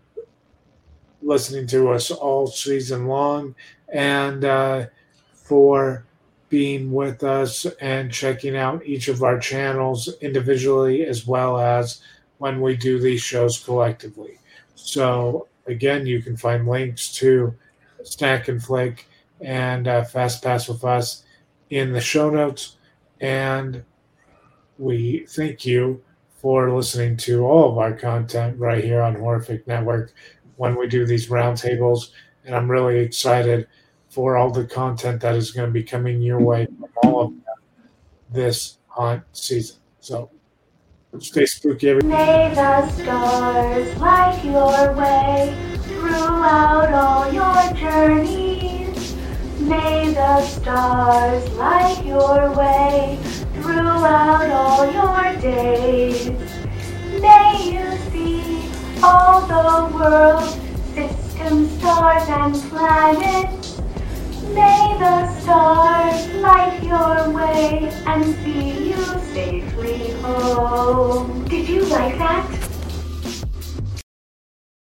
listening 1.21 1.67
to 1.67 1.91
us 1.91 2.09
all 2.09 2.47
season 2.47 3.05
long 3.05 3.53
and 3.93 4.43
uh, 4.43 4.85
for 5.33 6.06
being 6.49 6.91
with 6.91 7.23
us 7.23 7.65
and 7.81 8.11
checking 8.11 8.55
out 8.55 8.85
each 8.85 9.07
of 9.07 9.23
our 9.23 9.39
channels 9.39 10.13
individually 10.21 11.05
as 11.05 11.27
well 11.27 11.59
as 11.59 12.01
when 12.37 12.61
we 12.61 12.77
do 12.77 12.99
these 12.99 13.21
shows 13.21 13.61
collectively. 13.63 14.39
So, 14.75 15.47
again, 15.65 16.05
you 16.05 16.21
can 16.21 16.37
find 16.37 16.67
links 16.67 17.13
to 17.15 17.53
Snack 18.03 18.47
and 18.47 18.63
Flick 18.63 19.07
and 19.41 19.87
uh, 19.87 20.03
Fast 20.03 20.43
Pass 20.43 20.67
with 20.67 20.83
Us 20.83 21.23
in 21.69 21.91
the 21.91 22.01
show 22.01 22.29
notes. 22.29 22.77
And 23.19 23.83
we 24.77 25.25
thank 25.29 25.65
you 25.65 26.01
for 26.37 26.71
listening 26.71 27.17
to 27.17 27.45
all 27.45 27.71
of 27.71 27.77
our 27.77 27.93
content 27.93 28.59
right 28.59 28.83
here 28.83 29.01
on 29.01 29.15
Horrific 29.15 29.67
Network 29.67 30.13
when 30.55 30.75
we 30.75 30.87
do 30.87 31.05
these 31.05 31.27
roundtables. 31.27 32.11
And 32.45 32.55
I'm 32.55 32.69
really 32.69 32.99
excited 32.99 33.67
for 34.09 34.37
all 34.37 34.51
the 34.51 34.65
content 34.65 35.21
that 35.21 35.35
is 35.35 35.51
going 35.51 35.67
to 35.67 35.73
be 35.73 35.83
coming 35.83 36.21
your 36.21 36.39
way 36.39 36.65
from 36.65 36.89
all 37.03 37.25
of 37.25 37.33
this 38.31 38.77
haunt 38.87 39.23
season. 39.33 39.77
So 39.99 40.29
stay 41.19 41.45
spooky, 41.45 41.89
everybody. 41.89 42.13
May 42.13 42.53
the 42.55 42.89
stars 42.89 43.97
light 43.97 44.43
your 44.43 44.93
way 44.93 45.55
throughout 45.81 46.93
all 46.93 47.31
your 47.31 47.73
journeys. 47.73 49.15
May 49.59 50.13
the 50.13 50.41
stars 50.41 51.49
light 51.53 52.05
your 52.05 52.53
way 52.55 53.19
throughout 53.55 54.49
all 54.49 54.91
your 54.91 55.41
days. 55.41 56.29
May 57.19 57.73
you 57.73 57.97
see 58.11 58.69
all 59.03 59.41
the 59.41 59.93
world's 59.93 60.53
systems, 60.93 61.77
stars, 61.79 62.29
and 62.29 62.55
planets. 62.69 63.66
May 64.53 64.95
the 64.99 65.39
stars 65.39 66.33
light 66.35 66.81
your 66.83 67.29
way 67.31 67.91
and 68.05 68.23
see 68.43 68.89
you 68.89 69.03
safely 69.33 70.11
home. 70.21 71.45
Did 71.45 71.67
you 71.67 71.83
like 71.85 72.17
that? 72.17 72.66